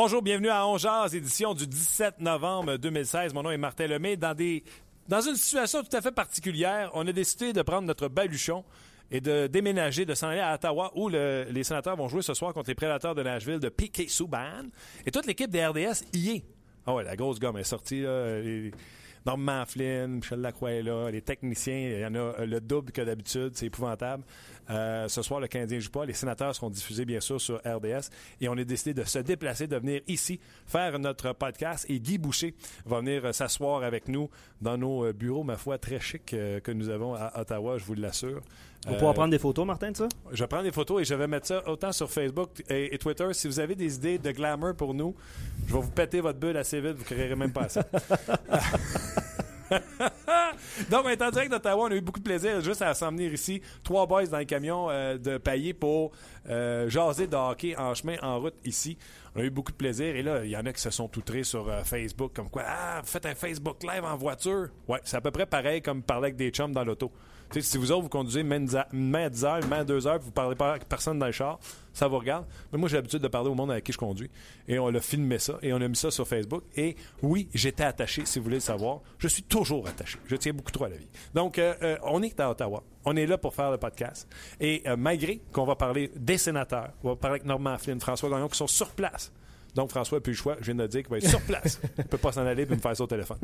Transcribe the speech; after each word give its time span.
Bonjour, 0.00 0.22
bienvenue 0.22 0.48
à 0.48 0.64
Ongears, 0.64 1.12
édition 1.12 1.54
du 1.54 1.66
17 1.66 2.20
novembre 2.20 2.76
2016. 2.76 3.34
Mon 3.34 3.42
nom 3.42 3.50
est 3.50 3.58
Martin 3.58 3.88
Lemay. 3.88 4.16
Dans, 4.16 5.20
une 5.20 5.34
situation 5.34 5.82
tout 5.82 5.96
à 5.96 6.00
fait 6.00 6.12
particulière, 6.12 6.92
on 6.94 7.04
a 7.08 7.10
décidé 7.10 7.52
de 7.52 7.62
prendre 7.62 7.82
notre 7.82 8.06
baluchon 8.06 8.62
et 9.10 9.20
de 9.20 9.48
déménager, 9.48 10.04
de 10.04 10.14
s'en 10.14 10.28
aller 10.28 10.38
à 10.38 10.54
Ottawa, 10.54 10.92
où 10.94 11.08
les 11.08 11.64
sénateurs 11.64 11.96
vont 11.96 12.06
jouer 12.06 12.22
ce 12.22 12.32
soir 12.32 12.54
contre 12.54 12.70
les 12.70 12.76
prédateurs 12.76 13.16
de 13.16 13.24
Nashville 13.24 13.58
de 13.58 13.70
P.K. 13.70 14.08
Subban. 14.08 14.68
Et 15.04 15.10
toute 15.10 15.26
l'équipe 15.26 15.50
des 15.50 15.66
RDS 15.66 16.04
y 16.12 16.30
est. 16.30 16.44
Ah 16.86 16.94
ouais, 16.94 17.02
la 17.02 17.16
grosse 17.16 17.40
gomme 17.40 17.58
est 17.58 17.64
sortie. 17.64 18.02
Là, 18.02 18.40
Norman 19.26 19.64
Flynn, 19.66 20.12
Michel 20.12 20.40
Lacroix 20.40 20.80
là, 20.80 21.10
les 21.10 21.22
techniciens, 21.22 21.76
il 21.76 22.00
y 22.00 22.06
en 22.06 22.14
a 22.14 22.46
le 22.46 22.60
double 22.60 22.92
que 22.92 23.02
d'habitude, 23.02 23.50
c'est 23.54 23.66
épouvantable. 23.66 24.22
Euh, 24.70 25.08
ce 25.08 25.22
soir, 25.22 25.40
le 25.40 25.48
Canadien 25.48 25.78
joue 25.78 25.90
pas. 25.90 26.04
Les 26.04 26.12
sénateurs 26.12 26.54
seront 26.54 26.70
diffusés, 26.70 27.04
bien 27.04 27.20
sûr, 27.20 27.40
sur 27.40 27.56
RDS. 27.64 28.10
Et 28.40 28.48
on 28.48 28.52
a 28.52 28.64
décidé 28.64 28.94
de 28.94 29.04
se 29.04 29.18
déplacer, 29.18 29.66
de 29.66 29.76
venir 29.76 30.00
ici 30.06 30.40
faire 30.66 30.98
notre 30.98 31.32
podcast. 31.32 31.86
Et 31.88 32.00
Guy 32.00 32.18
Boucher 32.18 32.54
va 32.84 32.98
venir 32.98 33.24
euh, 33.24 33.32
s'asseoir 33.32 33.82
avec 33.82 34.08
nous 34.08 34.28
dans 34.60 34.76
nos 34.76 35.06
euh, 35.06 35.12
bureaux, 35.12 35.44
ma 35.44 35.56
foi, 35.56 35.78
très 35.78 36.00
chic 36.00 36.26
que 36.26 36.70
nous 36.72 36.88
avons 36.88 37.14
à 37.14 37.40
Ottawa, 37.40 37.78
je 37.78 37.84
vous 37.84 37.94
l'assure. 37.94 38.40
Vous 38.86 38.94
pourrez 38.94 39.14
prendre 39.14 39.30
des 39.30 39.38
photos, 39.38 39.66
Martin, 39.66 39.90
de 39.90 39.96
ça? 39.96 40.08
Je 40.30 40.44
prends 40.44 40.62
des 40.62 40.70
photos 40.70 41.02
et 41.02 41.04
je 41.04 41.14
vais 41.14 41.26
mettre 41.26 41.46
ça 41.46 41.68
autant 41.68 41.92
sur 41.92 42.08
Facebook 42.10 42.62
et, 42.68 42.96
Twitter. 42.98 43.26
Si 43.32 43.48
vous 43.48 43.60
avez 43.60 43.74
des 43.74 43.96
idées 43.96 44.18
de 44.18 44.30
glamour 44.30 44.74
pour 44.74 44.94
nous, 44.94 45.14
je 45.66 45.74
vais 45.74 45.80
vous 45.80 45.90
péter 45.90 46.20
votre 46.20 46.38
bulle 46.38 46.56
assez 46.56 46.80
vite, 46.80 46.92
vous 46.92 47.02
ne 47.02 47.04
créerez 47.04 47.34
même 47.34 47.52
pas 47.52 47.68
ça. 47.68 47.84
Donc, 50.90 51.04
on 51.04 51.24
en 51.24 51.30
direct 51.30 51.50
d'Ottawa. 51.50 51.84
On 51.84 51.90
a 51.90 51.94
eu 51.94 52.00
beaucoup 52.00 52.20
de 52.20 52.24
plaisir 52.24 52.60
juste 52.60 52.82
à 52.82 52.94
s'en 52.94 53.10
venir 53.10 53.32
ici. 53.32 53.60
Trois 53.82 54.06
boys 54.06 54.26
dans 54.26 54.38
le 54.38 54.44
camion 54.44 54.88
euh, 54.90 55.18
de 55.18 55.38
pailler 55.38 55.74
pour 55.74 56.12
euh, 56.48 56.88
jaser 56.88 57.26
de 57.26 57.36
hockey 57.36 57.76
en 57.76 57.94
chemin, 57.94 58.16
en 58.22 58.40
route 58.40 58.54
ici. 58.64 58.96
On 59.34 59.40
a 59.40 59.44
eu 59.44 59.50
beaucoup 59.50 59.72
de 59.72 59.76
plaisir. 59.76 60.16
Et 60.16 60.22
là, 60.22 60.44
il 60.44 60.50
y 60.50 60.56
en 60.56 60.66
a 60.66 60.72
qui 60.72 60.80
se 60.80 60.90
sont 60.90 61.10
outrés 61.16 61.44
sur 61.44 61.68
euh, 61.68 61.82
Facebook 61.84 62.32
comme 62.34 62.50
quoi, 62.50 62.62
ah, 62.66 63.00
faites 63.04 63.26
un 63.26 63.34
Facebook 63.34 63.82
Live 63.82 64.04
en 64.04 64.16
voiture. 64.16 64.68
Ouais, 64.86 65.00
c'est 65.04 65.16
à 65.16 65.20
peu 65.20 65.30
près 65.30 65.46
pareil 65.46 65.82
comme 65.82 66.02
parler 66.02 66.26
avec 66.26 66.36
des 66.36 66.50
chums 66.50 66.72
dans 66.72 66.84
l'auto 66.84 67.12
si 67.60 67.78
vous 67.78 67.92
autres, 67.92 68.02
vous 68.02 68.08
conduisez 68.08 68.42
main, 68.42 68.66
à 68.66 69.28
10 69.30 69.44
heures, 69.44 69.66
main 69.68 69.78
à 69.80 69.84
2 69.84 70.06
heures, 70.06 70.18
vous 70.20 70.30
parlez 70.30 70.56
pas 70.56 70.74
à 70.74 70.78
personne 70.78 71.18
dans 71.18 71.26
le 71.26 71.32
char, 71.32 71.58
ça 71.92 72.06
vous 72.06 72.18
regarde. 72.18 72.46
Mais 72.72 72.78
moi, 72.78 72.88
j'ai 72.88 72.96
l'habitude 72.96 73.20
de 73.20 73.28
parler 73.28 73.50
au 73.50 73.54
monde 73.54 73.70
avec 73.70 73.84
qui 73.84 73.92
je 73.92 73.98
conduis. 73.98 74.30
Et 74.68 74.78
on 74.78 74.88
a 74.88 75.00
filmé 75.00 75.38
ça 75.38 75.58
et 75.62 75.72
on 75.72 75.80
a 75.80 75.88
mis 75.88 75.96
ça 75.96 76.10
sur 76.10 76.26
Facebook. 76.26 76.62
Et 76.76 76.96
oui, 77.22 77.48
j'étais 77.54 77.84
attaché, 77.84 78.24
si 78.24 78.38
vous 78.38 78.44
voulez 78.44 78.56
le 78.56 78.60
savoir. 78.60 79.00
Je 79.18 79.28
suis 79.28 79.42
toujours 79.42 79.86
attaché. 79.88 80.18
Je 80.26 80.36
tiens 80.36 80.52
beaucoup 80.52 80.70
trop 80.70 80.84
à 80.84 80.88
la 80.88 80.96
vie. 80.96 81.08
Donc, 81.34 81.58
euh, 81.58 81.74
euh, 81.82 81.96
on 82.04 82.22
est 82.22 82.38
à 82.40 82.50
Ottawa. 82.50 82.82
On 83.04 83.16
est 83.16 83.26
là 83.26 83.38
pour 83.38 83.54
faire 83.54 83.70
le 83.70 83.78
podcast. 83.78 84.28
Et 84.60 84.82
euh, 84.86 84.96
malgré 84.96 85.40
qu'on 85.52 85.64
va 85.64 85.76
parler 85.76 86.10
des 86.14 86.38
sénateurs, 86.38 86.90
on 87.02 87.10
va 87.10 87.16
parler 87.16 87.36
avec 87.36 87.46
Normand 87.46 87.78
Flynn, 87.78 88.00
François 88.00 88.30
Gagnon, 88.30 88.48
qui 88.48 88.58
sont 88.58 88.66
sur 88.66 88.90
place 88.90 89.32
donc, 89.74 89.90
François 89.90 90.18
n'a 90.18 90.22
plus 90.22 90.32
le 90.32 90.36
choix. 90.36 90.56
Je 90.60 90.66
viens 90.66 90.74
de 90.74 90.86
dire 90.86 91.02
qu'il 91.02 91.10
va 91.10 91.18
être 91.18 91.28
sur 91.28 91.40
place. 91.42 91.80
Il 91.98 92.04
ne 92.04 92.08
peut 92.08 92.18
pas 92.18 92.32
s'en 92.32 92.46
aller 92.46 92.62
et 92.62 92.66
me 92.66 92.76
faire 92.76 92.96
ça 92.96 93.04
au 93.04 93.06
téléphone. 93.06 93.38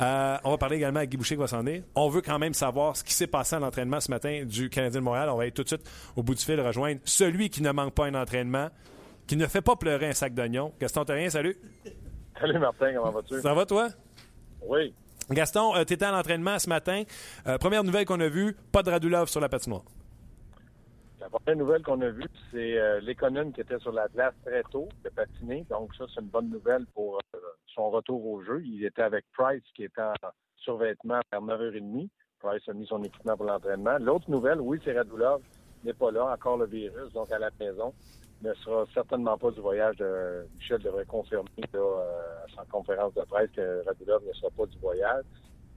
Euh, 0.00 0.36
on 0.44 0.50
va 0.50 0.58
parler 0.58 0.76
également 0.76 1.00
à 1.00 1.06
Guy 1.06 1.16
Boucher 1.16 1.36
qui 1.36 1.40
va 1.40 1.46
s'en 1.46 1.60
aller. 1.60 1.84
On 1.94 2.08
veut 2.08 2.20
quand 2.20 2.38
même 2.38 2.54
savoir 2.54 2.96
ce 2.96 3.04
qui 3.04 3.14
s'est 3.14 3.26
passé 3.26 3.56
à 3.56 3.60
l'entraînement 3.60 4.00
ce 4.00 4.10
matin 4.10 4.44
du 4.44 4.68
Canadien 4.68 5.00
de 5.00 5.04
Montréal. 5.04 5.28
On 5.30 5.36
va 5.36 5.42
aller 5.42 5.52
tout 5.52 5.62
de 5.62 5.68
suite 5.68 5.88
au 6.16 6.22
bout 6.22 6.34
du 6.34 6.44
fil 6.44 6.60
rejoindre 6.60 7.00
celui 7.04 7.50
qui 7.50 7.62
ne 7.62 7.70
manque 7.70 7.94
pas 7.94 8.06
un 8.06 8.14
entraînement, 8.14 8.68
qui 9.26 9.36
ne 9.36 9.46
fait 9.46 9.62
pas 9.62 9.76
pleurer 9.76 10.08
un 10.08 10.12
sac 10.12 10.34
d'oignons. 10.34 10.72
Gaston 10.80 11.04
rien, 11.08 11.30
salut. 11.30 11.56
Salut 12.38 12.58
Martin, 12.58 12.92
comment 12.94 13.12
vas-tu? 13.12 13.40
Ça 13.40 13.54
va 13.54 13.64
toi? 13.64 13.88
Oui. 14.66 14.92
Gaston, 15.30 15.74
euh, 15.76 15.84
tu 15.84 15.94
étais 15.94 16.04
à 16.04 16.10
l'entraînement 16.10 16.58
ce 16.58 16.68
matin. 16.68 17.04
Euh, 17.46 17.58
première 17.58 17.84
nouvelle 17.84 18.04
qu'on 18.04 18.20
a 18.20 18.28
vue, 18.28 18.56
pas 18.72 18.82
de 18.82 18.90
Radulov 18.90 19.28
sur 19.28 19.40
la 19.40 19.48
patinoire. 19.48 19.84
La 21.24 21.30
première 21.30 21.56
nouvelle 21.56 21.82
qu'on 21.82 22.02
a 22.02 22.10
vue, 22.10 22.28
c'est 22.50 22.78
euh, 22.78 23.00
qui 23.00 23.60
était 23.62 23.78
sur 23.78 23.92
la 23.92 24.08
glace 24.08 24.34
très 24.44 24.62
tôt, 24.64 24.90
de 25.02 25.08
patiner. 25.08 25.64
Donc 25.70 25.94
ça, 25.94 26.04
c'est 26.14 26.20
une 26.20 26.28
bonne 26.28 26.50
nouvelle 26.50 26.84
pour 26.94 27.18
euh, 27.34 27.38
son 27.74 27.88
retour 27.88 28.26
au 28.26 28.42
jeu. 28.42 28.62
Il 28.62 28.84
était 28.84 29.00
avec 29.00 29.24
Price 29.32 29.62
qui 29.74 29.84
était 29.84 30.02
en 30.02 30.12
survêtement 30.56 31.20
vers 31.32 31.40
9h30. 31.40 32.10
Price 32.40 32.68
a 32.68 32.74
mis 32.74 32.86
son 32.86 33.02
équipement 33.02 33.38
pour 33.38 33.46
l'entraînement. 33.46 33.96
L'autre 33.98 34.30
nouvelle, 34.30 34.60
oui, 34.60 34.78
c'est 34.84 34.92
Radulov 34.92 35.40
n'est 35.82 35.94
pas 35.94 36.10
là, 36.10 36.26
encore 36.26 36.58
le 36.58 36.66
virus, 36.66 37.10
donc 37.14 37.32
à 37.32 37.38
la 37.38 37.48
maison. 37.58 37.94
Ne 38.42 38.52
sera 38.56 38.84
certainement 38.92 39.38
pas 39.38 39.50
du 39.50 39.60
voyage 39.60 39.96
de 39.96 40.46
Michel 40.58 40.82
devrait 40.82 41.06
confirmer 41.06 41.48
euh, 41.74 42.00
à 42.44 42.54
sa 42.54 42.64
conférence 42.70 43.14
de 43.14 43.22
presse 43.22 43.50
que 43.56 43.82
Radulov 43.86 44.26
ne 44.26 44.32
sera 44.34 44.50
pas 44.50 44.66
du 44.66 44.78
voyage. 44.78 45.24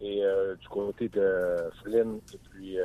Et 0.01 0.25
euh, 0.25 0.55
du 0.55 0.67
côté 0.67 1.07
de 1.07 1.55
Flynn 1.81 2.19
et 2.33 2.37
puis, 2.49 2.77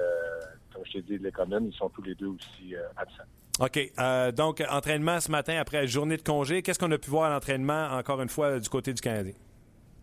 comme 0.73 0.85
je 0.87 0.93
t'ai 0.93 1.03
dit, 1.03 1.19
les 1.19 1.33
communes, 1.33 1.71
ils 1.73 1.77
sont 1.77 1.89
tous 1.89 2.03
les 2.03 2.15
deux 2.15 2.29
aussi 2.29 2.75
euh, 2.75 2.83
absents. 2.97 3.25
OK. 3.61 4.35
donc, 4.35 4.63
entraînement 4.71 5.21
ce 5.21 5.31
matin 5.31 5.57
après 5.59 5.87
journée 5.87 6.17
de 6.17 6.23
congé. 6.23 6.63
Qu'est-ce 6.63 6.79
qu'on 6.79 6.91
a 6.91 6.99
pu 6.99 7.11
voir 7.11 7.25
à 7.25 7.35
l'entraînement, 7.35 7.89
encore 7.93 8.21
une 8.23 8.31
fois, 8.31 8.59
du 8.59 8.69
côté 8.69 8.95
du 8.95 9.01
Canadien? 9.01 9.35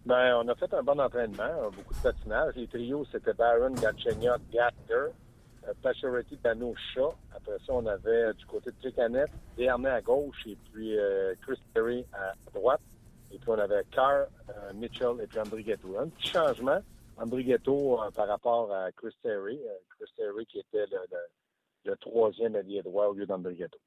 Ben, 0.05 0.35
on 0.35 0.47
a 0.47 0.55
fait 0.55 0.71
un 0.73 0.83
bon 0.83 0.99
entraînement, 0.99 1.69
beaucoup 1.75 1.93
de 1.93 1.99
patinage. 1.99 2.53
Les 2.55 2.67
trios, 2.67 3.05
c'était 3.11 3.33
Baron, 3.33 3.71
Gatchenyot, 3.71 4.37
Gatter, 4.53 5.11
Pacioretty, 5.81 6.37
Dano, 6.43 6.73
Shaw. 6.93 7.13
Après 7.35 7.57
ça, 7.65 7.73
on 7.73 7.85
avait 7.85 8.33
du 8.35 8.45
côté 8.45 8.69
de 8.69 8.75
Tricanet, 8.81 9.29
Desharnais 9.57 9.89
à 9.89 10.01
gauche 10.01 10.45
et 10.47 10.57
puis 10.71 10.95
Chris 11.41 11.59
Perry 11.73 12.05
à 12.13 12.33
droite. 12.53 12.81
Et 13.31 13.37
puis 13.37 13.49
on 13.49 13.59
avait 13.59 13.83
Carr, 13.91 14.25
Mitchell 14.75 15.21
et 15.21 15.27
puis 15.27 15.39
André. 15.39 15.65
Un 15.99 16.07
petit 16.07 16.29
changement. 16.29 16.81
Andrighetto 17.21 18.01
euh, 18.01 18.11
par 18.11 18.27
rapport 18.27 18.71
à 18.73 18.91
Chris 18.91 19.15
Terry. 19.21 19.59
Euh, 19.65 19.73
Chris 19.97 20.11
Terry 20.15 20.45
qui 20.45 20.59
était 20.59 20.85
le, 21.85 21.95
troisième 21.97 22.55
allié 22.55 22.81
droit 22.81 23.07
au 23.07 23.13
lieu 23.13 23.25
d'Andrighetto. 23.25 23.77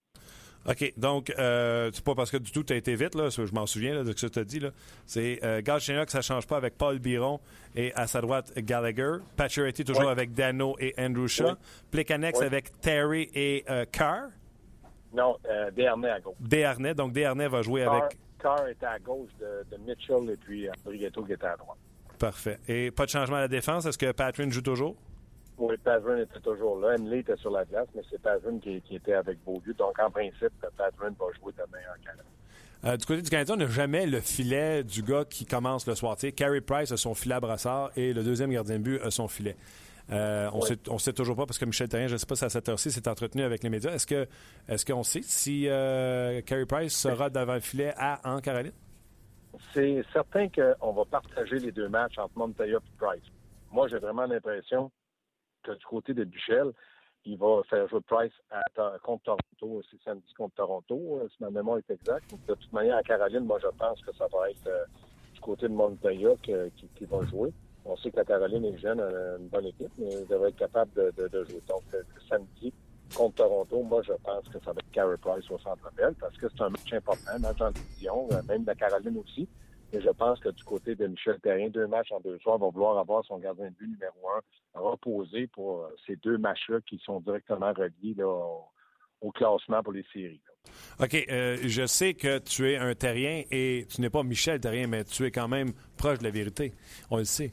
OK. 0.68 0.92
Donc, 0.96 1.32
euh, 1.38 1.90
c'est 1.92 2.04
pas 2.04 2.14
parce 2.14 2.30
que 2.30 2.36
du 2.36 2.52
tout 2.52 2.62
tu 2.62 2.72
as 2.72 2.76
été 2.76 2.94
vite, 2.94 3.14
là, 3.14 3.28
je 3.30 3.52
m'en 3.52 3.66
souviens 3.66 4.04
de 4.04 4.12
ce 4.16 4.26
que 4.26 4.32
tu 4.32 4.38
as 4.38 4.44
dit. 4.44 4.60
C'est 5.06 5.40
euh, 5.44 5.60
que 5.60 6.10
ça 6.10 6.22
change 6.22 6.46
pas 6.46 6.56
avec 6.56 6.76
Paul 6.76 6.98
Biron 6.98 7.40
et 7.74 7.92
à 7.94 8.06
sa 8.06 8.20
droite 8.20 8.52
Gallagher. 8.56 9.16
Pacioretty 9.36 9.84
toujours 9.84 10.08
avec 10.08 10.32
Dano 10.32 10.76
et 10.78 10.94
Andrew 10.98 11.26
Shaw. 11.26 11.56
Oui. 11.92 12.04
avec 12.40 12.80
Terry 12.80 13.28
et 13.34 13.64
euh, 13.68 13.84
Carr. 13.90 14.28
Non, 15.12 15.36
euh, 15.48 15.70
Desharnais 15.72 16.10
à 16.10 16.20
gauche. 16.20 16.36
Desharnais. 16.40 16.94
Donc, 16.94 17.12
Desharnais 17.12 17.48
va 17.48 17.62
jouer 17.62 17.82
avec. 17.82 18.16
Carr 18.38 18.66
était 18.68 18.86
à 18.86 18.98
gauche 18.98 19.30
de, 19.38 19.64
de 19.70 19.82
Mitchell 19.82 20.30
et 20.30 20.36
puis 20.36 20.68
Andrighetto 20.70 21.24
qui 21.24 21.32
était 21.32 21.46
à 21.46 21.56
droite. 21.56 21.78
Parfait. 22.22 22.60
Et 22.68 22.92
pas 22.92 23.04
de 23.04 23.10
changement 23.10 23.38
à 23.38 23.40
la 23.40 23.48
défense. 23.48 23.84
Est-ce 23.84 23.98
que 23.98 24.12
Patrin 24.12 24.48
joue 24.48 24.60
toujours? 24.60 24.94
Oui, 25.58 25.74
Patrin 25.82 26.18
était 26.18 26.38
toujours 26.38 26.78
là. 26.78 26.94
Emily 26.94 27.18
était 27.18 27.36
sur 27.36 27.50
la 27.50 27.64
glace, 27.64 27.88
mais 27.96 28.02
c'est 28.08 28.22
Patrin 28.22 28.60
qui, 28.60 28.80
était 28.94 29.14
avec 29.14 29.42
Beaulieu. 29.44 29.74
Donc, 29.74 29.98
en 29.98 30.08
principe, 30.08 30.52
Patrin 30.60 31.10
va 31.18 31.26
jouer 31.40 31.52
demain 31.52 31.82
en 31.90 32.00
Canada. 32.00 32.22
Euh, 32.84 32.96
du 32.96 33.06
côté 33.06 33.22
du 33.22 33.28
Canadien, 33.28 33.56
on 33.56 33.58
n'a 33.58 33.66
jamais 33.66 34.06
le 34.06 34.20
filet 34.20 34.84
du 34.84 35.02
gars 35.02 35.24
qui 35.28 35.46
commence 35.46 35.84
le 35.88 35.96
soir. 35.96 36.14
Tu 36.14 36.28
sais, 36.28 36.32
Carey 36.32 36.60
Price 36.60 36.92
a 36.92 36.96
son 36.96 37.12
filet 37.16 37.34
à 37.34 37.40
brassard 37.40 37.90
et 37.96 38.12
le 38.12 38.22
deuxième 38.22 38.52
gardien 38.52 38.78
de 38.78 38.84
but 38.84 39.00
a 39.00 39.10
son 39.10 39.26
filet. 39.26 39.56
Euh, 40.12 40.48
on 40.52 40.94
ne 40.94 40.98
sait, 41.00 41.12
toujours 41.12 41.34
pas 41.34 41.46
parce 41.46 41.58
que 41.58 41.64
Michel 41.64 41.88
Terrien, 41.88 42.06
je 42.06 42.12
ne 42.12 42.18
sais 42.18 42.26
pas 42.26 42.36
si 42.36 42.44
à 42.44 42.50
cette 42.50 42.68
heure-ci, 42.68 42.92
s'est 42.92 43.08
entretenu 43.08 43.42
avec 43.42 43.64
les 43.64 43.70
médias. 43.70 43.92
Est-ce 43.92 44.86
qu'on 44.86 45.02
sait 45.02 45.22
si 45.22 45.66
euh, 45.66 46.40
Carey 46.42 46.66
Price 46.66 46.96
sera 46.96 47.30
devant 47.30 47.54
le 47.54 47.60
filet 47.60 47.92
à 47.96 48.20
en 48.24 48.38
Caroline? 48.40 48.70
C'est 49.72 50.02
certain 50.12 50.48
qu'on 50.48 50.92
va 50.92 51.04
partager 51.04 51.58
les 51.58 51.72
deux 51.72 51.88
matchs 51.88 52.18
entre 52.18 52.36
Montoya 52.36 52.78
et 52.78 52.96
Price. 52.98 53.24
Moi, 53.70 53.88
j'ai 53.88 53.98
vraiment 53.98 54.26
l'impression 54.26 54.90
que 55.62 55.72
du 55.72 55.84
côté 55.84 56.14
de 56.14 56.24
Michel, 56.24 56.72
il 57.24 57.38
va 57.38 57.62
faire 57.68 57.88
jouer 57.88 58.00
Price 58.00 58.32
contre 59.02 59.22
Toronto. 59.24 59.82
C'est 59.90 60.02
samedi 60.02 60.32
contre 60.34 60.54
Toronto, 60.56 61.20
euh, 61.20 61.28
si 61.28 61.42
ma 61.42 61.50
mémoire 61.50 61.78
est 61.78 61.90
exacte. 61.90 62.34
De 62.48 62.54
toute 62.54 62.72
manière, 62.72 62.96
à 62.96 63.02
Caroline, 63.02 63.44
moi, 63.44 63.58
je 63.62 63.68
pense 63.78 64.00
que 64.02 64.12
ça 64.14 64.26
va 64.32 64.50
être 64.50 64.66
euh, 64.66 64.84
du 65.34 65.40
côté 65.40 65.68
de 65.68 65.72
Montoya 65.72 66.30
qui, 66.42 67.04
va 67.04 67.22
jouer. 67.26 67.52
On 67.84 67.96
sait 67.96 68.10
que 68.10 68.16
la 68.16 68.24
Caroline 68.24 68.64
est 68.64 68.78
jeune, 68.78 69.00
a 69.00 69.36
une 69.38 69.48
bonne 69.48 69.66
équipe, 69.66 69.92
mais 69.98 70.12
elle 70.12 70.26
devrait 70.26 70.50
être 70.50 70.56
capable 70.56 70.92
de, 70.94 71.44
jouer. 71.44 71.62
Donc, 71.68 71.82
euh, 71.94 72.02
samedi, 72.28 72.72
contre 73.12 73.36
Toronto, 73.36 73.82
moi, 73.82 74.02
je 74.02 74.12
pense 74.24 74.48
que 74.48 74.58
ça 74.64 74.72
va 74.72 74.78
être 74.78 74.90
Carey 74.92 75.16
Price 75.20 75.50
au 75.50 75.58
centre 75.58 75.90
belle 75.96 76.14
parce 76.20 76.36
que 76.36 76.46
c'est 76.48 76.62
un 76.62 76.70
match 76.70 76.92
important, 76.92 77.30
un 77.34 77.38
match 77.38 77.60
en 77.60 77.70
division, 77.70 78.28
euh, 78.32 78.42
même 78.48 78.64
la 78.64 78.74
Caroline 78.74 79.16
aussi. 79.18 79.48
Mais 79.92 80.00
je 80.00 80.10
pense 80.10 80.40
que 80.40 80.48
du 80.48 80.64
côté 80.64 80.94
de 80.94 81.06
Michel 81.06 81.38
Terrien, 81.40 81.68
deux 81.68 81.86
matchs 81.86 82.12
en 82.12 82.20
deux 82.20 82.38
soirs, 82.38 82.58
va 82.58 82.68
vouloir 82.70 82.98
avoir 82.98 83.24
son 83.24 83.38
gardien 83.38 83.66
de 83.66 83.74
but 83.74 83.88
numéro 83.88 84.28
un 84.74 84.80
reposé 84.80 85.46
pour 85.48 85.86
ces 86.06 86.16
deux 86.16 86.38
matchs-là 86.38 86.80
qui 86.88 86.98
sont 87.04 87.20
directement 87.20 87.72
reliés 87.74 88.16
au 88.22 89.30
classement 89.32 89.82
pour 89.82 89.92
les 89.92 90.04
séries. 90.12 90.40
OK. 91.00 91.14
Euh, 91.30 91.56
je 91.62 91.86
sais 91.86 92.14
que 92.14 92.38
tu 92.38 92.70
es 92.70 92.76
un 92.76 92.94
terrien 92.94 93.42
et 93.50 93.86
tu 93.88 94.00
n'es 94.00 94.10
pas 94.10 94.22
Michel 94.22 94.60
Terrien, 94.60 94.86
mais 94.86 95.04
tu 95.04 95.24
es 95.24 95.30
quand 95.30 95.48
même 95.48 95.72
proche 95.96 96.18
de 96.18 96.24
la 96.24 96.30
vérité. 96.30 96.72
On 97.10 97.18
le 97.18 97.24
sait. 97.24 97.52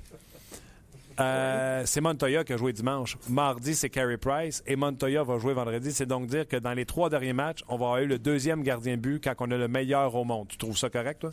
Euh, 1.20 1.84
c'est 1.86 2.02
Montoya 2.02 2.44
qui 2.44 2.54
a 2.54 2.58
joué 2.58 2.72
dimanche. 2.72 3.18
Mardi, 3.30 3.76
c'est 3.76 3.90
Carey 3.90 4.18
Price. 4.18 4.64
Et 4.66 4.76
Montoya 4.76 5.24
va 5.24 5.38
jouer 5.38 5.54
vendredi. 5.54 5.92
C'est 5.92 6.06
donc 6.06 6.28
dire 6.28 6.48
que 6.48 6.56
dans 6.56 6.74
les 6.74 6.86
trois 6.86 7.10
derniers 7.10 7.34
matchs, 7.34 7.64
on 7.68 7.78
va 7.78 7.88
avoir 7.88 7.98
eu 8.00 8.08
le 8.08 8.20
deuxième 8.20 8.64
gardien 8.64 8.98
but 8.98 9.24
quand 9.24 9.34
on 9.40 9.52
a 9.52 9.58
le 9.58 9.68
meilleur 9.68 10.16
au 10.16 10.24
monde. 10.24 10.48
Tu 10.48 10.58
trouves 10.58 10.78
ça 10.78 10.90
correct? 10.90 11.28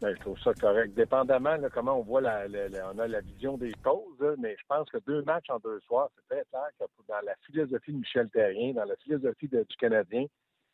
Ben, 0.00 0.14
je 0.14 0.20
trouve 0.20 0.38
ça 0.40 0.54
correct. 0.54 0.94
Dépendamment 0.94 1.58
de 1.58 1.68
comment 1.68 1.98
on 1.98 2.02
voit 2.02 2.20
la, 2.20 2.46
on 2.94 2.98
a 2.98 3.08
la 3.08 3.20
vision 3.20 3.56
des 3.56 3.72
causes, 3.82 4.36
mais 4.38 4.56
je 4.58 4.64
pense 4.68 4.88
que 4.90 4.98
deux 5.06 5.22
matchs 5.22 5.50
en 5.50 5.58
deux 5.58 5.80
soirs, 5.80 6.08
c'est 6.14 6.36
très 6.36 6.44
clair 6.50 6.68
que 6.78 6.84
dans 7.08 7.26
la 7.26 7.34
philosophie 7.46 7.92
de 7.92 7.98
Michel 7.98 8.28
Terrien, 8.30 8.74
dans 8.74 8.84
la 8.84 8.96
philosophie 8.96 9.48
du 9.48 9.76
Canadien, 9.78 10.26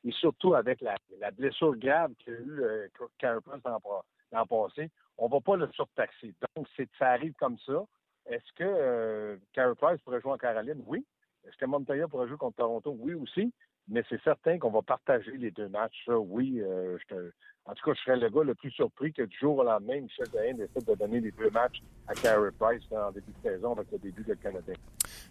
et 0.05 0.13
surtout 0.13 0.55
avec 0.55 0.83
la, 0.83 0.97
blessure 1.31 1.75
grave 1.77 2.13
qu'il 2.19 2.35
y 2.35 2.37
a 2.37 2.41
eu 2.41 2.61
euh, 2.61 2.89
Carey 3.19 3.41
Price 3.41 3.63
l'an 3.65 4.47
passé, 4.47 4.91
on 5.17 5.27
ne 5.27 5.33
va 5.33 5.41
pas 5.41 5.57
le 5.57 5.69
surtaxer. 5.73 6.35
Donc, 6.57 6.67
ça 6.99 7.09
arrive 7.09 7.33
comme 7.35 7.57
ça. 7.65 7.85
Est-ce 8.27 8.53
que 8.55 8.65
euh, 8.65 9.37
Price 9.77 10.01
pourrait 10.03 10.21
jouer 10.21 10.33
en 10.33 10.39
Caroline? 10.39 10.83
Oui. 10.87 11.05
Est-ce 11.47 11.57
que 11.57 11.67
Montoya 11.67 12.09
pourrait 12.09 12.29
jouer 12.29 12.39
contre 12.39 12.57
Toronto? 12.57 12.97
Oui 12.99 13.15
aussi. 13.15 13.53
Mais 13.89 14.03
c'est 14.09 14.23
certain 14.23 14.59
qu'on 14.59 14.71
va 14.71 14.83
partager 14.83 15.37
les 15.37 15.51
deux 15.51 15.69
matchs. 15.69 15.97
Ça, 16.07 16.19
oui, 16.19 16.61
euh, 16.61 16.97
je 17.03 17.15
te, 17.15 17.33
en 17.67 17.73
tout 17.73 17.85
cas, 17.85 17.95
je 17.97 18.01
serais 18.03 18.17
le 18.19 18.29
gars 18.29 18.43
le 18.43 18.55
plus 18.55 18.71
surpris 18.73 19.11
que 19.13 19.23
du 19.23 19.39
jour 19.39 19.57
au 19.57 19.65
lendemain, 19.65 19.99
Michel 20.01 20.27
Dayen 20.33 20.53
décide 20.55 20.87
de 20.87 20.95
donner 20.97 21.21
les 21.21 21.31
deux 21.31 21.49
matchs 21.49 21.81
à 22.07 22.13
Carey 22.13 22.51
Price 22.59 22.83
en 22.91 23.11
début 23.11 23.33
de 23.33 23.51
saison 23.51 23.73
avec 23.73 23.91
le 23.91 23.99
début 23.99 24.23
de 24.23 24.35
Canadien. 24.35 24.75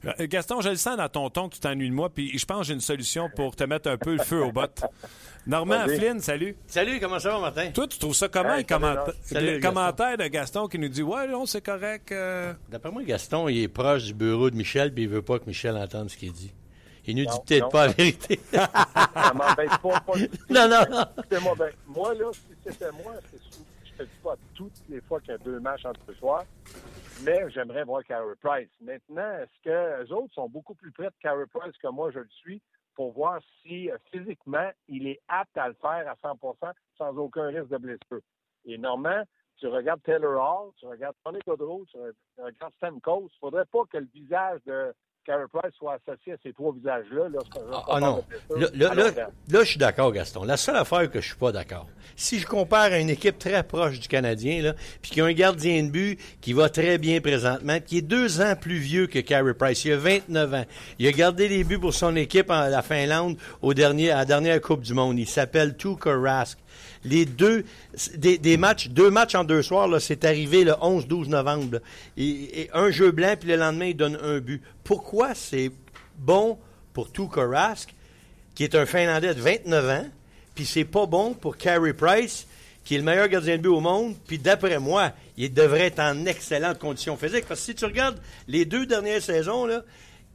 Euh, 0.05 0.27
Gaston, 0.27 0.59
je 0.61 0.69
le 0.69 0.75
sens 0.75 0.97
dans 0.97 1.09
ton 1.09 1.29
ton 1.29 1.47
que 1.47 1.55
tu 1.55 1.59
t'ennuies 1.59 1.89
de 1.89 1.93
moi, 1.93 2.09
puis 2.09 2.35
je 2.35 2.45
pense 2.45 2.61
que 2.61 2.65
j'ai 2.65 2.73
une 2.73 2.79
solution 2.79 3.29
pour 3.35 3.55
te 3.55 3.63
mettre 3.65 3.87
un 3.87 3.97
peu 3.97 4.13
le 4.13 4.23
feu 4.23 4.43
aux 4.43 4.51
bottes. 4.51 4.83
Normand 5.47 5.85
Flynn, 5.87 6.19
salut. 6.21 6.55
Salut, 6.65 6.99
comment 6.99 7.19
ça 7.19 7.33
va, 7.33 7.39
Martin? 7.39 7.69
Toi, 7.71 7.87
tu 7.87 7.99
trouves 7.99 8.15
ça 8.15 8.27
comment, 8.29 8.55
hey, 8.55 8.65
le 8.65 9.61
commentaire 9.61 10.17
de 10.17 10.25
Gaston 10.25 10.67
qui 10.67 10.79
nous 10.79 10.89
dit 10.89 11.03
Ouais, 11.03 11.27
non, 11.27 11.45
c'est 11.45 11.63
correct. 11.63 12.11
Euh. 12.11 12.53
D'après 12.69 12.91
moi, 12.91 13.03
Gaston, 13.03 13.47
il 13.47 13.61
est 13.61 13.67
proche 13.67 14.05
du 14.05 14.13
bureau 14.15 14.49
de 14.49 14.55
Michel, 14.55 14.91
puis 14.91 15.03
il 15.03 15.09
veut 15.09 15.21
pas 15.21 15.37
que 15.37 15.45
Michel 15.45 15.77
entende 15.77 16.09
ce 16.09 16.17
qu'il 16.17 16.31
dit. 16.31 16.51
Il 17.05 17.17
nous 17.17 17.25
dit 17.25 17.39
peut-être 17.45 17.69
pas 17.69 17.87
la 17.87 17.93
vérité. 17.93 18.39
ça 18.51 19.33
m'embête 19.33 19.69
pas, 19.81 19.99
pas 19.99 20.13
Non, 20.49 20.69
non, 20.69 20.83
non. 20.89 21.41
Moi, 21.41 21.55
ben, 21.57 21.71
moi, 21.87 22.13
là, 22.13 22.31
si 22.31 22.55
c'était 22.63 22.91
moi, 22.91 23.13
je 23.83 23.91
te 23.91 24.03
dis 24.03 24.19
pas 24.23 24.35
toutes 24.55 24.81
les 24.89 25.01
fois 25.01 25.19
qu'il 25.19 25.31
y 25.31 25.35
a 25.35 25.37
deux 25.37 25.59
matchs 25.59 25.85
entre 25.85 26.13
soir, 26.13 26.45
mais 27.23 27.49
j'aimerais 27.51 27.83
voir 27.83 28.03
Carey 28.03 28.35
Price. 28.41 28.69
Maintenant, 28.81 29.37
est-ce 29.39 29.63
que 29.63 30.03
les 30.03 30.11
autres 30.11 30.33
sont 30.33 30.49
beaucoup 30.49 30.75
plus 30.75 30.91
près 30.91 31.07
de 31.07 31.15
Carey 31.21 31.45
Price 31.53 31.75
que 31.81 31.87
moi, 31.89 32.11
je 32.11 32.19
le 32.19 32.29
suis, 32.29 32.61
pour 32.95 33.11
voir 33.11 33.41
si 33.61 33.89
euh, 33.89 33.97
physiquement, 34.11 34.69
il 34.87 35.07
est 35.07 35.19
apte 35.27 35.57
à 35.57 35.67
le 35.67 35.75
faire 35.75 36.07
à 36.07 36.15
100% 36.27 36.71
sans 36.97 37.17
aucun 37.17 37.47
risque 37.47 37.69
de 37.69 37.77
blessure? 37.77 38.21
Et 38.65 38.77
normalement, 38.77 39.23
tu 39.57 39.67
regardes 39.67 40.01
Taylor 40.03 40.41
Hall, 40.41 40.71
tu 40.77 40.85
regardes 40.85 41.15
Tony 41.23 41.39
Godreau, 41.45 41.85
tu 41.91 41.97
regardes 42.37 42.73
Stamkos, 42.75 43.29
il 43.33 43.39
faudrait 43.39 43.65
pas 43.65 43.83
que 43.91 43.97
le 43.97 44.07
visage 44.13 44.59
de 44.65 44.93
Carey 45.25 45.45
Price 45.51 45.73
soit 45.77 45.97
associé 46.05 46.33
à 46.33 46.35
ces 46.43 46.51
trois 46.53 46.73
visages-là. 46.73 47.29
Là, 47.29 47.39
ah, 47.71 47.83
ah 47.87 47.99
non. 47.99 48.23
Là, 48.55 48.67
là, 48.73 48.93
là, 48.93 49.11
là, 49.49 49.59
je 49.63 49.63
suis 49.63 49.77
d'accord, 49.77 50.11
Gaston. 50.11 50.43
La 50.43 50.57
seule 50.57 50.75
affaire 50.75 51.09
que 51.09 51.21
je 51.21 51.27
suis 51.27 51.37
pas 51.37 51.51
d'accord, 51.51 51.87
si 52.15 52.39
je 52.39 52.45
compare 52.45 52.91
à 52.91 52.99
une 52.99 53.09
équipe 53.09 53.37
très 53.39 53.63
proche 53.63 53.99
du 53.99 54.07
Canadien, 54.07 54.61
là, 54.61 54.73
puis 55.01 55.11
qui 55.11 55.21
a 55.21 55.25
un 55.25 55.33
gardien 55.33 55.83
de 55.83 55.89
but 55.89 56.19
qui 56.41 56.53
va 56.53 56.69
très 56.69 56.97
bien 56.97 57.21
présentement, 57.21 57.79
qui 57.79 57.99
est 57.99 58.01
deux 58.01 58.41
ans 58.41 58.55
plus 58.59 58.77
vieux 58.77 59.07
que 59.07 59.19
Carey 59.19 59.53
Price, 59.53 59.85
il 59.85 59.93
a 59.93 59.97
29 59.97 60.53
ans. 60.53 60.65
Il 60.99 61.07
a 61.07 61.11
gardé 61.11 61.47
les 61.47 61.63
buts 61.63 61.79
pour 61.79 61.93
son 61.93 62.15
équipe 62.15 62.49
en 62.49 62.67
la 62.67 62.81
Finlande 62.81 63.37
au 63.61 63.73
dernier, 63.73 64.11
à 64.11 64.17
la 64.17 64.25
dernière 64.25 64.59
Coupe 64.59 64.81
du 64.81 64.93
Monde. 64.93 65.17
Il 65.19 65.27
s'appelle 65.27 65.77
Tuukka 65.77 66.15
Rask 66.15 66.59
les 67.05 67.25
deux 67.25 67.65
des, 68.15 68.57
matchs, 68.57 68.87
deux 68.89 69.09
matchs 69.09 69.35
en 69.35 69.43
deux 69.43 69.61
soirs, 69.61 69.89
c'est 70.01 70.25
arrivé 70.25 70.63
le 70.63 70.71
11-12 70.71 71.27
novembre. 71.27 71.79
Et, 72.17 72.69
un 72.73 72.91
jeu 72.91 73.11
blanc, 73.11 73.35
puis 73.39 73.49
le 73.49 73.55
lendemain, 73.57 73.85
il 73.85 73.97
donne 73.97 74.17
un 74.21 74.39
but. 74.39 74.61
Pourquoi 74.83 75.35
c'est 75.35 75.71
bon 76.17 76.57
pour 76.93 77.11
Tuukka 77.11 77.45
Rask, 77.45 77.93
qui 78.55 78.63
est 78.63 78.75
un 78.75 78.85
Finlandais 78.85 79.33
de 79.33 79.41
29 79.41 79.89
ans, 79.89 80.05
puis 80.55 80.65
c'est 80.65 80.85
pas 80.85 81.05
bon 81.05 81.33
pour 81.33 81.57
Carey 81.57 81.93
Price, 81.93 82.47
qui 82.83 82.95
est 82.95 82.97
le 82.97 83.03
meilleur 83.03 83.27
gardien 83.27 83.57
de 83.57 83.61
but 83.61 83.69
au 83.69 83.79
monde, 83.79 84.15
puis 84.27 84.37
d'après 84.37 84.77
moi, 84.77 85.11
il 85.37 85.53
devrait 85.53 85.87
être 85.87 85.99
en 85.99 86.25
excellente 86.25 86.79
condition 86.79 87.17
physique. 87.17 87.45
Parce 87.47 87.61
que 87.61 87.65
si 87.65 87.75
tu 87.75 87.85
regardes 87.85 88.19
les 88.47 88.65
deux 88.65 88.85
dernières 88.85 89.21
saisons, 89.21 89.65
là, 89.65 89.83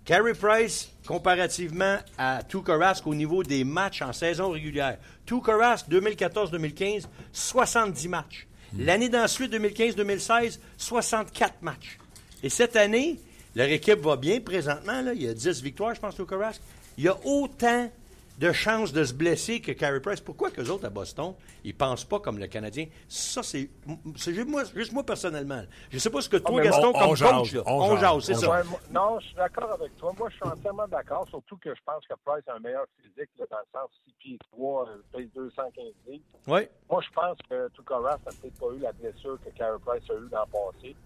Carey 0.08 0.32
Price, 0.32 0.90
comparativement 1.06 1.99
à 2.16 2.43
Tuukka 2.43 2.78
Rask 2.78 3.06
au 3.06 3.14
niveau 3.14 3.43
des 3.43 3.62
matchs 3.62 4.00
en 4.00 4.14
saison 4.14 4.49
régulière. 4.49 4.96
Tuukka 5.26 5.55
Rask, 5.55 5.87
2014-2015, 5.90 7.05
70 7.31 8.08
matchs. 8.08 8.46
Hmm. 8.72 8.87
L'année 8.87 9.10
d'ensuite, 9.10 9.52
2015-2016, 9.52 10.60
64 10.78 11.60
matchs. 11.60 11.99
Et 12.43 12.49
cette 12.49 12.76
année, 12.76 13.20
leur 13.55 13.69
équipe 13.69 14.00
va 14.00 14.16
bien 14.16 14.40
présentement. 14.40 15.02
Là, 15.02 15.12
il 15.12 15.25
y 15.25 15.28
a 15.28 15.34
10 15.34 15.62
victoires, 15.62 15.94
je 15.94 16.00
pense, 16.00 16.14
Tuukka 16.14 16.38
Rask. 16.38 16.62
Il 16.96 17.05
y 17.05 17.08
a 17.08 17.19
autant 17.26 17.90
de 18.38 18.52
chances 18.52 18.93
de 18.93 19.05
se 19.05 19.12
blesser 19.12 19.61
que 19.61 19.73
Carey 19.73 20.00
Price. 20.00 20.20
Pourquoi 20.20 20.50
que 20.50 20.61
autres 20.70 20.87
à 20.87 20.90
Boston, 20.90 21.35
ils 21.64 21.75
pensent 21.75 22.05
pas 22.05 22.20
comme 22.20 22.38
le 22.38 22.46
Canadien? 22.46 22.87
Ça, 23.08 23.43
c'est 23.43 23.69
juste 24.17 24.49
moi, 24.49 24.62
juste 24.75 24.93
moi 24.93 25.05
personnellement. 25.05 25.62
Je 25.90 25.96
ne 25.96 26.00
sais 26.00 26.11
pas 26.11 26.20
ce 26.20 26.29
que 26.29 26.37
toi, 26.37 26.62
Gaston, 26.62 26.93
comme 26.93 27.08
coach, 27.08 27.20
là, 27.20 27.64
on, 27.67 27.96
jase, 27.96 28.25
c'est 28.25 28.35
ça. 28.35 28.62
non, 28.90 29.19
je 29.20 29.26
suis 29.26 29.35
d'accord 29.35 29.73
avec 29.73 29.96
toi. 29.96 30.12
Moi, 30.17 30.29
je 30.31 30.37
suis 30.37 30.44
entièrement 30.44 30.87
d'accord, 30.87 31.26
surtout 31.29 31.56
que 31.56 31.75
je 31.75 31.81
pense 31.85 32.06
que 32.06 32.14
Price 32.25 32.44
a 32.49 32.55
un 32.55 32.61
meilleur 32.61 32.87
physique 33.02 33.31
dans 33.38 33.58
le 33.58 33.64
sens 33.73 33.90
6 34.06 34.14
pieds 34.19 34.38
3, 34.52 34.88
paye 35.12 35.31
215 35.34 35.84
livres. 36.06 36.23
Oui. 36.46 36.61
Moi, 36.88 37.02
je 37.02 37.14
pense 37.14 37.37
que 37.50 37.69
Tukaras 37.70 38.19
n'a 38.25 38.32
peut-être 38.41 38.58
pas 38.58 38.67
eu 38.76 38.79
la 38.79 38.93
blessure 38.93 39.38
que 39.44 39.50
Carey 39.50 39.79
Price 39.84 40.08
a 40.11 40.14
eu 40.14 40.29
dans 40.31 40.44
le 40.44 40.81
passé. 40.81 40.96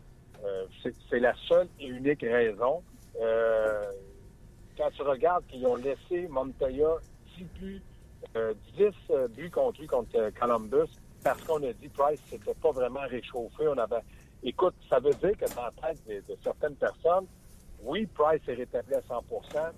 Euh, 0.44 0.66
c'est 1.08 1.20
la 1.20 1.34
seule 1.48 1.68
et 1.78 1.86
unique 1.86 2.22
raison. 2.22 2.82
Euh, 3.20 3.92
quand 4.76 4.90
tu 4.90 5.02
regardes 5.02 5.46
qu'ils 5.46 5.66
ont 5.66 5.76
laissé 5.76 6.26
Montoya 6.28 6.96
10 7.42 7.60
buts, 7.60 7.82
euh, 8.36 8.54
10 8.76 8.92
euh, 9.10 9.28
buts 9.28 9.50
contre 9.50 9.84
contre 9.86 10.16
euh, 10.16 10.30
Columbus 10.38 10.90
parce 11.22 11.42
qu'on 11.42 11.62
a 11.62 11.72
dit 11.72 11.88
Price 11.88 12.20
s'était 12.28 12.54
pas 12.54 12.72
vraiment 12.72 13.06
réchauffé. 13.08 13.68
On 13.68 13.78
avait, 13.78 14.02
écoute, 14.42 14.74
ça 14.88 14.98
veut 14.98 15.14
dire 15.14 15.36
que 15.36 15.54
dans 15.54 15.62
la 15.62 15.72
tête 15.94 15.98
de, 16.06 16.36
certaines 16.42 16.74
personnes, 16.74 17.26
oui, 17.82 18.06
Price 18.06 18.40
est 18.48 18.54
rétabli 18.54 18.94
à 18.94 19.00
100% 19.00 19.22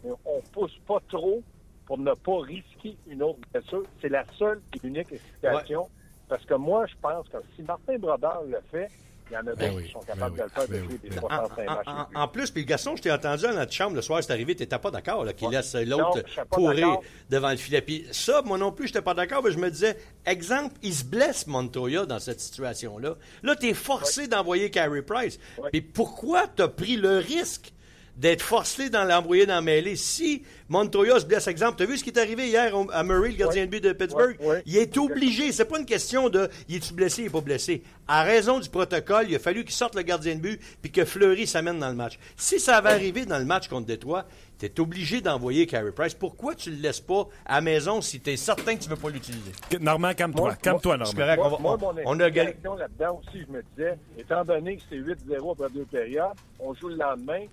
mais 0.05 0.11
on 0.25 0.41
pousse 0.53 0.79
pas 0.87 1.01
trop 1.09 1.43
pour 1.87 1.99
ne 1.99 2.15
pas 2.15 2.41
risquer 2.41 2.97
une 3.07 3.23
autre 3.23 3.41
blessure. 3.53 3.85
C'est 4.01 4.09
la 4.09 4.25
seule 4.39 4.63
et 4.75 4.87
unique 4.87 5.13
explication. 5.13 5.89
Parce 6.29 6.45
que 6.47 6.55
moi, 6.55 6.87
je 6.87 6.95
pense 7.03 7.29
que 7.29 7.37
si 7.55 7.63
Martin 7.63 7.99
Brodeur 7.99 8.45
le 8.45 8.61
fait, 8.71 8.91
il 9.31 9.35
y 9.35 9.37
en 9.37 9.41
a 9.41 9.55
ben 9.55 9.73
d'autres 9.73 9.87
qui 9.87 9.93
sont 9.93 10.01
capables 10.01 10.37
ben 10.37 10.45
de 10.45 10.49
le 10.49 10.49
faire 10.49 10.69
ben 10.69 10.83
depuis 10.83 11.09
des 11.09 11.17
65 11.17 11.65
matchs. 11.67 11.87
En, 12.15 12.29
plus, 12.29 12.51
puis 12.51 12.65
Gaston, 12.65 12.97
je 12.97 13.03
t'ai 13.03 13.13
entendu 13.13 13.43
dans 13.45 13.55
notre 13.55 13.73
chambre 13.73 13.97
le 13.97 14.03
soir, 14.03 14.23
c'est 14.23 14.33
arrivé, 14.33 14.55
tu 14.55 14.63
n'étais 14.63 14.79
pas 14.79 14.91
d'accord 14.91 15.25
qu'il 15.35 15.49
laisse 15.49 15.75
l'autre 15.75 16.23
pourrir 16.51 16.99
devant 17.31 17.51
le 17.51 17.57
filet. 17.57 17.81
Puis 17.81 18.07
ça, 18.13 18.43
moi 18.43 18.59
non 18.59 18.73
plus, 18.73 18.89
je 18.89 18.93
n'étais 18.93 19.03
pas 19.03 19.15
d'accord, 19.15 19.43
mais 19.43 19.51
je 19.51 19.59
me 19.59 19.71
disais, 19.71 19.97
exemple, 20.27 20.75
il 20.83 20.95
se 20.95 21.05
blesse 21.05 21.47
Montoya 21.47 22.07
dans 22.07 22.19
cette 22.19 22.41
situation-là. 22.41 23.17
Là, 23.43 23.57
tu 23.57 23.69
es 23.69 23.75
forcé 23.75 24.29
d'envoyer 24.29 24.71
Carey 24.71 25.03
Price. 25.03 25.39
Mais 25.73 25.81
pourquoi 25.81 26.47
tu 26.49 26.63
as 26.63 26.69
pris 26.69 26.97
le 26.97 27.19
risque 27.19 27.73
d'être 28.17 28.43
forcé 28.43 28.91
dans 28.91 29.05
l'envoyer 29.05 29.47
dans 29.47 29.57
la 29.57 29.61
mêlée. 29.61 29.97
Si 29.97 30.45
Montoya 30.69 31.19
se 31.21 31.27
blesse, 31.27 31.47
exemple, 31.49 31.77
tu 31.77 31.83
as 31.83 31.87
vu 31.87 31.99
ce 31.99 32.05
qui 32.05 32.11
est 32.11 32.19
arrivé 32.19 32.49
hier 32.49 32.73
à 32.93 33.05
Murray, 33.05 33.31
le 33.31 33.37
gardien 33.37 33.65
de 33.65 33.71
but 33.71 33.83
de 33.83 33.93
Pittsburgh? 33.93 34.37
Il 34.67 34.77
est 34.77 34.97
obligé. 34.97 35.53
C'est 35.53 35.65
pas 35.65 35.79
une 35.79 35.87
question 35.87 36.29
de 36.29 36.49
il 36.69 36.77
est-tu 36.77 36.95
blessé, 36.95 37.23
il 37.23 37.27
est 37.27 37.31
pas 37.31 37.41
blessé. 37.41 37.83
À 38.07 38.23
raison 38.23 38.61
du 38.61 38.69
protocole, 38.69 39.27
il 39.29 39.37
a 39.37 39.39
fallu 39.39 39.65
qu'il 39.65 39.75
sorte 39.75 39.95
le 39.95 40.03
gardien 40.03 40.35
de 40.35 40.41
but 40.41 40.61
puis 40.83 40.91
que 40.91 41.05
Fleury 41.05 41.47
s'amène 41.47 41.79
dans 41.79 41.89
le 41.89 41.95
match. 41.95 42.19
Si 42.37 42.61
ça 42.61 42.77
avait 42.77 42.91
arrivé 42.91 43.25
dans 43.25 43.39
le 43.39 43.45
match 43.45 43.69
contre 43.69 43.87
Détroit, 43.87 44.27
tu 44.59 44.67
es 44.67 44.81
obligé 44.81 45.21
d'envoyer 45.21 45.67
Carey 45.67 45.91
Price. 45.91 46.15
Pourquoi 46.15 46.55
tu 46.55 46.71
le 46.71 46.77
laisses 46.77 47.01
pas 47.01 47.27
à 47.45 47.61
maison 47.61 48.01
si 48.01 48.21
tu 48.21 48.31
es 48.31 48.37
certain 48.37 48.77
que 48.77 48.83
tu 48.83 48.89
ne 48.89 48.95
veux 48.95 49.01
pas 49.01 49.11
l'utiliser? 49.11 49.53
Normand, 49.81 50.15
calme-toi. 50.15 50.55
Calme-toi, 50.57 50.97
Normand. 50.99 51.35
Moi, 51.37 51.59
moi, 51.61 51.77
mon 51.77 52.03
on 52.05 52.21
a 52.21 52.29
là-dedans 52.29 53.21
aussi, 53.21 53.45
je 53.47 53.53
me 53.53 53.63
disais, 53.75 53.99
étant 54.17 54.45
donné 54.45 54.77
que 54.77 54.83
c'est 54.89 54.97
8-0 54.97 55.53
après 55.53 55.71
deux 55.71 55.85
périodes, 55.85 56.37
on 56.61 56.75
joue 56.75 56.89
le 56.89 56.97
lendemain, 56.97 57.47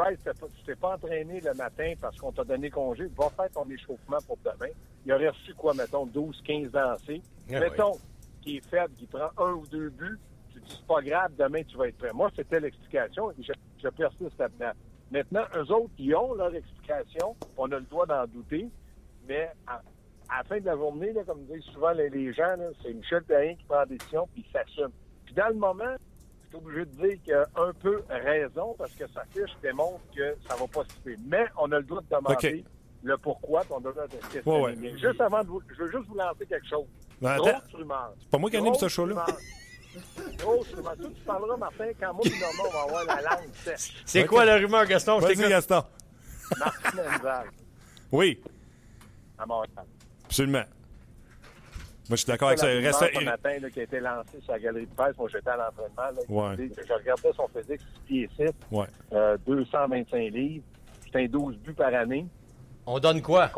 Price, 0.00 0.18
tu 0.24 0.62
t'es 0.64 0.76
pas 0.76 0.94
entraîné 0.94 1.40
le 1.40 1.52
matin 1.52 1.92
parce 2.00 2.16
qu'on 2.16 2.32
t'a 2.32 2.44
donné 2.44 2.70
congé, 2.70 3.06
va 3.18 3.28
faire 3.30 3.50
ton 3.50 3.68
échauffement 3.68 4.16
pour 4.26 4.38
demain. 4.38 4.72
Il 5.04 5.12
aurait 5.12 5.28
reçu 5.28 5.52
quoi, 5.54 5.74
mettons, 5.74 6.06
12, 6.06 6.40
15 6.42 6.72
lancers. 6.72 7.20
Ah 7.52 7.60
mettons 7.60 7.92
qui 8.40 8.56
est 8.56 8.70
faible, 8.70 8.94
qui 8.94 9.06
prend 9.06 9.28
un 9.36 9.52
ou 9.52 9.66
deux 9.66 9.90
buts, 9.90 10.18
tu 10.52 10.60
dis 10.60 10.70
c'est 10.70 10.86
pas 10.86 11.02
grave, 11.02 11.32
demain 11.38 11.62
tu 11.64 11.76
vas 11.76 11.88
être 11.88 11.98
prêt. 11.98 12.12
Moi, 12.14 12.30
c'était 12.34 12.60
l'explication 12.60 13.30
et 13.32 13.42
je, 13.42 13.52
je 13.82 13.88
persiste 13.88 14.38
là-dedans. 14.38 14.72
Maintenant, 15.10 15.44
eux 15.56 15.70
autres, 15.70 15.92
ils 15.98 16.14
ont 16.14 16.34
leur 16.34 16.54
explication, 16.54 17.36
on 17.58 17.70
a 17.70 17.78
le 17.78 17.84
droit 17.84 18.06
d'en 18.06 18.26
douter, 18.26 18.70
mais 19.28 19.50
à 19.66 19.82
la 20.38 20.44
fin 20.44 20.60
de 20.60 20.64
la 20.64 20.76
journée, 20.76 21.12
là, 21.12 21.24
comme 21.24 21.44
disent 21.44 21.64
souvent 21.74 21.92
les, 21.92 22.08
les 22.08 22.32
gens, 22.32 22.56
c'est 22.82 22.94
Michel 22.94 23.22
Perrin 23.24 23.54
qui 23.54 23.64
prend 23.64 23.80
la 23.80 23.86
décision 23.86 24.26
puis 24.32 24.46
il 24.46 24.50
s'assume. 24.50 24.92
Puis 25.26 25.34
dans 25.34 25.48
le 25.48 25.56
moment, 25.56 25.96
suis 26.50 26.56
obligé 26.66 26.84
de 26.84 26.90
dire 27.06 27.22
qu'il 27.22 27.34
a 27.34 27.46
un 27.56 27.72
peu 27.72 28.02
raison 28.08 28.74
parce 28.78 28.92
que 28.92 29.04
sa 29.14 29.24
fiche 29.26 29.50
démontre 29.62 30.00
que 30.14 30.36
ça 30.48 30.56
va 30.56 30.66
pas 30.66 30.82
se 30.84 30.94
faire. 31.04 31.18
Mais 31.26 31.46
on 31.58 31.70
a 31.72 31.78
le 31.78 31.84
droit 31.84 32.00
de 32.02 32.06
demander 32.10 32.64
le 33.02 33.16
pourquoi, 33.16 33.60
puis 33.62 33.70
on 33.72 33.76
a 33.78 33.88
le 33.88 33.92
droit 33.92 34.06
de 34.06 34.16
questionner. 34.16 34.60
Ouais, 34.62 34.76
ouais. 34.76 34.98
Juste 34.98 35.20
avant 35.20 35.42
de 35.42 35.48
vous, 35.48 35.62
je 35.70 35.82
veux 35.82 35.90
juste 35.90 36.06
vous 36.08 36.14
lancer 36.16 36.46
quelque 36.46 36.68
chose. 36.68 36.86
Ben, 37.20 37.36
Grosse 37.36 37.52
rumeur. 37.74 38.14
pas 38.30 38.38
moi 38.38 38.50
qui 38.50 38.56
anime 38.56 38.74
ce 38.74 38.88
show-là. 38.88 39.24
Grosse 40.38 40.72
rumeur. 40.74 40.96
Toi, 40.96 41.08
tu 41.14 41.20
parleras, 41.22 41.56
Martin, 41.56 41.88
quand 41.98 42.14
moi 42.14 42.22
et 42.26 42.38
Normand, 42.40 42.62
on 42.68 42.70
va 42.72 42.82
avoir 42.82 43.04
la 43.06 43.22
langue 43.22 43.54
sèche. 43.54 44.02
C'est 44.04 44.26
quoi 44.26 44.44
la 44.44 44.56
rumeur, 44.56 44.86
Gaston? 44.86 45.20
Je 45.20 45.26
Vas-y. 45.26 45.48
Gaston. 45.48 45.82
Martin 46.58 47.44
Oui, 48.12 48.40
à 49.38 49.46
Montréal. 49.46 49.84
absolument. 50.24 50.64
Moi, 52.10 52.16
je 52.16 52.22
suis 52.22 52.26
d'accord 52.26 52.48
avec 52.48 52.58
ça. 52.58 52.74
Il 52.74 52.84
reste- 52.84 53.04
ce 53.20 53.24
matin 53.24 53.56
là, 53.62 53.70
qui 53.70 53.78
a 53.78 53.82
été 53.84 54.00
lancée 54.00 54.40
sur 54.42 54.50
la 54.52 54.58
galerie 54.58 54.86
de 54.86 54.92
presse. 54.94 55.16
Moi, 55.16 55.28
j'étais 55.32 55.48
à 55.50 55.56
l'entraînement. 55.56 56.20
Ouais. 56.28 56.56
Je 56.86 56.92
regardais 56.92 57.30
son 57.36 57.46
physique, 57.46 57.80
6 57.80 58.00
pieds 58.08 58.28
6, 58.36 58.50
Ouais. 58.72 58.86
euh, 59.12 59.38
225 59.46 60.18
livres. 60.32 60.64
Un 61.14 61.26
12 61.26 61.56
buts 61.58 61.72
par 61.72 61.94
année. 61.94 62.26
On 62.84 62.98
donne 62.98 63.22
quoi? 63.22 63.48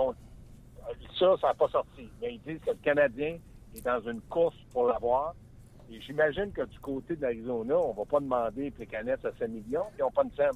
Ça, 1.19 1.35
ça 1.41 1.47
n'a 1.49 1.55
pas 1.55 1.69
sorti. 1.69 2.11
Mais 2.21 2.35
ils 2.35 2.41
disent 2.43 2.61
que 2.63 2.71
le 2.73 2.77
Canadien 2.83 3.39
est 3.75 3.85
dans 3.85 4.01
une 4.11 4.21
course 4.23 4.57
pour 4.71 4.87
l'avoir. 4.89 5.35
Et 5.91 5.99
j'imagine 6.03 6.53
que 6.53 6.63
du 6.67 6.79
côté 6.79 7.17
de 7.17 7.23
l'Arizona, 7.23 7.77
on 7.79 7.93
va 7.95 8.05
pas 8.05 8.21
demander 8.21 8.71
les 8.79 8.87
canettes 8.87 9.25
à 9.25 9.31
5 9.39 9.49
millions. 9.49 9.85
Ils 9.99 10.03
n'ont 10.03 10.11
pas 10.11 10.25
de 10.25 10.35
scène. 10.35 10.51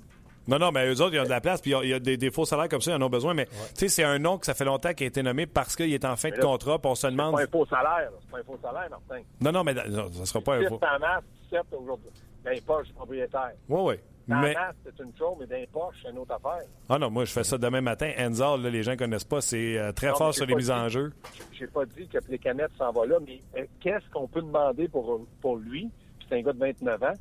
Non, 0.48 0.58
non, 0.58 0.70
mais 0.72 0.86
eux 0.86 1.00
autres, 1.00 1.14
ils 1.14 1.20
ont 1.20 1.24
de 1.24 1.28
la 1.28 1.40
place, 1.40 1.60
puis 1.60 1.72
il 1.82 1.88
y 1.88 1.92
a- 1.92 1.98
des, 1.98 2.16
des 2.16 2.30
faux 2.30 2.44
salaires 2.44 2.68
comme 2.68 2.80
ça, 2.80 2.92
ils 2.92 2.94
en 2.94 3.02
ont 3.02 3.08
besoin. 3.10 3.34
Mais 3.34 3.46
tu 3.46 3.52
sais, 3.74 3.88
c'est 3.88 4.04
un 4.04 4.18
nom 4.18 4.38
que 4.38 4.46
ça 4.46 4.54
fait 4.54 4.64
longtemps 4.64 4.92
qu'il 4.94 5.04
a 5.04 5.08
été 5.08 5.22
nommé 5.22 5.46
parce 5.46 5.74
qu'il 5.76 5.92
est 5.92 6.04
en 6.04 6.16
fin 6.16 6.30
de 6.30 6.38
contrat, 6.38 6.78
puis 6.78 6.90
on 6.90 6.94
se 6.94 7.02
C'est 7.02 7.10
demande. 7.10 7.34
pas 7.34 7.42
un 7.42 7.46
faux 7.46 7.66
salaire. 7.66 8.10
C'est 8.22 8.30
pas 8.30 8.38
un 8.38 8.42
faux 8.44 8.58
salaire, 8.62 8.88
Martin. 8.90 9.22
Non, 9.40 9.52
non, 9.52 9.64
mais 9.64 9.74
non, 9.74 10.12
ça 10.12 10.26
sera 10.26 10.40
pas 10.40 10.56
un 10.56 10.62
6 10.62 10.68
faux. 10.68 10.80
en 10.82 10.98
masse, 11.00 11.24
7 11.50 11.60
aujourd'hui. 11.72 12.10
Dans 12.44 12.50
les 12.52 12.60
poches 12.60 12.86
du 12.86 12.92
propriétaire. 12.92 13.52
Oui, 13.68 13.80
oui. 13.84 13.94
Dans 14.28 14.40
Mais, 14.40 14.54
la 14.54 14.60
masse, 14.66 14.74
c'est 14.84 15.02
une 15.04 15.12
chose, 15.16 15.36
mais 15.38 15.46
dans 15.46 15.54
les 15.56 15.66
poches, 15.68 15.94
c'est 16.02 16.10
une 16.10 16.18
autre 16.18 16.32
affaire. 16.34 16.66
ah 16.88 16.98
non, 16.98 17.10
moi, 17.10 17.24
je 17.24 17.32
fais 17.32 17.44
ça 17.44 17.58
demain 17.58 17.80
matin. 17.80 18.10
Enzal, 18.18 18.60
là, 18.62 18.70
les 18.70 18.82
gens 18.82 18.96
connaissent 18.96 19.22
pas, 19.24 19.40
c'est 19.40 19.78
euh, 19.78 19.92
très 19.92 20.08
Non, 20.08 20.14
fort 20.16 20.34
sur 20.34 20.46
les 20.46 20.54
mises 20.56 20.66
dit- 20.66 20.72
en 20.72 20.88
jeu. 20.88 21.12
J'ai 21.52 21.66
pas 21.68 21.84
dit 21.86 22.08
que 22.08 22.18
les 22.28 22.38
canettes 22.38 22.72
s'en 22.76 22.90
va 22.92 23.06
là, 23.06 23.18
mais 23.24 23.40
euh, 23.56 23.64
qu'est-ce 23.80 24.08
qu'on 24.12 24.26
peut 24.26 24.42
demander 24.42 24.88
pour, 24.88 25.26
pour 25.40 25.56
lui? 25.56 25.88
Puis 26.18 26.26
c'est 26.28 26.38
un 26.38 26.42
gars 26.42 26.52
de 26.52 26.58
29 26.58 27.02
ans. 27.04 27.12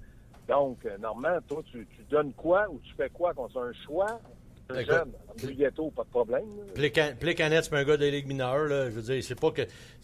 Donc, 0.48 0.86
euh, 0.86 0.98
normalement, 0.98 1.42
toi, 1.48 1.64
tu, 1.72 1.88
donnes 2.10 2.34
quoi 2.34 2.68
ou 2.70 2.80
tu 2.80 2.94
fais 2.96 3.10
quoi 3.10 3.34
qu'on 3.34 3.50
soit 3.50 3.66
un 3.66 3.74
choix? 3.86 4.20
Jeune, 4.74 5.12
un 5.44 5.52
ghetto, 5.52 5.92
pas 5.92 6.04
de 6.04 6.10
problème. 6.10 6.46
Plecanet, 7.20 7.62
c'est 7.64 7.74
un 7.76 7.84
gars 7.84 7.98
des 7.98 8.10
ligues 8.12 8.28
mineures. 8.28 8.66
Là. 8.66 8.86
Je 8.90 8.96
veux 8.96 9.02
dire, 9.02 9.24
c'est 9.24 9.40
pas 9.40 9.52
que. 9.52 9.62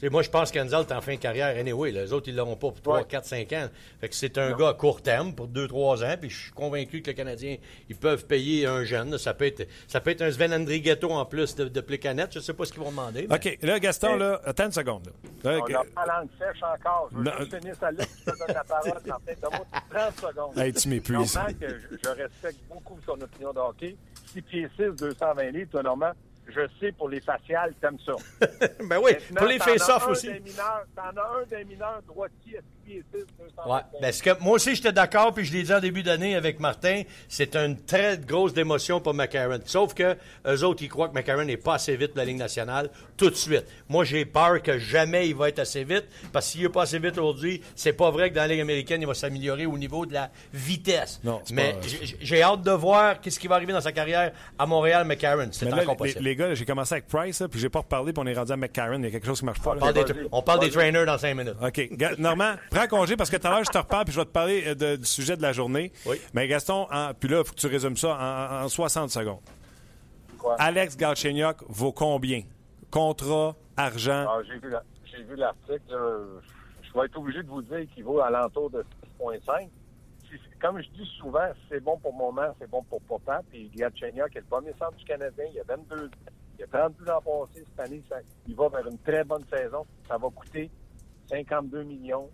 Moi, 0.10 0.22
je 0.24 0.30
pense 0.30 0.52
qu'Anzal 0.52 0.82
est 0.88 0.92
en 0.94 1.02
fin 1.02 1.16
de 1.16 1.20
carrière 1.20 1.58
anyway. 1.58 1.92
Là. 1.92 2.04
Les 2.04 2.14
autres, 2.14 2.28
ils 2.30 2.36
l'auront 2.36 2.56
pas 2.56 2.70
pour 2.70 2.82
3, 2.82 2.98
Ouais. 3.00 3.06
4, 3.08 3.26
5 3.26 3.54
ans. 3.54 3.68
Fait 4.00 4.10
que 4.10 4.16
c'est 4.16 4.38
un 4.38 4.56
gars 4.56 4.70
à 4.70 4.74
court 4.74 5.02
terme 5.02 5.34
pour 5.34 5.48
2, 5.48 5.68
3 5.68 6.04
ans. 6.04 6.16
Puis 6.20 6.30
je 6.30 6.42
suis 6.44 6.52
convaincu 6.52 7.02
que 7.02 7.08
les 7.08 7.16
Canadiens, 7.16 7.58
ils 7.90 7.96
peuvent 7.96 8.26
payer 8.26 8.66
un 8.68 8.84
jeune. 8.84 9.12
là. 9.12 9.18
Ça 9.18 9.34
peut 9.34 9.46
être, 9.46 9.68
ça 9.88 10.00
peut 10.00 10.10
être 10.12 10.22
un 10.22 10.32
Sven 10.32 10.54
Andrighetto 10.54 11.10
en 11.12 11.26
plus 11.26 11.56
de, 11.56 11.66
de 11.66 11.82
Plecanet. 11.82 12.28
Je 12.32 12.40
sais 12.40 12.54
pas 12.54 12.66
ce 12.66 12.74
qu'ils 12.74 12.82
vont 12.84 12.92
demander. 12.92 13.28
mais- 13.30 13.36
OK, 13.36 13.58
là, 13.62 13.80
Gaston, 13.80 14.16
là, 14.18 14.42
attends 14.46 14.66
une 14.66 14.72
seconde. 14.72 15.12
Là. 15.44 15.52
Là, 15.54 15.60
On 15.64 15.70
n'a 15.70 15.80
pas 15.96 16.06
la 16.06 16.20
langue 16.20 16.30
sèche 16.38 16.62
encore. 16.64 17.10
Je 17.12 17.18
veux 17.18 17.24
Non. 17.24 17.32
juste 17.40 17.58
finir 17.58 17.76
ça 17.80 17.92
là, 17.92 18.04
je 18.26 18.32
te 18.32 18.38
donne 18.38 18.56
la 18.56 18.64
parole. 18.64 18.92
Martin. 19.06 19.34
Donne-moi 19.42 19.66
30 19.92 20.16
secondes. 20.20 20.58
Hey, 20.58 20.74
tu 20.74 20.90
m'épuises. 20.90 21.40
Je, 21.62 21.68
je 22.04 22.10
respecte 22.10 22.60
beaucoup 22.70 22.98
son 23.06 23.20
opinion 23.22 23.54
de 23.54 23.60
hockey. 23.60 23.96
6 24.34 24.42
pieds 24.42 24.70
6, 24.78 24.96
220 25.00 25.52
livres, 25.52 25.72
toi, 25.72 25.84
Normand, 25.84 26.12
je 26.48 26.62
sais, 26.80 26.92
pour 26.92 27.10
les 27.10 27.22
faciales, 27.22 27.74
t'aimes 27.80 28.00
ça. 28.06 28.14
ben 28.90 29.00
oui, 29.04 29.12
Maintenant, 29.14 29.38
pour 29.38 29.48
les 29.48 29.60
face-off 29.60 30.08
aussi. 30.08 30.30
T'en 30.96 31.02
as 31.02 31.40
un 31.40 31.46
des 31.50 31.64
mineurs 31.66 32.02
droitier 32.08 32.58
à 32.58 32.62
6 32.62 32.81
pieds 32.86 33.04
6, 33.14 33.20
225 33.38 33.66
Ouais. 33.72 33.82
Ben, 34.02 34.12
ce 34.12 34.24
que, 34.24 34.30
moi 34.42 34.54
aussi, 34.54 34.76
j'étais 34.76 34.92
d'accord, 34.92 35.34
puis 35.34 35.46
je 35.46 35.54
l'ai 35.54 35.64
dit 35.64 35.74
en 35.74 35.80
début 35.80 36.02
d'année 36.04 36.36
avec 36.36 36.60
Martin, 36.60 37.04
c'est 37.28 37.56
une 37.56 37.78
très 37.84 38.18
grosse 38.18 38.54
démotion 38.54 39.00
pour 39.00 39.14
McCarron. 39.14 39.60
Sauf 39.66 39.94
que 39.94 40.16
eux 40.48 40.64
autres, 40.64 40.82
ils 40.84 40.90
croient 40.90 41.10
que 41.10 41.14
McCarron 41.14 41.44
n'est 41.46 41.58
pas 41.58 41.76
assez 41.76 41.96
vite 41.96 42.10
pour 42.10 42.18
la 42.20 42.26
Ligue 42.26 42.38
nationale 42.38 42.90
tout 43.18 43.30
de 43.30 43.36
suite. 43.36 43.66
Moi, 43.90 44.04
j'ai 44.04 44.26
peur 44.26 44.62
que 44.64 44.80
jamais 44.80 45.28
il 45.30 45.36
va 45.36 45.50
être 45.50 45.60
assez 45.60 45.84
vite, 45.84 46.06
parce 46.34 46.46
que 46.48 46.52
s'il 46.54 46.64
n'est 46.64 46.70
pas 46.70 46.84
assez 46.84 46.98
vite 46.98 47.18
aujourd'hui, 47.18 47.62
c'est 47.76 47.94
pas 47.94 48.10
vrai 48.10 48.30
que 48.32 48.36
dans 48.36 48.42
la 48.42 48.48
Ligue 48.48 48.62
américaine, 48.62 49.02
il 49.02 49.08
va 49.08 49.14
s'améliorer 49.14 49.66
au 49.68 49.78
niveau 49.78 50.06
de 50.06 50.14
la 50.14 50.30
vitesse. 50.54 51.20
Non, 51.24 51.42
Mais 51.52 51.76
j'ai- 52.20 52.42
hâte 52.42 52.64
de 52.64 52.72
voir 52.72 53.22
qu'est-ce 53.22 53.40
qui 53.40 53.48
va 53.48 53.56
arriver 53.56 53.74
dans 53.74 53.82
sa 53.82 53.92
carrière 53.92 54.32
à 54.58 54.66
Montréal, 54.66 55.06
McCarron. 55.06 55.50
C'est 55.52 55.68
encore 55.72 55.80
les, 55.92 55.96
possible. 55.96 56.24
les 56.24 56.36
gars, 56.36 56.54
j'ai 56.56 56.66
commencé 56.66 56.96
avec 56.96 57.08
Price, 57.08 57.42
là, 57.42 57.48
puis 57.48 57.60
j'ai 57.60 57.70
pas 57.70 57.80
reparlé, 57.80 58.12
puis 58.14 58.24
on 58.24 58.28
est 58.28 58.34
rendu 58.34 58.52
à 58.52 58.58
McCarron. 58.58 58.98
Il 59.00 59.04
y 59.04 59.08
a 59.08 59.12
quelque 59.12 59.28
chose 59.28 59.40
qui 59.40 59.46
marche 59.46 59.62
pas. 59.62 59.72
on 59.72 59.74
là. 59.76 59.80
parle, 59.80 59.94
des, 59.94 60.14
vas-y. 60.14 60.28
on 60.32 60.42
parle 60.42 60.60
des 60.62 60.66
Vas-y. 60.70 60.76
trainers 60.92 61.06
dans 61.06 61.18
cinq 61.18 61.36
minutes. 61.36 61.56
OK. 61.62 62.18
Normand, 62.18 62.54
prends 62.72 62.88
congé 62.88 63.16
parce 63.16 63.30
que 63.30 63.38
tout 63.38 63.46
à 63.48 63.52
l'heure, 63.52 63.64
je 63.64 63.70
te 63.70 63.78
reparle 63.78 64.06
puis 64.06 64.14
je 64.14 64.20
vais 64.20 64.26
te 64.26 64.32
parler 64.32 64.64
euh, 64.68 64.76
de- 64.76 64.96
du 64.96 65.06
sujet 65.06 65.38
de 65.38 65.42
la 65.42 65.54
journée. 65.54 65.92
Oui. 66.08 66.20
Mais 66.34 66.48
Gaston, 66.48 66.88
en- 66.92 67.14
puis 67.14 67.30
là, 67.30 67.40
il 67.40 67.46
faut 67.46 67.54
que 67.54 67.60
tu 67.60 67.68
résumes 67.68 67.98
ça 67.98 68.18
en, 68.18 68.66
en 68.66 68.68
60 68.70 69.10
secondes. 69.12 69.42
Quoi? 70.40 70.56
Alex 70.60 70.98
Galchenyuk 70.98 71.58
vaut 71.68 71.92
combien? 71.92 72.42
Contrat, 72.90 73.56
argent? 73.78 74.26
Ah, 74.28 74.40
j'ai 74.48 74.60
vu 74.60 74.70
la- 74.70 74.84
l'article. 75.36 75.96
Je 76.82 77.00
vais 77.00 77.06
être 77.06 77.18
obligé 77.18 77.44
de 77.44 77.48
vous 77.48 77.62
dire 77.62 77.86
qu'il 77.94 78.04
vaut 78.04 78.20
alentour 78.22 78.70
de 78.70 78.84
6,5. 79.20 79.70
Si- 80.30 80.38
Comme 80.60 80.82
je 80.82 80.90
dis 80.90 81.10
souvent, 81.20 81.48
si 81.56 81.62
c'est 81.70 81.80
bon 81.80 81.98
pour 81.98 82.14
maman, 82.14 82.54
c'est 82.60 82.70
bon 82.70 82.84
pour 82.84 83.02
papa. 83.02 83.42
Puis 83.50 83.70
Gatchenyuk 83.76 84.36
est 84.36 84.40
le 84.40 84.46
premier 84.46 84.72
centre 84.80 84.96
du 84.98 85.06
Canadien. 85.06 85.46
Il 85.54 85.60
a 85.60 85.64
22 85.64 86.06
ans. 86.06 86.10
Il 86.60 86.64
a 86.64 86.68
32 86.68 87.10
ans 87.10 87.22
passé 87.22 87.66
cette 87.68 87.80
année. 87.88 88.04
ça- 88.10 88.18
il 88.48 88.56
va 88.56 88.68
vers 88.70 88.88
une 88.88 88.98
très 89.00 89.24
bonne 89.24 89.44
saison. 89.52 89.86
Ça 90.08 90.18
va 90.18 90.28
coûter 90.30 90.70
52 91.30 91.84
millions. 91.84 92.30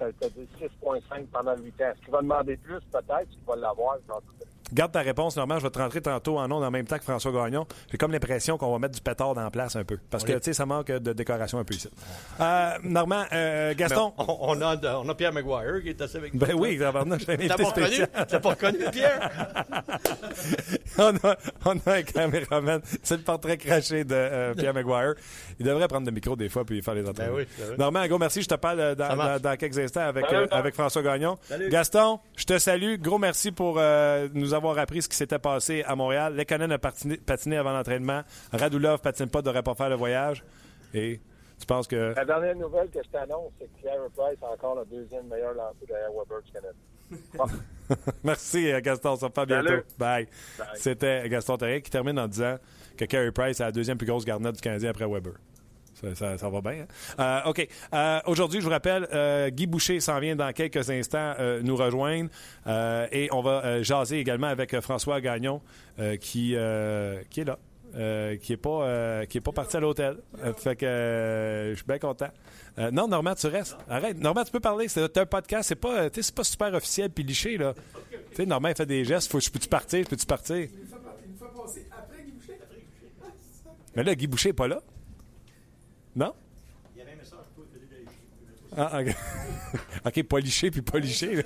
Ça 0.00 0.06
veut 0.06 0.12
dire 0.30 0.68
6,5 0.82 1.26
pendant 1.26 1.54
8 1.58 1.82
ans. 1.82 1.84
Est-ce 1.90 2.00
qu'il 2.00 2.10
va 2.10 2.22
demander 2.22 2.56
plus? 2.56 2.80
Peut-être. 2.90 3.20
Est-ce 3.20 3.30
qu'il 3.32 3.44
va 3.46 3.56
l'avoir? 3.56 3.98
J'en 4.08 4.18
doute. 4.20 4.39
Garde 4.72 4.92
ta 4.92 5.00
réponse, 5.00 5.36
Normand. 5.36 5.58
Je 5.58 5.64
vais 5.64 5.70
te 5.70 5.78
rentrer 5.78 6.00
tantôt 6.00 6.38
en 6.38 6.50
ondes 6.50 6.64
en 6.64 6.70
même 6.70 6.86
temps 6.86 6.98
que 6.98 7.04
François 7.04 7.32
Gagnon. 7.32 7.66
J'ai 7.90 7.98
comme 7.98 8.12
l'impression 8.12 8.58
qu'on 8.58 8.72
va 8.72 8.78
mettre 8.78 8.94
du 8.94 9.00
pétard 9.00 9.34
dans 9.34 9.42
la 9.42 9.50
place 9.50 9.76
un 9.76 9.84
peu. 9.84 9.98
Parce 10.10 10.24
que, 10.24 10.32
tu 10.32 10.38
sais, 10.42 10.52
ça 10.52 10.66
manque 10.66 10.88
de 10.88 11.12
décoration 11.12 11.58
un 11.58 11.64
peu 11.64 11.74
ici. 11.74 11.88
Euh, 12.40 12.70
Normand, 12.82 13.24
euh, 13.32 13.74
Gaston? 13.76 14.12
On, 14.18 14.36
on 14.40 14.62
a, 14.62 14.76
on 14.96 15.08
a 15.08 15.14
Pierre 15.14 15.32
Maguire 15.32 15.82
qui 15.82 15.90
est 15.90 16.00
assez 16.00 16.18
avec 16.18 16.34
nous. 16.34 16.40
Ben 16.40 16.54
oui, 16.54 16.76
je 16.78 16.84
un 16.84 16.92
T'as 16.92 17.32
invité 17.32 17.48
pas 17.48 17.68
reconnu? 17.68 17.86
spécial. 17.86 18.08
T'as 18.28 18.40
pas 18.40 18.50
reconnu, 18.50 18.78
Pierre? 18.92 19.30
on, 20.98 21.16
a, 21.16 21.36
on 21.64 21.78
a 21.86 21.94
un 21.94 22.02
caméraman. 22.02 22.80
C'est 23.02 23.16
le 23.16 23.22
portrait 23.22 23.56
craché 23.56 24.04
de 24.04 24.14
euh, 24.14 24.54
Pierre 24.54 24.74
Maguire. 24.74 25.14
Il 25.58 25.66
devrait 25.66 25.88
prendre 25.88 26.06
le 26.06 26.12
micro 26.12 26.36
des 26.36 26.48
fois 26.48 26.64
puis 26.64 26.82
faire 26.82 26.94
les 26.94 27.08
entraînements. 27.08 27.36
Ben 27.36 27.46
oui. 27.58 27.76
Normand, 27.78 28.06
gros 28.06 28.18
merci. 28.18 28.42
Je 28.42 28.48
te 28.48 28.54
parle 28.54 28.80
euh, 28.80 28.94
dans, 28.94 29.56
quelques 29.56 29.78
instants 29.78 30.00
avec, 30.00 30.24
euh, 30.32 30.46
avec 30.50 30.74
François 30.74 31.02
Gagnon. 31.02 31.38
Salut. 31.42 31.68
Gaston, 31.68 32.20
je 32.36 32.44
te 32.44 32.58
salue. 32.58 32.96
Gros 32.96 33.18
merci 33.18 33.52
pour 33.52 33.76
euh, 33.78 34.28
nous 34.34 34.54
avoir 34.54 34.59
appris 34.68 35.02
ce 35.02 35.08
qui 35.08 35.16
s'était 35.16 35.38
passé 35.38 35.82
à 35.86 35.96
Montréal. 35.96 36.36
Lekonen 36.36 36.70
a 36.72 36.78
patiné, 36.78 37.16
patiné 37.16 37.56
avant 37.56 37.72
l'entraînement. 37.72 38.22
Radulov 38.52 39.00
patine 39.00 39.28
pas, 39.28 39.42
devrait 39.42 39.62
pas 39.62 39.74
faire 39.74 39.88
le 39.88 39.96
voyage. 39.96 40.44
Et 40.94 41.20
tu 41.58 41.66
penses 41.66 41.86
que... 41.86 42.14
La 42.16 42.24
dernière 42.24 42.56
nouvelle 42.56 42.90
que 42.90 43.02
je 43.02 43.08
t'annonce, 43.08 43.52
c'est 43.58 43.66
que 43.66 43.80
Pierre 43.80 44.00
Price 44.16 44.38
a 44.42 44.52
encore 44.52 44.76
le 44.76 44.84
deuxième 44.84 45.26
meilleur 45.26 45.54
lanceur 45.54 45.74
derrière 45.86 46.10
Weber 46.12 46.42
du 46.42 46.52
Canada. 46.52 46.74
Merci, 48.24 48.72
euh, 48.72 48.80
Gaston. 48.80 49.16
Ça 49.16 49.28
fait 49.30 49.46
bientôt. 49.46 49.68
Salut. 49.68 49.84
Bye. 49.98 50.28
Bye. 50.58 50.68
C'était 50.74 51.28
Gaston 51.28 51.56
Terrien 51.56 51.80
qui 51.80 51.90
termine 51.90 52.18
en 52.18 52.28
disant 52.28 52.56
que 52.96 53.04
Carey 53.04 53.32
Price 53.32 53.60
est 53.60 53.64
la 53.64 53.72
deuxième 53.72 53.98
plus 53.98 54.06
grosse 54.06 54.24
garnette 54.24 54.56
du 54.56 54.60
Canadien 54.60 54.90
après 54.90 55.06
Weber. 55.06 55.32
Ça, 56.00 56.14
ça- 56.14 56.38
ça 56.38 56.48
va 56.48 56.60
bien. 56.60 56.84
hein? 57.18 57.42
Euh, 57.44 57.50
OK. 57.50 57.68
Euh, 57.94 58.20
Aujourd'hui, 58.26 58.60
je 58.60 58.64
vous 58.64 58.70
rappelle, 58.70 59.06
euh, 59.12 59.50
Guy 59.50 59.66
Boucher 59.66 60.00
s'en 60.00 60.18
vient 60.20 60.36
dans 60.36 60.52
quelques 60.52 60.88
instants 60.90 61.34
nous 61.62 61.76
rejoindre. 61.76 62.30
Et 63.12 63.28
on 63.32 63.42
va 63.42 63.82
jaser 63.82 64.18
également 64.18 64.46
avec 64.48 64.78
François 64.80 65.20
Gagnon 65.20 65.60
qui, 66.20 66.54
qui 67.30 67.40
est 67.40 67.44
là. 67.44 67.58
euh, 67.96 68.36
qui 68.36 68.52
est 68.52 68.56
pas 68.56 68.84
euh, 68.84 69.24
qui 69.26 69.38
est 69.38 69.40
pas 69.40 69.50
parti 69.50 69.76
à 69.76 69.80
l'hôtel. 69.80 70.18
Euh, 70.44 70.52
fait 70.54 70.76
que 70.76 70.86
je 71.72 71.74
suis 71.76 71.84
bien 71.86 71.98
content. 71.98 72.28
Non, 72.92 73.08
Normand, 73.08 73.34
tu 73.34 73.48
restes. 73.48 73.76
Arrête. 73.88 74.16
Normand, 74.20 74.44
tu 74.44 74.52
peux 74.52 74.60
parler. 74.60 74.86
C'est 74.88 75.18
un 75.18 75.26
podcast. 75.26 75.68
C'est 75.68 75.74
pas, 75.74 76.08
c'est 76.14 76.34
pas 76.34 76.44
super 76.44 76.72
officiel 76.72 77.10
puis 77.10 77.24
liché, 77.24 77.58
là. 77.58 77.74
Normand, 78.46 78.68
il 78.68 78.76
fait 78.76 78.86
des 78.86 79.04
gestes. 79.04 79.30
Faut, 79.30 79.40
je 79.40 79.50
peux-tu 79.50 79.68
partir? 79.68 80.04
Je 80.04 80.08
peux-tu 80.08 80.24
partir? 80.24 80.68
Mais 83.96 84.04
là, 84.04 84.14
Guy 84.14 84.26
Boucher 84.28 84.50
n'est 84.50 84.54
pas 84.54 84.68
là. 84.68 84.80
Non? 86.16 86.32
Ah, 88.76 89.00
OK. 89.00 89.14
OK, 90.06 90.22
pas 90.24 90.38
liché 90.38 90.70
puis 90.70 90.80
pas 90.82 90.98
liché. 90.98 91.36
là. 91.36 91.42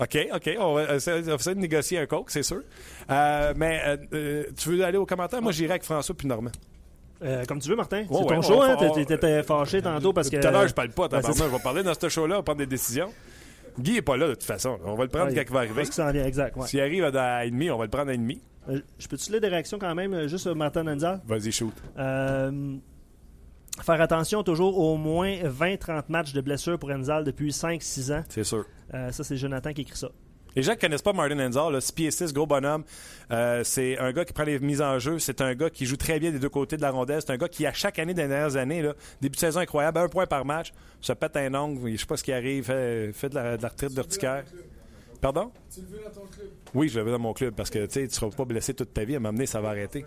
OK, 0.00 0.18
OK. 0.32 0.50
On 0.60 0.74
va 0.74 0.94
essayer, 0.94 1.18
on 1.22 1.26
va 1.26 1.34
essayer 1.34 1.56
de 1.56 1.60
négocier 1.60 1.98
un 1.98 2.06
coke, 2.06 2.30
c'est 2.30 2.44
sûr. 2.44 2.62
Euh, 3.10 3.52
mais 3.56 3.80
euh, 3.84 3.96
euh, 4.12 4.44
tu 4.56 4.68
veux 4.70 4.84
aller 4.84 4.96
aux 4.98 5.06
commentaires? 5.06 5.42
Moi, 5.42 5.50
j'irai 5.52 5.70
avec 5.72 5.82
François 5.84 6.14
puis 6.16 6.28
Normand. 6.28 6.52
Euh, 7.20 7.44
comme 7.46 7.58
tu 7.58 7.68
veux, 7.68 7.74
Martin. 7.74 8.04
C'est 8.08 8.14
Ouais, 8.14 8.26
ton 8.26 8.36
ouais, 8.36 8.42
show, 8.42 8.62
hein? 8.62 8.76
T'étais- 8.94 9.42
fâché 9.42 9.82
tantôt 9.82 10.12
parce 10.12 10.30
que. 10.30 10.36
Tout 10.36 10.46
à 10.46 10.50
l'heure, 10.52 10.68
je 10.68 10.74
parle 10.74 10.90
pas. 10.90 11.08
Ben, 11.08 11.20
c'est 11.20 11.36
je 11.36 11.44
vais 11.44 11.58
parler 11.58 11.82
dans 11.82 11.94
ce 12.00 12.08
show-là, 12.08 12.36
on 12.36 12.38
va 12.38 12.42
prendre 12.44 12.58
des 12.60 12.66
décisions. 12.66 13.12
Guy 13.76 13.94
n'est 13.94 14.02
pas 14.02 14.16
là, 14.16 14.28
de 14.28 14.34
toute 14.34 14.44
façon. 14.44 14.78
On 14.84 14.94
va 14.94 15.02
le 15.04 15.10
prendre 15.10 15.26
Ouais, 15.30 15.34
quand 15.34 15.42
il 15.44 15.52
va 15.52 15.58
arriver. 15.60 15.84
S'en 15.84 16.12
vient, 16.12 16.24
exact. 16.24 16.56
ouais. 16.56 16.66
S'il 16.68 16.80
arrive 16.80 17.04
à 17.04 17.44
ennemi, 17.44 17.70
on 17.70 17.78
va 17.78 17.84
le 17.84 17.90
prendre 17.90 18.10
à 18.10 18.14
ennemi. 18.14 18.40
Euh, 18.68 18.80
je 18.98 19.08
peux-tu 19.08 19.32
lire 19.32 19.40
des 19.40 19.48
réactions 19.48 19.78
quand 19.80 19.94
même, 19.96 20.28
juste 20.28 20.44
sur 20.44 20.54
Martin 20.54 20.84
Nanza? 20.84 21.20
Vas-y, 21.26 21.50
shoot. 21.50 21.72
Euh, 21.98 22.76
Faire 23.82 24.00
attention 24.00 24.42
toujours 24.42 24.78
au 24.78 24.96
moins 24.96 25.34
20-30 25.34 26.04
matchs 26.08 26.32
de 26.32 26.40
blessure 26.40 26.78
pour 26.78 26.90
Enzal 26.90 27.24
depuis 27.24 27.50
5-6 27.50 28.12
ans. 28.12 28.24
C'est 28.28 28.44
sûr. 28.44 28.64
Euh, 28.94 29.10
ça, 29.12 29.24
c'est 29.24 29.36
Jonathan 29.36 29.72
qui 29.72 29.82
écrit 29.82 29.96
ça. 29.96 30.10
Les 30.56 30.62
gens 30.62 30.72
qui 30.72 30.78
ne 30.78 30.80
connaissent 30.82 31.02
pas 31.02 31.12
Martin 31.12 31.38
Enzal, 31.38 31.72
là, 31.72 31.80
6 31.80 31.92
pieds 31.92 32.10
6, 32.10 32.32
gros 32.32 32.46
bonhomme, 32.46 32.82
euh, 33.30 33.62
c'est 33.64 33.98
un 33.98 34.12
gars 34.12 34.24
qui 34.24 34.32
prend 34.32 34.44
les 34.44 34.58
mises 34.58 34.82
en 34.82 34.98
jeu. 34.98 35.18
C'est 35.18 35.40
un 35.40 35.54
gars 35.54 35.70
qui 35.70 35.86
joue 35.86 35.96
très 35.96 36.18
bien 36.18 36.30
des 36.32 36.38
deux 36.38 36.48
côtés 36.48 36.76
de 36.76 36.82
la 36.82 36.90
rondelle. 36.90 37.20
C'est 37.20 37.32
un 37.32 37.36
gars 37.36 37.48
qui, 37.48 37.66
à 37.66 37.72
chaque 37.72 37.98
année 37.98 38.14
des 38.14 38.26
dernières 38.26 38.56
années, 38.56 38.82
là, 38.82 38.94
début 39.20 39.36
de 39.36 39.40
saison 39.40 39.60
incroyable, 39.60 39.98
un 39.98 40.08
point 40.08 40.26
par 40.26 40.44
match, 40.44 40.72
se 41.00 41.12
pète 41.12 41.36
un 41.36 41.54
ongle, 41.54 41.80
je 41.86 41.92
ne 41.92 41.96
sais 41.96 42.06
pas 42.06 42.16
ce 42.16 42.24
qui 42.24 42.32
arrive, 42.32 42.64
fait, 42.64 43.12
fait 43.12 43.28
de, 43.28 43.34
la, 43.36 43.56
de 43.56 43.62
la 43.62 43.68
retraite 43.68 43.94
d'urticaire. 43.94 44.44
Pardon? 45.20 45.50
Tu 45.72 45.80
le 45.80 45.86
veux 45.86 46.04
dans 46.04 46.10
ton 46.10 46.26
club? 46.26 46.48
Oui, 46.74 46.88
je 46.88 46.98
le 46.98 47.04
veux 47.04 47.12
dans 47.12 47.18
mon 47.18 47.32
club 47.32 47.54
parce 47.54 47.70
que 47.70 47.86
tu 47.86 48.02
ne 48.02 48.08
seras 48.08 48.30
pas 48.30 48.44
blessé 48.44 48.74
toute 48.74 48.94
ta 48.94 49.04
vie. 49.04 49.16
À 49.16 49.20
m'amener, 49.20 49.46
ça 49.46 49.60
va 49.60 49.70
arrêter. 49.70 50.04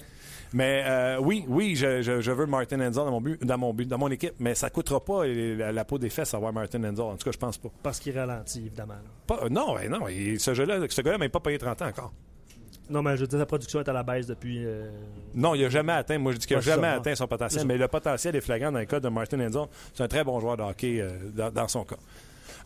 Mais 0.54 0.84
euh, 0.86 1.18
oui, 1.22 1.46
oui, 1.48 1.76
je, 1.76 2.02
je, 2.02 2.20
je, 2.22 2.32
veux 2.32 2.46
Martin 2.46 2.80
Enzel 2.82 3.06
dans 3.06 3.12
mon 3.12 3.22
but, 3.22 3.44
dans 3.44 3.58
mon 3.58 3.74
but, 3.74 3.88
dans 3.88 3.98
mon 3.98 4.10
équipe, 4.10 4.34
mais 4.40 4.54
ça 4.54 4.70
coûtera 4.70 5.00
pas 5.00 5.26
la, 5.26 5.72
la 5.72 5.86
peau 5.86 5.98
des 5.98 6.10
fesses 6.10 6.34
avoir 6.34 6.52
Martin 6.52 6.84
Enzel. 6.84 7.06
En 7.06 7.16
tout 7.16 7.24
cas, 7.24 7.32
je 7.32 7.38
pense 7.38 7.58
pas. 7.58 7.70
Parce 7.82 8.00
qu'il 8.00 8.18
ralentit, 8.18 8.60
évidemment. 8.60 8.96
Pas, 9.28 9.48
non, 9.50 9.76
non, 9.90 10.08
ce 10.38 10.54
jeu-là, 10.54 10.80
ce 10.90 11.02
gars-là 11.02 11.18
n'a 11.18 11.24
même 11.24 11.32
pas 11.32 11.40
payé 11.40 11.58
30 11.58 11.82
ans 11.82 11.88
encore. 11.88 12.14
Non, 12.92 13.02
mais 13.02 13.16
je 13.16 13.22
veux 13.22 13.28
dire, 13.28 13.40
sa 13.40 13.46
production 13.46 13.80
est 13.80 13.88
à 13.88 13.94
la 13.94 14.04
baisse 14.04 14.28
depuis. 14.28 14.66
Euh... 14.66 14.90
Non, 15.34 15.56
il 15.56 15.62
n'a 15.62 15.70
jamais 15.70 15.94
atteint. 15.94 16.18
Moi, 16.18 16.34
je 16.34 16.38
dis 16.38 16.46
qu'il 16.46 16.58
n'a 16.58 16.62
jamais 16.62 16.90
ça, 16.90 16.96
atteint 16.96 17.16
son 17.16 17.28
potentiel, 17.28 17.66
mais 17.66 17.78
le 17.78 17.88
potentiel 17.88 18.36
est 18.36 18.42
flagrant 18.42 18.72
dans 18.72 18.80
le 18.80 18.86
cas 18.86 19.00
de 19.00 19.08
Martin 19.08 19.40
Enzel. 19.40 19.68
C'est 19.94 20.04
un 20.04 20.10
très 20.10 20.26
bon 20.26 20.40
joueur 20.42 20.58
de 20.58 20.64
hockey 20.64 21.00
euh, 21.00 21.10
dans, 21.34 21.52
dans, 21.52 21.70
son 21.70 21.86
cas. 21.86 21.96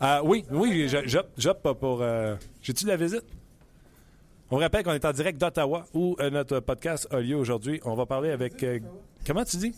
Euh, 0.01 0.19
oui, 0.23 0.45
oui, 0.51 0.89
j'opte 1.37 1.73
pour. 1.73 2.01
Euh, 2.01 2.35
J'ai-tu 2.61 2.85
de 2.85 2.89
la 2.89 2.97
visite? 2.97 3.23
On 4.51 4.57
rappelle 4.57 4.83
qu'on 4.83 4.93
est 4.93 5.05
en 5.05 5.11
direct 5.11 5.39
d'Ottawa 5.39 5.85
où 5.93 6.15
euh, 6.19 6.29
notre 6.29 6.59
podcast 6.59 7.07
a 7.11 7.19
lieu 7.19 7.35
aujourd'hui. 7.35 7.79
On 7.83 7.95
va 7.95 8.05
parler 8.05 8.29
avec. 8.31 8.65
Comment 9.25 9.43
tu 9.43 9.57
dis? 9.57 9.73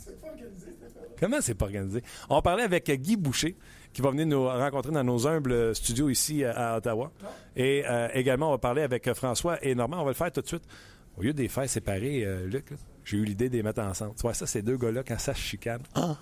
Comment 1.19 1.37
c'est 1.41 1.55
pas 1.55 1.65
organisé? 1.65 2.03
On 2.29 2.35
va 2.35 2.41
parler 2.41 2.63
avec 2.63 2.89
Guy 2.89 3.15
Boucher 3.15 3.55
qui 3.93 4.01
va 4.01 4.11
venir 4.11 4.27
nous 4.27 4.45
rencontrer 4.45 4.91
dans 4.91 5.03
nos 5.03 5.25
humbles 5.25 5.73
studios 5.73 6.09
ici 6.09 6.43
à, 6.43 6.77
Ottawa. 6.77 7.11
Et 7.55 7.83
également, 8.13 8.49
on 8.49 8.51
va 8.51 8.57
parler 8.59 8.83
avec 8.83 9.11
François 9.13 9.57
et 9.65 9.73
Normand. 9.73 10.01
On 10.01 10.03
va 10.03 10.11
le 10.11 10.15
faire 10.15 10.31
tout 10.31 10.41
de 10.41 10.47
suite. 10.47 10.63
Au 11.17 11.23
lieu 11.23 11.33
des 11.33 11.47
faire 11.47 11.67
séparer, 11.67 12.27
Luc, 12.45 12.73
j'ai 13.03 13.17
eu 13.17 13.23
l'idée 13.23 13.49
de 13.49 13.55
les 13.55 13.63
mettre 13.63 13.81
ensemble. 13.81 14.13
Tu 14.15 14.21
vois, 14.21 14.35
ça, 14.35 14.45
ces 14.45 14.61
deux 14.61 14.77
gars-là, 14.77 15.01
quand 15.07 15.17
ça 15.17 15.33
se 15.33 15.39
chicane, 15.39 15.81
ah. 15.95 16.15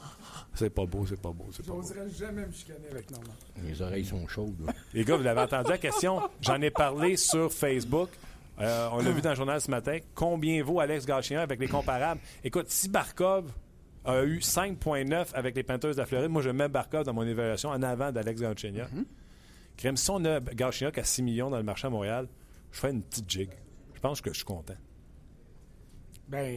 C'est 0.55 0.69
pas 0.69 0.85
beau, 0.85 1.05
c'est 1.05 1.19
pas 1.19 1.31
beau. 1.31 1.47
Je 1.51 1.69
n'oserais 1.69 2.09
jamais 2.09 2.45
me 2.45 2.51
chicaner 2.51 2.87
avec 2.91 3.11
Normand. 3.11 3.33
Les 3.63 3.81
oreilles 3.81 4.05
sont 4.05 4.27
chaudes. 4.27 4.55
Les 4.93 5.03
gars, 5.03 5.17
vous 5.17 5.23
l'avez 5.23 5.41
entendu 5.41 5.69
la 5.69 5.77
question? 5.77 6.21
J'en 6.41 6.61
ai 6.61 6.71
parlé 6.71 7.17
sur 7.17 7.51
Facebook. 7.51 8.09
Euh, 8.59 8.87
on 8.93 9.01
l'a 9.01 9.11
vu 9.11 9.21
dans 9.21 9.31
le 9.31 9.35
journal 9.35 9.59
ce 9.59 9.69
matin. 9.69 9.97
Combien 10.13 10.63
vaut 10.63 10.79
Alex 10.79 11.05
Gachien 11.05 11.41
avec 11.41 11.59
les 11.59 11.67
comparables? 11.67 12.21
Écoute, 12.43 12.69
si 12.69 12.87
Barkov 12.87 13.51
a 14.05 14.23
eu 14.23 14.39
5,9 14.39 15.33
avec 15.33 15.55
les 15.55 15.63
Panthers 15.63 15.91
de 15.91 15.97
la 15.97 16.05
Floride, 16.05 16.29
moi, 16.29 16.41
je 16.41 16.49
mets 16.51 16.69
Barkov 16.69 17.03
dans 17.03 17.13
mon 17.13 17.23
évaluation 17.23 17.69
en 17.69 17.81
avant 17.83 18.11
d'Alex 18.11 18.39
Gachien. 18.41 18.73
Crème, 19.77 19.97
si 19.97 20.09
on 20.09 20.23
a 20.23 20.39
Gachien 20.39 20.89
à 20.95 21.03
6 21.03 21.21
millions 21.21 21.49
dans 21.49 21.57
le 21.57 21.63
marché 21.63 21.87
à 21.87 21.89
Montréal, 21.89 22.27
je 22.71 22.79
fais 22.79 22.91
une 22.91 23.01
petite 23.03 23.29
jig. 23.29 23.49
Je 23.93 23.99
pense 23.99 24.21
que 24.21 24.31
je 24.31 24.37
suis 24.37 24.45
content. 24.45 24.75
Ben, 26.27 26.51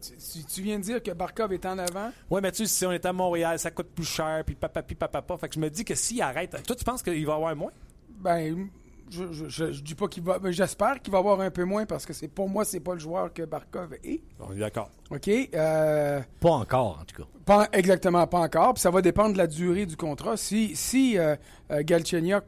tu, 0.00 0.44
tu, 0.44 0.62
viens 0.62 0.78
de 0.78 0.84
dire 0.84 1.02
que 1.02 1.10
Barkov 1.12 1.52
est 1.52 1.64
en 1.64 1.78
avant? 1.78 2.10
Oui, 2.30 2.40
mais 2.42 2.52
tu 2.52 2.66
sais, 2.66 2.66
si 2.66 2.84
on 2.84 2.92
est 2.92 3.04
à 3.06 3.12
Montréal, 3.12 3.58
ça 3.58 3.70
coûte 3.70 3.88
plus 3.94 4.04
cher, 4.04 4.42
puis 4.44 4.54
papa, 4.54 4.82
puis 4.82 4.94
papa, 4.94 5.22
papa. 5.22 5.38
Fait 5.38 5.48
que 5.48 5.54
je 5.54 5.60
me 5.60 5.70
dis 5.70 5.84
que 5.84 5.94
s'il 5.94 6.20
arrête, 6.20 6.62
toi, 6.66 6.76
tu 6.76 6.84
penses 6.84 7.02
qu'il 7.02 7.24
va 7.26 7.34
avoir 7.34 7.56
moins? 7.56 7.72
Ben, 8.20 8.68
je, 9.12 9.48
je, 9.48 9.82
dis 9.82 9.94
pas 9.94 10.08
qu'il 10.08 10.22
va. 10.22 10.38
Mais 10.42 10.52
j'espère 10.52 11.00
qu'il 11.00 11.12
va 11.12 11.18
avoir 11.18 11.40
un 11.40 11.50
peu 11.50 11.64
moins 11.64 11.86
parce 11.86 12.06
que 12.06 12.12
c'est 12.12 12.28
pour 12.28 12.48
moi, 12.48 12.64
c'est 12.64 12.80
pas 12.80 12.94
le 12.94 13.00
joueur 13.00 13.32
que 13.32 13.42
Barkov 13.42 13.94
est. 14.02 14.22
On 14.40 14.52
est 14.52 14.58
d'accord. 14.58 14.90
OK. 15.10 15.28
Euh, 15.28 16.20
pas 16.40 16.50
encore, 16.50 16.98
en 17.00 17.04
tout 17.04 17.22
cas. 17.22 17.28
Pas, 17.44 17.68
exactement, 17.72 18.26
pas 18.26 18.38
encore. 18.38 18.74
Puis 18.74 18.80
ça 18.80 18.90
va 18.90 19.02
dépendre 19.02 19.32
de 19.32 19.38
la 19.38 19.46
durée 19.46 19.86
du 19.86 19.96
contrat. 19.96 20.36
Si, 20.36 20.74
si 20.76 21.18
euh, 21.18 21.36
euh 21.70 21.82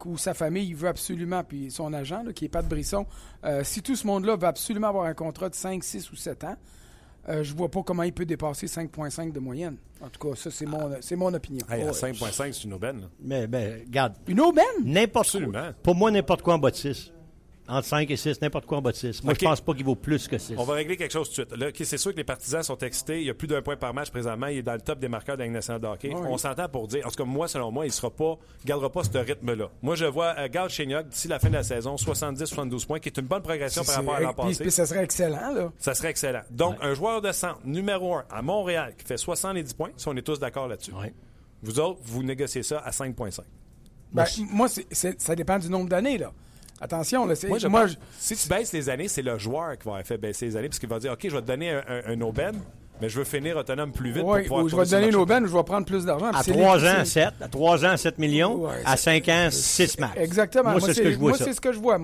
ou 0.05 0.17
sa 0.17 0.33
famille 0.33 0.73
veut 0.73 0.87
absolument, 0.87 1.43
puis 1.43 1.69
son 1.69 1.93
agent, 1.93 2.23
qui 2.33 2.45
est 2.45 2.49
Pat 2.49 2.67
Brisson, 2.67 3.05
euh, 3.43 3.63
si 3.63 3.81
tout 3.81 3.95
ce 3.95 4.07
monde-là 4.07 4.35
veut 4.35 4.47
absolument 4.47 4.87
avoir 4.87 5.05
un 5.05 5.13
contrat 5.13 5.49
de 5.49 5.55
5, 5.55 5.83
6 5.83 6.11
ou 6.11 6.15
7 6.15 6.43
ans, 6.45 6.55
euh, 7.27 7.43
je 7.43 7.53
vois 7.55 7.69
pas 7.69 7.81
comment 7.83 8.03
il 8.03 8.13
peut 8.13 8.25
dépasser 8.25 8.67
5,5 8.67 9.31
de 9.31 9.39
moyenne. 9.39 9.77
En 10.01 10.09
tout 10.09 10.19
cas, 10.29 10.35
ça, 10.35 10.51
c'est 10.51 10.65
mon, 10.65 10.91
c'est 11.01 11.15
mon 11.15 11.33
opinion. 11.33 11.65
Hey, 11.69 11.83
5,5, 11.85 12.53
c'est 12.53 12.63
une 12.65 12.73
aubaine. 12.73 13.09
Mais, 13.19 13.47
ben, 13.47 13.81
regarde. 13.85 14.13
Une 14.27 14.41
aubaine? 14.41 14.65
N'importe 14.83 15.43
quoi. 15.43 15.73
Pour 15.81 15.95
moi, 15.95 16.11
n'importe 16.11 16.41
quoi 16.41 16.55
en 16.55 16.59
bas 16.59 16.71
de 16.71 16.75
6. 16.75 17.11
Entre 17.67 17.87
5 17.87 18.11
et 18.11 18.15
6, 18.15 18.41
n'importe 18.41 18.67
quoi 18.67 18.77
en 18.77 18.81
bas 18.81 18.91
de 18.91 18.97
6. 18.97 19.23
Moi, 19.23 19.33
je 19.39 19.43
pense 19.43 19.61
pas 19.61 19.73
qu'il 19.73 19.85
vaut 19.85 19.95
plus 19.95 20.27
que 20.27 20.37
6. 20.37 20.53
On 20.57 20.63
va 20.63 20.75
régler 20.75 20.97
quelque 20.97 21.11
chose 21.11 21.29
tout 21.31 21.41
de 21.43 21.47
suite. 21.47 21.59
Là, 21.59 21.67
c'est 21.73 21.97
sûr 21.97 22.11
que 22.11 22.17
les 22.17 22.23
partisans 22.23 22.61
sont 22.61 22.77
excités. 22.77 23.21
Il 23.21 23.25
y 23.27 23.29
a 23.29 23.33
plus 23.33 23.47
d'un 23.47 23.61
point 23.61 23.75
par 23.75 23.93
match 23.93 24.11
présentement. 24.11 24.47
Il 24.47 24.59
est 24.59 24.63
dans 24.63 24.73
le 24.73 24.81
top 24.81 24.99
des 24.99 25.07
marqueurs 25.07 25.35
de 25.35 25.43
la 25.43 25.49
nationale 25.49 25.81
de 25.81 25.87
hockey. 25.87 26.13
On 26.13 26.37
s'entend 26.37 26.69
pour 26.69 26.87
dire, 26.87 27.05
en 27.05 27.09
tout 27.09 27.15
cas, 27.15 27.23
moi, 27.23 27.47
selon 27.47 27.71
moi, 27.71 27.85
il 27.85 27.91
sera 27.91 28.09
pas, 28.11 28.37
gardera 28.65 28.91
pas 28.91 29.03
ce 29.03 29.17
rythme-là. 29.17 29.69
Moi, 29.81 29.95
je 29.95 30.05
vois 30.05 30.35
euh, 30.37 30.47
Gal 30.47 30.67
d'ici 31.09 31.27
la 31.27 31.39
fin 31.39 31.49
de 31.49 31.53
la 31.53 31.63
saison, 31.63 31.95
70-72 31.95 32.85
points, 32.85 32.99
qui 32.99 33.09
est 33.09 33.17
une 33.17 33.25
bonne 33.25 33.41
progression 33.41 33.83
par 33.83 33.95
rapport 33.95 34.15
à 34.15 34.19
l'an 34.19 34.33
passé. 34.33 34.61
Puis, 34.63 34.71
ça 34.71 34.85
serait 34.85 35.03
excellent, 35.03 35.51
là. 35.53 35.71
Ça 35.79 35.95
serait 35.95 36.09
excellent. 36.09 36.41
Donc, 36.51 36.75
un 36.81 36.93
joueur 36.93 37.21
de 37.21 37.31
centre, 37.31 37.59
numéro 37.65 38.15
1, 38.15 38.25
à 38.29 38.41
Montréal, 38.41 38.93
qui 38.97 39.05
fait 39.05 39.17
70 39.17 39.73
points, 39.73 39.91
si 39.97 40.07
on 40.07 40.15
est 40.15 40.21
tous 40.21 40.39
d'accord 40.39 40.67
là-dessus. 40.67 40.91
Vous 41.63 41.79
autres, 41.79 41.99
vous 42.03 42.21
négociez 42.21 42.61
ça 42.61 42.79
à 42.79 42.91
5,5. 42.91 43.39
Ben, 44.11 44.25
moi, 44.51 44.67
ça 44.91 45.35
dépend 45.35 45.57
du 45.57 45.69
nombre 45.69 45.89
d'années, 45.89 46.17
là. 46.17 46.31
Attention, 46.81 47.25
là, 47.25 47.35
moi, 47.69 47.85
si 48.19 48.35
tu 48.35 48.49
baisses 48.49 48.73
les 48.73 48.89
années, 48.89 49.07
c'est 49.07 49.21
le 49.21 49.37
joueur 49.37 49.77
qui 49.77 49.87
va 49.87 50.03
faire 50.03 50.17
baisser 50.17 50.47
les 50.47 50.57
années 50.57 50.67
parce 50.67 50.79
qu'il 50.79 50.89
va 50.89 50.99
dire 50.99 51.13
OK, 51.13 51.19
je 51.23 51.33
vais 51.33 51.41
te 51.41 51.47
donner 51.47 51.71
un, 51.71 51.83
un, 52.05 52.21
aubaine, 52.21 52.59
mais 53.01 53.07
je 53.07 53.17
veux 53.17 53.23
finir 53.23 53.55
autonome 53.55 53.93
plus 53.93 54.11
vite. 54.11 54.23
Oui, 54.25 54.41
ou 54.49 54.67
je 54.67 54.75
vais 54.75 54.83
te 54.83 54.91
donner 54.91 55.07
une 55.07 55.15
aubaine 55.15 55.45
ou 55.45 55.47
je 55.47 55.55
vais 55.55 55.63
prendre 55.63 55.85
plus 55.85 56.03
d'argent. 56.03 56.31
À 56.33 56.43
3 56.43 56.85
ans, 56.85 57.05
7. 57.05 57.29
À 57.39 57.47
3 57.47 57.85
ans, 57.85 57.95
7 57.95 58.19
millions. 58.19 58.67
à 58.83 58.97
5 58.97 59.29
ans, 59.29 59.47
6 59.51 59.99
max. 59.99 60.13
Exactement. 60.17 60.71
Moi, 60.71 60.81
c'est 60.81 60.93
ce 60.93 61.01
que 61.01 61.11
je 61.11 61.17
vois. 61.17 61.29
Moi, 61.29 61.37
c'est 61.37 61.53
ce 61.53 61.61
que 61.61 61.71
je 61.71 61.79
vois. 61.79 61.97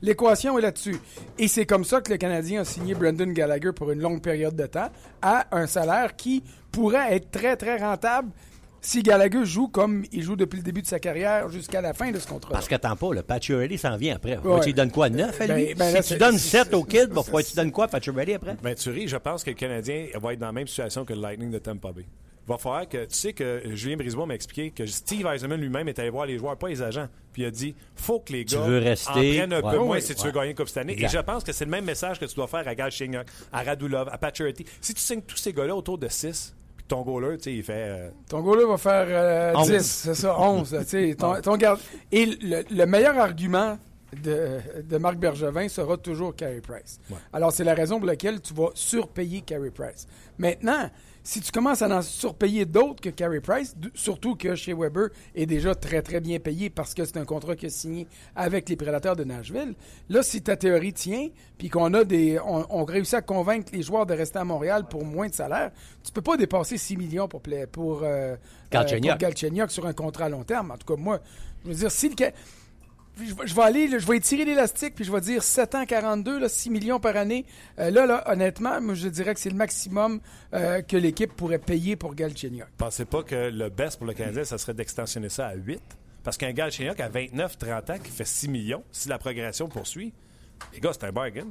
l'équation 0.00 0.58
est 0.58 0.62
là-dessus. 0.62 0.96
Et 1.38 1.46
c'est 1.46 1.66
comme 1.66 1.84
ça 1.84 2.00
que 2.00 2.10
le 2.10 2.16
Canadien 2.16 2.62
a 2.62 2.64
signé 2.64 2.94
Brendan 2.94 3.30
Gallagher 3.30 3.72
pour 3.72 3.90
une 3.90 4.00
longue 4.00 4.22
période 4.22 4.56
de 4.56 4.66
temps 4.66 4.88
à 5.20 5.46
un 5.52 5.66
salaire 5.66 6.16
qui 6.16 6.42
pourrait 6.72 7.14
être 7.14 7.30
très, 7.30 7.56
très 7.56 7.76
rentable 7.76 8.30
si 8.84 9.02
Gallagher 9.02 9.44
joue 9.44 9.68
comme 9.68 10.04
il 10.12 10.22
joue 10.22 10.36
depuis 10.36 10.58
le 10.58 10.62
début 10.62 10.82
de 10.82 10.86
sa 10.86 10.98
carrière 10.98 11.48
jusqu'à 11.48 11.80
la 11.80 11.94
fin 11.94 12.10
de 12.10 12.18
ce 12.18 12.26
contrat. 12.26 12.52
Parce 12.52 12.68
qu'attends 12.68 12.96
pas, 12.96 13.14
le 13.14 13.22
Pacioretty 13.22 13.78
s'en 13.78 13.96
vient 13.96 14.16
après. 14.16 14.38
Tu 14.60 14.66
lui 14.66 14.74
donnes 14.74 14.90
quoi, 14.90 15.08
9 15.08 15.40
à 15.40 15.46
lui? 15.46 15.74
Ben, 15.74 15.92
ben 15.92 16.02
si 16.02 16.12
tu 16.12 16.18
donnes 16.18 16.38
7 16.38 16.74
au 16.74 16.84
kid, 16.84 17.10
il 17.10 17.44
tu 17.44 17.56
donnes 17.56 17.72
quoi, 17.72 17.88
Pacioretty 17.88 18.34
après? 18.34 18.56
Ben, 18.62 18.74
tu 18.74 18.90
ris, 18.90 19.08
je 19.08 19.16
pense 19.16 19.42
que 19.42 19.50
le 19.50 19.56
Canadien 19.56 20.06
va 20.20 20.34
être 20.34 20.38
dans 20.38 20.46
la 20.46 20.52
même 20.52 20.66
situation 20.66 21.04
que 21.04 21.14
le 21.14 21.20
Lightning 21.20 21.50
de 21.50 21.58
Tampa 21.58 21.92
Bay. 21.92 22.04
Il 22.46 22.50
va 22.50 22.58
falloir 22.58 22.86
que, 22.86 23.06
tu 23.06 23.14
sais 23.14 23.32
que 23.32 23.62
Julien 23.72 23.96
Brisebois 23.96 24.26
m'a 24.26 24.34
expliqué 24.34 24.70
que 24.70 24.84
Steve 24.84 25.26
Eisenman 25.26 25.58
lui-même 25.58 25.88
est 25.88 25.98
allé 25.98 26.10
voir 26.10 26.26
les 26.26 26.36
joueurs, 26.36 26.58
pas 26.58 26.68
les 26.68 26.82
agents. 26.82 27.08
Puis 27.32 27.40
il 27.40 27.46
a 27.46 27.50
dit, 27.50 27.74
faut 27.96 28.20
que 28.20 28.34
les 28.34 28.44
gars 28.44 28.60
en 28.60 29.12
prennent 29.12 29.52
un 29.54 29.62
peu 29.62 29.78
moins 29.78 29.98
si 29.98 30.14
tu 30.14 30.26
veux 30.26 30.32
gagner 30.32 30.50
une 30.50 30.56
Coupe 30.56 30.68
cette 30.68 30.76
année. 30.76 31.02
Et 31.02 31.08
je 31.08 31.18
pense 31.18 31.42
que 31.42 31.52
c'est 31.52 31.64
le 31.64 31.70
même 31.70 31.86
message 31.86 32.20
que 32.20 32.26
tu 32.26 32.34
dois 32.34 32.46
faire 32.46 32.68
à 32.68 32.74
Gal 32.74 32.90
à 33.50 33.62
Radulov, 33.62 34.10
à 34.12 34.18
Pacioretty. 34.18 34.66
Si 34.82 34.92
tu 34.92 35.00
signes 35.00 35.22
tous 35.22 35.38
ces 35.38 35.54
gars-là 35.54 35.74
autour 35.74 35.96
de 35.96 36.06
6, 36.06 36.54
ton 36.88 37.02
goaler, 37.02 37.38
tu 37.38 37.44
sais, 37.44 37.54
il 37.54 37.62
fait. 37.62 37.88
Euh, 37.88 38.10
ton 38.28 38.40
goaler 38.40 38.64
va 38.66 38.76
faire 38.76 39.56
10, 39.62 39.70
euh, 39.70 39.78
c'est 39.80 40.14
ça, 40.14 40.38
11. 40.38 40.76
ton, 41.18 41.40
ton 41.40 41.56
garde... 41.56 41.80
Et 42.12 42.26
le, 42.26 42.84
meilleur 42.84 43.18
argument 43.18 43.78
de, 44.22 44.60
de, 44.82 44.98
Marc 44.98 45.16
Bergevin 45.16 45.68
sera 45.68 45.96
toujours 45.96 46.36
Carey 46.36 46.60
Price. 46.60 47.00
Alors, 47.32 47.52
c'est 47.52 47.64
la 47.64 47.74
raison 47.74 47.98
pour 47.98 48.06
laquelle 48.06 48.40
tu 48.40 48.54
vas 48.54 48.68
surpayer 48.74 49.40
Carey 49.40 49.70
Price. 49.70 50.06
Maintenant, 50.38 50.90
si 51.26 51.40
tu 51.40 51.50
commences 51.50 51.80
à 51.80 51.88
en 51.88 52.02
surpayer 52.02 52.66
d'autres 52.66 53.00
que 53.00 53.08
Carey 53.08 53.40
Price, 53.40 53.74
surtout 53.94 54.36
que 54.36 54.54
chez 54.54 54.74
Weber 54.74 55.08
est 55.34 55.46
déjà 55.46 55.74
très, 55.74 56.02
très 56.02 56.20
bien 56.20 56.38
payé 56.38 56.68
parce 56.68 56.92
que 56.92 57.02
c'est 57.06 57.16
un 57.16 57.24
contrat 57.24 57.56
qu'il 57.56 57.68
a 57.68 57.70
signé 57.70 58.06
avec 58.36 58.68
les 58.68 58.76
Prédateurs 58.76 59.16
de 59.16 59.24
Nashville, 59.24 59.74
là, 60.10 60.22
si 60.22 60.42
ta 60.42 60.56
théorie 60.56 60.92
tient, 60.92 61.30
puis 61.56 61.70
qu'on 61.70 61.94
a 61.94 62.04
des, 62.04 62.38
on, 62.40 62.84
réussit 62.84 63.14
à 63.14 63.22
convaincre 63.22 63.72
les 63.72 63.82
joueurs 63.82 64.04
de 64.04 64.12
rester 64.12 64.38
à 64.38 64.44
Montréal 64.44 64.84
pour 64.86 65.02
moins 65.02 65.28
de 65.28 65.34
salaire, 65.34 65.72
tu 66.04 66.12
peux 66.12 66.20
pas 66.20 66.36
dépasser 66.36 66.76
6 66.76 66.98
millions 66.98 67.26
pour, 67.26 67.40
pour, 67.72 68.02
euh, 68.02 68.36
euh 68.74 69.66
sur 69.68 69.86
un 69.86 69.92
contrat 69.94 70.26
à 70.26 70.28
long 70.28 70.44
terme. 70.44 70.72
En 70.72 70.76
tout 70.76 70.86
cas, 70.86 71.00
moi, 71.00 71.20
je 71.64 71.70
veux 71.70 71.74
dire, 71.74 71.90
si 71.90 72.10
le 72.10 72.14
je 73.18 73.54
vais 73.54 73.62
aller, 73.62 73.88
je 73.88 74.06
vais 74.06 74.16
étirer 74.16 74.44
l'élastique, 74.44 74.94
puis 74.94 75.04
je 75.04 75.12
vais 75.12 75.20
dire 75.20 75.42
7 75.42 75.74
ans 75.74 75.86
42, 75.86 76.38
là, 76.38 76.48
6 76.48 76.70
millions 76.70 77.00
par 77.00 77.16
année. 77.16 77.46
Euh, 77.78 77.90
là, 77.90 78.06
là, 78.06 78.24
honnêtement, 78.30 78.80
moi, 78.80 78.94
je 78.94 79.08
dirais 79.08 79.34
que 79.34 79.40
c'est 79.40 79.50
le 79.50 79.56
maximum 79.56 80.20
euh, 80.52 80.82
que 80.82 80.96
l'équipe 80.96 81.32
pourrait 81.32 81.58
payer 81.58 81.96
pour 81.96 82.14
Galchenyuk. 82.14 82.66
Pensez 82.76 83.04
pas 83.04 83.22
que 83.22 83.50
le 83.50 83.68
best 83.68 83.98
pour 83.98 84.06
le 84.06 84.14
Canadien, 84.14 84.44
ça 84.44 84.58
serait 84.58 84.74
d'extensionner 84.74 85.28
ça 85.28 85.48
à 85.48 85.54
8? 85.54 85.80
Parce 86.24 86.36
qu'un 86.36 86.52
Galchenyuk 86.52 86.98
à 87.00 87.08
29-30 87.08 87.92
ans 87.92 87.98
qui 88.02 88.10
fait 88.10 88.26
6 88.26 88.48
millions, 88.48 88.82
si 88.90 89.08
la 89.08 89.18
progression 89.18 89.68
poursuit, 89.68 90.12
les 90.72 90.80
gars, 90.80 90.92
c'est 90.92 91.04
un 91.04 91.12
bargain. 91.12 91.46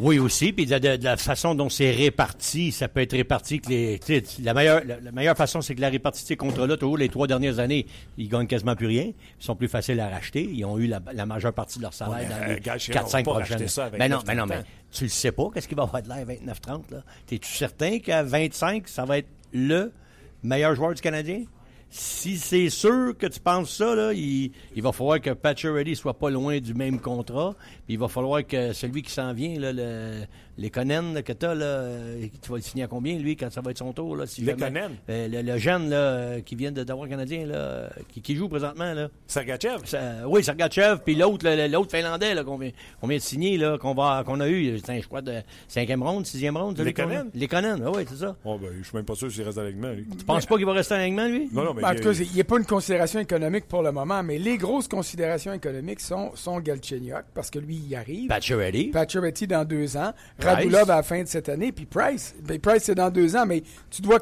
Oui, 0.00 0.18
aussi. 0.18 0.52
Puis 0.52 0.66
de, 0.66 1.02
la 1.04 1.16
façon 1.16 1.54
dont 1.54 1.68
c'est 1.68 1.90
réparti, 1.90 2.72
ça 2.72 2.88
peut 2.88 3.00
être 3.00 3.16
réparti 3.16 3.60
que 3.60 3.68
les. 3.68 4.00
La 4.42 4.54
meilleure, 4.54 4.82
la, 4.84 5.12
meilleure 5.12 5.36
façon, 5.36 5.60
c'est 5.60 5.74
que 5.74 5.80
la 5.80 5.90
répartie 5.90 6.22
de 6.22 6.28
ces 6.28 6.36
contrats-là, 6.36 6.76
toujours 6.76 6.98
les 6.98 7.08
trois 7.08 7.26
dernières 7.26 7.58
années, 7.58 7.86
ils 8.18 8.28
gagnent 8.28 8.46
quasiment 8.46 8.74
plus 8.74 8.86
rien. 8.86 9.04
Ils 9.04 9.44
sont 9.44 9.54
plus 9.54 9.68
faciles 9.68 10.00
à 10.00 10.08
racheter. 10.08 10.42
Ils 10.42 10.64
ont 10.64 10.78
eu 10.78 10.86
la, 10.86 11.26
majeure 11.26 11.52
partie 11.52 11.78
de 11.78 11.84
leur 11.84 11.94
salaire 11.94 12.28
dans 12.28 12.46
les 12.46 12.60
4-5 12.60 13.22
prochaines 13.22 13.80
années. 13.80 13.98
Ben 13.98 14.10
non, 14.10 14.18
ben 14.26 14.34
non, 14.34 14.46
mais 14.46 14.62
tu 14.90 15.04
le 15.04 15.10
sais 15.10 15.32
pas, 15.32 15.48
qu'est-ce 15.54 15.68
qu'il 15.68 15.76
va 15.76 15.84
avoir 15.84 16.02
de 16.02 16.08
l'air 16.08 16.18
à 16.18 16.24
29-30, 16.24 16.90
là? 16.90 17.02
T'es-tu 17.26 17.50
certain 17.50 17.98
qu'à 17.98 18.22
25, 18.22 18.88
ça 18.88 19.04
va 19.04 19.18
être 19.18 19.28
le 19.52 19.92
meilleur 20.42 20.74
joueur 20.74 20.94
du 20.94 21.00
Canadien? 21.00 21.44
Si 21.94 22.38
c'est 22.38 22.70
sûr 22.70 23.14
que 23.18 23.26
tu 23.26 23.38
penses 23.38 23.76
ça, 23.76 23.94
là, 23.94 24.14
il, 24.14 24.50
va 24.76 24.92
falloir 24.92 25.20
que 25.20 25.28
Patcherity 25.30 25.94
soit 25.94 26.14
pas 26.14 26.30
loin 26.30 26.58
du 26.58 26.72
même 26.72 26.98
contrat. 26.98 27.54
Puis 27.84 27.94
il 27.94 27.98
va 27.98 28.08
falloir 28.08 28.46
que 28.46 28.72
celui 28.72 29.02
qui 29.02 29.10
s'en 29.10 29.34
vient, 29.34 29.60
là, 29.60 29.74
le, 29.74 30.22
les 30.58 30.70
Conan 30.70 31.14
que 31.24 31.32
tu 31.32 31.46
as, 31.46 31.54
là, 31.54 31.88
tu 32.42 32.50
vas 32.50 32.56
le 32.56 32.62
signer 32.62 32.84
à 32.84 32.86
combien, 32.86 33.18
lui, 33.18 33.36
quand 33.36 33.50
ça 33.50 33.60
va 33.60 33.70
être 33.70 33.78
son 33.78 33.92
tour? 33.92 34.16
Là, 34.16 34.26
si 34.26 34.42
les 34.42 34.54
Conan? 34.54 34.90
Euh, 35.08 35.28
le, 35.28 35.58
jeune 35.58 35.88
là, 35.88 36.40
qui 36.40 36.54
vient 36.56 36.72
d'avoir 36.72 37.08
Canadien, 37.08 37.46
là, 37.46 37.88
qui, 38.22 38.36
joue 38.36 38.48
présentement. 38.48 38.92
Là. 38.92 39.08
Sergachev? 39.26 39.78
oui, 40.26 40.44
Sergachev. 40.44 40.98
Puis 41.04 41.14
l'autre, 41.14 41.48
l'autre 41.68 41.90
Finlandais 41.90 42.34
qu'on 42.44 42.58
vient, 42.58 42.70
vient, 43.02 43.16
de 43.16 43.22
signer, 43.22 43.56
là, 43.56 43.78
qu'on, 43.78 43.94
va, 43.94 44.22
qu'on 44.24 44.40
a 44.40 44.48
eu, 44.48 44.78
je 44.78 45.06
crois, 45.06 45.22
de 45.22 45.40
cinquième 45.68 46.02
ronde, 46.02 46.26
sixième 46.26 46.56
ronde. 46.56 46.78
Les 46.78 46.92
Conan? 46.92 47.24
Les 47.34 47.48
Conan, 47.48 47.78
oui, 47.94 48.04
c'est 48.08 48.16
ça. 48.16 48.36
Oh, 48.44 48.58
ben, 48.60 48.70
je 48.78 48.86
suis 48.86 48.96
même 48.96 49.04
pas 49.04 49.14
sûr 49.14 49.30
s'il 49.30 49.44
reste 49.44 49.58
à 49.58 49.62
l'alignement, 49.62 49.90
lui. 49.90 50.06
Tu 50.18 50.24
penses 50.24 50.46
pas 50.46 50.56
qu'il 50.56 50.66
va 50.66 50.72
rester 50.72 50.94
à 50.94 50.98
l'alignement, 50.98 51.26
lui? 51.26 51.48
Non, 51.52 51.64
non, 51.64 51.74
mais. 51.74 51.84
En 51.84 51.94
tout 51.94 52.02
cas, 52.02 52.12
il 52.12 52.32
n'y 52.32 52.40
a 52.40 52.44
pas 52.44 52.58
une 52.58 52.66
considération 52.66 53.20
économique 53.20 53.66
pour 53.68 53.82
le 53.82 53.92
moment, 53.92 54.22
mais 54.22 54.38
les 54.38 54.58
grosses 54.58 54.88
considérations 54.88 55.52
économiques 55.52 56.00
sont, 56.00 56.32
sont 56.34 56.60
Galchenyuk, 56.60 57.24
parce 57.34 57.50
que 57.50 57.58
lui, 57.58 57.80
il 57.88 57.96
arrive. 57.96 58.28
Pacioretty. 58.28 58.88
Pacioretty 58.88 59.46
dans 59.46 59.64
deux 59.64 59.96
ans. 59.96 60.12
Radulov 60.42 60.90
à 60.90 60.96
la 60.96 61.02
fin 61.02 61.22
de 61.22 61.28
cette 61.28 61.48
année. 61.48 61.72
Puis 61.72 61.86
Price, 61.86 62.34
ben 62.42 62.58
Price, 62.58 62.84
c'est 62.84 62.94
dans 62.94 63.10
deux 63.10 63.36
ans, 63.36 63.46
mais 63.46 63.62
tu 63.90 64.02
dois. 64.02 64.18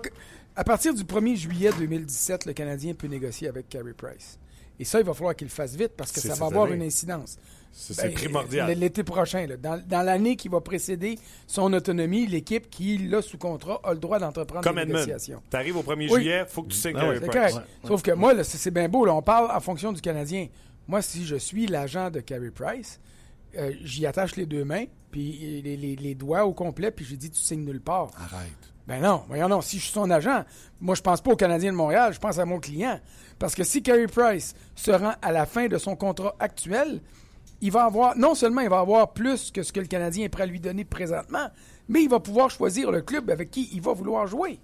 À 0.56 0.64
partir 0.64 0.92
du 0.92 1.04
1er 1.04 1.36
juillet 1.36 1.70
2017, 1.78 2.46
le 2.46 2.52
Canadien 2.52 2.92
peut 2.94 3.06
négocier 3.06 3.48
avec 3.48 3.68
Carey 3.68 3.94
Price. 3.96 4.38
Et 4.78 4.84
ça, 4.84 4.98
il 4.98 5.04
va 5.04 5.14
falloir 5.14 5.36
qu'il 5.36 5.46
le 5.46 5.52
fasse 5.52 5.74
vite 5.74 5.92
parce 5.96 6.10
que 6.10 6.20
ça 6.20 6.34
va 6.34 6.46
avoir 6.46 6.72
une 6.72 6.82
incidence. 6.82 7.36
C'est 7.72 8.02
ben, 8.02 8.12
primordial. 8.12 8.78
L'été 8.78 9.04
prochain, 9.04 9.46
dans, 9.58 10.02
l'année 10.02 10.36
qui 10.36 10.48
va 10.48 10.60
précéder 10.60 11.18
son 11.46 11.72
autonomie, 11.72 12.26
l'équipe 12.26 12.68
qui 12.68 12.98
l'a 12.98 13.22
sous 13.22 13.38
contrat 13.38 13.80
a 13.84 13.92
le 13.92 14.00
droit 14.00 14.18
d'entreprendre 14.18 14.72
des 14.72 14.84
négociations. 14.86 15.42
Tu 15.50 15.56
arrives 15.56 15.76
au 15.76 15.82
1er 15.82 16.12
juillet, 16.12 16.44
il 16.46 16.50
faut 16.50 16.62
que 16.62 16.68
tu 16.68 16.76
signes 16.78 16.96
ah 16.96 17.12
Price. 17.26 17.60
Sauf 17.86 18.02
que 18.02 18.10
moi, 18.12 18.42
c'est 18.42 18.70
bien 18.70 18.88
beau, 18.88 19.06
on 19.08 19.22
parle 19.22 19.50
en 19.54 19.60
fonction 19.60 19.92
du 19.92 20.00
Canadien. 20.00 20.48
Moi, 20.88 21.02
si 21.02 21.24
je 21.24 21.36
suis 21.36 21.66
l'agent 21.66 22.10
de 22.10 22.20
Carey 22.20 22.50
Price, 22.50 22.98
euh, 23.56 23.72
j'y 23.82 24.06
attache 24.06 24.34
les 24.36 24.46
deux 24.46 24.64
mains, 24.64 24.86
puis 25.10 25.62
les, 25.62 26.14
doigts 26.14 26.44
au 26.44 26.52
complet, 26.52 26.90
puis 26.90 27.04
je 27.04 27.14
dis, 27.14 27.30
tu 27.30 27.40
signes 27.40 27.64
nulle 27.64 27.80
part. 27.80 28.10
Arrête. 28.16 28.50
Ben 28.86 29.00
non, 29.00 29.22
voyons 29.28 29.48
non. 29.48 29.60
Si 29.60 29.78
je 29.78 29.84
suis 29.84 29.92
son 29.92 30.10
agent, 30.10 30.44
moi, 30.80 30.94
je 30.94 31.02
pense 31.02 31.20
pas 31.20 31.30
au 31.30 31.36
Canadien 31.36 31.70
de 31.70 31.76
Montréal, 31.76 32.12
je 32.12 32.18
pense 32.18 32.38
à 32.38 32.44
mon 32.44 32.58
client. 32.58 32.98
Parce 33.38 33.54
que 33.54 33.62
si 33.62 33.82
Carey 33.82 34.06
Price 34.06 34.54
se 34.74 34.90
rend 34.90 35.14
à 35.22 35.32
la 35.32 35.46
fin 35.46 35.68
de 35.68 35.78
son 35.78 35.94
contrat 35.94 36.34
actuel, 36.40 37.00
il 37.60 37.70
va 37.70 37.84
avoir, 37.84 38.16
non 38.16 38.34
seulement 38.34 38.62
il 38.62 38.68
va 38.68 38.80
avoir 38.80 39.12
plus 39.12 39.50
que 39.50 39.62
ce 39.62 39.72
que 39.72 39.80
le 39.80 39.86
Canadien 39.86 40.24
est 40.24 40.28
prêt 40.28 40.44
à 40.44 40.46
lui 40.46 40.60
donner 40.60 40.84
présentement, 40.84 41.50
mais 41.88 42.02
il 42.02 42.08
va 42.08 42.20
pouvoir 42.20 42.50
choisir 42.50 42.90
le 42.90 43.02
club 43.02 43.30
avec 43.30 43.50
qui 43.50 43.70
il 43.72 43.80
va 43.80 43.92
vouloir 43.92 44.26
jouer. 44.26 44.58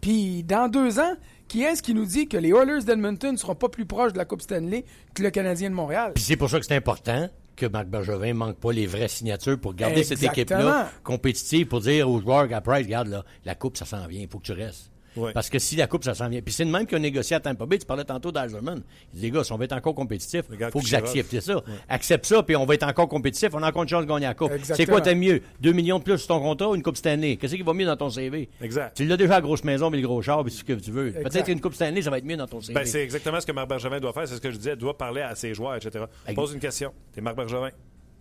Puis 0.00 0.42
dans 0.42 0.68
deux 0.68 0.98
ans, 0.98 1.14
qui 1.48 1.62
est-ce 1.62 1.82
qui 1.82 1.94
nous 1.94 2.06
dit 2.06 2.28
que 2.28 2.36
les 2.36 2.50
Oilers 2.50 2.84
d'Edmonton 2.84 3.32
ne 3.32 3.36
seront 3.36 3.54
pas 3.54 3.68
plus 3.68 3.84
proches 3.84 4.12
de 4.12 4.18
la 4.18 4.24
Coupe 4.24 4.42
Stanley 4.42 4.84
que 5.14 5.22
le 5.22 5.30
Canadien 5.30 5.68
de 5.68 5.74
Montréal? 5.74 6.12
Puis 6.14 6.24
c'est 6.24 6.36
pour 6.36 6.48
ça 6.48 6.58
que 6.58 6.66
c'est 6.66 6.76
important 6.76 7.28
que 7.60 7.66
Marc 7.66 7.88
Bergevin 7.88 8.28
ne 8.28 8.32
manque 8.32 8.58
pas 8.58 8.72
les 8.72 8.86
vraies 8.86 9.08
signatures 9.08 9.60
pour 9.60 9.74
garder 9.74 10.02
cette 10.02 10.22
équipe-là 10.22 10.90
compétitive, 11.04 11.66
pour 11.66 11.80
dire 11.80 12.08
aux 12.08 12.20
joueurs, 12.20 12.48
Price, 12.62 12.86
regarde, 12.86 13.24
la 13.44 13.54
Coupe, 13.54 13.76
ça 13.76 13.84
s'en 13.84 14.06
vient, 14.06 14.22
il 14.22 14.28
faut 14.28 14.38
que 14.38 14.46
tu 14.46 14.52
restes. 14.52 14.90
Parce 15.34 15.50
que 15.50 15.58
si 15.58 15.76
la 15.76 15.86
coupe, 15.86 16.04
ça 16.04 16.14
s'en 16.14 16.28
vient. 16.28 16.40
Puis 16.40 16.54
c'est 16.54 16.64
le 16.64 16.70
même 16.70 16.86
qui 16.86 16.94
a 16.94 16.98
négocié 16.98 17.36
à 17.36 17.40
Tampa 17.40 17.66
Bay. 17.66 17.78
Tu 17.78 17.86
parlais 17.86 18.04
tantôt 18.04 18.32
d'Algerman. 18.32 18.82
Il 19.12 19.20
dit, 19.20 19.26
les 19.26 19.30
gars, 19.30 19.44
si 19.44 19.52
on 19.52 19.56
va 19.56 19.64
être 19.64 19.72
encore 19.72 19.94
compétitif, 19.94 20.44
il 20.50 20.70
faut 20.70 20.80
que 20.80 20.86
j'accepte 20.86 21.40
ça. 21.40 21.62
Accepte 21.88 22.26
ça, 22.26 22.42
puis 22.42 22.56
on 22.56 22.64
va 22.64 22.74
être 22.74 22.86
encore 22.86 23.08
compétitif. 23.08 23.50
On 23.52 23.62
a 23.62 23.68
encore 23.68 23.82
une 23.82 23.88
chance 23.88 24.04
de 24.04 24.08
gagner 24.08 24.26
la 24.26 24.34
coupe. 24.34 24.52
C'est 24.62 24.86
quoi 24.86 25.00
t'aimes 25.00 25.20
mieux? 25.20 25.42
2 25.60 25.72
millions 25.72 25.98
de 25.98 26.04
plus 26.04 26.18
sur 26.18 26.28
ton 26.28 26.40
contrat 26.40 26.70
ou 26.70 26.74
une 26.74 26.82
coupe 26.82 26.96
Stanley? 26.96 27.36
Qu'est-ce 27.36 27.54
qui 27.54 27.62
va 27.62 27.72
mieux 27.72 27.86
dans 27.86 27.96
ton 27.96 28.10
CV? 28.10 28.48
Exact. 28.60 28.96
Tu 28.96 29.06
l'as 29.06 29.16
déjà 29.16 29.34
la 29.34 29.40
grosse 29.40 29.64
maison, 29.64 29.90
mais 29.90 29.98
le 29.98 30.06
gros 30.06 30.22
char, 30.22 30.42
puis 30.44 30.52
ce 30.52 30.64
que 30.64 30.72
tu 30.74 30.90
veux. 30.90 31.12
Peut-être 31.12 31.48
une 31.48 31.60
coupe 31.60 31.74
Stanley, 31.74 32.02
ça 32.02 32.10
va 32.10 32.18
être 32.18 32.24
mieux 32.24 32.36
dans 32.36 32.46
ton 32.46 32.60
CV. 32.60 32.74
Ben, 32.74 32.86
c'est 32.86 33.02
exactement 33.02 33.40
ce 33.40 33.46
que 33.46 33.52
Marc 33.52 33.68
Bergevin 33.68 34.00
doit 34.00 34.12
faire. 34.12 34.28
C'est 34.28 34.36
ce 34.36 34.40
que 34.40 34.50
je 34.50 34.56
disais. 34.56 34.72
Il 34.72 34.78
doit 34.78 34.96
parler 34.96 35.22
à 35.22 35.34
ses 35.34 35.54
joueurs, 35.54 35.76
etc. 35.76 36.04
Pose 36.34 36.52
une 36.52 36.60
question. 36.60 36.92
T'es 37.12 37.20
Marc 37.20 37.36
Bergevin. 37.36 37.70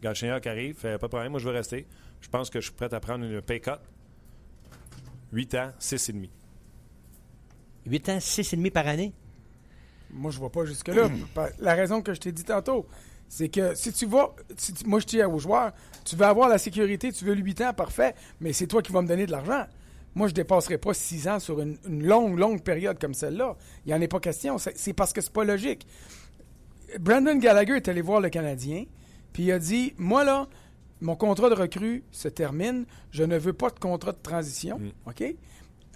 Galchenyuk 0.01 0.47
arrive. 0.47 0.75
Fait 0.75 0.97
pas 0.97 1.07
de 1.07 1.11
problème. 1.11 1.31
Moi, 1.31 1.39
je 1.39 1.45
veux 1.45 1.53
rester. 1.53 1.85
Je 2.21 2.29
pense 2.29 2.49
que 2.49 2.59
je 2.59 2.65
suis 2.65 2.73
prêt 2.73 2.93
à 2.93 2.99
prendre 2.99 3.25
une 3.25 3.41
pay 3.41 3.59
cut. 3.59 3.71
8 5.31 5.55
ans, 5.55 5.71
6,5. 5.79 6.29
8 7.85 8.09
ans, 8.09 8.17
6,5 8.17 8.71
par 8.71 8.87
année? 8.87 9.13
Moi, 10.11 10.31
je 10.31 10.39
vois 10.39 10.51
pas 10.51 10.65
jusque-là. 10.65 11.09
la 11.59 11.73
raison 11.73 12.01
que 12.01 12.13
je 12.13 12.19
t'ai 12.19 12.31
dit 12.31 12.43
tantôt, 12.43 12.85
c'est 13.27 13.49
que 13.49 13.75
si 13.75 13.93
tu 13.93 14.05
vas. 14.07 14.33
moi, 14.85 14.99
je 14.99 15.05
dis 15.05 15.23
aux 15.23 15.37
joueurs, 15.37 15.71
tu 16.03 16.15
veux 16.15 16.25
avoir 16.25 16.49
la 16.49 16.57
sécurité, 16.57 17.11
tu 17.11 17.25
veux 17.25 17.35
le 17.35 17.41
8 17.41 17.61
ans, 17.61 17.73
parfait, 17.73 18.15
mais 18.41 18.53
c'est 18.53 18.67
toi 18.67 18.81
qui 18.81 18.91
vas 18.91 19.01
me 19.01 19.07
donner 19.07 19.27
de 19.27 19.31
l'argent. 19.31 19.65
Moi, 20.15 20.27
je 20.27 20.31
ne 20.31 20.37
dépasserai 20.37 20.79
pas 20.79 20.93
6 20.93 21.27
ans 21.27 21.39
sur 21.39 21.59
une, 21.61 21.77
longue, 21.87 22.37
longue 22.37 22.63
période 22.63 22.99
comme 22.99 23.13
celle-là. 23.13 23.55
Il 23.85 23.89
n'y 23.89 23.93
en 23.93 24.01
est 24.01 24.07
pas 24.07 24.19
question. 24.19 24.57
C'est 24.57 24.93
parce 24.93 25.13
que 25.13 25.21
c'est 25.21 25.31
pas 25.31 25.43
logique. 25.43 25.85
Brandon 26.99 27.35
Gallagher 27.35 27.75
est 27.75 27.87
allé 27.87 28.01
voir 28.01 28.19
le 28.19 28.29
Canadien, 28.29 28.85
puis 29.31 29.43
il 29.43 29.51
a 29.51 29.59
dit 29.59 29.93
Moi, 29.97 30.23
là, 30.23 30.47
mon 31.01 31.15
contrat 31.15 31.49
de 31.49 31.55
recrue 31.55 32.03
se 32.11 32.27
termine. 32.27 32.85
Je 33.11 33.23
ne 33.23 33.37
veux 33.37 33.53
pas 33.53 33.69
de 33.69 33.79
contrat 33.79 34.11
de 34.11 34.17
transition. 34.21 34.79
Mm. 34.79 34.89
OK? 35.05 35.23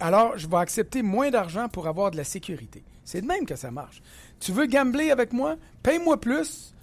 Alors 0.00 0.36
je 0.36 0.48
vais 0.48 0.56
accepter 0.56 1.02
moins 1.02 1.30
d'argent 1.30 1.68
pour 1.68 1.86
avoir 1.86 2.10
de 2.10 2.16
la 2.16 2.24
sécurité. 2.24 2.82
C'est 3.04 3.20
de 3.20 3.26
même 3.26 3.46
que 3.46 3.56
ça 3.56 3.70
marche. 3.70 4.02
Tu 4.40 4.52
veux 4.52 4.66
gambler 4.66 5.10
avec 5.10 5.32
moi? 5.32 5.56
Paye-moi 5.82 6.20
plus, 6.20 6.74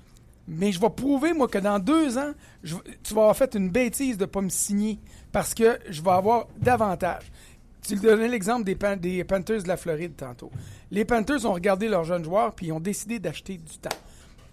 mais 0.47 0.71
je 0.71 0.79
vais 0.79 0.89
prouver, 0.89 1.33
moi, 1.33 1.47
que 1.47 1.57
dans 1.57 1.79
deux 1.79 2.17
ans, 2.17 2.33
tu 2.63 3.13
vas 3.13 3.21
avoir 3.21 3.37
fait 3.37 3.55
une 3.55 3.69
bêtise 3.69 4.17
de 4.17 4.23
ne 4.23 4.29
pas 4.29 4.41
me 4.41 4.49
signer 4.49 4.99
parce 5.31 5.53
que 5.53 5.79
je 5.89 6.01
vais 6.01 6.11
avoir 6.11 6.47
davantage. 6.57 7.31
Tu 7.81 7.95
donnais 7.95 8.27
l'exemple 8.27 8.63
des, 8.63 8.75
Panthers 9.23 9.63
de 9.63 9.67
la 9.67 9.77
Floride 9.77 10.15
tantôt. 10.15 10.51
Les 10.91 11.05
Panthers 11.05 11.45
ont 11.45 11.53
regardé 11.53 11.87
leurs 11.87 12.03
jeunes 12.03 12.23
joueurs 12.23 12.53
puis 12.53 12.67
ils 12.67 12.71
ont 12.71 12.79
décidé 12.79 13.17
d'acheter 13.17 13.57
du 13.57 13.77
temps. 13.77 13.89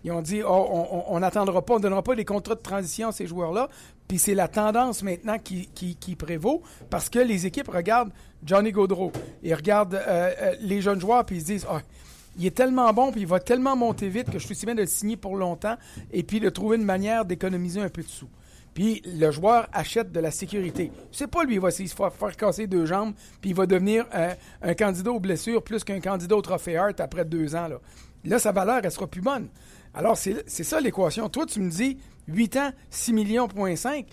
Ils 0.05 0.13
ont 0.13 0.23
dit 0.23 0.43
oh, 0.43 1.05
on 1.09 1.21
n'attendra 1.21 1.63
pas, 1.63 1.75
on 1.75 1.79
ne 1.79 1.83
donnera 1.83 2.03
pas 2.03 2.15
des 2.15 2.25
contrats 2.25 2.55
de 2.55 2.61
transition 2.61 3.09
à 3.09 3.13
ces 3.13 3.27
joueurs-là. 3.27 3.69
Puis 4.07 4.19
c'est 4.19 4.35
la 4.35 4.49
tendance 4.49 5.03
maintenant 5.03 5.39
qui, 5.39 6.17
prévaut 6.17 6.63
parce 6.89 7.09
que 7.09 7.19
les 7.19 7.47
équipes 7.47 7.69
regardent 7.69 8.13
Johnny 8.45 8.73
Gaudreau. 8.73 9.13
Ils 9.43 9.55
regardent 9.55 9.95
euh, 9.95 10.33
euh, 10.41 10.55
les 10.61 10.81
jeunes 10.81 11.01
joueurs 11.01 11.25
puis 11.25 11.37
ils 11.37 11.41
se 11.41 11.47
disent 11.47 11.67
oh, 11.71 11.79
il 12.39 12.47
est 12.47 12.57
tellement 12.57 12.93
bon 12.93 13.11
puis 13.11 13.23
il 13.23 13.27
va 13.27 13.41
tellement 13.41 13.77
monter 13.77 14.09
vite 14.09 14.31
que 14.31 14.39
je 14.39 14.47
suis 14.47 14.55
si 14.55 14.67
bien 14.67 14.75
de 14.75 14.83
le 14.83 14.87
signer 14.87 15.17
pour 15.17 15.37
longtemps 15.37 15.77
et 16.13 16.23
puis 16.23 16.39
de 16.39 16.49
trouver 16.49 16.77
une 16.77 16.85
manière 16.85 17.25
d'économiser 17.25 17.81
un 17.81 17.89
peu 17.89 18.03
de 18.03 18.09
sous. 18.09 18.31
Puis 18.73 19.03
le 19.05 19.33
joueur 19.33 19.69
achète 19.73 20.13
de 20.13 20.21
la 20.21 20.31
sécurité. 20.31 20.93
C'est 21.11 21.27
pas 21.27 21.43
lui, 21.43 21.55
il 21.55 21.61
va 21.61 21.73
se 21.73 21.83
faire, 21.85 22.37
casser 22.37 22.69
deux 22.69 22.87
jambes, 22.87 23.13
puis 23.41 23.51
il 23.51 23.57
va 23.57 23.67
devenir 23.67 24.07
un, 24.13 24.35
un 24.63 24.75
candidat 24.75 25.11
aux 25.11 25.19
blessures 25.19 25.65
plus 25.65 25.83
qu'un 25.83 26.01
candidat 26.01 26.37
au 26.37 26.43
trophée 26.43 26.77
Hart 26.77 27.01
après 27.01 27.25
deux 27.25 27.57
ans. 27.57 27.67
Là, 27.67 27.81
là 28.25 28.39
sa 28.39 28.53
valeur, 28.53 28.81
elle 28.85 28.93
sera 28.93 29.09
plus 29.09 29.21
bonne. 29.21 29.49
Alors, 29.99 30.17
c'est 30.17 30.47
ça 30.47 30.81
l'équation. 30.81 31.29
Toi, 31.29 31.45
tu 31.45 31.59
me 31.59 31.69
dis 31.69 31.99
8 32.29 32.57
ans, 32.57 32.71
6 32.89 33.13
millions, 33.13 33.49
point 33.49 33.75
5. 33.75 34.07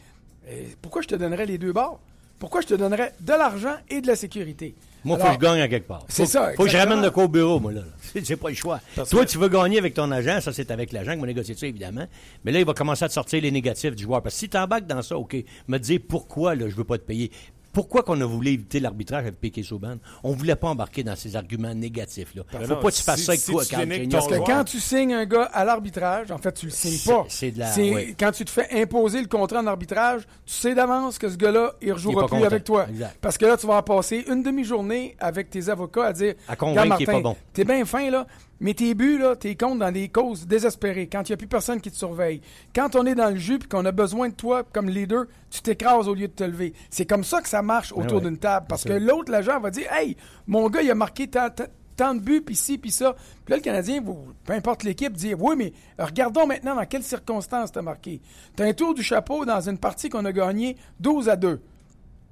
pourquoi 0.81 1.03
je 1.03 1.07
te 1.07 1.13
donnerais 1.13 1.45
les 1.45 1.59
deux 1.59 1.73
bords? 1.73 1.99
Pourquoi 2.39 2.61
je 2.61 2.65
te 2.65 2.73
donnerais 2.73 3.13
de 3.19 3.33
l'argent 3.33 3.75
et 3.87 4.01
de 4.01 4.07
la 4.07 4.15
sécurité? 4.15 4.73
Moi, 5.03 5.17
il 5.19 5.21
faut 5.21 5.27
que 5.27 5.33
je 5.35 5.39
gagne 5.39 5.61
à 5.61 5.67
quelque 5.67 5.87
part. 5.87 6.03
C'est 6.09 6.25
ça. 6.25 6.53
faut 6.57 6.63
que 6.63 6.71
je 6.71 6.77
ramène 6.77 7.03
de 7.03 7.09
quoi 7.09 7.25
au 7.25 7.27
bureau, 7.27 7.59
moi, 7.59 7.71
là. 7.71 7.83
C'est 8.23 8.35
pas 8.35 8.49
le 8.49 8.55
choix. 8.55 8.81
Toi, 9.07 9.25
tu 9.27 9.37
veux 9.37 9.47
gagner 9.47 9.77
avec 9.77 9.93
ton 9.93 10.09
agent, 10.11 10.41
ça, 10.41 10.51
c'est 10.51 10.71
avec 10.71 10.91
l'agent 10.91 11.13
qui 11.13 11.19
va 11.19 11.27
négocier 11.27 11.53
ça, 11.53 11.67
évidemment. 11.67 12.07
Mais 12.43 12.51
là, 12.51 12.59
il 12.59 12.65
va 12.65 12.73
commencer 12.73 13.05
à 13.05 13.07
te 13.07 13.13
sortir 13.13 13.39
les 13.43 13.51
négatifs 13.51 13.95
du 13.95 14.03
joueur. 14.03 14.23
Parce 14.23 14.33
que 14.33 14.39
si 14.39 14.49
tu 14.49 14.57
embarques 14.57 14.87
dans 14.87 15.03
ça, 15.03 15.15
OK, 15.15 15.35
me 15.67 15.77
dire 15.77 15.99
pourquoi, 16.09 16.55
là, 16.55 16.67
je 16.67 16.75
veux 16.75 16.83
pas 16.83 16.97
te 16.97 17.03
payer. 17.03 17.29
Pourquoi 17.75 18.03
qu'on 18.03 18.19
a 18.21 18.25
voulu 18.25 18.51
éviter 18.51 18.79
l'arbitrage 18.79 19.23
avec 19.23 19.39
Piquet 19.39 19.61
Souban? 19.61 19.97
On 20.23 20.31
ne 20.31 20.35
voulait 20.37 20.55
pas 20.55 20.69
embarquer 20.69 21.03
dans 21.03 21.17
ces 21.17 21.35
arguments 21.35 21.75
négatifs-là. 21.75 22.43
Il 22.53 22.59
ne 22.61 22.65
faut 22.67 22.75
pas 22.77 22.89
que 22.89 22.95
tu 22.95 23.03
fasses 23.03 23.21
ça 23.21 23.33
avec 23.33 23.43
toi, 23.43 23.63
Parce 24.09 24.27
que 24.27 24.45
quand 24.45 24.63
tu 24.63 24.79
signes 24.79 25.13
un 25.13 25.25
gars 25.25 25.43
à 25.53 25.65
l'arbitrage, 25.65 26.31
en 26.31 26.37
fait, 26.37 26.53
tu 26.53 26.67
le 26.67 26.71
signes 26.71 26.99
pas. 27.05 27.25
C'est 27.27 27.51
de 27.51 27.59
la... 27.59 27.69
Quand 28.17 28.31
tu 28.31 28.45
te 28.45 28.49
fais 28.49 28.81
imposer 28.81 29.19
le 29.19 29.27
contrat 29.27 29.59
en 29.59 29.67
arbitrage, 29.67 30.21
tu 30.45 30.53
sais 30.53 30.73
d'avance 30.73 31.17
que 31.17 31.27
ce 31.29 31.35
gars-là, 31.35 31.73
il 31.81 31.89
ne 31.89 31.93
rejouera 31.93 32.27
plus 32.27 32.45
avec 32.45 32.63
toi. 32.63 32.87
Parce 33.19 33.37
que 33.37 33.45
là, 33.45 33.57
tu 33.57 33.67
vas 33.67 33.81
passer 33.81 34.23
une 34.29 34.41
demi-journée 34.41 35.17
avec 35.19 35.49
tes 35.49 35.67
avocats 35.67 36.05
à 36.05 36.13
dire... 36.13 36.35
À 36.47 36.55
convaincre 36.55 36.95
qu'il 36.95 37.07
n'est 37.07 37.13
pas 37.13 37.19
bon. 37.19 37.35
T'es 37.51 37.65
bien 37.65 37.83
fin, 37.83 38.09
là. 38.09 38.25
Mais 38.59 38.73
tes 38.73 38.93
buts, 38.93 39.17
là, 39.17 39.35
t'es 39.35 39.55
comptes 39.55 39.79
dans 39.79 39.91
des 39.91 40.07
causes 40.07 40.47
désespérées, 40.47 41.07
quand 41.07 41.27
il 41.27 41.31
n'y 41.31 41.33
a 41.33 41.37
plus 41.37 41.47
personne 41.47 41.81
qui 41.81 41.91
te 41.91 41.97
surveille. 41.97 42.41
Quand 42.73 42.95
on 42.95 43.05
est 43.05 43.15
dans 43.15 43.29
le 43.29 43.35
jus 43.35 43.55
et 43.55 43.67
qu'on 43.67 43.85
a 43.85 43.91
besoin 43.91 44.29
de 44.29 44.33
toi 44.33 44.63
comme 44.63 44.89
leader, 44.89 45.25
tu 45.49 45.61
t'écrases 45.61 46.07
au 46.07 46.13
lieu 46.13 46.27
de 46.27 46.33
te 46.33 46.43
lever. 46.43 46.73
C'est 46.89 47.05
comme 47.05 47.23
ça 47.23 47.41
que 47.41 47.49
ça 47.49 47.61
marche 47.61 47.93
ben 47.93 48.03
autour 48.03 48.21
d'une 48.21 48.37
table. 48.37 48.65
Parce 48.69 48.85
que 48.85 48.93
l'autre, 48.93 49.31
l'agent, 49.31 49.59
va 49.59 49.71
dire 49.71 49.91
Hey, 49.91 50.15
mon 50.47 50.69
gars, 50.69 50.81
il 50.81 50.89
a 50.89 50.95
marqué 50.95 51.27
tant, 51.27 51.49
de 51.49 52.19
buts, 52.19 52.41
puis 52.41 52.55
ci, 52.55 52.77
puis 52.77 52.91
ça. 52.91 53.15
Puis 53.43 53.51
là, 53.51 53.57
le 53.57 53.61
Canadien, 53.61 54.01
peu 54.01 54.53
importe 54.53 54.83
l'équipe, 54.83 55.13
dit 55.13 55.33
Oui, 55.33 55.55
mais 55.57 55.73
regardons 55.99 56.47
maintenant 56.47 56.75
dans 56.75 56.85
quelles 56.85 57.03
circonstances 57.03 57.73
tu 57.73 57.79
as 57.79 57.81
marqué. 57.81 58.21
Tu 58.55 58.63
as 58.63 58.67
un 58.67 58.73
tour 58.73 58.93
du 58.93 59.03
chapeau 59.03 59.43
dans 59.43 59.67
une 59.67 59.77
partie 59.77 60.09
qu'on 60.09 60.23
a 60.23 60.31
gagnée 60.31 60.77
12 61.01 61.27
à 61.27 61.35
2. 61.35 61.59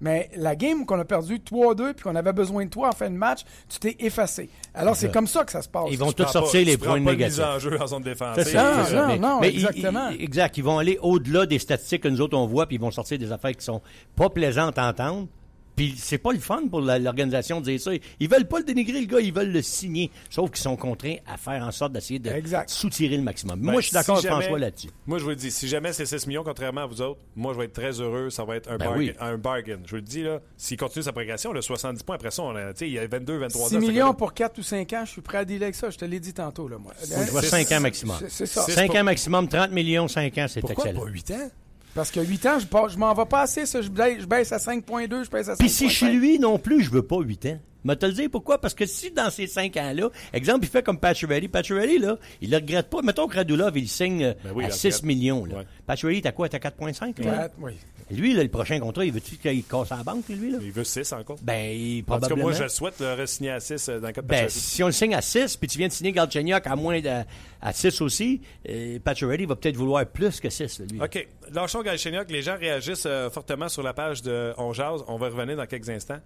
Mais 0.03 0.29
la 0.35 0.57
game 0.57 0.85
qu'on 0.85 0.99
a 0.99 1.05
perdu 1.05 1.37
3-2 1.37 1.93
puis 1.93 2.03
qu'on 2.03 2.15
avait 2.15 2.33
besoin 2.33 2.65
de 2.65 2.69
toi 2.69 2.89
en 2.89 2.91
fin 2.91 3.09
de 3.09 3.15
match, 3.15 3.39
tu 3.69 3.79
t'es 3.79 3.95
effacé. 3.99 4.49
Alors, 4.73 4.97
c'est 4.97 5.11
comme 5.11 5.27
ça 5.27 5.45
que 5.45 5.51
ça 5.51 5.61
se 5.61 5.69
passe. 5.69 5.85
Ils 5.89 5.97
vont 5.97 6.11
tous 6.11 6.27
sortir 6.27 6.65
les 6.65 6.77
points 6.77 6.99
négatifs. 6.99 7.39
en 7.39 7.57
jeu 7.57 7.81
en 7.81 7.87
zone 7.87 8.03
défensive. 8.03 8.53
Non, 8.53 9.07
non, 9.07 9.17
non, 9.17 9.41
exactement. 9.41 10.09
exact. 10.09 10.57
Ils 10.57 10.63
vont 10.63 10.77
aller 10.77 10.99
au-delà 11.01 11.45
des 11.45 11.57
statistiques 11.57 12.03
que 12.03 12.09
nous 12.09 12.19
autres 12.19 12.37
on 12.37 12.45
voit 12.45 12.67
puis 12.67 12.75
ils 12.75 12.81
vont 12.81 12.91
sortir 12.91 13.17
des 13.17 13.31
affaires 13.31 13.55
qui 13.55 13.63
sont 13.63 13.81
pas 14.15 14.29
plaisantes 14.29 14.77
à 14.77 14.89
entendre 14.89 15.27
Puis 15.75 15.95
c'est 15.97 16.17
pas 16.17 16.31
le 16.31 16.39
fun 16.39 16.67
pour 16.69 16.81
l'organisation 16.81 17.59
de 17.59 17.65
dire 17.65 17.79
ça. 17.79 17.91
Ils 18.19 18.29
veulent 18.29 18.47
pas 18.47 18.59
le 18.59 18.65
dénigrer, 18.65 19.01
le 19.01 19.07
gars, 19.07 19.19
ils 19.19 19.33
veulent 19.33 19.51
le 19.51 19.61
signer. 19.61 20.11
Sauf 20.29 20.51
qu'ils 20.51 20.61
sont 20.61 20.75
contraints 20.75 21.15
à 21.25 21.37
faire 21.37 21.63
en 21.63 21.71
sorte 21.71 21.93
d'essayer 21.93 22.19
de 22.19 22.29
soutirer 22.67 23.17
le 23.17 23.23
maximum. 23.23 23.59
moi, 23.59 23.81
je 23.81 23.87
suis 23.87 23.93
d'accord 23.93 24.17
avec 24.17 24.29
François 24.29 24.59
là-dessus. 24.59 24.89
Moi, 25.07 25.17
je 25.17 25.23
vous 25.23 25.29
le 25.31 25.35
dis, 25.35 25.51
si 25.51 25.67
jamais 25.67 25.93
c'est 25.93 26.05
6 26.05 26.27
millions, 26.27 26.43
contrairement 26.43 26.81
à 26.81 26.85
vous 26.85 27.01
autres, 27.01 27.19
moi, 27.35 27.53
je 27.53 27.59
vais 27.59 27.65
être 27.65 27.73
très 27.73 27.99
heureux. 27.99 28.29
Ça 28.29 28.45
va 28.45 28.55
être 28.55 28.69
un, 28.69 28.77
ben 28.77 28.85
bargain, 28.85 29.13
un 29.19 29.37
bargain. 29.37 29.79
Je 29.85 29.91
vous 29.91 29.95
le 29.97 30.01
dis, 30.01 30.23
là, 30.23 30.41
s'il 30.57 30.77
continue 30.77 31.03
sa 31.03 31.11
progression, 31.11 31.53
le 31.53 31.61
70 31.61 32.03
points 32.03 32.15
après 32.15 32.31
ça, 32.31 32.43
on 32.43 32.55
a, 32.55 32.71
il 32.81 32.89
y 32.89 32.99
a 32.99 33.07
22, 33.07 33.37
23 33.37 33.69
6 33.69 33.77
millions 33.77 34.13
pour 34.13 34.33
4 34.33 34.57
ou 34.57 34.63
5 34.63 34.93
ans, 34.93 35.05
je 35.05 35.11
suis 35.11 35.21
prêt 35.21 35.39
à 35.39 35.45
dealer 35.45 35.63
avec 35.63 35.75
ça. 35.75 35.89
Je 35.89 35.97
te 35.97 36.05
l'ai 36.05 36.19
dit 36.19 36.33
tantôt, 36.33 36.67
là, 36.67 36.77
moi. 36.77 36.93
je 37.01 37.31
vois 37.31 37.41
5 37.41 37.71
ans 37.71 37.79
maximum. 37.79 38.17
C'est 38.29 38.45
ça. 38.45 38.61
5 38.63 38.95
ans 38.95 39.03
maximum, 39.03 39.47
30 39.47 39.71
millions, 39.71 40.07
5 40.07 40.37
ans, 40.37 40.45
c'est 40.47 40.59
excellent. 40.59 40.73
Pourquoi 40.73 40.93
pas 40.93 41.09
8 41.09 41.31
ans? 41.31 41.51
Parce 41.95 42.09
que 42.09 42.19
8 42.19 42.45
ans, 42.47 42.59
je, 42.59 42.65
je 42.91 42.97
m'en 42.97 43.13
vais 43.13 43.25
pas 43.25 43.41
assez, 43.41 43.65
ça. 43.65 43.81
Je, 43.81 43.89
baisse, 43.89 44.51
à 44.51 44.57
5.2, 44.57 45.25
je 45.25 45.29
baisse 45.29 45.49
à 45.49 45.53
5.5. 45.53 45.57
Puis 45.57 45.69
si 45.69 45.89
chez 45.89 46.11
lui 46.11 46.39
non 46.39 46.57
plus, 46.57 46.83
je 46.83 46.89
veux 46.89 47.03
pas 47.03 47.19
8 47.19 47.45
ans. 47.47 47.59
Mais 47.83 47.95
te 47.97 48.05
le 48.05 48.13
dire 48.13 48.29
pourquoi? 48.31 48.59
Parce 48.59 48.73
que 48.73 48.85
si 48.85 49.11
dans 49.11 49.29
ces 49.29 49.45
5 49.45 49.75
ans-là, 49.77 50.09
exemple, 50.31 50.59
il 50.63 50.69
fait 50.69 50.83
comme 50.83 50.97
Pacioretty, 50.97 51.49
Pacioretty, 51.49 51.99
là, 51.99 52.17
il 52.41 52.49
le 52.49 52.57
regrette 52.57 52.89
pas. 52.89 53.01
Mettons 53.01 53.27
que 53.27 53.35
Radulov, 53.35 53.77
il 53.77 53.89
signe 53.89 54.33
ben 54.43 54.65
à 54.65 54.69
6 54.69 55.03
millions. 55.03 55.45
Là. 55.45 55.57
Ouais. 55.57 55.63
Pacioretty, 55.85 56.21
t'as 56.21 56.31
quoi? 56.31 56.47
T'as 56.47 56.59
4,5? 56.59 57.13
4, 57.13 57.55
oui. 57.59 57.73
Lui, 58.11 58.33
le 58.33 58.47
prochain 58.47 58.79
contrat, 58.79 59.05
il 59.05 59.11
veut-tu 59.11 59.37
qu'il 59.37 59.63
casse 59.63 59.89
la 59.89 60.03
banque, 60.03 60.27
lui? 60.29 60.51
Là? 60.51 60.57
Il 60.61 60.71
veut 60.71 60.83
6 60.83 61.13
encore. 61.13 61.37
Ben, 61.41 61.75
il, 61.75 62.03
Parce 62.03 62.27
que 62.27 62.33
moi, 62.33 62.51
je 62.51 62.67
souhaite 62.67 62.99
le 62.99 63.25
signer 63.25 63.51
à 63.51 63.59
6 63.59 63.89
euh, 63.89 63.99
dans 63.99 64.07
le 64.07 64.13
cas 64.13 64.21
de 64.21 64.27
Ben, 64.27 64.49
si 64.49 64.83
on 64.83 64.87
le 64.87 64.91
signe 64.91 65.15
à 65.15 65.21
6, 65.21 65.57
puis 65.57 65.67
tu 65.67 65.77
viens 65.77 65.87
de 65.87 65.93
signer 65.93 66.11
Galchenyuk 66.11 66.65
à 66.65 66.75
moins 66.75 66.99
de, 66.99 67.23
à 67.61 67.73
6 67.73 68.01
aussi, 68.01 68.41
euh, 68.69 68.99
Pacioretty 68.99 69.45
va 69.45 69.55
peut-être 69.55 69.77
vouloir 69.77 70.05
plus 70.05 70.39
que 70.39 70.49
6, 70.49 70.81
lui. 70.91 71.01
OK. 71.01 71.27
Lâchons 71.51 71.81
Galchenyuk. 71.81 72.29
Les 72.29 72.41
gens 72.41 72.57
réagissent 72.57 73.05
euh, 73.05 73.29
fortement 73.29 73.69
sur 73.69 73.83
la 73.83 73.93
page 73.93 74.21
de 74.21 74.53
On 74.57 74.73
Jazz. 74.73 75.01
On 75.07 75.17
va 75.17 75.27
revenir 75.27 75.57
dans 75.57 75.65
quelques 75.65 75.89
instants. 75.89 76.19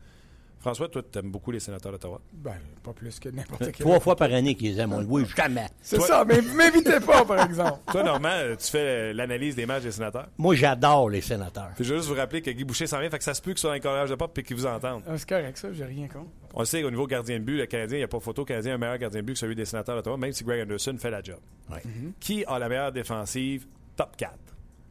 François, 0.67 0.89
toi, 0.89 1.01
tu 1.01 1.17
aimes 1.17 1.31
beaucoup 1.31 1.51
les 1.51 1.61
sénateurs 1.61 1.93
d'Ottawa? 1.93 2.19
Ben, 2.33 2.57
pas 2.83 2.91
plus 2.91 3.21
que 3.21 3.29
n'importe 3.29 3.71
quel. 3.71 3.71
Trois 3.71 4.01
fois 4.01 4.17
par 4.17 4.33
année 4.33 4.53
qu'ils 4.53 4.77
aiment, 4.77 4.91
on 4.91 4.99
le 4.99 5.05
voit 5.05 5.23
jamais. 5.23 5.67
C'est 5.81 6.01
ça, 6.01 6.25
mais 6.25 6.41
m'invitez 6.41 6.99
pas, 6.99 7.23
par 7.23 7.45
exemple. 7.45 7.79
Toi, 7.89 8.03
Normand, 8.03 8.53
tu 8.59 8.69
fais 8.69 9.13
l'analyse 9.13 9.55
des 9.55 9.65
matchs 9.65 9.83
des 9.83 9.93
sénateurs? 9.93 10.27
Moi, 10.37 10.55
j'adore 10.55 11.09
les 11.09 11.21
sénateurs. 11.21 11.71
Puis 11.75 11.85
je 11.85 11.93
veux 11.93 11.99
juste 11.99 12.09
vous 12.09 12.15
rappeler 12.15 12.41
que 12.41 12.51
Guy 12.51 12.65
Boucher 12.65 12.85
s'en 12.85 12.99
vient, 12.99 13.09
fait 13.09 13.17
que 13.17 13.23
ça 13.23 13.33
se 13.33 13.41
peut 13.41 13.53
que 13.53 13.61
soit 13.61 13.69
dans 13.69 13.75
les 13.75 13.79
collèges 13.79 14.09
de 14.09 14.15
pop 14.15 14.37
et 14.37 14.43
qu'ils 14.43 14.57
vous 14.57 14.65
entendent. 14.65 15.03
Ah, 15.07 15.17
c'est 15.17 15.29
correct, 15.29 15.57
ça, 15.57 15.71
j'ai 15.71 15.85
rien 15.85 16.09
contre. 16.09 16.31
On 16.53 16.59
le 16.59 16.65
sait, 16.65 16.83
au 16.83 16.91
niveau 16.91 17.07
gardien 17.07 17.39
de 17.39 17.45
but, 17.45 17.59
le 17.59 17.65
Canadien, 17.65 17.99
il 17.99 18.01
n'y 18.01 18.03
a 18.03 18.09
pas 18.09 18.19
photo. 18.19 18.41
Le 18.41 18.47
Canadien 18.47 18.73
a 18.73 18.75
un 18.75 18.77
meilleur 18.77 18.97
gardien 18.97 19.21
de 19.21 19.25
but 19.25 19.33
que 19.33 19.39
celui 19.39 19.55
des 19.55 19.63
sénateurs 19.63 19.95
d'Ottawa, 19.95 20.17
même 20.17 20.33
si 20.33 20.43
Greg 20.43 20.63
Anderson 20.63 20.97
fait 20.99 21.11
la 21.11 21.23
job. 21.23 21.39
Mhm. 21.69 22.11
Qui 22.19 22.43
a 22.43 22.59
la 22.59 22.67
meilleure 22.67 22.91
défensive? 22.91 23.67
Top 23.95 24.17
4? 24.17 24.33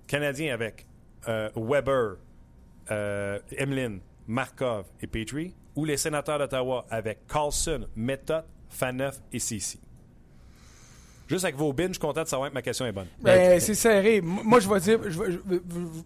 Canadien 0.06 0.54
avec 0.54 0.86
euh, 1.28 1.50
Weber, 1.54 2.16
euh, 2.90 3.38
Emlyn, 3.58 3.98
Markov 4.26 4.86
et 5.02 5.06
Petrie 5.06 5.52
ou 5.76 5.84
les 5.84 5.96
sénateurs 5.96 6.38
d'Ottawa 6.38 6.86
avec 6.90 7.26
Carlson, 7.26 7.86
Method, 7.94 8.44
Faneuf 8.68 9.20
et 9.32 9.38
Cici? 9.38 9.78
Juste 11.28 11.44
avec 11.44 11.56
vos 11.56 11.72
bins, 11.72 11.88
je 11.88 11.92
suis 11.92 12.00
content 12.00 12.22
de 12.22 12.28
savoir 12.28 12.50
que 12.50 12.54
ma 12.54 12.62
question 12.62 12.86
est 12.86 12.92
bonne. 12.92 13.06
Ben, 13.20 13.58
c'est 13.58 13.74
serré. 13.74 14.20
Moi, 14.20 14.60
je 14.60 14.68
vais 14.68 14.80
dire. 14.80 15.00
Je 15.08 15.18
vais, 15.18 15.38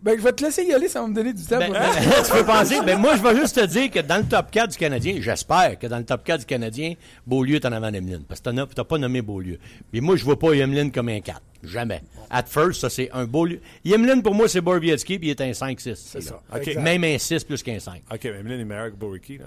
ben, 0.02 0.16
je 0.16 0.22
vais 0.22 0.32
te 0.32 0.42
laisser 0.42 0.64
y 0.64 0.72
aller, 0.72 0.88
ça 0.88 1.02
va 1.02 1.08
me 1.08 1.14
donner 1.14 1.32
du 1.32 1.44
temps. 1.44 1.58
Ben, 1.58 1.72
tu 2.24 2.32
peux 2.32 2.44
penser. 2.44 2.76
Ben, 2.86 2.98
moi, 2.98 3.16
je 3.16 3.22
vais 3.22 3.36
juste 3.36 3.56
te 3.56 3.66
dire 3.66 3.90
que 3.90 4.00
dans 4.00 4.16
le 4.16 4.24
top 4.24 4.50
4 4.50 4.70
du 4.70 4.78
Canadien, 4.78 5.16
j'espère 5.20 5.78
que 5.78 5.86
dans 5.86 5.98
le 5.98 6.04
top 6.04 6.24
4 6.24 6.40
du 6.40 6.46
Canadien, 6.46 6.94
Beaulieu 7.26 7.56
est 7.56 7.66
en 7.66 7.72
avant 7.72 7.90
d'Emeline. 7.90 8.24
Parce 8.26 8.40
que 8.40 8.48
tu 8.50 8.56
n'as 8.56 8.66
pas 8.66 8.98
nommé 8.98 9.20
Beaulieu. 9.20 9.58
Mais 9.92 10.00
moi, 10.00 10.16
je 10.16 10.22
ne 10.22 10.24
vois 10.24 10.38
pas 10.38 10.52
Emeline 10.52 10.90
comme 10.90 11.10
un 11.10 11.20
4. 11.20 11.40
Jamais. 11.62 12.00
At 12.30 12.44
first, 12.44 12.80
ça, 12.80 12.88
c'est 12.88 13.10
un 13.12 13.26
Beaulieu. 13.26 13.60
Emeline, 13.84 14.22
pour 14.22 14.34
moi, 14.34 14.48
c'est 14.48 14.62
Borbietsky, 14.62 15.18
puis 15.18 15.28
il 15.28 15.30
est 15.32 15.40
un 15.42 15.50
5-6. 15.50 15.96
C'est 15.96 16.22
ça. 16.22 16.40
Même 16.80 17.04
un 17.04 17.18
6 17.18 17.44
plus 17.44 17.62
qu'un 17.62 17.78
5. 17.78 18.02
OK, 18.10 18.24
Emeline 18.24 18.60
est 18.60 18.64
meilleur 18.64 18.90
que 18.90 18.96
Borbietsky. 18.96 19.38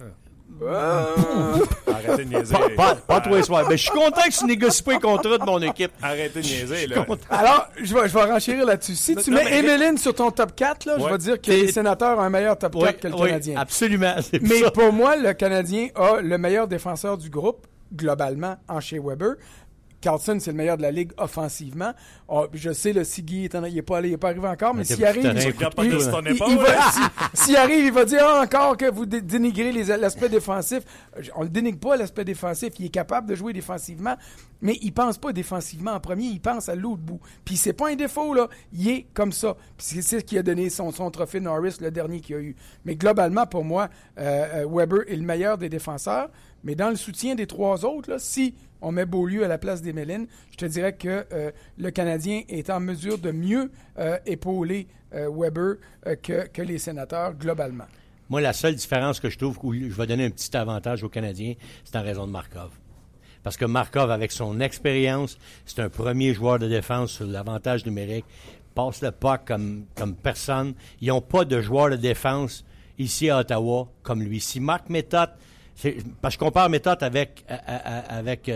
Arrêtez 0.61 2.25
de 2.25 2.29
niaiser. 2.29 2.55
Pas, 2.75 2.95
pas, 2.95 3.21
tous 3.21 3.33
les 3.33 3.43
soirs. 3.43 3.65
Mais 3.69 3.77
je 3.77 3.83
suis 3.83 3.91
content 3.91 4.21
que 4.21 4.37
tu 4.37 4.45
négocies 4.45 4.83
pas 4.83 4.93
les 4.93 4.99
contrats 4.99 5.37
de 5.37 5.45
mon 5.45 5.61
équipe. 5.61 5.91
Arrêtez 6.01 6.41
de 6.41 6.45
niaiser, 6.47 6.87
là. 6.87 7.05
Alors, 7.29 7.67
je 7.81 7.93
vais, 7.93 8.07
je 8.07 8.13
vais 8.13 8.23
renchérir 8.23 8.65
là-dessus. 8.65 8.95
Si 8.95 9.15
tu 9.15 9.31
mets 9.31 9.59
Emeline 9.59 9.97
sur 9.97 10.13
ton 10.13 10.31
top 10.31 10.55
4, 10.55 10.85
là, 10.85 10.95
je 10.99 11.05
vais 11.05 11.17
dire 11.17 11.41
que 11.41 11.51
les 11.51 11.71
sénateurs 11.71 12.17
ont 12.17 12.21
un 12.21 12.29
meilleur 12.29 12.57
top 12.57 12.79
4 12.79 12.99
que 12.99 13.07
le 13.07 13.15
Canadien. 13.15 13.59
Absolument. 13.59 14.15
Mais 14.41 14.61
pour 14.73 14.91
moi, 14.91 15.15
le 15.15 15.33
Canadien 15.33 15.89
a 15.95 16.21
le 16.21 16.37
meilleur 16.37 16.67
défenseur 16.67 17.17
du 17.17 17.29
groupe, 17.29 17.67
globalement, 17.93 18.55
en 18.67 18.79
chez 18.79 18.99
Weber. 18.99 19.35
Carlson, 20.03 20.37
c'est 20.39 20.51
le 20.51 20.57
meilleur 20.57 20.75
de 20.75 20.81
la 20.81 20.91
ligue 20.91 21.13
offensivement. 21.17 21.93
Oh, 22.27 22.47
je 22.53 22.73
sais, 22.73 22.91
le 22.91 23.05
Siggy, 23.05 23.45
il 23.45 23.59
n'est 23.61 23.81
pas, 23.81 24.01
pas 24.01 24.27
arrivé 24.27 24.47
encore, 24.47 24.75
mais 24.75 24.83
s'il 24.83 25.05
arrive, 25.05 25.33
s'il 27.33 27.55
arrive, 27.55 27.85
il 27.85 27.91
va 27.91 28.03
dire 28.03 28.19
ah, 28.21 28.41
encore 28.41 28.75
que 28.75 28.91
vous 28.91 29.05
dénigrez 29.05 29.71
l'aspect 29.71 30.27
défensif. 30.27 30.83
On 31.35 31.43
ne 31.43 31.49
dénigre 31.49 31.79
pas 31.79 31.95
l'aspect 31.95 32.25
défensif. 32.25 32.73
Il 32.79 32.87
est 32.87 32.89
capable 32.89 33.29
de 33.29 33.35
jouer 33.35 33.53
défensivement, 33.53 34.15
mais 34.61 34.77
il 34.81 34.91
pense 34.91 35.17
pas 35.17 35.31
défensivement 35.31 35.91
en 35.91 36.01
premier, 36.01 36.25
il 36.25 36.41
pense 36.41 36.67
à 36.67 36.75
l'autre 36.75 37.01
bout. 37.01 37.21
Puis 37.45 37.55
c'est 37.55 37.73
pas 37.73 37.89
un 37.89 37.95
défaut, 37.95 38.33
là. 38.33 38.49
Il 38.73 38.89
est 38.89 39.07
comme 39.13 39.31
ça. 39.31 39.55
c'est 39.77 40.01
ce 40.01 40.17
qui 40.17 40.37
a 40.37 40.43
donné 40.43 40.69
son, 40.69 40.91
son 40.91 41.09
trophée 41.11 41.39
Norris, 41.39 41.77
le 41.79 41.91
dernier 41.91 42.19
qu'il 42.19 42.35
a 42.35 42.39
eu. 42.39 42.55
Mais 42.83 42.95
globalement, 42.95 43.45
pour 43.45 43.63
moi, 43.63 43.87
euh, 44.19 44.63
euh, 44.63 44.67
Weber 44.69 44.99
est 45.07 45.15
le 45.15 45.23
meilleur 45.23 45.57
des 45.57 45.69
défenseurs. 45.69 46.29
Mais 46.63 46.75
dans 46.75 46.89
le 46.89 46.95
soutien 46.95 47.35
des 47.35 47.47
trois 47.47 47.85
autres, 47.85 48.19
si 48.19 48.55
on 48.81 48.91
met 48.91 49.05
Beaulieu 49.05 49.43
à 49.43 49.47
la 49.47 49.57
place 49.57 49.81
des 49.81 49.93
Mélines, 49.93 50.27
je 50.51 50.57
te 50.57 50.65
dirais 50.65 50.93
que 50.93 51.25
euh, 51.31 51.51
le 51.77 51.91
Canadien 51.91 52.43
est 52.47 52.69
en 52.69 52.79
mesure 52.79 53.17
de 53.17 53.31
mieux 53.31 53.71
euh, 53.97 54.17
épauler 54.25 54.87
euh, 55.13 55.29
Weber 55.29 55.75
que, 56.21 56.47
que, 56.47 56.61
les 56.61 56.77
sénateurs 56.77 57.33
globalement. 57.33 57.85
Moi, 58.29 58.41
la 58.41 58.53
seule 58.53 58.75
différence 58.75 59.19
que 59.19 59.29
je 59.29 59.37
trouve 59.37 59.59
où 59.63 59.73
je 59.73 59.87
vais 59.87 60.07
donner 60.07 60.25
un 60.25 60.29
petit 60.29 60.55
avantage 60.55 61.03
aux 61.03 61.09
Canadiens, 61.09 61.53
c'est 61.83 61.97
en 61.97 62.01
raison 62.01 62.25
de 62.25 62.31
Markov. 62.31 62.71
Parce 63.43 63.57
que 63.57 63.65
Markov, 63.65 64.09
avec 64.09 64.31
son 64.31 64.59
expérience, 64.61 65.37
c'est 65.65 65.81
un 65.81 65.89
premier 65.89 66.33
joueur 66.33 66.59
de 66.59 66.67
défense 66.67 67.11
sur 67.11 67.25
l'avantage 67.25 67.85
numérique, 67.85 68.25
passe 68.73 69.01
le 69.01 69.11
pas 69.11 69.37
comme, 69.37 69.85
comme 69.95 70.15
personne. 70.15 70.73
Ils 71.01 71.09
n'ont 71.09 71.21
pas 71.21 71.43
de 71.43 71.61
joueur 71.61 71.89
de 71.89 71.97
défense 71.97 72.65
ici 72.97 73.29
à 73.29 73.39
Ottawa 73.39 73.89
comme 74.01 74.23
lui. 74.23 74.39
Si 74.39 74.59
Marc 74.61 74.89
Méthode 74.89 75.31
parce 76.21 76.35
que 76.35 76.39
je 76.41 76.45
compare 76.45 76.69
méthode 76.69 77.01
avec, 77.03 77.43
euh, 77.49 77.55
euh, 77.55 77.77
euh, 77.85 78.01
avec 78.09 78.51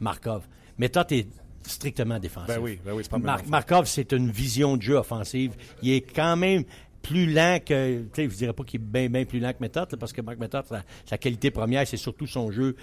Markov. 0.00 0.42
Méthode 0.78 1.12
est 1.12 1.28
strictement 1.62 2.18
défensif. 2.18 2.54
Ben 2.54 2.60
oui, 2.60 2.78
ben 2.84 2.92
oui 2.92 3.02
c'est 3.02 3.10
pas 3.10 3.42
Markov, 3.46 3.86
c'est 3.86 4.12
une 4.12 4.30
vision 4.30 4.76
de 4.76 4.82
jeu 4.82 4.94
offensive. 4.94 5.54
Il 5.82 5.92
est 5.92 6.00
quand 6.00 6.36
même 6.36 6.64
plus 7.02 7.32
lent 7.32 7.58
que. 7.64 8.02
Tu 8.02 8.08
sais, 8.14 8.30
je 8.30 8.36
dirais 8.36 8.52
pas 8.52 8.64
qu'il 8.64 8.80
est 8.80 8.84
bien, 8.84 9.08
bien 9.08 9.24
plus 9.24 9.38
lent 9.38 9.52
que 9.52 9.60
Méthode, 9.60 9.94
parce 9.96 10.12
que 10.12 10.20
Mark 10.20 10.38
Méthode, 10.38 10.64
sa, 11.04 11.18
qualité 11.18 11.50
première, 11.50 11.86
c'est 11.86 11.96
surtout 11.96 12.26
son 12.26 12.50
jeu 12.50 12.76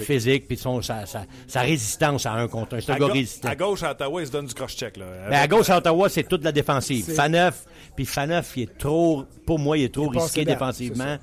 physique, 0.00 0.46
puis 0.46 0.56
son, 0.56 0.80
sa, 0.82 1.04
sa, 1.06 1.60
résistance 1.60 2.26
à 2.26 2.32
un 2.32 2.48
contre 2.48 2.76
un. 2.76 2.80
C'est 2.80 2.92
un 2.92 2.98
gars 2.98 3.06
résistant. 3.06 3.48
À 3.48 3.56
gauche, 3.56 3.82
à 3.82 3.90
Ottawa, 3.90 4.20
il 4.22 4.26
se 4.26 4.32
donne 4.32 4.46
du 4.46 4.54
cross-check. 4.54 4.96
Là. 4.96 5.06
Ben, 5.28 5.40
à 5.40 5.48
gauche, 5.48 5.68
à 5.70 5.78
Ottawa, 5.78 6.08
c'est 6.08 6.24
toute 6.24 6.44
la 6.44 6.52
défensive. 6.52 7.04
Faneuf, 7.12 7.66
puis 7.96 8.06
Faneuf, 8.06 8.56
il 8.56 8.64
est 8.64 8.78
trop. 8.78 9.24
Pour 9.44 9.58
moi, 9.58 9.76
il 9.76 9.84
est 9.84 9.94
trop 9.94 10.08
risqué 10.08 10.44
défensivement 10.44 11.18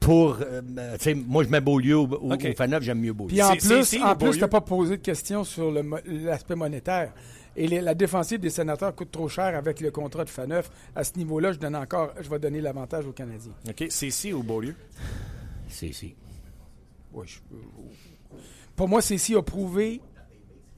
pour. 0.00 0.38
Euh, 0.40 0.96
sais, 0.98 1.14
moi, 1.14 1.44
je 1.44 1.48
mets 1.48 1.60
Beaulieu 1.60 1.98
au, 1.98 2.06
au, 2.06 2.34
j'aime 2.80 3.00
mieux 3.00 3.12
Beaulieu. 3.12 3.28
Puis 3.28 3.42
en 3.42 3.54
plus, 3.54 4.02
en 4.02 4.16
plus, 4.16 4.38
t'as 4.38 4.48
pas 4.48 4.60
posé 4.60 4.96
de 4.96 5.02
question 5.02 5.44
sur 5.44 5.70
l'aspect 6.06 6.56
monétaire. 6.56 7.12
Et 7.56 7.66
la 7.66 7.94
défensive 7.94 8.38
des 8.40 8.50
sénateurs 8.50 8.94
coûte 8.94 9.10
trop 9.10 9.28
cher 9.28 9.56
avec 9.56 9.80
le 9.80 9.90
contrat 9.90 10.24
de 10.24 10.30
Faneuf. 10.30 10.70
À 10.94 11.04
ce 11.04 11.18
niveau-là, 11.18 11.52
je 11.52 11.58
donne 11.58 11.76
encore, 11.76 12.14
je 12.20 12.30
vais 12.30 12.38
donner 12.38 12.60
l'avantage 12.60 13.06
aux 13.06 13.12
Canadiens. 13.12 13.52
OK. 13.68 13.86
C'est 13.90 14.06
ici 14.06 14.32
ou 14.32 14.42
Beaulieu? 14.42 14.74
C'est 15.68 15.88
ici. 15.88 16.14
Oui, 17.12 17.26
Pour 18.76 18.88
moi, 18.88 19.02
Cécile 19.02 19.36
a 19.36 19.42
prouvé 19.42 20.00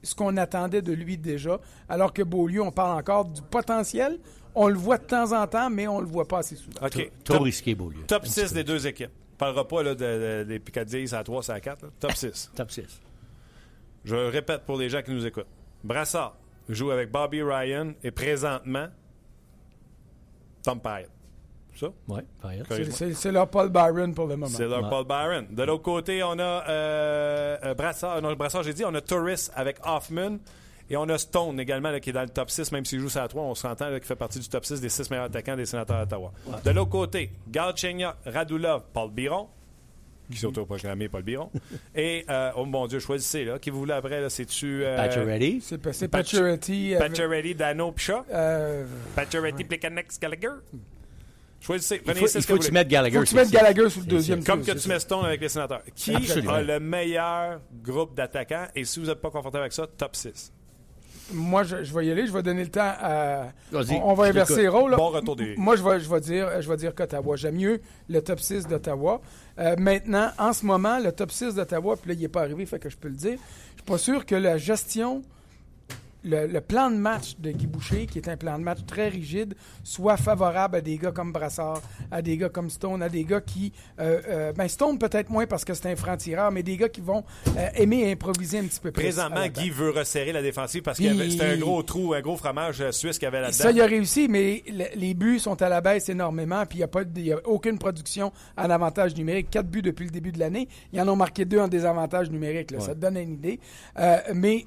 ce 0.01 0.15
qu'on 0.15 0.35
attendait 0.37 0.81
de 0.81 0.91
lui 0.91 1.17
déjà, 1.17 1.59
alors 1.87 2.11
que 2.11 2.23
Beaulieu, 2.23 2.61
on 2.61 2.71
parle 2.71 2.99
encore 2.99 3.25
du 3.25 3.41
potentiel, 3.41 4.19
on 4.55 4.67
le 4.67 4.75
voit 4.75 4.97
de 4.97 5.03
temps 5.03 5.31
en 5.31 5.47
temps, 5.47 5.69
mais 5.69 5.87
on 5.87 5.99
le 5.99 6.05
voit 6.05 6.27
pas 6.27 6.39
assez 6.39 6.55
souvent. 6.55 6.85
OK. 6.85 7.11
Trop, 7.23 7.39
risqué, 7.39 7.75
Beaulieu. 7.75 8.03
Top 8.07 8.25
6 8.25 8.53
des 8.53 8.63
deux 8.63 8.85
équipes. 8.87 9.11
On 9.33 9.37
parlera 9.37 9.67
pas 9.67 9.83
là, 9.83 9.95
des 10.43 10.59
Picadilles 10.59 11.13
à 11.13 11.23
3, 11.23 11.51
à 11.51 11.59
4. 11.59 11.85
Top 11.99 12.11
6. 12.11 12.51
Top 12.55 12.71
6. 12.71 13.01
Je 14.05 14.15
répète 14.15 14.63
pour 14.63 14.77
les 14.77 14.89
gens 14.89 15.01
qui 15.01 15.11
nous 15.11 15.25
écoutent. 15.25 15.47
Brassard 15.83 16.35
joue 16.69 16.91
avec 16.91 17.11
Bobby 17.11 17.41
Ryan 17.41 17.93
et 18.03 18.11
présentement 18.11 18.87
Tom 20.63 20.79
Pyatt. 20.79 21.09
Ça? 21.75 21.87
Oui, 22.07 22.21
Pyatt. 22.41 23.13
C'est 23.13 23.31
leur 23.31 23.49
Paul 23.49 23.69
Byron 23.69 24.13
pour 24.13 24.27
le 24.27 24.35
moment. 24.35 24.51
C'est 24.51 24.67
leur 24.67 24.87
Paul 24.89 25.05
Byron. 25.05 25.47
De 25.49 25.63
l'autre 25.63 25.83
côté, 25.83 26.23
on 26.23 26.37
a 26.39 26.69
euh, 26.69 27.57
euh 27.63 27.73
Brassard. 27.73 28.21
Non, 28.21 28.33
Brassard, 28.33 28.63
j'ai 28.63 28.73
dit, 28.73 28.85
on 28.85 28.93
a 28.93 29.01
Torres 29.01 29.49
avec 29.55 29.77
Hoffman. 29.83 30.37
Et 30.89 30.97
on 30.97 31.07
a 31.09 31.17
Stone 31.17 31.59
également 31.59 31.97
qui 31.99 32.09
est 32.09 32.13
dans 32.13 32.23
le 32.23 32.29
top 32.29 32.49
6, 32.49 32.71
même 32.71 32.85
s'il 32.85 32.99
joue 32.99 33.09
ça 33.09 33.23
à 33.23 33.27
3, 33.27 33.41
on 33.43 33.55
s'entend 33.55 33.89
qu'il 33.91 34.03
fait 34.03 34.15
partie 34.15 34.39
du 34.39 34.47
top 34.47 34.65
6 34.65 34.81
des 34.81 34.89
6 34.89 35.09
meilleurs 35.09 35.25
attaquants 35.25 35.55
des 35.55 35.65
sénateurs 35.65 35.99
d'Ottawa. 35.99 36.31
De 36.63 36.71
l'autre 36.71 36.89
côté, 36.91 37.31
Galchenyuk, 37.49 38.15
Radulov, 38.25 38.83
Paul 38.93 39.11
Biron, 39.11 39.47
qui 40.31 40.37
s'est 40.37 40.45
autoproclamé 40.45 41.09
Paul 41.09 41.23
Biron. 41.23 41.51
Et, 41.95 42.25
euh, 42.29 42.51
oh 42.55 42.65
mon 42.65 42.87
Dieu, 42.87 42.99
choisissez, 42.99 43.45
là. 43.45 43.59
Qui 43.59 43.69
vous 43.69 43.79
voulez 43.79 43.93
après, 43.93 44.21
là? 44.21 44.29
C'est-tu. 44.29 44.83
Euh, 44.83 44.95
Pacioretty? 44.97 45.61
C'est 45.61 46.07
Pacioretty. 46.07 46.95
Pacioretty, 46.97 47.55
Dano, 47.55 47.91
Picha? 47.91 48.25
Euh... 48.31 48.85
Pacioretty, 49.15 49.63
Plekanex, 49.63 50.19
Gallagher? 50.19 50.49
Choisissez. 51.59 52.01
Il 52.05 52.13
faut, 52.13 52.27
il 52.27 52.41
faut 52.43 52.57
que 52.57 52.65
tu 52.65 52.71
mettes 52.71 52.89
Gallagher. 52.89 53.17
Faut 53.17 53.23
que 53.23 53.29
tu 53.29 53.35
mettes 53.35 53.51
Gallagher 53.51 53.89
sur 53.89 54.01
le 54.01 54.07
deuxième. 54.07 54.43
Comme 54.43 54.63
que 54.63 54.71
tu 54.71 54.89
mets 54.89 54.99
Stone 54.99 55.25
avec 55.25 55.39
les 55.39 55.49
sénateurs. 55.49 55.81
Qui 55.95 56.13
Absolument. 56.13 56.51
a 56.51 56.61
le 56.61 56.79
meilleur 56.79 57.61
groupe 57.81 58.15
d'attaquants? 58.15 58.67
Et 58.75 58.83
si 58.83 58.99
vous 58.99 59.05
n'êtes 59.05 59.21
pas 59.21 59.29
confortable 59.29 59.61
avec 59.61 59.73
ça, 59.73 59.87
top 59.87 60.15
6. 60.15 60.51
Moi, 61.31 61.63
je, 61.63 61.83
je 61.83 61.93
vais 61.93 62.05
y 62.05 62.11
aller. 62.11 62.27
Je 62.27 62.33
vais 62.33 62.43
donner 62.43 62.63
le 62.63 62.69
temps 62.69 62.81
à. 63.01 63.47
Vas-y, 63.71 63.93
On, 63.95 64.09
on 64.09 64.13
va 64.13 64.25
inverser 64.25 64.63
les 64.63 64.67
rôles. 64.67 64.91
là. 64.91 64.97
Bon 64.97 65.09
retour 65.09 65.35
des- 65.35 65.55
Moi, 65.55 65.75
je 65.77 65.83
vais, 65.83 65.99
je 65.99 66.09
vais 66.09 66.19
dire, 66.19 66.61
je 66.61 66.69
vais 66.69 66.77
dire 66.77 66.93
qu'Ottawa. 66.93 67.35
J'aime 67.37 67.55
mieux 67.55 67.79
le 68.09 68.21
top 68.21 68.39
6 68.39 68.67
d'Ottawa. 68.67 69.21
Euh, 69.59 69.75
maintenant, 69.77 70.29
en 70.37 70.51
ce 70.53 70.65
moment, 70.65 70.99
le 70.99 71.11
top 71.11 71.31
6 71.31 71.55
d'Ottawa, 71.55 71.95
puis 71.95 72.09
là, 72.09 72.15
il 72.15 72.21
n'est 72.21 72.27
pas 72.27 72.41
arrivé, 72.41 72.65
fait 72.65 72.79
que 72.79 72.89
je 72.89 72.97
peux 72.97 73.07
le 73.07 73.15
dire. 73.15 73.37
Je 73.71 73.81
suis 73.81 73.85
pas 73.85 73.97
sûr 73.97 74.25
que 74.25 74.35
la 74.35 74.57
gestion, 74.57 75.21
le, 76.23 76.47
le 76.47 76.61
plan 76.61 76.89
de 76.89 76.95
match 76.95 77.35
de 77.39 77.51
Guy 77.51 77.67
Boucher, 77.67 78.05
qui 78.05 78.17
est 78.19 78.27
un 78.29 78.37
plan 78.37 78.57
de 78.57 78.63
match 78.63 78.79
très 78.87 79.09
rigide, 79.09 79.55
soit 79.83 80.17
favorable 80.17 80.77
à 80.77 80.81
des 80.81 80.97
gars 80.97 81.11
comme 81.11 81.31
Brassard, 81.31 81.81
à 82.11 82.21
des 82.21 82.37
gars 82.37 82.49
comme 82.49 82.69
Stone, 82.69 83.01
à 83.03 83.09
des 83.09 83.23
gars 83.25 83.41
qui. 83.41 83.71
euh, 83.99 84.21
euh, 84.29 84.53
ben, 84.53 84.67
Stone 84.67 84.97
peut-être 84.97 85.29
moins 85.29 85.45
parce 85.45 85.65
que 85.65 85.73
c'est 85.73 85.91
un 85.91 85.95
franc-tireur, 85.95 86.51
mais 86.51 86.63
des 86.63 86.77
gars 86.77 86.89
qui 86.89 87.01
vont 87.01 87.23
euh, 87.57 87.67
aimer 87.75 88.11
improviser 88.11 88.59
un 88.59 88.63
petit 88.63 88.79
peu 88.79 88.91
plus. 88.91 89.03
Présentement. 89.03 89.45
Guy 89.47 89.69
veut 89.69 89.89
resserrer 89.91 90.31
la 90.31 90.41
défensive 90.41 90.81
parce 90.81 90.97
que 90.99 91.29
c'était 91.29 91.43
un 91.45 91.57
gros 91.57 91.83
trou, 91.83 92.13
un 92.13 92.21
gros 92.21 92.37
fromage 92.37 92.89
suisse 92.91 93.19
qu'il 93.19 93.27
avait 93.27 93.41
là-dedans. 93.41 93.57
Ça, 93.57 93.71
il 93.71 93.81
a 93.81 93.85
réussi, 93.85 94.27
mais 94.29 94.63
le- 94.67 94.85
les 94.95 95.13
buts 95.13 95.39
sont 95.39 95.61
à 95.61 95.69
la 95.69 95.81
baisse 95.81 96.09
énormément, 96.09 96.65
puis 96.65 96.77
il 96.77 96.81
n'y 96.81 96.85
a, 96.85 96.87
pas 96.87 97.03
de- 97.03 97.19
y 97.21 97.33
a 97.33 97.39
aucune 97.45 97.77
production 97.77 98.31
en 98.57 98.69
avantage 98.69 99.15
numérique. 99.15 99.49
Quatre 99.49 99.67
buts 99.67 99.81
depuis 99.81 100.05
le 100.05 100.11
début 100.11 100.31
de 100.31 100.39
l'année. 100.39 100.67
Ils 100.93 101.01
en 101.01 101.07
ont 101.07 101.15
marqué 101.15 101.45
deux 101.45 101.59
en 101.59 101.67
désavantage 101.67 102.29
numérique. 102.31 102.71
là. 102.71 102.79
Ça 102.79 102.95
te 102.95 102.99
donne 102.99 103.17
une 103.17 103.33
idée. 103.33 103.59
Mais 104.33 104.65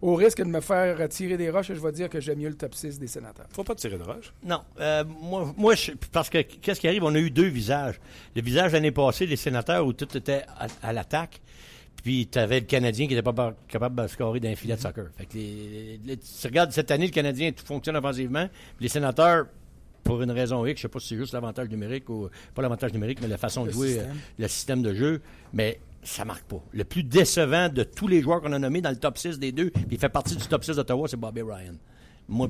au 0.00 0.14
risque 0.14 0.38
de 0.38 0.44
me 0.44 0.60
faire 0.60 0.77
tirer 1.08 1.36
des 1.36 1.50
roches, 1.50 1.68
je 1.68 1.72
vais 1.80 1.92
dire 1.92 2.08
que 2.08 2.20
j'aime 2.20 2.38
mieux 2.38 2.48
le 2.48 2.54
top 2.56 2.74
6 2.74 2.98
des 2.98 3.06
sénateurs. 3.06 3.46
Faut 3.52 3.64
pas 3.64 3.74
tirer 3.74 3.98
de 3.98 4.02
roche. 4.02 4.32
Non, 4.44 4.62
euh, 4.80 5.04
moi, 5.22 5.54
moi 5.56 5.74
je- 5.74 5.92
parce 6.12 6.28
que 6.30 6.42
qu'est-ce 6.42 6.80
qui 6.80 6.88
arrive? 6.88 7.04
On 7.04 7.14
a 7.14 7.18
eu 7.18 7.30
deux 7.30 7.46
visages. 7.48 8.00
Le 8.36 8.42
visage 8.42 8.72
l'année 8.72 8.90
passée 8.92 9.26
des 9.26 9.36
sénateurs 9.36 9.86
où 9.86 9.92
tout 9.92 10.16
était 10.16 10.42
à, 10.58 10.66
à 10.82 10.92
l'attaque. 10.92 11.40
Puis 12.02 12.28
tu 12.30 12.38
avais 12.38 12.60
le 12.60 12.66
Canadien 12.66 13.06
qui 13.08 13.14
n'était 13.14 13.32
pas 13.32 13.54
capable 13.66 14.00
de 14.02 14.06
scorer 14.08 14.38
d'un 14.40 14.54
filet 14.54 14.76
de 14.76 14.80
soccer. 14.80 15.06
Fait 15.16 15.26
que 15.26 15.34
les- 15.34 16.00
les- 16.04 16.16
tu 16.16 16.46
regardes 16.46 16.70
cette 16.70 16.90
année, 16.90 17.06
le 17.06 17.12
Canadien 17.12 17.50
tout 17.52 17.66
fonctionne 17.66 17.96
offensivement. 17.96 18.46
Puis 18.76 18.84
les 18.84 18.88
sénateurs, 18.88 19.46
pour 20.04 20.22
une 20.22 20.30
raison 20.30 20.64
X, 20.64 20.78
je 20.78 20.82
sais 20.82 20.88
pas 20.88 21.00
si 21.00 21.08
c'est 21.08 21.16
juste 21.16 21.32
l'avantage 21.34 21.68
numérique 21.68 22.08
ou 22.08 22.28
pas 22.54 22.62
l'avantage 22.62 22.92
numérique, 22.94 23.18
mais 23.20 23.26
la 23.28 23.36
façon 23.36 23.66
de 23.66 23.70
jouer, 23.72 23.88
système. 23.88 24.10
euh, 24.10 24.14
le 24.38 24.48
système 24.48 24.82
de 24.82 24.94
jeu, 24.94 25.20
mais 25.52 25.80
ça 26.08 26.24
marque 26.24 26.44
pas. 26.44 26.62
Le 26.72 26.84
plus 26.84 27.02
décevant 27.02 27.68
de 27.68 27.82
tous 27.82 28.08
les 28.08 28.22
joueurs 28.22 28.40
qu'on 28.40 28.52
a 28.52 28.58
nommés 28.58 28.80
dans 28.80 28.90
le 28.90 28.96
top 28.96 29.18
6 29.18 29.38
des 29.38 29.52
deux, 29.52 29.70
puis 29.70 29.86
il 29.90 29.98
fait 29.98 30.08
partie 30.08 30.36
du 30.36 30.46
top 30.46 30.64
6 30.64 30.76
d'Ottawa, 30.76 31.06
c'est 31.08 31.16
Bobby 31.18 31.42
Ryan. 31.42 31.74
Moi, 32.28 32.48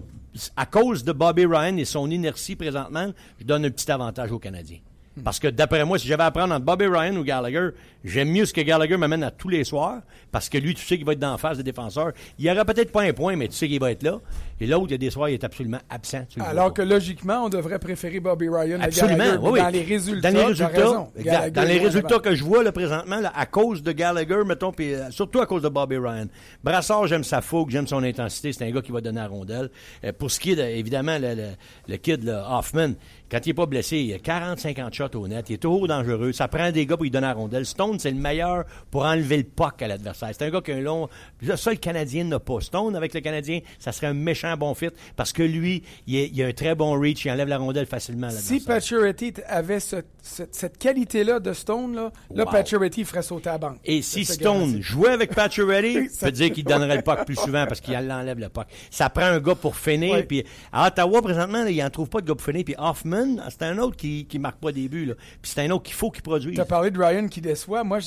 à 0.57 0.67
cause 0.67 1.05
de 1.05 1.13
Bobby 1.13 1.45
Ryan 1.45 1.77
et 1.77 1.85
son 1.85 2.11
inertie 2.11 2.57
présentement, 2.57 3.13
je 3.39 3.45
donne 3.45 3.65
un 3.65 3.71
petit 3.71 3.91
avantage 3.91 4.33
aux 4.33 4.39
Canadiens. 4.39 4.79
Parce 5.25 5.39
que 5.39 5.49
d'après 5.49 5.85
moi, 5.85 5.99
si 5.99 6.07
j'avais 6.09 6.23
à 6.25 6.31
prendre 6.31 6.55
entre 6.55 6.65
Bobby 6.65 6.87
Ryan 6.87 7.17
ou 7.17 7.25
Gallagher, 7.25 7.71
j'aime 8.05 8.31
mieux 8.31 8.45
ce 8.47 8.53
que 8.53 8.61
Gallagher 8.61 8.97
m'amène 8.97 9.23
à 9.23 9.31
tous 9.31 9.49
les 9.49 9.65
soirs, 9.65 10.01
parce 10.33 10.49
que 10.49 10.59
lui, 10.59 10.75
tu 10.75 10.85
sais 10.85 10.97
qu'il 10.97 11.07
va 11.07 11.13
être 11.13 11.19
dans 11.19 11.33
la 11.33 11.39
face 11.39 11.57
des 11.59 11.63
défenseurs. 11.63 12.13
Il 12.39 12.45
n'y 12.45 12.51
aura 12.51 12.65
peut-être 12.65 12.93
pas 12.93 13.03
un 13.03 13.13
point, 13.13 13.37
mais 13.37 13.49
tu 13.49 13.55
sais 13.55 13.69
qu'il 13.69 13.81
va 13.81 13.91
être 13.91 14.03
là. 14.03 14.19
Et 14.61 14.67
l'autre, 14.67 14.87
il 14.89 14.93
y 14.93 14.95
a 14.95 14.99
des 14.99 15.11
soirs, 15.11 15.29
il 15.29 15.35
est 15.35 15.45
absolument 15.45 15.79
absent. 15.89 16.25
Alors 16.41 16.75
que 16.75 16.83
logiquement, 16.83 17.45
on 17.45 17.49
devrait 17.49 17.79
préférer 17.79 18.19
Bobby 18.21 18.49
Ryan 18.49 18.81
à 18.81 18.85
Absolument, 18.85 19.19
Gallagher. 19.19 19.39
oui, 19.43 19.51
oui. 19.53 19.61
Dans 19.61 19.69
les 19.69 19.83
résultats, 19.83 20.31
Dans 20.33 20.39
les 20.39 20.45
résultats, 20.45 21.09
exact. 21.17 21.55
Dans 21.55 21.63
les 21.63 22.21
que 22.23 22.35
je 22.35 22.45
vois 22.45 22.63
là, 22.65 22.73
présentement, 22.73 23.21
là, 23.21 23.33
à 23.35 23.47
cause 23.47 23.83
de 23.83 23.93
Gallagher, 23.93 24.43
mettons, 24.45 24.73
puis 24.73 24.95
euh, 24.95 25.11
surtout 25.11 25.41
à 25.41 25.47
cause 25.47 25.63
de 25.63 25.69
Bobby 25.69 25.97
Ryan. 25.97 26.27
Brassard, 26.65 27.07
j'aime 27.07 27.25
sa 27.25 27.41
fougue, 27.41 27.71
j'aime 27.71 27.87
son 27.87 28.03
intensité. 28.03 28.53
C'est 28.53 28.65
un 28.67 28.71
gars 28.71 28.83
qui 28.83 28.91
va 28.93 29.01
donner 29.01 29.21
la 29.21 29.29
rondelle. 29.29 29.71
Euh, 30.05 30.13
pour 30.13 30.31
ce 30.31 30.41
qui 30.41 30.53
est, 30.53 30.57
de, 30.57 30.63
évidemment, 30.63 31.19
le, 31.19 31.35
le- 31.35 31.49
le 31.87 31.97
kid 31.97 32.25
là, 32.25 32.47
Hoffman, 32.59 32.93
quand 33.31 33.39
il 33.45 33.51
n'est 33.51 33.55
pas 33.55 33.67
blessé, 33.67 33.99
il 33.99 34.15
a 34.15 34.19
40-50 34.19 34.93
shots 34.93 35.17
au 35.19 35.29
net. 35.29 35.47
Il 35.51 35.55
est 35.55 35.59
toujours 35.59 35.87
dangereux. 35.89 36.33
Ça 36.33 36.49
prend 36.49 36.71
des 36.71 36.87
gars 36.87 36.97
pour 36.97 37.05
lui 37.05 37.11
donner 37.11 37.27
la 37.27 37.35
rondelle. 37.35 37.67
Stone, 37.67 37.99
c'est 37.99 38.11
le 38.11 38.17
meilleur 38.17 38.65
pour 38.91 39.05
enlever 39.05 39.37
le 39.39 39.43
puck 39.45 39.81
à 39.83 39.89
l'adversaire. 39.89 40.31
C'est 40.33 40.45
un 40.45 40.51
gars 40.51 40.61
qui 40.61 40.73
a 40.73 40.77
un 40.77 40.81
long... 40.81 41.09
Ça, 41.57 41.71
le 41.71 41.77
Canadien 41.77 42.25
n'a 42.25 42.39
pas. 42.39 42.61
Stone, 42.61 42.97
avec 42.97 43.15
le 43.15 43.21
Canadien, 43.21 43.61
ça 43.79 43.93
serait 43.93 44.07
un 44.09 44.15
méchant 44.15 44.57
bon 44.57 44.75
fit 44.75 44.89
parce 45.17 45.33
que 45.33 45.43
lui, 45.43 45.83
il, 46.07 46.17
est- 46.17 46.31
il 46.33 46.43
a 46.43 46.47
un 46.47 46.53
très 46.53 46.75
bon 46.75 46.99
reach. 46.99 47.25
Il 47.25 47.31
enlève 47.31 47.49
la 47.49 47.59
rondelle 47.59 47.87
facilement 47.87 48.27
à 48.29 48.31
Si 48.31 48.55
l'adversaire. 48.61 48.75
Pacioretty 48.77 49.35
avait 49.47 49.81
ce- 49.81 49.97
ce- 50.23 50.43
cette 50.51 50.79
qualité-là 50.79 51.41
de 51.41 51.53
Stone, 51.53 51.95
là, 51.95 52.11
là 52.35 52.45
Wow. 52.45 52.51
Pacioretty 52.53 53.05
ferait 53.05 53.23
sauter 53.23 53.51
à 53.51 53.53
la 53.53 53.59
banque. 53.59 53.79
Et 53.85 54.03
si 54.03 54.25
Stone 54.25 54.81
jouait 54.81 55.11
avec 55.11 55.35
Pacioretty, 55.35 56.09
Ça- 56.13 56.27
peut 56.27 56.33
dire 56.33 56.53
qu'il 56.53 56.65
donnerait 56.65 56.97
le 56.97 57.03
puck 57.03 57.25
plus 57.25 57.37
souvent 57.37 57.67
parce 57.67 57.81
qu'il 57.81 57.97
enlève 57.97 58.39
le 58.39 58.49
puck. 58.49 58.67
Ça 58.91 59.11
prend 59.11 59.25
un 59.27 59.41
gars 59.41 59.55
pour 59.55 59.77
finir. 59.77 60.27
Puis 60.27 60.45
à 60.73 60.87
Ottawa, 60.89 61.21
présentement, 61.23 61.65
là, 61.65 61.71
il 61.71 61.79
n'en 61.83 61.91
trouve 61.91 62.09
pas 62.09 62.21
de 62.21 62.27
gars 62.27 62.35
pour 62.35 62.45
finir. 62.45 62.65
Puis 62.65 62.75
Hoffman, 62.79 63.18
c'est 63.51 63.63
un 63.63 63.79
autre 63.79 63.97
qui 63.97 64.27
ne 64.33 64.39
marque 64.39 64.59
pas 64.61 64.73
des 64.73 64.89
buts. 64.89 65.05
là. 65.07 65.15
Puis 65.43 65.53
c'est 65.55 65.61
un 65.63 65.71
autre 65.71 65.85
qu'il 65.85 65.95
faut 65.95 66.11
qu'il 66.11 66.23
produise. 66.23 66.55
Tu 66.55 66.61
as 66.61 66.65
parlé 66.65 66.91
de 66.91 66.99
Ryan 66.99 67.29
qui 67.29 67.41
déçoit. 67.41 67.85
Moi, 67.85 67.99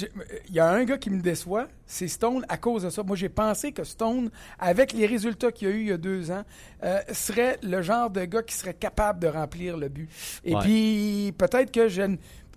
il 0.49 0.53
y 0.55 0.59
a 0.59 0.69
un 0.69 0.83
gars 0.83 0.97
qui 0.97 1.09
me 1.09 1.21
déçoit, 1.21 1.67
c'est 1.85 2.07
Stone 2.07 2.45
à 2.49 2.57
cause 2.57 2.83
de 2.83 2.89
ça. 2.89 3.03
Moi, 3.03 3.15
j'ai 3.15 3.29
pensé 3.29 3.71
que 3.71 3.83
Stone, 3.83 4.29
avec 4.59 4.93
les 4.93 5.05
résultats 5.05 5.51
qu'il 5.51 5.67
y 5.67 5.71
a 5.71 5.73
eu 5.75 5.81
il 5.81 5.87
y 5.87 5.91
a 5.91 5.97
deux 5.97 6.31
ans, 6.31 6.43
euh, 6.83 6.99
serait 7.11 7.57
le 7.63 7.81
genre 7.81 8.09
de 8.09 8.25
gars 8.25 8.43
qui 8.43 8.55
serait 8.55 8.73
capable 8.73 9.19
de 9.19 9.27
remplir 9.27 9.77
le 9.77 9.89
but. 9.89 10.09
Et 10.43 10.55
Ouais. 10.55 10.61
puis, 10.61 11.33
peut-être 11.37 11.71
que 11.71 11.87
je 11.87 12.01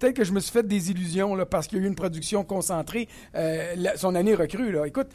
Peut-être 0.01 0.17
que 0.17 0.25
je 0.25 0.33
me 0.33 0.40
suis 0.40 0.51
fait 0.51 0.67
des 0.67 0.90
illusions 0.90 1.37
là, 1.37 1.47
parce 1.47 1.69
qu'il 1.69 1.79
y 1.79 1.81
a 1.81 1.85
eu 1.85 1.87
une 1.87 1.95
production 1.95 2.43
concentrée. 2.43 3.09
euh, 3.37 3.75
la- 3.77 3.97
son 3.97 4.17
année 4.17 4.35
recrue, 4.35 4.73
là. 4.73 4.87
Écoute, 4.88 5.07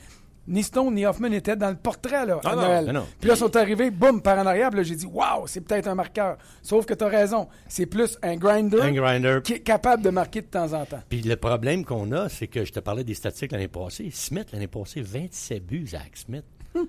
ni 0.49 0.63
Stone 0.63 0.93
ni 0.95 1.05
Hoffman 1.05 1.31
étaient 1.31 1.55
dans 1.55 1.69
le 1.69 1.75
portrait 1.77 2.25
là, 2.25 2.39
Ah 2.43 2.49
à 2.49 2.55
non, 2.55 2.62
Noël. 2.63 2.85
non. 2.91 3.05
Puis 3.19 3.29
là, 3.29 3.35
ils 3.35 3.38
sont 3.38 3.55
arrivés, 3.55 3.91
boum, 3.91 4.21
par 4.21 4.38
en 4.39 4.45
arrière. 4.45 4.69
Puis 4.71 4.77
là, 4.79 4.83
j'ai 4.83 4.95
dit, 4.95 5.05
waouh, 5.05 5.47
c'est 5.47 5.62
peut-être 5.62 5.88
un 5.88 5.95
marqueur. 5.95 6.38
Sauf 6.63 6.85
que 6.85 6.93
tu 6.93 7.03
as 7.03 7.07
raison. 7.07 7.47
C'est 7.67 7.85
plus 7.85 8.17
un 8.23 8.35
grinder, 8.35 8.81
Un 8.81 8.91
grinder. 8.91 9.39
qui 9.43 9.53
est 9.53 9.59
capable 9.59 10.03
de 10.03 10.09
marquer 10.09 10.41
de 10.41 10.47
temps 10.47 10.73
en 10.73 10.85
temps. 10.85 11.01
Puis 11.07 11.21
le 11.21 11.35
problème 11.35 11.85
qu'on 11.85 12.12
a, 12.12 12.27
c'est 12.29 12.47
que 12.47 12.65
je 12.65 12.71
te 12.73 12.79
parlais 12.79 13.03
des 13.03 13.13
statistiques 13.13 13.51
l'année 13.51 13.67
passée. 13.67 14.09
Smith, 14.12 14.47
l'année 14.51 14.67
passée, 14.67 15.01
27 15.01 15.65
buts, 15.65 15.88
Zach 15.88 16.12
Smith. 16.15 16.43
Il 16.75 16.81
n'est 16.81 16.88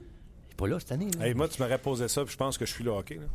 pas 0.56 0.66
là 0.66 0.78
cette 0.80 0.92
année. 0.92 1.08
là. 1.18 1.26
Hey, 1.26 1.34
moi, 1.34 1.46
tu 1.48 1.62
m'aurais 1.62 1.78
posé 1.78 2.08
ça, 2.08 2.22
puis 2.24 2.32
je 2.32 2.36
pense 2.38 2.56
que 2.58 2.64
je 2.66 2.72
suis 2.72 2.84
le 2.84 2.90
hockey. 2.90 3.14
là. 3.16 3.26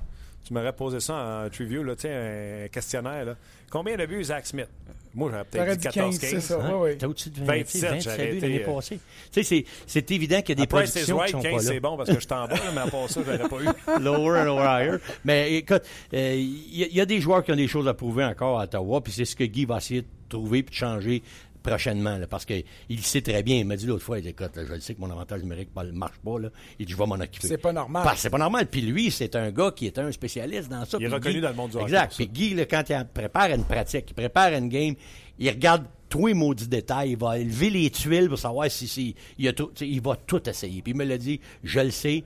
Tu 0.46 0.54
m'aurais 0.54 0.74
posé 0.74 1.00
ça 1.00 1.44
en 1.46 1.50
trivia, 1.50 1.82
là, 1.84 1.96
tu 1.96 2.04
sais, 2.04 2.64
un 2.66 2.68
questionnaire. 2.68 3.26
Là. 3.26 3.36
Combien 3.70 3.98
de 3.98 4.06
buts 4.06 4.24
Zach 4.26 4.46
Smith? 4.46 4.68
Moi, 5.16 5.32
j'aurais 5.32 5.46
peut-être 5.46 5.72
dit 5.80 5.88
dit 5.88 5.94
15, 5.94 6.20
14-15. 6.20 6.20
c'est 6.20 6.40
ça. 6.42 6.60
Hein? 6.62 6.76
ouais. 6.76 6.96
T'as 6.98 7.08
au-dessus 7.08 7.30
de 7.30 7.40
20, 7.40 7.46
27, 7.46 7.82
27 7.90 8.02
j'aurais 8.04 8.18
buts 8.32 8.38
été, 8.38 8.48
l'année 8.50 8.64
euh, 8.68 8.76
passée. 8.76 9.00
Tu 9.32 9.44
sais, 9.44 9.44
c'est- 9.44 9.66
c'est 9.88 10.12
évident 10.12 10.42
qu'il 10.42 10.50
y 10.50 10.52
a 10.52 10.56
des 10.56 10.64
Après, 10.64 10.86
c'est 10.86 11.04
productions 11.12 11.20
qui 11.26 11.32
sont 11.32 11.42
15, 11.42 11.52
pas 11.52 11.58
là. 11.64 11.64
c'est 11.74 11.80
bon 11.80 11.98
parce 11.98 12.10
que 12.12 12.20
je 12.20 12.28
t'en 12.28 12.48
bas, 12.48 12.56
là, 12.56 12.72
mais 12.76 12.82
à 12.82 12.88
part 12.88 13.10
ça, 13.10 13.22
je 13.26 13.32
l'aurais 13.32 13.50
pas 13.50 13.62
eu. 13.98 14.02
lower 14.04 14.40
and 14.42 14.44
lower 14.46 14.64
higher. 14.66 14.98
Mais 15.24 15.54
écoute, 15.54 15.84
euh, 16.14 16.34
il 16.38 16.78
y, 16.78 16.84
a- 16.84 16.88
il 16.88 16.96
y 16.96 17.02
a 17.02 17.06
des 17.06 17.20
joueurs 17.22 17.44
qui 17.44 17.52
ont 17.52 17.56
des 17.56 17.68
choses 17.68 17.88
à 17.88 17.94
prouver 17.94 18.26
encore 18.26 18.60
à 18.60 18.66
Ottawa, 18.66 19.02
puis 19.02 19.14
c'est 19.14 19.26
ce 19.26 19.36
que 19.36 19.46
Guy 19.46 19.66
va 19.66 19.78
essayer 19.78 20.02
de 20.02 20.08
trouver 20.30 20.62
puis 20.64 20.72
de 20.74 20.78
changer 20.78 21.24
prochainement, 21.66 22.18
là, 22.18 22.28
parce 22.28 22.46
qu'il 22.46 22.64
sait 23.02 23.22
très 23.22 23.44
bien. 23.44 23.58
Il 23.58 23.66
m'a 23.66 23.76
dit 23.76 23.86
l'autre 23.88 24.04
fois, 24.04 24.20
il 24.20 24.22
dit, 24.22 24.30
écoute, 24.30 24.56
là, 24.56 24.64
je 24.68 24.74
le 24.74 24.80
sais 24.80 24.94
que 24.96 25.02
mon 25.02 25.10
avantage 25.10 25.42
numérique 25.42 25.70
ne 25.76 25.92
marche 25.92 26.18
pas, 26.24 26.40
là. 26.40 26.50
Il 26.80 26.86
dit, 26.86 26.92
je 26.94 26.98
vais 26.98 27.06
m'en 27.06 27.16
occuper. 27.16 27.48
C'est 27.48 27.58
pas 27.58 27.74
normal. 27.74 28.08
C'est 28.18 28.30
pas 28.30 28.38
normal. 28.38 28.68
Puis 28.68 28.82
lui, 28.82 29.12
c'est 29.12 29.36
un 29.36 29.52
gars 29.52 29.72
qui 29.76 29.88
est 29.88 29.98
un 29.98 30.12
spécialiste 30.12 30.70
dans 30.70 30.86
ça. 30.86 30.98
Il 31.00 31.06
est 31.06 31.10
reconnu 31.10 31.36
Guy- 31.36 31.42
dans 31.42 31.50
le 31.50 31.56
monde 31.56 31.72
du 31.72 31.78
hockey 31.78 31.86
Exact. 31.86 32.14
Puis 32.16 32.28
Guy, 32.28 32.54
là, 32.54 32.66
quand 32.66 32.84
il 32.90 33.08
prépare 33.14 33.50
une 33.52 33.64
pratique, 33.64 34.06
il 34.10 34.14
prépare 34.14 34.54
une 34.54 34.70
game, 34.70 34.96
il 35.40 35.50
regarde 35.50 35.86
tous 36.08 36.28
les 36.28 36.34
maudits 36.34 36.68
détails, 36.68 37.12
il 37.12 37.18
va 37.18 37.40
élever 37.40 37.70
les 37.70 37.90
tuiles 37.90 38.30
pour 38.30 38.38
savoir 38.40 38.70
si, 38.70 38.88
si 38.88 39.16
il, 39.38 39.48
a 39.48 39.54
tout, 39.54 39.72
il 39.82 40.02
va 40.02 40.16
tout 40.16 40.48
essayer. 40.48 40.82
Puis 40.82 40.92
il 40.94 40.98
me 40.98 41.04
l'a 41.04 41.18
dit, 41.18 41.40
je 41.64 41.80
le 41.80 41.92
sais, 41.92 42.24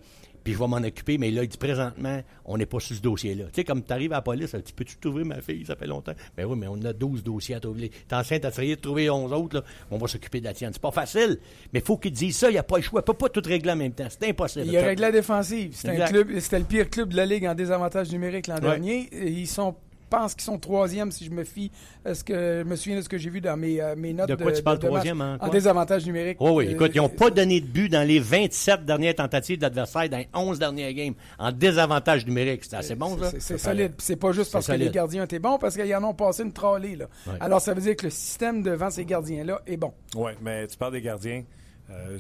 puis 0.50 0.56
je 0.56 0.60
vais 0.64 0.68
m'en 0.68 0.78
occuper, 0.78 1.20
mais 1.20 1.30
là, 1.30 1.44
il 1.44 1.48
dit 1.48 1.58
présentement, 1.58 2.22
on 2.44 2.58
n'est 2.58 2.66
pas 2.66 2.80
sur 2.80 2.96
ce 2.96 3.02
dossier-là. 3.04 3.46
Tu 3.46 3.52
sais, 3.58 3.64
comme 3.64 3.84
tu 3.84 3.94
arrives 3.94 4.12
à 4.14 4.16
la 4.16 4.22
police, 4.24 4.52
elle 4.56 4.64
dit, 4.64 4.74
peux-tu 4.74 4.96
t'ouvrir 4.98 5.28
ma 5.28 5.42
fille, 5.42 5.64
ça 5.64 5.76
fait 5.76 5.86
longtemps. 5.86 6.14
Ben 6.36 6.46
oui, 6.46 6.58
mais 6.58 6.66
on 6.68 6.84
a 6.86 6.92
12 6.92 7.24
dossiers 7.24 7.54
à 7.54 7.60
trouver. 7.60 7.92
T'es 8.08 8.16
enceinte, 8.16 8.42
t'as 8.42 8.50
essayé 8.50 8.76
de 8.76 8.82
trouver 8.82 9.12
11 9.12 9.32
autres, 9.32 9.58
là, 9.58 9.64
on 9.92 9.98
va 10.00 10.08
s'occuper 10.08 10.40
de 10.40 10.46
la 10.46 10.54
tienne. 10.54 10.72
C'est 10.74 10.82
pas 10.82 10.90
facile, 10.90 11.38
mais 11.72 11.80
il 11.82 11.86
faut 11.86 11.98
qu'il 11.98 12.12
dise 12.14 12.36
ça, 12.36 12.50
il 12.50 12.54
n'y 12.54 12.58
a 12.58 12.64
pas 12.64 12.78
le 12.78 12.82
choix. 12.84 13.02
Il 13.02 13.06
peut 13.06 13.14
pas 13.14 13.30
tout 13.30 13.44
régler 13.46 13.74
en 13.74 13.76
même 13.76 13.92
temps, 13.94 14.08
c'est 14.10 14.28
impossible. 14.28 14.66
Il 14.68 14.76
a 14.78 14.82
réglé 14.86 15.02
la 15.06 15.12
défensive. 15.12 15.76
C'était 15.76 16.58
le 16.60 16.66
pire 16.66 16.90
club 16.90 17.10
de 17.10 17.16
la 17.18 17.28
ligue 17.28 17.46
en 17.46 17.54
désavantage 17.54 18.12
numérique 18.12 18.48
l'an 18.48 18.56
Ouais. 18.56 18.62
dernier. 18.62 19.08
Ils 19.14 19.46
sont, 19.48 19.76
pense 20.10 20.34
qu'ils 20.34 20.44
sont 20.44 20.58
troisième 20.58 21.12
si 21.12 21.26
je 21.26 21.32
me 21.32 21.44
fie, 21.44 21.72
à 22.04 22.14
ce 22.16 22.24
que 22.24 22.64
je 22.64 22.70
me 22.70 22.76
souviens 22.76 22.98
de 22.98 23.02
ce 23.02 23.10
que 23.10 23.18
j'ai 23.18 23.30
vu 23.30 23.42
dans 23.42 23.56
mes, 23.58 23.80
euh, 23.82 23.96
mes 23.96 24.14
notes 24.14 24.30
De 24.30 24.36
quoi 24.36 24.52
tu 24.52 24.62
parles, 24.62 24.80
troisième, 24.80 25.22
en 25.22 25.36
en, 25.36 25.38
quoi? 25.38 25.50
désavantage 25.50 26.06
numérique. 26.06 26.38
Oui, 26.42 26.52
oui. 26.52 26.68
Euh, 26.68 26.72
Écoute, 26.72 26.92
ils 26.96 26.98
n'ont 26.98 27.10
pas 27.10 27.30
donné 27.30 27.62
de 27.62 27.66
but 27.68 27.90
dans 27.90 28.08
les 28.08 28.20
27 28.20 28.86
dernières 28.86 29.16
tentatives 29.16 29.58
de 29.58 29.64
l'adversaire 29.64 30.10
dans 30.10 30.18
les 30.18 30.28
11 30.34 30.60
dernières 30.60 30.94
games 30.94 31.14
en 31.38 31.52
désavantage 31.52 32.26
numérique. 32.26 32.64
C'est 32.66 32.76
assez 32.76 32.96
bon, 32.96 33.18
ça? 33.18 33.32
C'est- 33.40 33.58
solide. 33.58 33.94
C'est 34.00 34.16
pas 34.16 34.32
juste 34.32 34.52
parce 34.52 34.68
que 34.68 34.74
les 34.74 34.90
gardiens 34.90 35.24
étaient 35.24 35.40
bons, 35.40 35.58
parce 35.58 35.76
qu'ils 35.76 35.96
en 35.96 36.04
ont 36.04 36.14
passé 36.14 36.44
une 36.44 36.54
trollée. 36.54 36.96
Là. 36.96 37.06
Ouais. 37.28 37.34
Alors, 37.40 37.62
ça 37.62 37.74
veut 37.74 37.82
dire 37.82 37.96
que 37.96 38.06
le 38.06 38.10
système 38.12 38.64
devant 38.64 38.90
ces 38.90 39.06
gardiens-là 39.06 39.62
est 39.68 39.78
bon. 39.78 39.94
Oui, 40.16 40.32
mais 40.42 40.68
tu 40.68 40.78
parles 40.78 40.94
des 40.94 41.02
gardiens. 41.02 41.44
Euh, 41.92 42.20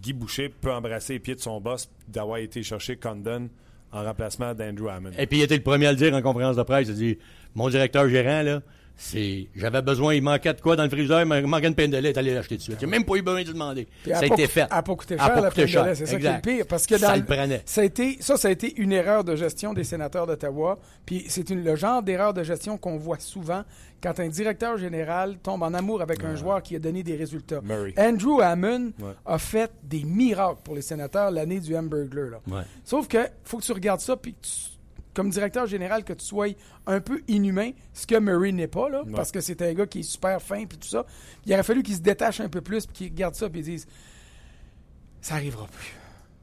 Guy 0.00 0.12
Boucher 0.12 0.48
peut 0.48 0.72
embrasser 0.72 1.14
les 1.14 1.18
pieds 1.18 1.34
de 1.34 1.40
son 1.40 1.60
boss 1.60 1.90
d'avoir 2.06 2.38
été 2.38 2.62
chercher 2.62 2.96
Condon 2.96 3.48
en 3.92 4.04
remplacement 4.04 4.54
d'Andrew 4.54 4.88
Hammond. 4.88 5.12
Et 5.18 5.26
puis, 5.26 5.38
il 5.38 5.42
était 5.42 5.56
le 5.56 5.62
premier 5.62 5.86
à 5.86 5.92
le 5.92 5.96
dire 5.96 6.14
en 6.14 6.22
conférence 6.22 6.56
de 6.56 6.62
presse. 6.62 6.88
Il 6.88 6.92
a 6.92 6.94
dit 6.94 7.18
Mon 7.54 7.68
directeur 7.68 8.08
gérant, 8.08 8.42
là, 8.42 8.60
C'est, 9.00 9.46
j'avais 9.54 9.80
besoin, 9.80 10.12
il 10.14 10.22
manquait 10.22 10.52
de 10.52 10.60
quoi 10.60 10.74
dans 10.74 10.82
le 10.82 10.90
freezer, 10.90 11.22
il 11.22 11.46
manquait 11.46 11.68
une 11.68 11.74
peine 11.76 11.92
de 11.92 11.98
lait, 11.98 12.12
t'allais 12.12 12.34
l'acheter 12.34 12.56
tout 12.56 12.58
de 12.58 12.62
suite. 12.62 12.78
J'ai 12.80 12.86
même 12.86 13.04
pas 13.04 13.14
eu 13.14 13.22
besoin 13.22 13.44
de 13.44 13.52
demander. 13.52 13.86
ça 14.04 14.18
a 14.18 14.26
été 14.26 14.48
fait. 14.48 14.62
Ça 14.68 14.74
n'a 14.74 14.82
pas 14.82 14.94
coûté 14.96 15.16
cher, 15.16 15.40
la 15.40 15.50
peine 15.52 15.66
de 15.66 15.72
lait, 15.72 15.94
c'est 15.94 16.06
ça 16.06 16.16
qui 16.18 16.26
est 16.26 16.34
le 16.34 16.40
pire. 16.40 16.66
Parce 16.68 16.86
que 16.86 16.98
ça 16.98 17.16
le 17.16 17.24
prenait. 17.24 17.62
Ça 17.64 17.82
a 17.82 17.84
été, 17.84 18.18
ça, 18.20 18.36
ça 18.36 18.48
a 18.48 18.50
été 18.50 18.74
une 18.76 18.92
erreur 18.92 19.22
de 19.22 19.36
gestion 19.36 19.72
des 19.72 19.84
sénateurs 19.84 20.26
d'Ottawa. 20.26 20.78
Puis 21.06 21.24
c'est 21.28 21.48
le 21.48 21.76
genre 21.76 22.02
d'erreur 22.02 22.34
de 22.34 22.42
gestion 22.42 22.76
qu'on 22.76 22.96
voit 22.96 23.20
souvent 23.20 23.62
quand 24.02 24.18
un 24.20 24.28
directeur 24.28 24.76
général 24.78 25.38
tombe 25.42 25.62
en 25.62 25.74
amour 25.74 26.02
avec 26.02 26.24
un 26.24 26.34
joueur 26.34 26.62
qui 26.62 26.76
a 26.76 26.78
donné 26.78 27.02
des 27.02 27.16
résultats. 27.16 27.60
Andrew 27.96 28.40
Hammond 28.40 28.92
a 29.24 29.38
fait 29.38 29.70
des 29.82 30.04
miracles 30.04 30.60
pour 30.64 30.74
les 30.74 30.82
sénateurs 30.82 31.30
l'année 31.30 31.60
du 31.60 31.76
Hamburglar. 31.76 32.30
Là. 32.30 32.64
Sauf 32.84 33.08
que 33.08 33.18
faut 33.44 33.58
que 33.58 33.64
tu 33.64 33.72
regardes 33.72 34.00
ça 34.00 34.16
puis 34.16 34.34
que 34.34 34.40
tu 34.42 34.77
comme 35.18 35.30
directeur 35.30 35.66
général, 35.66 36.04
que 36.04 36.12
tu 36.12 36.24
sois 36.24 36.46
un 36.86 37.00
peu 37.00 37.22
inhumain, 37.26 37.72
ce 37.92 38.06
que 38.06 38.16
Murray 38.20 38.52
n'est 38.52 38.68
pas, 38.68 38.88
là, 38.88 39.02
parce 39.16 39.32
que 39.32 39.40
c'est 39.40 39.60
un 39.62 39.74
gars 39.74 39.86
qui 39.88 39.98
est 39.98 40.02
super 40.04 40.40
fin 40.40 40.60
et 40.60 40.66
tout 40.66 40.86
ça. 40.86 41.04
Il 41.44 41.52
aurait 41.52 41.64
fallu 41.64 41.82
qu'il 41.82 41.96
se 41.96 42.00
détache 42.00 42.38
un 42.38 42.48
peu 42.48 42.60
plus 42.60 42.84
et 42.84 42.92
qu'il 42.92 43.08
regarde 43.08 43.34
ça 43.34 43.48
qu'il 43.48 43.64
dise 43.64 43.88
Ça 45.20 45.34
arrivera 45.34 45.66
plus. 45.66 45.96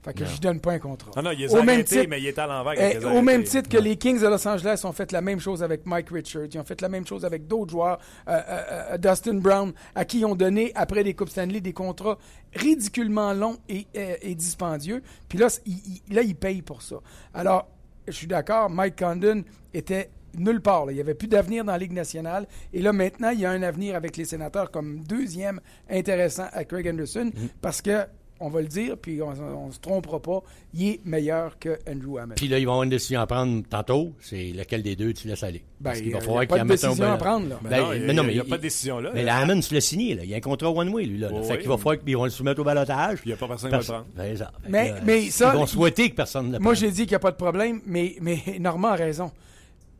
Fait 0.04 0.14
que 0.14 0.26
je 0.26 0.42
donne 0.42 0.60
pas 0.60 0.74
un 0.74 0.80
contrat. 0.80 1.12
Ah 1.16 1.22
non, 1.22 1.32
il 1.32 1.44
est 1.44 1.56
au 1.56 1.64
même 1.64 1.86
titre, 1.86 2.06
mais 2.10 2.20
il 2.20 2.28
est 2.28 2.38
à 2.38 2.48
l'envers. 2.48 2.74
Eh, 2.78 3.06
au 3.06 3.22
même 3.22 3.46
titre 3.46 3.70
que 3.70 3.78
les 3.78 3.96
Kings 3.96 4.20
de 4.20 4.28
Los 4.28 4.46
Angeles 4.46 4.82
ont 4.84 4.92
fait 4.92 5.14
la 5.14 5.22
même 5.22 5.40
chose 5.40 5.64
avec 5.64 5.86
Mike 5.86 6.10
Richards. 6.10 6.50
Ils 6.54 6.60
ont 6.60 6.66
fait 6.66 6.82
la 6.82 6.90
même 6.90 7.08
chose 7.08 7.24
avec 7.24 7.48
d'autres 7.48 7.72
joueurs. 7.72 7.98
Euh, 8.28 8.34
euh, 8.34 8.64
euh, 8.92 8.98
Dustin 8.98 9.36
Brown, 9.36 9.72
à 9.96 10.04
qui 10.04 10.20
ils 10.20 10.26
ont 10.26 10.36
donné, 10.36 10.74
après 10.76 11.02
les 11.02 11.14
Coupes 11.14 11.30
Stanley, 11.30 11.62
des 11.62 11.72
contrats 11.72 12.18
ridiculement 12.54 13.32
longs 13.32 13.58
et, 13.70 13.88
et 13.94 14.36
dispendieux. 14.36 15.02
Puis 15.30 15.40
là, 15.40 15.48
il, 15.66 16.02
là, 16.14 16.24
ils 16.24 16.36
payent 16.36 16.62
pour 16.62 16.82
ça. 16.82 16.98
Alors, 17.34 17.70
je 18.08 18.14
suis 18.14 18.28
d'accord, 18.28 18.70
Mike 18.70 18.98
Condon 18.98 19.44
était 19.74 20.10
nulle 20.38 20.62
part. 20.62 20.90
Il 20.90 20.96
n'y 20.96 21.02
avait 21.02 21.14
plus 21.16 21.28
d'avenir 21.28 21.64
dans 21.64 21.72
la 21.72 21.78
Ligue 21.78 21.94
nationale. 21.94 22.48
Et 22.74 22.82
là, 22.82 22.94
maintenant, 22.94 23.30
il 23.30 23.40
y 23.40 23.46
a 23.46 23.52
un 23.52 23.64
avenir 23.64 23.96
avec 23.96 24.18
les 24.18 24.26
sénateurs 24.26 24.72
comme 24.72 25.00
deuxième 25.04 25.60
intéressant 25.90 26.48
à 26.52 26.64
Craig 26.66 26.88
Anderson 26.88 27.32
mm. 27.34 27.48
parce 27.62 27.82
que 27.82 28.06
on 28.40 28.50
va 28.50 28.62
le 28.62 28.68
dire, 28.68 28.98
puis 28.98 29.22
on 29.22 29.68
ne 29.68 29.72
se 29.72 29.80
trompera 29.80 30.22
pas, 30.22 30.44
il 30.74 30.88
est 30.88 31.00
meilleur 31.06 31.58
que 31.58 31.80
Andrew 31.90 32.18
Hammond. 32.18 32.36
Puis 32.36 32.48
là, 32.48 32.60
ils 32.60 32.66
vont 32.66 32.74
avoir 32.74 32.84
une 32.84 32.90
décision 32.90 33.22
à 33.22 33.28
prendre 33.28 33.64
tantôt. 33.70 34.14
C'est 34.20 34.52
lequel 34.52 34.84
des 34.84 34.96
deux 34.96 35.14
tu 35.14 35.28
laisses 35.28 35.44
aller? 35.44 35.64
Ben, 35.80 35.94
il 35.96 36.12
va 36.12 36.20
falloir 36.20 36.46
qu'il 36.46 36.52
y 36.52 36.56
ait 36.56 36.60
pas 36.60 36.64
de 36.64 36.70
décision 36.70 37.12
à 37.12 37.18
prendre. 37.18 37.50
Là. 37.50 37.60
Ben, 37.64 37.86
mais 38.06 38.14
non, 38.14 38.24
il 38.24 38.34
n'y 38.34 38.40
a, 38.40 38.44
pas 38.44 38.58
de 38.58 38.62
décision 38.62 39.00
là. 39.00 39.12
Mais 39.14 39.24
la 39.24 39.38
Hammond, 39.38 39.60
tu 39.60 39.74
l'as 39.74 39.82
signé. 39.82 40.16
Là. 40.16 40.24
Il 40.24 40.30
y 40.30 40.34
a 40.34 40.38
un 40.38 40.42
contrat 40.42 40.70
one-way, 40.70 41.06
lui. 41.06 41.18
Là. 41.18 41.30
fait 41.44 41.60
qu'il 41.60 41.70
va 41.70 41.78
falloir 41.78 42.04
qu'ils 42.04 42.18
vont 42.18 42.26
le 42.26 42.30
soumettre 42.30 42.60
au 42.62 42.64
balotage. 42.64 43.20
Puis 43.22 43.30
il 43.30 43.34
n'y 43.34 43.34
a 43.34 43.38
pas 43.38 43.48
personne 43.48 43.70
qui 43.70 43.76
va 43.76 43.82
le 43.82 43.86
prendre. 43.86 44.06
Ben, 44.16 44.38
ça. 44.38 44.52
Mais, 44.68 44.94
mais 45.04 45.30
ça, 45.30 45.52
ils 45.54 45.58
vont 45.58 45.66
souhaiter 45.66 46.10
que 46.10 46.16
personne 46.16 46.48
ne 46.48 46.54
le 46.54 46.60
Moi, 46.60 46.74
j'ai 46.74 46.92
dit 46.92 47.04
qu'il 47.04 47.12
n'y 47.12 47.16
a 47.16 47.20
pas 47.20 47.32
de 47.32 47.38
problème, 47.38 47.82
mais, 47.86 48.16
mais 48.22 48.40
Normand 48.60 48.90
a 48.90 48.96
raison 48.96 49.32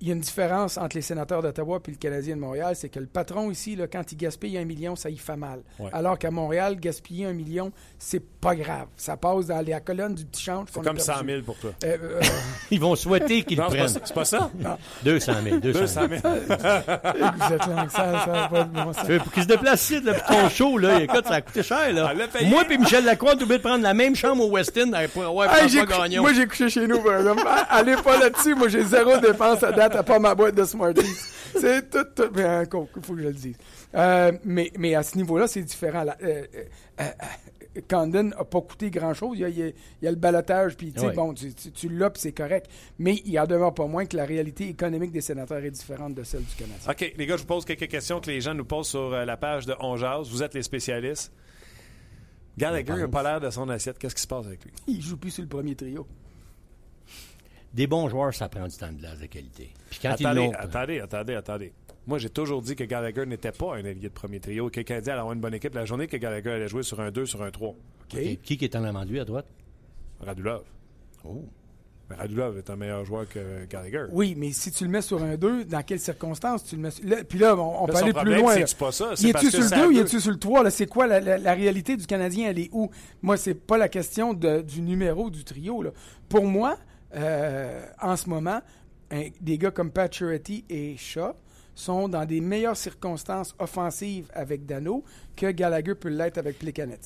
il 0.02 0.08
y 0.08 0.12
a 0.12 0.14
une 0.14 0.20
différence 0.20 0.78
entre 0.78 0.96
les 0.96 1.02
sénateurs 1.02 1.42
d'Ottawa 1.42 1.80
et 1.88 1.92
le 1.92 1.98
Canadien 1.98 2.36
de 2.36 2.42
Montréal, 2.42 2.76
c'est 2.76 2.90
que 2.90 3.00
le 3.00 3.06
patron 3.06 3.50
ici, 3.50 3.76
là, 3.76 3.88
quand 3.88 4.12
il 4.12 4.18
gaspille 4.18 4.58
un 4.58 4.66
million, 4.66 4.96
ça 4.96 5.10
y 5.10 5.18
fait 5.18 5.38
mal. 5.38 5.62
Alors 5.94 6.20
qu'à 6.20 6.32
Montréal, 6.32 6.78
gaspiller 6.80 7.26
un 7.26 7.34
million, 7.34 7.72
c'est 7.98 8.24
pas 8.24 8.56
grave. 8.56 8.88
Ça 8.98 9.16
passe 9.18 9.48
dans 9.48 9.66
la 9.66 9.80
colonne 9.80 10.16
du 10.16 10.26
petit 10.26 10.44
change. 10.44 10.68
C'est 10.72 10.84
comme 10.84 11.00
100 11.00 11.14
000 11.26 11.42
pour 11.44 11.58
toi. 11.58 11.72
Euh, 11.84 11.98
euh, 12.02 12.22
Ils 12.72 12.80
vont 12.80 12.96
souhaiter 12.96 13.44
qu'ils 13.44 13.58
le 13.58 13.66
prennent. 13.66 13.88
C'est 13.88 14.14
pas 14.14 14.26
ça? 14.26 14.52
200 15.04 15.34
000. 15.44 15.60
200 15.60 16.02
000. 16.10 16.22
Vous 16.22 17.54
êtes 17.54 17.68
là, 17.68 17.88
ça, 17.90 18.26
ça 18.26 18.50
pas 18.52 18.64
de 18.64 18.70
bon 18.70 18.94
sens. 18.94 19.08
Pour 19.24 19.32
qu'il 19.32 19.44
se 19.44 19.48
déplace 19.48 19.90
ici, 19.90 20.02
le 20.02 20.14
ton 20.28 20.50
chaud, 20.50 20.78
là, 20.78 21.02
écoute, 21.02 21.26
ça 21.26 21.36
a 21.36 21.42
coûté 21.42 21.64
cher. 21.64 21.94
Là. 21.94 22.12
Ah, 22.12 22.46
Moi 22.46 22.64
et 22.70 22.78
Michel 22.78 23.06
Lacroix, 23.06 23.34
on 23.38 23.42
oublié 23.42 23.58
de 23.58 23.64
prendre 23.64 23.84
la 23.84 23.94
même 23.94 24.16
chambre 24.16 24.44
au 24.44 24.50
West 24.50 24.78
End 24.78 24.92
pour 25.14 25.24
avoir 25.24 25.56
hey, 25.56 26.20
Moi, 26.20 26.34
j'ai 26.34 26.48
couché 26.48 26.70
chez 26.70 26.88
nous. 26.88 27.02
Allez 27.70 27.96
pas 27.96 28.20
là-dessus. 28.20 28.56
Moi, 28.56 28.68
j'ai 28.68 28.84
zéro 28.84 29.18
dépense 29.18 29.64
à 29.64 29.72
date 29.72 29.85
à 29.94 30.04
pas 30.04 30.20
ma 30.20 30.34
boîte 30.36 30.56
de 30.56 30.64
Smarties. 30.64 31.02
c'est 31.60 31.90
tout, 31.90 32.06
tout. 32.16 32.32
Mais 32.34 32.64
il 32.64 32.70
faut 32.70 33.14
que 33.14 33.22
je 33.22 33.28
le 33.28 33.34
dise. 33.34 33.56
Euh, 33.96 34.32
mais, 34.44 34.72
mais 34.78 34.96
à 34.96 35.04
ce 35.04 35.18
niveau-là, 35.18 35.48
c'est 35.48 35.62
différent. 35.62 36.04
Là, 36.04 36.18
euh, 36.24 36.44
euh, 37.00 37.10
Condon 37.90 38.24
n'a 38.24 38.44
pas 38.44 38.62
coûté 38.62 38.90
grand-chose. 38.90 39.38
Il, 39.40 39.74
y 40.02 40.08
a, 40.08 40.12
le 40.12 40.16
balotage, 40.16 40.76
puis 40.78 40.94
bon, 41.16 41.34
tu, 41.34 41.54
tu, 41.54 41.90
l'as, 41.90 42.10
puis 42.10 42.22
c'est 42.22 42.32
correct. 42.32 42.70
Mais 43.00 43.22
il 43.26 43.38
en 43.40 43.46
demeure 43.46 43.74
pas 43.74 43.88
moins 43.88 44.06
que 44.06 44.16
la 44.16 44.26
réalité 44.26 44.70
économique 44.70 45.12
des 45.12 45.22
sénateurs 45.22 45.64
est 45.64 45.72
différente 45.72 46.16
de 46.16 46.24
celle 46.24 46.44
du 46.44 46.56
Canada. 46.56 46.80
OK, 46.90 47.14
les 47.18 47.26
gars, 47.26 47.36
je 47.36 47.42
vous 47.42 47.48
pose 47.48 47.66
quelques 47.66 47.88
questions 47.88 48.20
que 48.20 48.30
les 48.30 48.42
gens 48.42 48.54
nous 48.54 48.66
posent 48.66 48.88
sur 48.88 49.10
la 49.10 49.38
page 49.38 49.66
de 49.66 49.76
Onjaz. 49.80 50.30
Vous 50.30 50.44
êtes 50.44 50.54
les 50.54 50.64
spécialistes. 50.64 51.32
Gallagher 52.58 52.96
n'a 52.96 53.08
pas 53.10 53.24
l'air 53.24 53.42
de 53.42 53.50
son 53.50 53.68
assiette. 53.70 54.00
Qu'est-ce 54.00 54.16
qui 54.16 54.22
se 54.22 54.28
passe 54.28 54.46
avec 54.46 54.64
lui? 54.64 54.72
Il 54.88 55.02
joue 55.02 55.18
plus 55.18 55.32
sur 55.32 55.44
le 55.44 55.50
premier 55.50 55.76
trio 55.76 56.08
des 57.76 57.88
bons 57.88 58.08
joueurs, 58.08 58.34
ça 58.34 58.48
prend 58.48 58.68
du 58.68 58.78
temps 58.78 58.92
de 58.92 58.98
glace 58.98 59.20
de 59.20 59.26
qualité. 59.26 59.74
Puis 59.90 60.00
quand 60.02 60.12
attendez, 60.12 60.52
attendez, 60.58 61.00
attendez, 61.02 61.36
attendez. 61.36 61.74
Moi, 62.08 62.20
j'ai 62.20 62.30
toujours 62.30 62.62
dit 62.62 62.76
que 62.76 62.86
Gallagher 62.86 63.26
n'était 63.26 63.52
pas 63.52 63.76
un 63.76 63.80
allié 63.80 63.96
de 63.96 64.08
premier 64.10 64.40
trio. 64.40 64.70
Quelqu'un 64.70 65.02
dit 65.02 65.10
à 65.10 65.20
avoir 65.20 65.34
une 65.34 65.42
bonne 65.42 65.56
équipe 65.56 65.76
la 65.76 65.86
journée 65.86 66.08
que 66.08 66.16
Gallagher 66.16 66.52
allait 66.52 66.68
jouer 66.70 66.84
sur 66.84 67.02
un 67.02 67.12
2, 67.12 67.26
sur 67.26 67.44
un 67.44 67.52
3. 67.52 67.76
Qui 68.08 68.38
qui 68.38 68.64
est 68.64 68.76
en 68.76 68.84
avant 68.86 69.04
de 69.04 69.10
lui 69.10 69.20
à 69.20 69.26
droite? 69.26 69.48
Radulov. 70.22 70.64
Oh. 71.26 71.44
Mais 72.10 72.16
Radulov 72.16 72.58
est 72.60 72.70
un 72.70 72.76
meilleur 72.78 73.04
joueur 73.04 73.28
que 73.28 73.66
Gallagher. 73.66 74.06
Oui, 74.12 74.36
mais 74.38 74.52
si 74.52 74.72
tu 74.72 74.86
le 74.86 74.92
mets 74.92 75.02
sur 75.02 75.22
un 75.22 75.36
2, 75.36 75.66
dans 75.66 75.82
quelles 75.82 76.00
circonstances 76.00 76.64
tu 76.64 76.76
le 76.78 76.84
mets 76.84 76.92
sur... 76.92 77.04
puis 77.28 77.40
là, 77.40 77.58
on, 77.58 77.88
peut 77.88 77.96
aller 77.98 78.14
plus 78.14 78.36
loin. 78.36 78.54
C'est 78.54 78.78
pas 78.78 78.92
ça. 78.94 79.14
Il 79.20 79.30
est-tu 79.30 79.50
sur 79.52 79.64
le 79.64 79.70
2 79.70 79.88
ou 79.88 79.92
il 79.92 80.00
est-tu 80.00 80.22
sur 80.22 80.32
le 80.32 80.40
3? 80.40 80.70
C'est 80.70 80.88
quoi 80.88 81.08
la, 81.08 81.54
réalité 81.54 81.98
du 81.98 82.06
Canadien? 82.06 82.52
Elle 82.52 82.60
est 82.60 82.70
où? 82.72 82.90
Moi, 83.22 83.36
c'est 83.36 83.56
pas 83.56 83.78
la 83.78 83.90
question 83.90 84.34
du 84.34 84.82
numéro 84.82 85.30
du 85.30 85.44
trio. 85.44 85.82
Là. 85.82 85.90
Pour 86.30 86.46
moi, 86.46 86.78
euh, 87.14 87.86
en 88.02 88.16
ce 88.16 88.30
moment, 88.30 88.62
des 89.42 89.58
gars 89.58 89.72
comme 89.72 89.92
Pacioretty 89.92 90.66
et 90.70 90.98
Shaw 90.98 91.34
sont 91.76 92.08
dans 92.08 92.26
des 92.26 92.40
meilleures 92.42 92.78
circonstances 92.78 93.54
offensives 93.60 94.30
avec 94.34 94.66
Dano 94.66 95.04
que 95.36 95.52
Gallagher 95.52 95.96
peut 95.96 96.10
l'être 96.10 96.38
avec 96.38 96.58
Plekanec. 96.58 97.02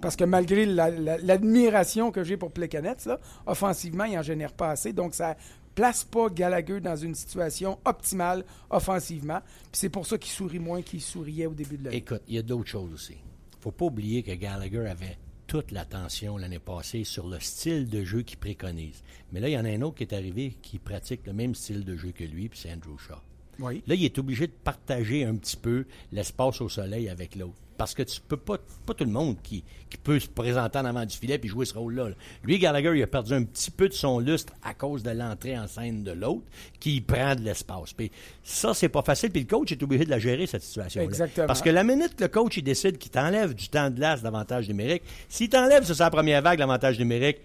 Parce 0.00 0.16
que 0.16 0.24
malgré 0.24 0.64
l'admiration 0.66 2.10
que 2.10 2.24
j'ai 2.24 2.36
pour 2.36 2.50
Plekanec, 2.50 2.98
offensivement, 3.46 4.04
il 4.04 4.14
n'en 4.14 4.22
génère 4.22 4.54
pas 4.54 4.70
assez. 4.70 4.92
Donc, 4.92 5.14
ça 5.14 5.36
place 5.74 6.04
pas 6.04 6.28
Gallagher 6.30 6.80
dans 6.80 6.96
une 6.96 7.14
situation 7.14 7.78
optimale 7.84 8.44
offensivement. 8.70 9.40
C'est 9.72 9.88
pour 9.90 10.06
ça 10.06 10.16
qu'il 10.18 10.32
sourit 10.32 10.58
moins 10.58 10.82
qu'il 10.82 11.00
souriait 11.02 11.46
au 11.46 11.54
début 11.54 11.76
de 11.76 11.84
l'année. 11.84 11.96
Écoute, 11.98 12.22
il 12.28 12.36
y 12.36 12.38
a 12.38 12.42
d'autres 12.42 12.70
choses 12.70 12.92
aussi. 12.92 13.16
faut 13.60 13.72
pas 13.72 13.86
oublier 13.86 14.22
que 14.22 14.32
Gallagher 14.32 14.86
avait 14.86 15.18
toute 15.46 15.70
l'attention 15.72 16.36
l'année 16.36 16.58
passée 16.58 17.04
sur 17.04 17.26
le 17.28 17.40
style 17.40 17.88
de 17.88 18.04
jeu 18.04 18.22
qu'il 18.22 18.38
préconise. 18.38 19.02
Mais 19.32 19.40
là, 19.40 19.48
il 19.48 19.52
y 19.52 19.58
en 19.58 19.64
a 19.64 19.70
un 19.70 19.82
autre 19.82 19.96
qui 19.96 20.04
est 20.04 20.14
arrivé 20.14 20.56
qui 20.62 20.78
pratique 20.78 21.26
le 21.26 21.32
même 21.32 21.54
style 21.54 21.84
de 21.84 21.96
jeu 21.96 22.12
que 22.12 22.24
lui, 22.24 22.48
puis 22.48 22.58
c'est 22.58 22.72
Andrew 22.72 22.98
Shaw. 22.98 23.20
Oui. 23.58 23.82
Là, 23.86 23.94
il 23.94 24.04
est 24.04 24.18
obligé 24.18 24.46
de 24.46 24.52
partager 24.52 25.24
un 25.24 25.36
petit 25.36 25.56
peu 25.56 25.86
l'espace 26.12 26.60
au 26.60 26.68
soleil 26.68 27.08
avec 27.08 27.36
l'autre. 27.36 27.54
Parce 27.76 27.94
que 27.94 28.02
tu 28.02 28.20
peux 28.20 28.36
pas, 28.36 28.56
pas 28.86 28.94
tout 28.94 29.04
le 29.04 29.10
monde 29.10 29.36
qui, 29.42 29.64
peut 30.02 30.18
se 30.18 30.28
présenter 30.28 30.78
en 30.78 30.84
avant 30.84 31.06
du 31.06 31.16
filet 31.16 31.38
puis 31.38 31.48
jouer 31.48 31.64
ce 31.64 31.74
rôle-là. 31.74 32.08
Lui, 32.42 32.58
Gallagher, 32.58 32.92
il 32.96 33.02
a 33.02 33.06
perdu 33.06 33.32
un 33.32 33.44
petit 33.44 33.70
peu 33.70 33.88
de 33.88 33.94
son 33.94 34.18
lustre 34.18 34.52
à 34.62 34.74
cause 34.74 35.04
de 35.04 35.10
l'entrée 35.10 35.56
en 35.56 35.68
scène 35.68 36.02
de 36.02 36.10
l'autre 36.10 36.42
qui 36.80 37.00
prend 37.00 37.36
de 37.36 37.42
l'espace. 37.42 37.92
Puis 37.92 38.10
ça, 38.42 38.74
c'est 38.74 38.88
pas 38.88 39.02
facile. 39.02 39.30
Puis 39.30 39.42
le 39.42 39.46
coach 39.46 39.70
est 39.70 39.82
obligé 39.82 40.04
de 40.04 40.10
la 40.10 40.18
gérer, 40.18 40.46
cette 40.46 40.62
situation-là. 40.62 41.06
Exactement. 41.06 41.46
Parce 41.46 41.62
que 41.62 41.70
la 41.70 41.84
minute 41.84 42.16
que 42.16 42.24
le 42.24 42.28
coach 42.28 42.56
il 42.56 42.64
décide 42.64 42.98
qu'il 42.98 43.12
t'enlève 43.12 43.54
du 43.54 43.68
temps 43.68 43.88
de 43.88 43.94
glace 43.94 44.22
l'avantage 44.22 44.68
numérique, 44.68 45.04
s'il 45.28 45.48
t'enlève 45.48 45.84
sur 45.84 45.94
sa 45.94 46.10
première 46.10 46.42
vague 46.42 46.58
l'avantage 46.58 46.98
numérique, 46.98 47.38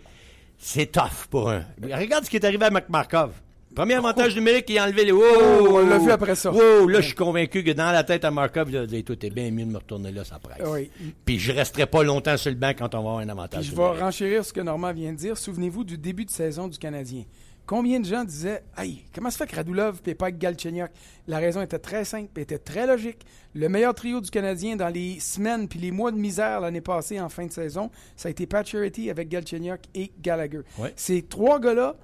c'est 0.57 0.91
tough 0.91 1.27
pour 1.29 1.51
un. 1.51 1.63
Regarde 1.81 2.25
ce 2.25 2.29
qui 2.29 2.37
est 2.37 2.45
arrivé 2.45 2.65
à 2.65 2.71
Markov. 2.89 3.31
Premier 3.75 3.93
avantage 3.95 4.35
numérique, 4.35 4.65
il 4.69 4.79
a 4.79 4.85
enlevé 4.85 5.05
les. 5.05 5.11
Oh, 5.11 5.21
on 5.69 5.87
l'a 5.87 5.99
vu 5.99 6.11
après 6.11 6.35
ça. 6.35 6.51
Oh, 6.53 6.87
là, 6.87 7.01
je 7.01 7.07
suis 7.07 7.15
convaincu 7.15 7.63
que 7.63 7.71
dans 7.71 7.91
la 7.91 8.03
tête 8.03 8.25
à 8.25 8.31
Markov, 8.31 8.69
il 8.69 8.77
a 8.77 8.85
dit 8.85 9.03
Tout 9.03 9.23
est 9.25 9.29
bien 9.29 9.51
mieux 9.51 9.65
de 9.65 9.71
me 9.71 9.77
retourner 9.77 10.11
là, 10.11 10.23
ça 10.23 10.39
presse. 10.39 10.67
Oui. 10.67 10.89
Puis 11.25 11.39
je 11.39 11.51
resterai 11.51 11.85
pas 11.85 12.03
longtemps 12.03 12.35
sur 12.35 12.49
le 12.49 12.57
banc 12.57 12.71
quand 12.77 12.95
on 12.95 13.03
va 13.03 13.09
avoir 13.09 13.17
un 13.19 13.29
avantage. 13.29 13.65
je 13.65 13.75
vais 13.75 13.87
renchérir 14.01 14.43
ce 14.43 14.51
que 14.51 14.61
Normand 14.61 14.91
vient 14.91 15.13
de 15.13 15.17
dire. 15.17 15.37
Souvenez-vous 15.37 15.83
du 15.83 15.97
début 15.97 16.25
de 16.25 16.31
saison 16.31 16.67
du 16.67 16.77
Canadien. 16.77 17.23
Combien 17.69 17.99
de 17.99 18.05
gens 18.05 18.23
disaient 18.23 18.63
Hey, 18.75 19.05
comment 19.13 19.29
se 19.29 19.37
fait 19.37 19.45
que 19.45 19.55
Radulov 19.55 20.01
et 20.07 20.15
pas 20.15 20.31
Galchenyuk 20.31 20.89
La 21.27 21.37
raison 21.37 21.61
était 21.61 21.77
très 21.77 22.03
simple, 22.03 22.39
était 22.39 22.57
très 22.57 22.87
logique. 22.87 23.23
Le 23.53 23.69
meilleur 23.69 23.93
trio 23.93 24.21
du 24.21 24.31
Canadien 24.31 24.75
dans 24.75 24.87
les 24.89 25.19
semaines 25.19 25.67
puis 25.67 25.77
les 25.77 25.91
mois 25.91 26.09
de 26.11 26.17
misère 26.17 26.61
l'année 26.61 26.81
passée 26.81 27.21
en 27.21 27.29
fin 27.29 27.45
de 27.45 27.51
saison, 27.51 27.91
ça 28.15 28.27
a 28.27 28.31
été 28.31 28.47
Pat 28.47 28.67
avec 29.11 29.29
Galchenyuk 29.29 29.81
et 29.93 30.11
Gallagher. 30.19 30.61
Ces 30.95 31.21
trois 31.21 31.59
gars-là 31.59 31.95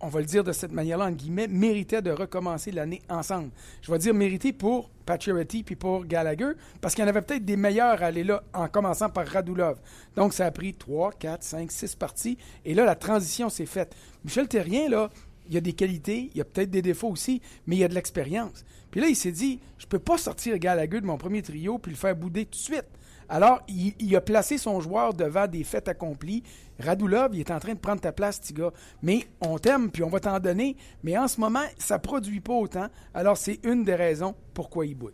on 0.00 0.08
va 0.08 0.20
le 0.20 0.26
dire 0.26 0.44
de 0.44 0.52
cette 0.52 0.72
manière-là, 0.72 1.06
en 1.06 1.10
guillemets, 1.10 1.48
méritait 1.48 2.02
de 2.02 2.10
recommencer 2.10 2.70
l'année 2.70 3.02
ensemble. 3.08 3.50
Je 3.82 3.90
vais 3.90 3.98
dire 3.98 4.14
mérité 4.14 4.52
pour 4.52 4.90
Pacioretty 5.06 5.62
puis 5.62 5.76
pour 5.76 6.04
Gallagher, 6.04 6.52
parce 6.80 6.94
qu'il 6.94 7.02
y 7.02 7.06
en 7.06 7.08
avait 7.08 7.22
peut-être 7.22 7.44
des 7.44 7.56
meilleurs 7.56 8.02
à 8.02 8.06
aller 8.06 8.24
là, 8.24 8.42
en 8.52 8.68
commençant 8.68 9.08
par 9.08 9.26
Radulov. 9.26 9.78
Donc, 10.16 10.34
ça 10.34 10.46
a 10.46 10.50
pris 10.50 10.74
3, 10.74 11.12
4, 11.12 11.42
5, 11.42 11.72
6 11.72 11.94
parties, 11.96 12.38
et 12.64 12.74
là, 12.74 12.84
la 12.84 12.94
transition 12.94 13.48
s'est 13.48 13.66
faite. 13.66 13.94
Michel 14.24 14.48
Terrien, 14.48 14.88
là, 14.88 15.10
il 15.48 15.56
a 15.56 15.60
des 15.60 15.72
qualités, 15.72 16.30
il 16.32 16.38
y 16.38 16.40
a 16.40 16.44
peut-être 16.44 16.70
des 16.70 16.82
défauts 16.82 17.08
aussi, 17.08 17.40
mais 17.66 17.76
il 17.76 17.78
y 17.78 17.84
a 17.84 17.88
de 17.88 17.94
l'expérience. 17.94 18.64
Puis 18.90 19.00
là, 19.00 19.08
il 19.08 19.16
s'est 19.16 19.32
dit, 19.32 19.60
je 19.78 19.86
peux 19.86 19.98
pas 19.98 20.18
sortir 20.18 20.58
Gallagher 20.58 21.00
de 21.00 21.06
mon 21.06 21.18
premier 21.18 21.42
trio 21.42 21.78
puis 21.78 21.92
le 21.92 21.96
faire 21.96 22.16
bouder 22.16 22.44
tout 22.44 22.52
de 22.52 22.56
suite. 22.56 22.86
Alors, 23.28 23.60
il, 23.68 24.16
a 24.16 24.20
placé 24.20 24.56
son 24.56 24.80
joueur 24.80 25.12
devant 25.12 25.48
des 25.48 25.64
faits 25.64 25.88
accomplis. 25.88 26.44
Radulov, 26.78 27.34
il 27.34 27.40
est 27.40 27.50
en 27.50 27.58
train 27.58 27.74
de 27.74 27.78
prendre 27.78 28.00
ta 28.00 28.12
place, 28.12 28.40
petit 28.40 28.52
gars. 28.52 28.72
Mais 29.02 29.26
on 29.40 29.58
t'aime, 29.58 29.90
puis 29.90 30.02
on 30.02 30.08
va 30.08 30.20
t'en 30.20 30.38
donner. 30.40 30.76
Mais 31.02 31.16
en 31.16 31.28
ce 31.28 31.40
moment, 31.40 31.64
ça 31.78 31.98
produit 31.98 32.40
pas 32.40 32.54
autant. 32.54 32.88
Alors, 33.14 33.36
c'est 33.36 33.60
une 33.64 33.84
des 33.84 33.94
raisons 33.94 34.34
pourquoi 34.54 34.86
il 34.86 34.94
boude. 34.94 35.12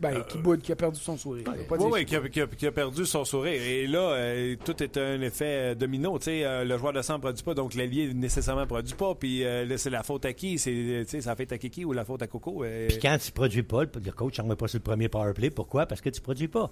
Ben, 0.00 0.14
euh, 0.14 0.22
qui 0.22 0.38
boude, 0.38 0.60
qui 0.60 0.70
a 0.72 0.76
perdu 0.76 0.98
son 0.98 1.16
sourire. 1.16 1.44
Oui, 1.70 1.86
oui, 1.90 2.04
qui, 2.04 2.66
a, 2.66 2.72
perdu 2.72 3.04
son 3.04 3.24
sourire. 3.24 3.60
Et 3.60 3.86
là, 3.86 4.12
euh, 4.12 4.56
tout 4.64 4.80
est 4.82 4.96
un 4.96 5.20
effet 5.20 5.72
euh, 5.72 5.74
domino. 5.74 6.18
sais, 6.20 6.64
le 6.64 6.78
joueur 6.78 6.92
de 6.92 7.02
sang 7.02 7.14
ne 7.14 7.18
produit 7.18 7.42
pas, 7.42 7.54
donc 7.54 7.74
l'allié 7.74 8.14
nécessairement 8.14 8.62
ne 8.62 8.66
produit 8.66 8.94
pas. 8.94 9.14
Puis 9.14 9.44
c'est 9.76 9.90
la 9.90 10.02
faute 10.02 10.24
à 10.24 10.32
qui? 10.32 10.58
C'est, 10.58 11.04
ça 11.20 11.34
fait 11.34 11.50
à 11.52 11.58
Kiki 11.58 11.84
ou 11.84 11.92
la 11.92 12.04
faute 12.04 12.22
à 12.22 12.26
Coco? 12.26 12.64
Puis 12.88 12.98
quand 13.00 13.18
tu 13.18 13.30
ne 13.30 13.34
produis 13.34 13.62
pas, 13.62 13.82
le 13.82 14.12
coach 14.12 14.38
n'en 14.38 14.46
met 14.46 14.56
pas 14.56 14.68
sur 14.68 14.78
le 14.78 14.84
premier 14.84 15.08
power 15.08 15.32
play. 15.34 15.50
Pourquoi? 15.50 15.86
Parce 15.86 16.00
que 16.00 16.10
tu 16.10 16.20
ne 16.20 16.24
produis 16.24 16.48
pas. 16.48 16.70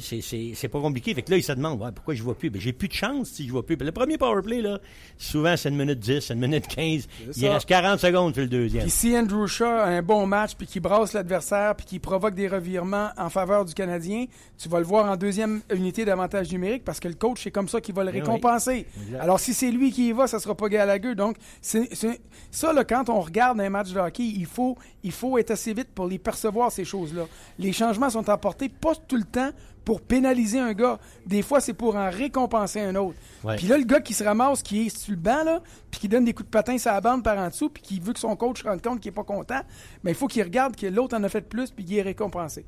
C'est 0.00 0.68
pas 0.68 0.80
compliqué. 0.80 1.14
Fait 1.14 1.22
que 1.22 1.30
là, 1.30 1.36
il 1.36 1.42
se 1.42 1.52
demande 1.52 1.78
pourquoi 1.94 2.14
je 2.14 2.20
ne 2.20 2.24
vois 2.24 2.36
plus? 2.36 2.50
Ben, 2.50 2.60
j'ai 2.60 2.72
plus 2.72 2.88
de 2.88 2.94
chance 2.94 3.28
si 3.28 3.42
je 3.42 3.48
ne 3.48 3.52
vois 3.52 3.66
plus. 3.66 3.76
le 3.76 3.92
premier 3.92 4.18
power 4.18 4.42
play, 4.42 4.62
là, 4.62 4.78
souvent, 5.18 5.56
c'est 5.56 5.68
une 5.68 5.76
minute 5.76 5.98
10, 5.98 6.30
une 6.30 6.40
minute 6.40 6.66
15. 6.66 7.06
Il 7.36 7.48
reste 7.48 7.66
40 7.66 8.00
secondes 8.00 8.32
pour 8.32 8.42
le 8.42 8.48
deuxième. 8.48 8.82
Puis 8.82 8.90
si 8.90 9.16
Andrew 9.16 9.46
Shaw 9.46 9.64
a 9.64 9.84
un 9.86 10.02
bon 10.02 10.26
match, 10.26 10.54
puis 10.54 10.66
qu'il 10.66 10.82
brasse 10.82 11.12
l'adversaire, 11.12 11.74
puis 11.76 11.86
qu'il 11.86 12.00
provoque 12.00 12.34
des 12.34 12.48
revirements 12.48 13.10
en 13.16 13.28
faveur 13.28 13.64
du 13.64 13.74
Canadien, 13.74 14.26
tu 14.58 14.68
vas 14.68 14.78
le 14.78 14.86
voir 14.86 15.10
en 15.10 15.16
deuxième 15.16 15.60
unité 15.70 16.04
d'avantage 16.04 16.50
numérique 16.50 16.84
parce 16.84 17.00
que 17.00 17.08
le 17.08 17.14
coach, 17.14 17.42
c'est 17.42 17.50
comme 17.50 17.68
ça 17.68 17.80
qu'il 17.80 17.94
va 17.94 18.04
le 18.04 18.12
ben 18.12 18.20
récompenser. 18.20 18.86
Alors, 19.20 19.40
si 19.40 19.54
c'est 19.54 19.70
lui 19.70 19.92
qui 19.92 20.08
y 20.08 20.12
va, 20.12 20.26
ça 20.26 20.38
sera 20.38 20.54
pas 20.54 20.68
Gallagher. 20.68 21.14
Donc, 21.14 21.36
c'est 21.60 21.88
ça, 22.50 22.72
là, 22.72 22.84
quand 22.84 23.08
on 23.08 23.20
regarde 23.20 23.60
un 23.60 23.70
match 23.70 23.92
de 23.92 24.00
hockey, 24.00 24.24
il 24.24 24.46
faut, 24.46 24.76
il 25.02 25.12
faut 25.12 25.38
être 25.38 25.50
assez 25.50 25.74
vite 25.74 25.88
pour 25.94 26.06
les 26.06 26.18
percevoir, 26.18 26.72
ces 26.72 26.84
choses-là. 26.84 27.26
Les 27.58 27.72
changements 27.72 28.10
sont 28.10 28.28
apportés 28.28 28.68
pas 28.68 28.94
tout 28.94 29.16
le 29.16 29.24
temps 29.24 29.50
pour 29.84 30.00
pénaliser 30.00 30.58
un 30.58 30.72
gars. 30.72 30.98
Des 31.26 31.42
fois, 31.42 31.60
c'est 31.60 31.74
pour 31.74 31.96
en 31.96 32.10
récompenser 32.10 32.80
un 32.80 32.94
autre. 32.94 33.16
Puis 33.56 33.66
là, 33.66 33.78
le 33.78 33.84
gars 33.84 34.00
qui 34.00 34.14
se 34.14 34.24
ramasse, 34.24 34.62
qui 34.62 34.86
est 34.86 34.96
sur 34.96 35.12
le 35.12 35.20
banc, 35.20 35.44
là, 35.44 35.60
puis 35.90 36.00
qui 36.00 36.08
donne 36.08 36.24
des 36.24 36.32
coups 36.32 36.46
de 36.46 36.50
patin 36.50 36.78
sur 36.78 36.92
la 36.92 37.00
bande 37.00 37.22
par 37.22 37.38
en 37.38 37.48
dessous, 37.48 37.68
puis 37.68 37.82
qui 37.82 38.00
veut 38.00 38.12
que 38.12 38.20
son 38.20 38.36
coach 38.36 38.62
se 38.62 38.68
rende 38.68 38.82
compte 38.82 39.00
qu'il 39.00 39.10
n'est 39.10 39.14
pas 39.14 39.24
content, 39.24 39.60
mais 40.02 40.12
il 40.12 40.16
faut 40.16 40.26
qu'il 40.26 40.42
regarde 40.42 40.76
que 40.76 40.86
l'autre 40.86 41.16
en 41.16 41.22
a 41.22 41.28
fait 41.28 41.42
plus, 41.42 41.70
puis 41.70 41.84
qu'il 41.84 41.98
est 41.98 42.02
récompensé. 42.02 42.64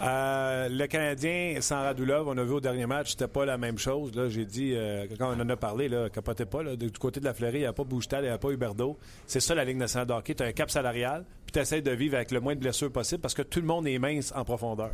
Euh, 0.00 0.68
le 0.70 0.86
Canadien 0.86 1.56
sans 1.60 1.82
Radulov, 1.82 2.26
on 2.28 2.38
a 2.38 2.44
vu 2.44 2.52
au 2.52 2.60
dernier 2.60 2.86
match, 2.86 3.10
c'était 3.10 3.28
pas 3.28 3.44
la 3.44 3.58
même 3.58 3.78
chose. 3.78 4.14
Là, 4.14 4.28
j'ai 4.28 4.44
dit, 4.44 4.72
euh, 4.74 5.06
quand 5.18 5.34
on 5.36 5.40
en 5.40 5.48
a 5.48 5.56
parlé, 5.56 5.88
là, 5.88 6.08
capotez 6.08 6.46
pas. 6.46 6.62
Là, 6.62 6.76
du 6.76 6.90
côté 6.92 7.20
de 7.20 7.24
la 7.24 7.34
Fleury, 7.34 7.58
il 7.58 7.60
n'y 7.60 7.66
a 7.66 7.72
pas 7.72 7.84
Boujtal, 7.84 8.24
il 8.24 8.28
n'y 8.28 8.32
a 8.32 8.38
pas 8.38 8.50
Huberdo. 8.50 8.98
C'est 9.26 9.40
ça 9.40 9.54
la 9.54 9.64
Ligue 9.64 9.76
nationale 9.76 10.06
de 10.06 10.12
hockey. 10.12 10.34
Tu 10.34 10.42
as 10.42 10.46
un 10.46 10.52
cap 10.52 10.70
salarial, 10.70 11.24
puis 11.44 11.52
tu 11.52 11.58
essaies 11.58 11.82
de 11.82 11.90
vivre 11.90 12.16
avec 12.16 12.30
le 12.30 12.40
moins 12.40 12.54
de 12.54 12.60
blessures 12.60 12.90
possible 12.90 13.20
parce 13.20 13.34
que 13.34 13.42
tout 13.42 13.60
le 13.60 13.66
monde 13.66 13.86
est 13.86 13.98
mince 13.98 14.32
en 14.34 14.44
profondeur. 14.44 14.92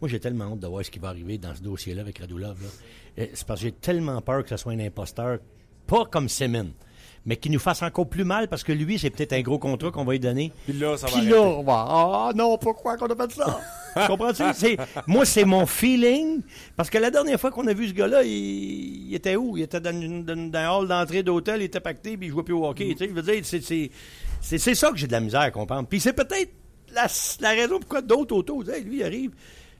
Moi, 0.00 0.08
j'ai 0.10 0.20
tellement 0.20 0.52
hâte 0.52 0.60
de 0.60 0.66
voir 0.66 0.84
ce 0.84 0.90
qui 0.90 0.98
va 0.98 1.08
arriver 1.08 1.38
dans 1.38 1.54
ce 1.54 1.62
dossier-là 1.62 2.02
avec 2.02 2.18
Radulov. 2.18 2.58
Euh, 3.18 3.26
c'est 3.32 3.46
parce 3.46 3.60
que 3.60 3.66
j'ai 3.66 3.72
tellement 3.72 4.20
peur 4.20 4.42
que 4.42 4.50
ce 4.50 4.56
soit 4.56 4.72
un 4.72 4.80
imposteur, 4.80 5.38
pas 5.86 6.04
comme 6.04 6.28
Semin, 6.28 6.66
mais 7.24 7.36
qui 7.36 7.48
nous 7.48 7.58
fasse 7.58 7.82
encore 7.82 8.06
plus 8.06 8.24
mal 8.24 8.48
parce 8.48 8.62
que 8.62 8.72
lui, 8.72 8.98
c'est 8.98 9.10
peut-être 9.10 9.32
un 9.32 9.40
gros 9.40 9.58
contrat 9.58 9.90
qu'on 9.90 10.04
va 10.04 10.12
lui 10.12 10.20
donner. 10.20 10.52
Puis 10.64 10.74
là, 10.74 10.96
ça 10.98 11.06
va 11.06 11.18
Puis 11.18 11.28
là, 11.28 11.62
ah 11.68 12.30
non, 12.34 12.58
pourquoi 12.58 12.96
qu'on 12.96 13.06
a 13.06 13.16
fait 13.16 13.32
ça? 13.32 13.60
Comprends-tu? 14.06 14.76
moi, 15.06 15.24
c'est 15.24 15.46
mon 15.46 15.64
feeling. 15.64 16.42
Parce 16.76 16.90
que 16.90 16.98
la 16.98 17.10
dernière 17.10 17.40
fois 17.40 17.50
qu'on 17.50 17.66
a 17.66 17.72
vu 17.72 17.88
ce 17.88 17.94
gars-là, 17.94 18.22
il, 18.22 19.14
était 19.14 19.36
où? 19.36 19.56
Il 19.56 19.62
était 19.62 19.80
dans, 19.80 19.90
un 19.94 20.68
hall 20.68 20.88
d'entrée 20.88 21.22
d'hôtel, 21.22 21.62
il 21.62 21.64
était 21.64 21.80
pacté, 21.80 22.18
puis 22.18 22.26
il 22.26 22.30
jouait 22.30 22.42
plus 22.42 22.54
au 22.54 22.66
hockey. 22.66 22.94
Je 22.98 23.06
veux 23.06 23.22
dire, 23.22 23.42
c'est 23.44 24.74
ça 24.74 24.90
que 24.90 24.96
j'ai 24.96 25.06
de 25.06 25.12
la 25.12 25.20
misère 25.20 25.40
à 25.40 25.50
comprendre. 25.50 25.88
Puis 25.88 26.00
c'est 26.00 26.12
peut-être 26.12 26.52
la, 26.92 27.50
raison 27.50 27.80
pourquoi 27.80 28.02
d'autres 28.02 28.36
autos, 28.36 28.62
lui, 28.62 28.98
il 28.98 29.02
arrive. 29.02 29.30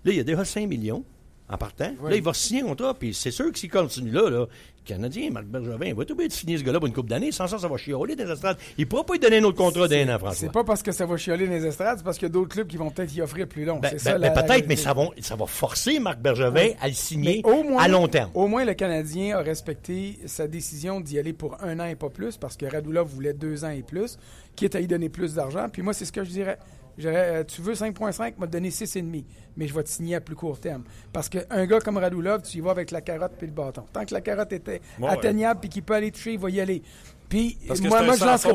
Là, 0.04 0.12
il 0.12 0.16
y 0.16 0.20
a 0.20 0.24
déjà 0.24 0.44
5 0.44 0.68
millions 0.68 1.04
en 1.48 1.56
partant. 1.56 1.92
Là, 2.02 2.16
il 2.16 2.22
va 2.22 2.34
signer 2.34 2.62
un 2.62 2.66
contrat, 2.66 2.94
puis 2.94 3.14
c'est 3.14 3.30
sûr 3.30 3.50
que 3.52 3.58
s'il 3.58 3.70
continue 3.70 4.10
là, 4.10 4.28
là, 4.28 4.40
le 4.40 4.48
Canadien, 4.84 5.30
Marc 5.30 5.46
Bergevin, 5.46 5.86
il 5.86 5.94
va 5.94 6.02
être 6.02 6.10
obligé 6.10 6.28
de 6.28 6.32
signer 6.32 6.58
ce 6.58 6.64
gars-là 6.64 6.78
pour 6.78 6.86
une 6.88 6.92
coupe 6.92 7.08
d'années. 7.08 7.30
Sans 7.32 7.46
ça, 7.46 7.58
ça 7.58 7.68
va 7.68 7.76
chioler 7.76 8.16
dans 8.16 8.24
les 8.24 8.32
estrades. 8.32 8.56
Il 8.78 8.82
ne 8.82 8.86
pourra 8.86 9.04
pas 9.04 9.14
lui 9.14 9.20
donner 9.20 9.38
un 9.38 9.44
autre 9.44 9.56
contrat 9.56 9.86
d'un 9.86 10.08
an, 10.08 10.18
François. 10.18 10.34
C'est 10.34 10.52
pas 10.52 10.64
parce 10.64 10.82
que 10.82 10.92
ça 10.92 11.06
va 11.06 11.16
chioler 11.16 11.46
dans 11.46 11.52
les 11.52 11.66
estrades, 11.66 11.98
c'est 11.98 12.04
parce 12.04 12.18
qu'il 12.18 12.26
y 12.26 12.30
a 12.30 12.32
d'autres 12.32 12.48
clubs 12.48 12.66
qui 12.66 12.76
vont 12.76 12.90
peut-être 12.90 13.14
y 13.14 13.20
offrir 13.20 13.46
plus 13.46 13.64
long. 13.64 13.78
Ben, 13.78 13.94
ben, 14.04 14.18
ben 14.18 14.32
peut-être, 14.32 14.66
mais 14.68 14.76
ça 14.76 14.92
va, 14.92 15.04
ça 15.20 15.36
va 15.36 15.46
forcer 15.46 16.00
Marc 16.00 16.20
Bergevin 16.20 16.70
à 16.80 16.88
le 16.88 16.94
signer 16.94 17.42
à 17.78 17.88
long 17.88 18.08
terme. 18.08 18.30
Au 18.34 18.48
moins, 18.48 18.64
le 18.64 18.74
Canadien 18.74 19.38
a 19.38 19.42
respecté 19.42 20.18
sa 20.26 20.48
décision 20.48 21.00
d'y 21.00 21.18
aller 21.18 21.32
pour 21.32 21.62
un 21.62 21.78
an 21.78 21.86
et 21.86 21.96
pas 21.96 22.10
plus, 22.10 22.36
parce 22.36 22.56
que 22.56 22.66
Radulov 22.66 23.08
voulait 23.08 23.34
deux 23.34 23.64
ans 23.64 23.70
et 23.70 23.82
plus, 23.82 24.18
quitte 24.56 24.74
à 24.74 24.80
y 24.80 24.86
donner 24.86 25.08
plus 25.08 25.34
d'argent. 25.34 25.68
Puis 25.72 25.82
moi, 25.82 25.92
c'est 25.92 26.04
ce 26.04 26.12
que 26.12 26.24
je 26.24 26.30
dirais. 26.30 26.58
Euh, 27.04 27.44
tu 27.44 27.60
veux 27.60 27.74
5.5, 27.74 28.34
m'a 28.38 28.46
donné 28.46 28.70
6,5, 28.70 29.24
mais 29.56 29.66
je 29.66 29.74
vais 29.74 29.82
te 29.82 29.88
signer 29.88 30.16
à 30.16 30.20
plus 30.20 30.34
court 30.34 30.58
terme. 30.58 30.84
Parce 31.12 31.28
qu'un 31.28 31.66
gars 31.66 31.80
comme 31.80 31.98
Radulov, 31.98 32.42
tu 32.42 32.58
y 32.58 32.60
vas 32.60 32.70
avec 32.70 32.90
la 32.90 33.00
carotte 33.00 33.32
puis 33.36 33.46
le 33.46 33.52
bâton. 33.52 33.84
Tant 33.92 34.04
que 34.04 34.14
la 34.14 34.20
carotte 34.20 34.52
était 34.52 34.80
atteignable 35.06 35.60
puis 35.60 35.68
qu'il 35.68 35.82
peut 35.82 35.94
aller 35.94 36.10
toucher, 36.10 36.34
il 36.34 36.38
va 36.38 36.50
y 36.50 36.60
aller. 36.60 36.82
Puis 37.28 37.58
moi, 37.82 38.02
moi 38.02 38.16
je 38.16 38.24
lancerai 38.24 38.52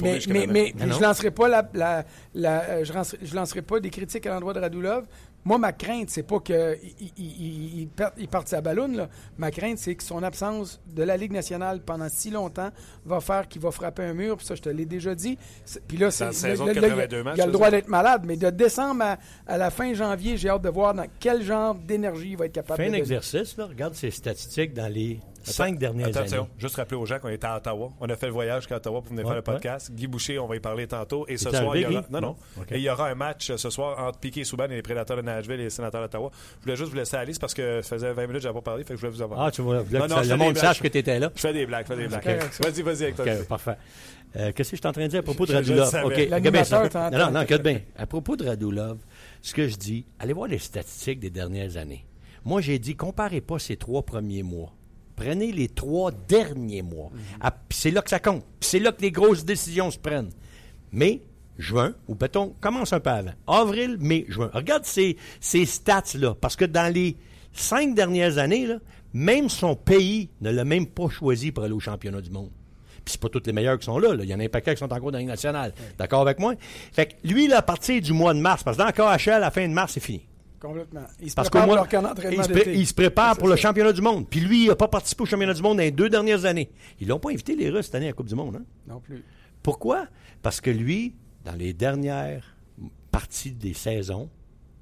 mais, 0.00 0.18
mais, 0.28 0.46
mais, 0.46 0.74
mais 0.76 0.92
je 0.92 1.00
lancerai 1.00 1.30
pas 1.30 1.48
la, 1.48 2.04
la, 2.34 2.84
je, 2.84 2.92
lancerai, 2.92 3.18
je 3.22 3.34
lancerai 3.34 3.62
pas 3.62 3.80
des 3.80 3.90
critiques 3.90 4.26
à 4.26 4.30
l'endroit 4.30 4.52
de 4.52 4.60
Radulov 4.60 5.04
moi, 5.44 5.58
ma 5.58 5.72
crainte, 5.72 6.08
c'est 6.08 6.22
pas 6.22 6.40
qu'il 6.40 6.78
il, 7.18 7.88
il, 8.18 8.28
parte 8.28 8.48
sa 8.48 8.62
ballonne. 8.62 9.08
Ma 9.36 9.50
crainte, 9.50 9.78
c'est 9.78 9.94
que 9.94 10.02
son 10.02 10.22
absence 10.22 10.80
de 10.86 11.02
la 11.02 11.18
Ligue 11.18 11.32
nationale 11.32 11.80
pendant 11.82 12.08
si 12.08 12.30
longtemps 12.30 12.70
va 13.04 13.20
faire 13.20 13.46
qu'il 13.46 13.60
va 13.60 13.70
frapper 13.70 14.04
un 14.04 14.14
mur. 14.14 14.38
Puis 14.38 14.46
ça, 14.46 14.54
je 14.54 14.62
te 14.62 14.70
l'ai 14.70 14.86
déjà 14.86 15.14
dit. 15.14 15.38
Puis 15.86 15.98
là, 15.98 16.10
c'est, 16.10 16.30
il, 16.30 16.46
a 16.46 17.46
le 17.46 17.52
droit 17.52 17.70
d'être 17.70 17.88
malade. 17.88 18.22
Mais 18.24 18.36
de 18.36 18.48
décembre 18.48 19.04
à, 19.46 19.58
la 19.58 19.70
fin 19.70 19.92
janvier, 19.92 20.38
j'ai 20.38 20.48
hâte 20.48 20.62
de 20.62 20.70
voir 20.70 20.94
dans 20.94 21.06
quel 21.20 21.42
genre 21.42 21.74
d'énergie 21.74 22.30
il 22.30 22.36
va 22.38 22.46
être 22.46 22.52
capable 22.52 22.82
Fais 22.82 22.88
un 22.88 22.94
exercice. 22.94 23.56
Là, 23.58 23.66
regarde 23.66 23.94
ses 23.94 24.10
statistiques 24.10 24.72
dans 24.72 24.90
les 24.90 25.20
cinq 25.44 25.78
dernières 25.78 26.08
Attention, 26.08 26.48
juste 26.58 26.76
rappeler 26.76 26.96
aux 26.96 27.06
gens 27.06 27.18
qu'on 27.18 27.28
était 27.28 27.46
à 27.46 27.56
Ottawa. 27.56 27.92
On 28.00 28.08
a 28.08 28.16
fait 28.16 28.26
le 28.26 28.32
voyage 28.32 28.62
jusqu'à 28.62 28.76
Ottawa 28.76 29.00
pour 29.00 29.10
venir 29.10 29.26
faire 29.26 29.36
le 29.36 29.42
podcast. 29.42 29.92
Guy 29.92 30.06
Boucher, 30.06 30.38
on 30.38 30.46
va 30.46 30.56
y 30.56 30.60
parler 30.60 30.86
tantôt. 30.86 31.26
Et 31.28 31.36
ce 31.36 31.50
soir, 31.50 31.76
il 31.76 31.82
y 31.82 31.86
aura... 31.86 32.04
Non, 32.10 32.20
non. 32.20 32.36
il 32.70 32.80
y 32.80 32.90
aura 32.90 33.08
un 33.08 33.14
match 33.14 33.50
euh, 33.50 33.56
ce 33.56 33.70
soir 33.70 33.98
entre 33.98 34.18
Piquet 34.18 34.40
et 34.40 34.44
Souban 34.44 34.64
et 34.64 34.76
les 34.76 34.82
Prédateurs 34.82 35.16
de 35.16 35.22
Nashville 35.22 35.60
et 35.60 35.64
les 35.64 35.70
Sénateurs 35.70 36.02
d'Ottawa. 36.02 36.30
Je 36.58 36.64
voulais 36.64 36.76
juste 36.76 36.90
vous 36.90 36.96
laisser 36.96 37.16
aller 37.16 37.32
parce 37.40 37.54
que 37.54 37.82
ça 37.82 37.96
faisait 37.96 38.12
20 38.12 38.22
minutes 38.22 38.36
que 38.36 38.42
je 38.42 38.48
n'avais 38.48 38.58
pas 38.60 38.70
parlé, 38.70 38.84
fait 38.84 38.94
que 38.94 39.00
je 39.00 39.06
voulais 39.06 39.16
vous 39.16 39.22
avoir. 39.22 39.40
Ah, 39.40 39.50
tu 39.50 39.62
vois, 39.62 39.76
non, 39.76 40.06
non, 40.08 40.20
le 40.20 40.36
monde 40.36 40.56
sache 40.56 40.80
que 40.80 40.88
tu 40.88 40.98
étais 40.98 41.18
là. 41.18 41.30
Je 41.34 41.40
fais 41.40 41.52
des 41.52 41.66
blagues, 41.66 41.86
je 41.88 41.94
fais 41.94 42.00
des 42.00 42.08
blagues. 42.08 42.40
Vas-y, 42.60 42.82
vas-y 42.82 43.02
avec 43.04 43.16
toi. 43.16 43.24
parfait. 43.48 43.76
Euh, 44.36 44.52
qu'est-ce 44.52 44.70
que 44.70 44.76
je 44.76 44.80
suis 44.80 44.88
en 44.88 44.92
train 44.92 45.02
de 45.02 45.08
dire 45.08 45.20
à 45.20 45.22
propos 45.22 45.46
de 45.46 45.52
Radulov? 45.52 45.94
OK, 46.04 46.28
non, 46.28 47.18
non, 47.18 47.30
non, 47.30 47.40
écoute 47.42 47.62
bien. 47.62 47.80
À 47.96 48.06
propos 48.06 48.36
de 48.36 48.44
Radulov, 48.44 48.98
ce 49.42 49.54
que 49.54 49.68
je 49.68 49.76
dis, 49.76 50.06
allez 50.18 50.32
voir 50.32 50.48
les 50.48 50.58
statistiques 50.58 51.20
des 51.20 51.30
dernières 51.30 51.76
années. 51.76 52.04
Moi, 52.44 52.60
j'ai 52.60 52.78
dit, 52.78 52.96
comparez 52.96 53.40
pas 53.40 53.58
ces 53.58 53.76
trois 53.76 54.02
premiers 54.02 54.42
mois 54.42 54.74
Prenez 55.16 55.52
les 55.52 55.68
trois 55.68 56.10
derniers 56.10 56.82
mois. 56.82 57.10
Ah, 57.40 57.54
c'est 57.70 57.90
là 57.90 58.02
que 58.02 58.10
ça 58.10 58.18
compte. 58.18 58.44
c'est 58.60 58.80
là 58.80 58.92
que 58.92 59.02
les 59.02 59.12
grosses 59.12 59.44
décisions 59.44 59.90
se 59.90 59.98
prennent. 59.98 60.30
Mais 60.92 61.20
juin, 61.58 61.94
ou 62.08 62.14
peut-on 62.14 62.48
commence 62.60 62.92
un 62.92 63.00
peu 63.00 63.10
avant. 63.10 63.32
Avril, 63.46 63.96
mai, 64.00 64.24
juin. 64.28 64.50
Regarde 64.52 64.84
ces, 64.84 65.16
ces 65.40 65.66
stats-là, 65.66 66.34
parce 66.40 66.56
que 66.56 66.64
dans 66.64 66.92
les 66.92 67.16
cinq 67.52 67.94
dernières 67.94 68.38
années, 68.38 68.68
même 69.12 69.48
son 69.48 69.76
pays 69.76 70.30
ne 70.40 70.50
l'a 70.50 70.64
même 70.64 70.86
pas 70.86 71.08
choisi 71.08 71.52
pour 71.52 71.64
aller 71.64 71.72
au 71.72 71.80
championnat 71.80 72.20
du 72.20 72.30
monde. 72.30 72.50
Puis 73.04 73.12
c'est 73.12 73.20
pas 73.20 73.28
toutes 73.28 73.46
les 73.46 73.52
meilleurs 73.52 73.78
qui 73.78 73.84
sont 73.84 73.98
là, 73.98 74.14
Il 74.18 74.24
y 74.24 74.34
en 74.34 74.40
a 74.40 74.44
un 74.44 74.48
paquet 74.48 74.74
qui 74.74 74.78
sont 74.80 74.92
encore 74.92 75.12
dans 75.12 75.18
la 75.18 75.24
nationale. 75.24 75.74
D'accord 75.98 76.22
avec 76.22 76.38
moi? 76.38 76.54
Fait 76.92 77.06
que 77.06 77.28
lui, 77.28 77.46
là, 77.46 77.58
à 77.58 77.62
partir 77.62 78.00
du 78.00 78.12
mois 78.12 78.32
de 78.34 78.40
mars, 78.40 78.62
parce 78.62 78.76
que 78.76 78.82
dans 78.82 78.86
le 78.88 78.92
KHL, 78.92 79.30
à 79.34 79.38
la 79.38 79.50
fin 79.50 79.68
de 79.68 79.72
mars, 79.74 79.92
c'est 79.92 80.00
fini. 80.00 80.26
Complètement. 80.64 81.04
Il 81.20 81.30
se 81.30 81.34
prépare 81.34 81.66
pour 81.66 81.86
il 82.72 82.86
se, 82.86 82.94
prépare 82.94 83.36
pour 83.36 83.48
le 83.48 83.56
championnat 83.56 83.92
du 83.92 84.00
monde. 84.00 84.26
Puis 84.28 84.40
lui, 84.40 84.64
il 84.64 84.68
n'a 84.68 84.76
pas 84.76 84.88
participé 84.88 85.22
au 85.22 85.26
championnat 85.26 85.52
du 85.52 85.60
monde 85.60 85.76
dans 85.76 85.82
les 85.82 85.90
deux 85.90 86.08
dernières 86.08 86.46
années. 86.46 86.70
Ils 87.00 87.08
l'ont 87.08 87.18
pas 87.18 87.30
invité, 87.30 87.54
les 87.54 87.68
Russes, 87.68 87.86
cette 87.86 87.96
année 87.96 88.06
à 88.06 88.10
la 88.10 88.14
Coupe 88.14 88.28
du 88.28 88.34
Monde. 88.34 88.56
Hein? 88.56 88.64
Non 88.88 88.98
plus. 88.98 89.22
Pourquoi? 89.62 90.06
Parce 90.40 90.62
que 90.62 90.70
lui, 90.70 91.16
dans 91.44 91.52
les 91.52 91.74
dernières 91.74 92.56
parties 93.10 93.52
des 93.52 93.74
saisons, 93.74 94.30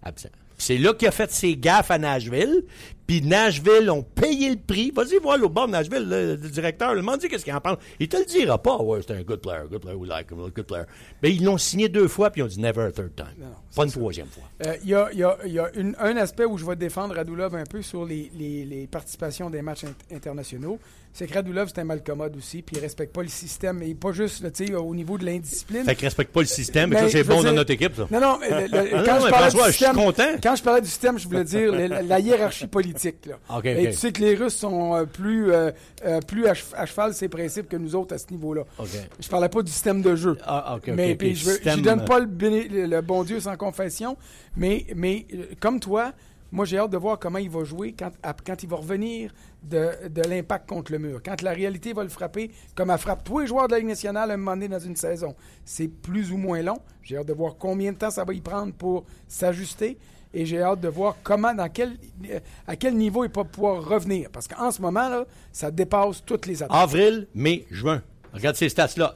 absent. 0.03 0.31
C'est 0.63 0.79
là 0.79 0.95
qu'il 0.95 1.09
a 1.09 1.11
fait 1.11 1.33
ses 1.33 1.57
gaffes 1.57 1.91
à 1.91 1.99
Nashville. 1.99 2.63
Puis 3.05 3.21
Nashville 3.21 3.91
ont 3.91 4.05
payé 4.05 4.51
le 4.51 4.57
prix. 4.57 4.93
Vas-y 4.93 5.19
voir 5.19 5.37
le 5.37 5.49
bord 5.49 5.67
de 5.67 5.73
Nashville, 5.73 6.09
le, 6.09 6.37
directeur. 6.37 6.95
Le 6.95 7.03
dit 7.19 7.29
qu'est-ce 7.29 7.43
qu'il 7.43 7.53
en 7.53 7.61
parle. 7.61 7.79
Il 7.99 8.09
te 8.09 8.17
le 8.17 8.25
dira 8.25 8.63
pas. 8.63 8.77
Ouais, 8.77 9.01
c'est 9.05 9.13
un 9.13 9.23
good 9.23 9.41
player, 9.41 9.65
good 9.69 9.81
player, 9.81 9.97
we 9.97 10.09
like 10.09 10.31
him, 10.31 10.39
good 10.55 10.65
player. 10.65 10.85
Mais 11.21 11.35
ils 11.35 11.45
l'ont 11.45 11.59
signé 11.59 11.89
deux 11.89 12.07
fois, 12.07 12.31
puis 12.31 12.43
ils 12.43 12.45
ont 12.45 12.47
dit 12.47 12.61
never 12.61 12.83
a 12.83 12.93
third 12.93 13.13
time. 13.17 13.27
pas 13.75 13.85
une 13.85 13.91
troisième 13.91 14.29
fois. 14.29 14.45
Euh, 14.65 14.77
il 14.85 14.91
y 14.91 14.95
a, 14.95 15.13
y 15.13 15.25
a, 15.25 15.37
y 15.45 15.59
a 15.59 15.69
un 15.99 16.17
aspect 16.17 16.45
où 16.45 16.57
je 16.57 16.65
vais 16.65 16.77
défendre 16.77 17.17
Radulov 17.17 17.57
un 17.57 17.65
peu 17.65 17.83
sur 17.83 18.05
les, 18.05 18.31
les, 18.39 18.65
les 18.65 18.87
participations 18.87 19.51
des 19.51 19.63
matchs 19.63 19.85
internationaux. 20.13 20.79
C'est 21.13 21.27
que 21.27 21.35
Radulov, 21.35 21.69
c'est 21.69 21.81
un 21.81 21.85
malcommode 21.85 22.37
aussi, 22.37 22.63
puis 22.63 22.77
il 22.77 22.81
respecte 22.81 23.15
pas 23.15 23.23
le 23.23 23.29
système, 23.29 23.83
et 23.83 23.95
pas 23.95 24.13
juste 24.13 24.45
au 24.75 24.95
niveau 24.95 25.19
de 25.19 25.27
l'indiscipline. 25.27 25.85
Fait 25.85 25.95
qu'il 25.95 26.07
respecte 26.07 26.33
pas 26.33 26.41
le 26.41 26.47
système, 26.47 26.91
mais, 26.91 27.01
ça, 27.01 27.09
c'est 27.11 27.25
bon 27.25 27.43
dans 27.43 27.53
notre 27.53 27.71
équipe, 27.71 27.95
ça. 27.95 28.07
Non, 28.11 28.21
non, 28.21 28.39
quand, 28.41 29.21
je 29.21 29.31
parlais 29.31 29.51
du 29.51 29.73
système, 29.73 29.97
quand 30.43 30.57
je 30.57 30.63
parlais 30.63 30.81
du 30.81 30.89
système, 30.89 31.19
je 31.19 31.29
voulais 31.29 31.45
dire 31.45 31.73
la, 31.73 32.19
hiérarchie 32.19 32.67
politique. 32.67 33.27
Là. 33.27 33.61
Et 33.65 33.91
tu 33.91 33.93
sais 33.93 34.13
que 34.13 34.21
les 34.21 34.35
Russes 34.35 34.57
sont 34.57 34.95
euh, 34.95 35.05
plus, 35.05 35.53
euh, 35.53 35.71
euh, 36.05 36.21
plus 36.21 36.47
à, 36.47 36.55
cheval 36.55 37.11
de 37.11 37.17
ces 37.17 37.29
principes 37.29 37.69
que 37.69 37.77
nous 37.77 37.95
autres 37.95 38.15
à 38.15 38.19
ce 38.19 38.27
niveau-là. 38.31 38.63
Je 39.21 39.29
parlais 39.29 39.49
pas 39.49 39.63
du 39.63 39.71
système 39.71 40.03
de 40.03 40.17
jeu. 40.17 40.39
Ah, 40.47 40.79
mais 40.87 41.15
puis, 41.15 41.35
je 41.35 41.51
ne 41.51 41.83
donne 41.83 42.05
pas 42.05 42.21
le, 42.21 42.87
le, 42.87 43.01
bon 43.01 43.23
Dieu 43.25 43.41
sans 43.41 43.57
confession, 43.57 44.17
mais, 44.57 44.87
mais 44.95 45.27
comme 45.61 45.81
toi, 45.81 46.13
moi, 46.53 46.67
j'ai 46.67 46.77
hâte 46.79 46.91
de 46.91 46.99
voir 46.99 47.19
comment 47.19 47.39
il 47.39 47.49
va 47.49 47.65
jouer 47.65 47.95
quand, 47.99 48.11
quand 48.47 48.63
il 48.63 48.69
va 48.69 48.77
revenir 48.77 49.33
de, 49.63 50.09
de 50.09 50.21
l'impact 50.21 50.69
contre 50.69 50.93
le 50.93 50.99
mur. 50.99 51.23
Quand 51.25 51.41
la 51.41 51.53
réalité 51.53 51.95
va 51.95 52.03
le 52.03 52.11
frapper, 52.11 52.51
comme 52.75 52.91
elle 52.91 52.99
frappe 52.99 53.25
tous 53.25 53.39
les 53.39 53.47
joueurs 53.47 53.69
de 53.69 53.73
la 53.73 53.79
Ligue 53.79 53.89
nationale 53.89 54.31
à 54.31 54.35
un 54.35 54.37
moment 54.37 54.53
donné 54.53 54.69
dans 54.69 54.79
une 54.79 54.97
saison. 54.97 55.35
C'est 55.65 55.89
plus 55.89 56.31
ou 56.31 56.37
moins 56.37 56.61
long. 56.61 56.79
J'ai 57.03 57.17
hâte 57.17 57.27
de 57.27 57.33
voir 57.33 57.57
combien 57.59 57.93
de 57.93 57.97
temps 57.97 58.11
ça 58.11 58.25
va 58.25 58.35
y 58.35 58.43
prendre 58.43 58.75
pour 58.75 59.05
s'ajuster. 59.27 59.97
Et 60.35 60.45
j'ai 60.45 60.61
hâte 60.61 60.81
de 60.81 60.89
voir 60.89 61.17
comment, 61.23 61.55
dans 61.55 61.69
quel, 61.71 61.97
à 62.67 62.77
quel 62.77 62.97
niveau 62.97 63.25
il 63.25 63.31
va 63.31 63.45
pouvoir 63.45 63.83
revenir. 63.83 64.29
Parce 64.31 64.47
qu'en 64.47 64.71
ce 64.71 64.83
moment, 64.83 65.09
là, 65.09 65.25
ça 65.53 65.71
dépasse 65.71 66.23
toutes 66.25 66.47
les 66.47 66.63
attentes. 66.63 66.77
Avril, 66.77 67.29
mai, 67.35 67.67
juin. 67.71 68.03
Regarde 68.33 68.57
ces 68.57 68.69
stats-là. 68.69 69.15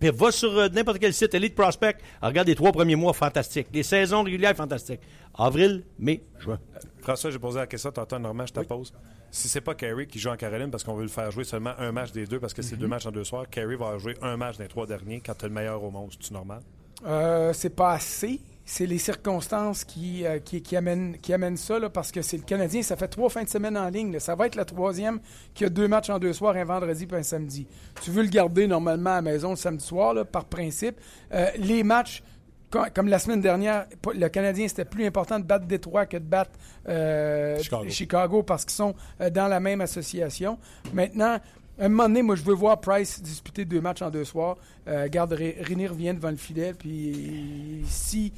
Va 0.00 0.30
sur 0.30 0.50
euh, 0.50 0.68
n'importe 0.68 0.98
quel 0.98 1.14
site, 1.14 1.34
Elite 1.34 1.54
Prospect. 1.54 1.96
Regarde 2.22 2.48
les 2.48 2.54
trois 2.54 2.72
premiers 2.72 2.96
mois, 2.96 3.12
fantastiques. 3.12 3.68
Les 3.72 3.82
saisons 3.82 4.22
régulières, 4.22 4.56
fantastiques. 4.56 5.00
Avril, 5.38 5.84
mai, 5.98 6.22
juin. 6.38 6.58
François, 7.02 7.30
j'ai 7.30 7.38
posé 7.38 7.58
la 7.58 7.66
question 7.66 7.92
tantôt, 7.92 8.18
Normand, 8.18 8.46
je 8.46 8.52
te 8.52 8.60
pose. 8.60 8.92
Si 9.30 9.48
c'est 9.48 9.60
pas 9.60 9.74
Kerry 9.74 10.06
qui 10.06 10.18
joue 10.18 10.30
en 10.30 10.36
Caroline 10.36 10.70
parce 10.70 10.82
qu'on 10.82 10.94
veut 10.94 11.02
le 11.02 11.08
faire 11.08 11.30
jouer 11.30 11.44
seulement 11.44 11.74
un 11.78 11.92
match 11.92 12.10
des 12.12 12.26
deux 12.26 12.40
parce 12.40 12.54
que 12.54 12.62
c'est 12.62 12.74
mhm. 12.76 12.80
deux 12.80 12.86
matchs 12.88 13.06
en 13.06 13.12
deux 13.12 13.24
soirs, 13.24 13.48
Kerry 13.50 13.76
va 13.76 13.98
jouer 13.98 14.16
un 14.22 14.36
match 14.36 14.56
des 14.56 14.66
trois 14.66 14.86
derniers 14.86 15.20
quand 15.24 15.34
tu 15.34 15.44
as 15.44 15.48
le 15.48 15.54
meilleur 15.54 15.82
au 15.82 15.90
monde. 15.90 16.10
C'est 16.18 16.32
normal? 16.32 16.62
Euh, 17.04 17.52
c'est 17.52 17.74
pas 17.74 17.92
assez 17.92 18.40
c'est 18.68 18.84
les 18.84 18.98
circonstances 18.98 19.84
qui, 19.84 20.26
euh, 20.26 20.40
qui, 20.40 20.76
amènent, 20.76 21.16
qui 21.22 21.32
amènent 21.32 21.56
ça, 21.56 21.78
parce 21.88 22.10
que 22.10 22.20
c'est 22.20 22.36
le 22.36 22.42
Canadien, 22.42 22.82
ça 22.82 22.96
fait 22.96 23.06
trois 23.06 23.30
fins 23.30 23.44
de 23.44 23.48
semaine 23.48 23.78
en 23.78 23.88
ligne. 23.88 24.18
Ça 24.18 24.34
va 24.34 24.48
être 24.48 24.56
la 24.56 24.64
troisième 24.64 25.20
qui 25.54 25.64
a 25.64 25.68
deux 25.68 25.86
matchs 25.86 26.10
en 26.10 26.18
deux 26.18 26.32
soirs, 26.32 26.56
un 26.56 26.64
vendredi 26.64 27.06
et 27.10 27.14
un 27.14 27.22
samedi. 27.22 27.68
Tu 28.02 28.10
veux 28.10 28.24
le 28.24 28.28
garder 28.28 28.66
normalement 28.66 29.10
à 29.10 29.14
la 29.16 29.22
maison 29.22 29.50
le 29.50 29.56
samedi 29.56 29.84
soir, 29.84 30.26
par 30.26 30.46
principe. 30.46 31.00
Euh, 31.32 31.46
les 31.58 31.84
matchs, 31.84 32.24
comme 32.92 33.06
la 33.06 33.20
semaine 33.20 33.40
dernière, 33.40 33.86
le 34.12 34.28
Canadien, 34.28 34.66
c'était 34.66 34.84
plus 34.84 35.06
important 35.06 35.38
de 35.38 35.44
battre 35.44 35.66
Détroit 35.66 36.06
que 36.06 36.16
de 36.16 36.24
battre 36.24 36.50
euh, 36.88 37.62
Chicago. 37.88 38.42
parce 38.42 38.64
qu'ils 38.64 38.74
sont 38.74 38.96
dans 39.32 39.46
la 39.46 39.60
même 39.60 39.80
association. 39.80 40.58
Maintenant, 40.92 41.38
à 41.78 41.84
un 41.84 41.88
moment 41.88 42.08
donné, 42.08 42.22
moi, 42.22 42.34
je 42.34 42.42
veux 42.42 42.54
voir 42.54 42.80
Price 42.80 43.22
disputer 43.22 43.64
deux 43.64 43.80
matchs 43.80 44.02
en 44.02 44.10
deux 44.10 44.24
soirs. 44.24 44.56
garde 45.08 45.32
Rénir 45.32 45.92
revient 45.92 46.14
devant 46.14 46.30
le 46.30 46.36
filet. 46.36 46.74
Puis 46.76 47.84
si 47.86 48.32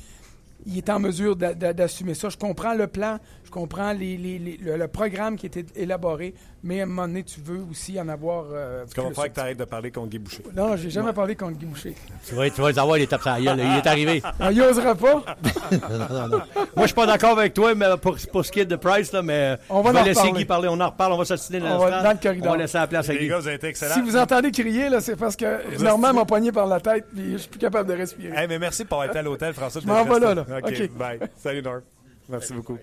il 0.68 0.76
est 0.76 0.90
en 0.90 1.00
mesure 1.00 1.34
d'assumer 1.34 2.14
ça. 2.14 2.28
Je 2.28 2.36
comprends 2.36 2.74
le 2.74 2.86
plan, 2.86 3.18
je 3.48 3.50
comprends 3.50 3.94
le, 3.94 4.86
programme 4.88 5.36
qui 5.36 5.46
était 5.46 5.64
élaboré, 5.74 6.34
mais 6.62 6.80
à 6.80 6.82
un 6.82 6.86
moment 6.86 7.08
donné, 7.08 7.22
tu 7.22 7.40
veux 7.40 7.64
aussi 7.70 7.98
en 7.98 8.06
avoir. 8.10 8.44
Euh, 8.52 8.84
tu 8.92 9.00
vas 9.00 9.10
faire 9.10 9.24
que 9.24 9.34
tu 9.34 9.40
arrêtes 9.40 9.58
de 9.58 9.64
parler 9.64 9.90
contre 9.90 10.10
Guy 10.10 10.18
Boucher. 10.18 10.42
Non, 10.54 10.76
j'ai 10.76 10.90
jamais 10.90 11.14
parlé 11.14 11.34
contre 11.34 11.56
Guy 11.56 11.64
Boucher. 11.64 11.94
Tu 12.26 12.34
vas, 12.34 12.50
tu 12.50 12.60
vas 12.60 12.68
avoir 12.68 12.98
les 12.98 13.06
tapes 13.06 13.26
à 13.26 13.40
Il 13.40 13.48
est 13.48 13.86
arrivé. 13.86 14.22
Ah, 14.40 14.52
il 14.52 14.58
n'osera 14.58 14.94
pas. 14.94 15.24
Moi, 15.72 16.82
je 16.82 16.86
suis 16.86 16.94
pas 16.94 17.06
d'accord 17.06 17.38
avec 17.38 17.54
toi 17.54 17.74
mais 17.74 17.86
pour, 18.00 18.16
pour 18.30 18.44
ce 18.44 18.52
qui 18.52 18.60
est 18.60 18.66
de 18.66 18.76
Price, 18.76 19.10
là, 19.10 19.22
mais 19.22 19.56
on 19.68 19.80
va, 19.80 20.02
laisser 20.02 20.30
Guy 20.32 20.44
parler. 20.44 20.68
On 20.70 20.78
en 20.80 20.90
reparle, 20.90 21.12
on 21.14 21.16
va 21.16 21.24
s'assiner 21.24 21.60
dans, 21.60 21.78
dans, 21.78 22.12
le 22.12 22.22
corridor. 22.22 22.48
On 22.48 22.52
va 22.52 22.56
laisser 22.58 22.78
la 22.78 22.86
place 22.86 23.08
à 23.08 23.14
Guy. 23.14 23.20
Les 23.20 23.28
gars, 23.28 23.38
vous 23.38 23.46
avez 23.46 23.56
été 23.56 23.68
excellents. 23.68 23.94
Si 23.94 24.02
vous 24.02 24.16
entendez 24.16 24.50
crier, 24.50 24.88
c'est 25.00 25.16
parce 25.16 25.36
que 25.36 25.82
Normand 25.82 26.12
m'a 26.12 26.24
poigné 26.24 26.52
par 26.52 26.66
la 26.66 26.80
tête 26.80 27.06
et 27.16 27.32
je 27.32 27.36
suis 27.38 27.48
plus 27.48 27.58
capable 27.58 27.88
de 27.88 27.94
respirer. 27.94 28.46
mais 28.46 28.58
merci 28.58 28.84
pour 28.84 29.02
être 29.02 29.16
à 29.16 29.22
l'hôtel, 29.22 29.54
François. 29.54 29.80
Je 29.80 29.86
m'en 29.86 30.04
vais 30.04 30.20
là. 30.20 30.34
là. 30.34 30.44
OK, 30.62 30.90
bye. 30.90 31.18
Salut, 31.36 31.62
Norm. 31.62 31.80
Merci 32.28 32.52
beaucoup. 32.52 32.78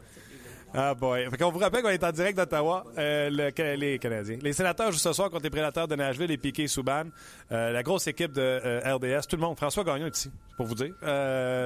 Ah 0.78 0.94
boy. 0.94 1.30
Fait 1.30 1.38
qu'on 1.38 1.52
vous 1.52 1.60
rappelle 1.60 1.82
qu'on 1.82 1.90
est 1.90 2.04
en 2.04 2.12
direct 2.12 2.38
d'Ottawa, 2.38 2.84
euh, 2.98 3.30
les 3.30 3.98
Canadiens. 3.98 4.38
Les 4.42 4.52
sénateurs 4.52 4.92
jouent 4.92 5.00
ce 5.00 5.14
soir 5.14 5.30
contre 5.30 5.44
les 5.44 5.50
prédateurs 5.50 5.88
de 5.88 5.96
Nashville 5.96 6.30
et 6.32 6.38
Piquet 6.38 6.68
Souban. 6.68 7.06
Euh, 7.52 7.72
la 7.72 7.82
grosse 7.82 8.08
équipe 8.08 8.34
de 8.34 8.42
euh, 8.42 8.96
RDS. 8.96 9.28
Tout 9.30 9.38
le 9.38 9.42
monde. 9.42 9.56
François 9.58 9.86
Gagnon 9.86 10.08
ici, 10.08 10.32
pour 10.58 10.66
vous 10.66 10.76
dire. 10.76 10.94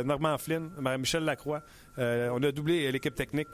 Normand 0.05 0.37
Flynn, 0.37 0.69
Michel 0.99 1.23
Lacroix. 1.23 1.61
Euh, 1.97 2.29
on 2.33 2.41
a 2.43 2.51
doublé 2.51 2.91
l'équipe 2.91 3.15
technique 3.15 3.49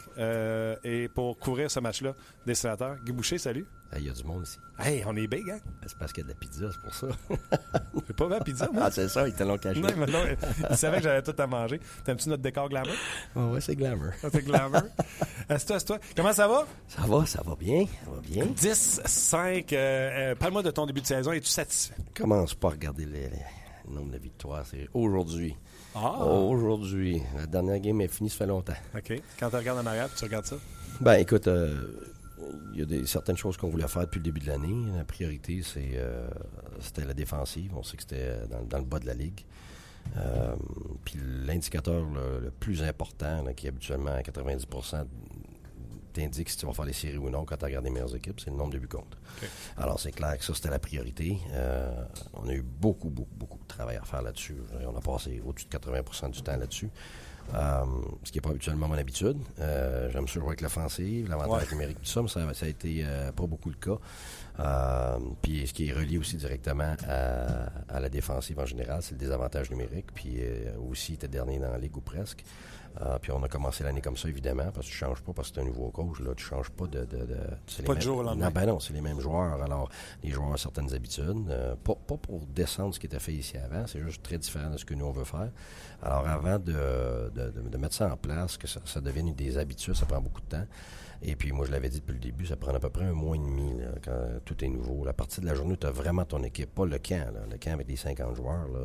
et 0.84 1.08
pour 1.14 1.38
couvrir 1.38 1.72
ce 1.72 1.80
match-là 1.80 2.14
des 2.46 2.56
sénateurs. 2.56 2.98
Guy 3.06 3.12
Boucher, 3.12 3.38
salut. 3.38 3.66
Il 3.98 4.06
y 4.06 4.10
a 4.10 4.14
du 4.14 4.24
monde 4.24 4.44
ici. 4.44 4.58
Hey, 4.78 5.04
on 5.08 5.16
est 5.16 5.28
big, 5.28 5.50
hein? 5.50 5.60
C'est 5.86 5.98
parce 5.98 6.12
qu'il 6.12 6.24
y 6.24 6.26
a 6.26 6.28
de 6.28 6.34
la 6.34 6.40
pizza, 6.40 6.66
c'est 6.70 6.82
pour 6.82 6.94
ça. 6.94 7.08
J'ai 8.08 8.14
pas 8.14 8.26
vu 8.26 8.32
la 8.32 8.40
pizza, 8.42 8.70
moi? 8.74 8.84
Ah, 8.86 8.92
c'est 8.92 9.08
ça, 9.08 9.26
ils 9.28 9.34
te 9.34 9.44
l'ont 9.44 9.58
caché. 9.58 9.80
Non, 9.80 9.88
mais 9.96 10.06
non, 10.06 10.20
ils 10.70 10.76
savaient 10.76 10.98
que 10.98 11.04
j'avais 11.04 11.22
tout 11.22 11.36
à 11.38 11.48
manger. 11.48 11.80
T'aimes-tu 12.04 12.28
notre 12.30 12.42
décor 12.42 12.68
glamour? 12.68 12.94
Oh, 13.36 13.52
ouais, 13.54 13.62
c'est 13.62 13.76
glamour. 13.76 14.12
Ah, 14.22 14.28
c'est 14.32 14.44
glamour. 14.44 14.82
Assieds-toi, 15.50 15.80
toi 15.82 16.00
Comment 16.16 16.34
ça 16.34 16.48
va? 16.48 16.68
Ça 16.88 17.02
va, 17.04 17.26
ça 17.26 17.42
va 17.46 17.56
bien. 17.56 17.86
Ça 18.04 18.12
va 18.12 18.20
bien. 18.22 18.46
10, 18.48 19.02
5. 19.06 19.72
Euh, 19.72 19.78
euh, 19.78 20.36
Parle-moi 20.36 20.64
de 20.64 20.72
ton 20.72 20.86
début 20.86 21.02
de 21.02 21.08
saison. 21.08 21.32
Es-tu 21.32 21.48
satisfait? 21.50 21.96
Commence 22.16 22.54
pas 22.54 22.70
à 22.70 22.72
regarder 22.72 23.06
le 23.06 23.94
nombre 23.94 24.12
de 24.12 24.18
victoires. 24.18 24.66
C'est 24.66 24.90
aujourd'hui. 24.94 25.56
Ah. 25.96 26.26
Aujourd'hui. 26.26 27.22
La 27.36 27.46
dernière 27.46 27.80
game 27.80 28.02
est 28.02 28.08
finie, 28.08 28.30
ça 28.30 28.40
fait 28.40 28.48
longtemps. 28.48 28.74
OK. 28.96 29.22
Quand 29.40 29.50
tu 29.50 29.56
regardes 29.56 29.80
en 29.80 29.86
arrière, 29.86 30.10
tu 30.14 30.24
regardes 30.26 30.46
ça? 30.46 30.58
Ben, 31.00 31.16
écoute, 31.16 31.48
euh, 31.48 31.74
il 32.74 32.80
y 32.80 32.82
a 32.82 32.86
des, 32.86 33.06
certaines 33.06 33.38
choses 33.38 33.58
qu'on 33.58 33.70
voulait 33.70 33.88
faire 33.88 34.04
depuis 34.04 34.20
le 34.20 34.24
début 34.24 34.42
de 34.42 34.48
l'année. 34.48 34.92
La 34.96 35.06
priorité, 35.06 35.62
c'est, 35.64 35.92
euh, 35.94 36.28
c'était 36.80 37.06
la 37.06 37.14
défensive. 37.14 37.72
On 37.76 37.84
sait 37.84 37.98
que 37.98 38.04
c'était 38.04 38.18
euh, 38.20 38.46
dans, 38.70 38.78
le 38.78 38.84
bas 38.84 39.00
de 39.00 39.06
la 39.06 39.14
ligue. 39.14 39.46
Euh, 40.18 40.56
puis 41.04 41.18
l'indicateur 41.46 42.04
le, 42.06 42.52
plus 42.52 42.84
important, 42.84 43.44
qui 43.56 43.66
est 43.66 43.70
habituellement 43.70 44.14
à 44.14 44.22
90 44.22 44.68
t'indique 46.16 46.50
si 46.50 46.58
tu 46.58 46.66
vas 46.66 46.74
faire 46.74 46.86
les 46.86 46.94
séries 46.94 47.18
ou 47.18 47.30
non 47.30 47.46
quand 47.46 47.58
tu 47.58 47.66
regardes 47.66 47.86
les 47.86 47.92
meilleures 47.92 48.16
équipes, 48.16 48.40
c'est 48.40 48.50
le 48.50 48.58
nombre 48.58 48.74
de 48.74 48.80
buts 48.80 48.88
contre. 48.88 49.18
Alors, 49.78 50.00
c'est 50.00 50.12
clair 50.12 50.38
que 50.38 50.44
ça, 50.44 50.54
c'était 50.54 50.70
la 50.70 50.80
priorité. 50.80 51.38
on 52.34 52.48
a 52.48 52.54
eu 52.54 52.62
beaucoup, 52.62 53.10
beaucoup, 53.10 53.36
beaucoup 53.36 53.60
de 53.60 53.68
travail 53.68 53.98
à 53.98 54.04
faire 54.04 54.22
là-dessus. 54.22 54.58
On 54.88 54.96
a 54.96 55.02
passé 55.02 55.42
au-dessus 55.46 55.68
de 55.68 55.78
80% 55.78 56.32
du 56.32 56.42
temps 56.42 56.58
là-dessus. 56.58 56.90
Euh, 57.54 57.86
ce 58.24 58.32
qui 58.32 58.38
n'est 58.38 58.42
pas 58.42 58.50
habituellement 58.50 58.88
mon 58.88 58.98
habitude. 58.98 59.38
Euh, 59.60 60.10
j'aime 60.12 60.28
sûr 60.28 60.42
jouer 60.42 60.50
avec 60.50 60.62
l'offensive, 60.62 61.30
l'avantage 61.30 61.72
numérique, 61.72 62.00
tout 62.02 62.10
ça, 62.10 62.22
mais 62.22 62.28
ça, 62.28 62.54
ça 62.54 62.66
a 62.66 62.70
été 62.70 63.04
euh, 63.06 63.32
pas 63.32 63.46
beaucoup 63.46 63.70
le 63.70 63.76
cas. 63.76 65.20
puis 65.42 65.68
ce 65.68 65.74
qui 65.74 65.88
est 65.88 65.94
relié 65.94 66.18
aussi 66.18 66.38
directement 66.38 66.96
à, 67.08 68.00
la 68.00 68.10
défensive 68.10 68.60
en 68.60 68.66
général, 68.66 69.02
c'est 69.02 69.14
le 69.14 69.20
désavantage 69.20 69.70
numérique. 69.70 70.08
Puis 70.14 70.40
aussi, 70.90 71.14
était 71.14 71.28
dernier 71.28 71.60
dans 71.60 71.72
la 71.72 71.78
ligue 71.78 71.96
ou 71.98 72.02
presque. 72.02 72.44
Euh, 73.02 73.20
puis 73.20 73.32
on 73.32 73.44
a 73.44 73.50
commencé 73.50 73.84
l'année 73.84 74.02
comme 74.02 74.16
ça, 74.16 74.30
évidemment, 74.30 74.72
parce 74.74 74.88
que 74.88 74.92
tu 74.92 74.98
changes 74.98 75.22
pas 75.22 75.34
parce 75.34 75.50
que 75.50 75.56
c'est 75.56 75.62
un 75.62 75.66
nouveau 75.66 75.90
coach. 75.90 76.20
Là, 76.22 76.34
tu 76.36 76.46
changes 76.46 76.70
pas 76.70 76.88
de. 76.88 77.04
de, 77.04 77.26
de 77.26 77.84
pas 77.86 77.96
de 77.96 78.02
jour 78.02 78.24
Non, 78.24 78.50
ben 78.52 78.66
non, 78.66 78.80
c'est 78.80 78.94
les 78.94 79.02
mêmes 79.02 79.20
joueurs. 79.20 79.62
Alors, 79.62 79.90
les 80.24 80.32
joueurs 80.32 80.50
ont 80.50 80.58
certaines 80.58 80.94
habitudes. 80.94 81.50
Euh, 81.50 81.76
pas, 81.76 81.96
pas, 81.96 82.18
pour 82.18 82.46
descendre 82.46 82.94
ce 82.94 83.00
qui 83.00 83.08
était 83.08 83.20
fait 83.20 83.34
ici 83.34 83.58
avant, 83.58 83.86
c'est 83.88 84.00
juste 84.00 84.24
très 84.24 84.38
différent 84.38 84.70
de 84.70 84.78
ce 84.78 84.86
que 84.86 84.94
nous, 84.94 85.06
on 85.06 85.12
veut 85.12 85.26
faire. 85.26 85.50
Alors, 86.02 86.28
avant 86.28 86.58
de, 86.58 87.32
de 87.34 87.78
mettre 87.78 87.96
ça 87.96 88.12
en 88.12 88.18
place, 88.18 88.58
que 88.58 88.68
ça, 88.68 88.80
ça, 88.86 89.02
devienne 89.02 89.34
des 89.34 89.58
habitudes, 89.58 89.96
ça 89.96 90.06
prend 90.06 90.22
beaucoup 90.22 90.42
de 90.42 90.48
temps. 90.48 90.66
Et 91.22 91.36
puis, 91.36 91.52
moi, 91.52 91.66
je 91.66 91.72
l'avais 91.72 91.90
dit 91.90 92.00
depuis 92.00 92.14
le 92.14 92.20
début, 92.20 92.46
ça 92.46 92.56
prend 92.56 92.74
à 92.74 92.80
peu 92.80 92.90
près 92.90 93.06
un 93.06 93.14
mois 93.14 93.36
et 93.36 93.40
demi 93.40 93.80
là, 93.80 93.88
quand 94.04 94.40
tout 94.46 94.64
est 94.64 94.70
nouveau. 94.70 95.04
La 95.04 95.14
partie 95.14 95.42
de 95.42 95.46
la 95.46 95.56
journée, 95.56 95.76
tu 95.76 95.88
as 95.88 95.92
vraiment 95.92 96.24
ton 96.24 96.44
équipe, 96.44 96.74
pas 96.74 96.86
le 96.86 97.00
camp. 97.00 97.32
Là. 97.34 97.42
Le 97.50 97.58
camp 97.58 97.72
avec 97.72 97.88
des 97.88 97.96
50 97.96 98.36
joueurs. 98.36 98.68
Là, 98.68 98.80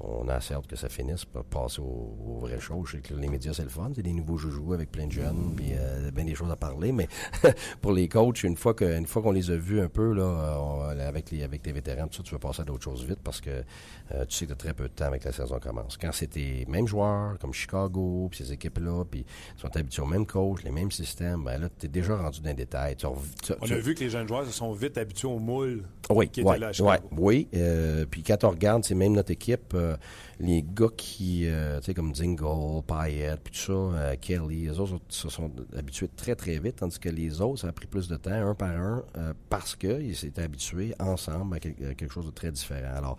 on 0.00 0.28
a 0.28 0.38
que 0.68 0.76
ça 0.76 0.88
finisse 0.88 1.24
pour 1.24 1.44
passer 1.44 1.80
aux, 1.80 2.38
vraies 2.40 2.60
choses. 2.60 2.88
Je 2.88 2.96
sais 2.96 3.02
que 3.02 3.14
les 3.14 3.28
médias, 3.28 3.52
c'est 3.52 3.64
le 3.64 3.68
fun. 3.68 3.90
C'est 3.94 4.02
des 4.02 4.12
nouveaux 4.12 4.36
joueurs 4.36 4.74
avec 4.74 4.92
plein 4.92 5.06
de 5.06 5.12
jeunes, 5.12 5.54
puis 5.56 5.72
euh, 5.72 6.10
bien 6.12 6.24
des 6.24 6.34
choses 6.34 6.50
à 6.50 6.56
parler. 6.56 6.92
Mais 6.92 7.08
pour 7.80 7.92
les 7.92 8.08
coachs, 8.08 8.44
une 8.44 8.56
fois 8.56 8.74
que, 8.74 9.04
fois 9.06 9.22
qu'on 9.22 9.32
les 9.32 9.50
a 9.50 9.56
vus 9.56 9.80
un 9.80 9.88
peu, 9.88 10.12
là, 10.12 10.94
avec 11.00 11.30
les, 11.30 11.42
avec 11.42 11.62
tes 11.62 11.72
vétérans, 11.72 12.06
tout 12.06 12.18
ça, 12.18 12.22
tu 12.22 12.32
vas 12.32 12.38
passer 12.38 12.62
à 12.62 12.64
d'autres 12.64 12.84
choses 12.84 13.04
vite 13.04 13.18
parce 13.24 13.40
que 13.40 13.50
euh, 13.50 14.24
tu 14.26 14.36
sais 14.36 14.46
que 14.46 14.50
tu 14.50 14.52
as 14.52 14.56
très 14.56 14.74
peu 14.74 14.84
de 14.84 14.94
temps 14.94 15.06
avec 15.06 15.24
la 15.24 15.32
saison 15.32 15.58
commence. 15.58 15.96
Quand 15.96 16.12
c'était 16.12 16.64
mêmes 16.68 16.86
joueurs, 16.86 17.36
comme 17.38 17.52
Chicago, 17.52 18.28
puis 18.30 18.44
ces 18.44 18.52
équipes-là, 18.52 19.04
puis 19.04 19.24
ils 19.56 19.60
sont 19.60 19.76
habitués 19.76 20.02
au 20.02 20.06
même 20.06 20.26
coach, 20.26 20.62
les 20.62 20.70
mêmes 20.70 20.92
systèmes, 20.92 21.42
ben 21.44 21.60
là, 21.60 21.68
tu 21.76 21.86
es 21.86 21.88
déjà 21.88 22.16
rendu 22.16 22.40
dans 22.40 22.50
les 22.50 22.54
détails. 22.54 22.96
on 23.04 23.70
a 23.70 23.74
vu 23.74 23.94
que 23.94 24.00
les 24.00 24.10
jeunes 24.10 24.28
joueurs 24.28 24.46
se 24.46 24.52
sont 24.52 24.72
vite 24.72 24.96
habitués 24.96 25.28
au 25.28 25.38
moule 25.38 25.82
oui, 26.10 26.28
qui 26.28 26.40
était 26.40 26.58
là 26.58 26.70
Oui, 27.16 27.48
euh, 27.54 28.06
puis 28.08 28.22
quand 28.22 28.44
on 28.44 28.50
regarde, 28.50 28.84
c'est 28.84 28.94
même 28.94 29.12
notre 29.12 29.32
équipe 29.32 29.74
euh, 29.88 29.96
les 30.40 30.62
gars 30.62 30.88
qui, 30.96 31.46
euh, 31.46 31.78
tu 31.78 31.86
sais, 31.86 31.94
comme 31.94 32.12
Dingle, 32.12 32.82
Payet, 32.86 33.36
puis 33.42 33.52
tout 33.52 33.92
ça, 33.92 34.16
Kelly, 34.16 34.66
les 34.66 34.78
autres 34.78 35.00
se 35.08 35.28
sont 35.28 35.50
habitués 35.76 36.08
très, 36.16 36.34
très 36.34 36.58
vite, 36.58 36.76
tandis 36.76 36.98
que 36.98 37.08
les 37.08 37.40
autres, 37.40 37.62
ça 37.62 37.68
a 37.68 37.72
pris 37.72 37.86
plus 37.86 38.08
de 38.08 38.16
temps, 38.16 38.30
un 38.30 38.54
par 38.54 38.70
un, 38.70 39.04
parce 39.48 39.74
qu'ils 39.74 40.16
s'étaient 40.16 40.42
habitués 40.42 40.94
ensemble 41.00 41.56
à, 41.56 41.60
quelque 41.60 42.12
chose 42.12 42.26
de 42.26 42.30
très 42.30 42.52
différent. 42.52 42.96
Alors, 42.96 43.18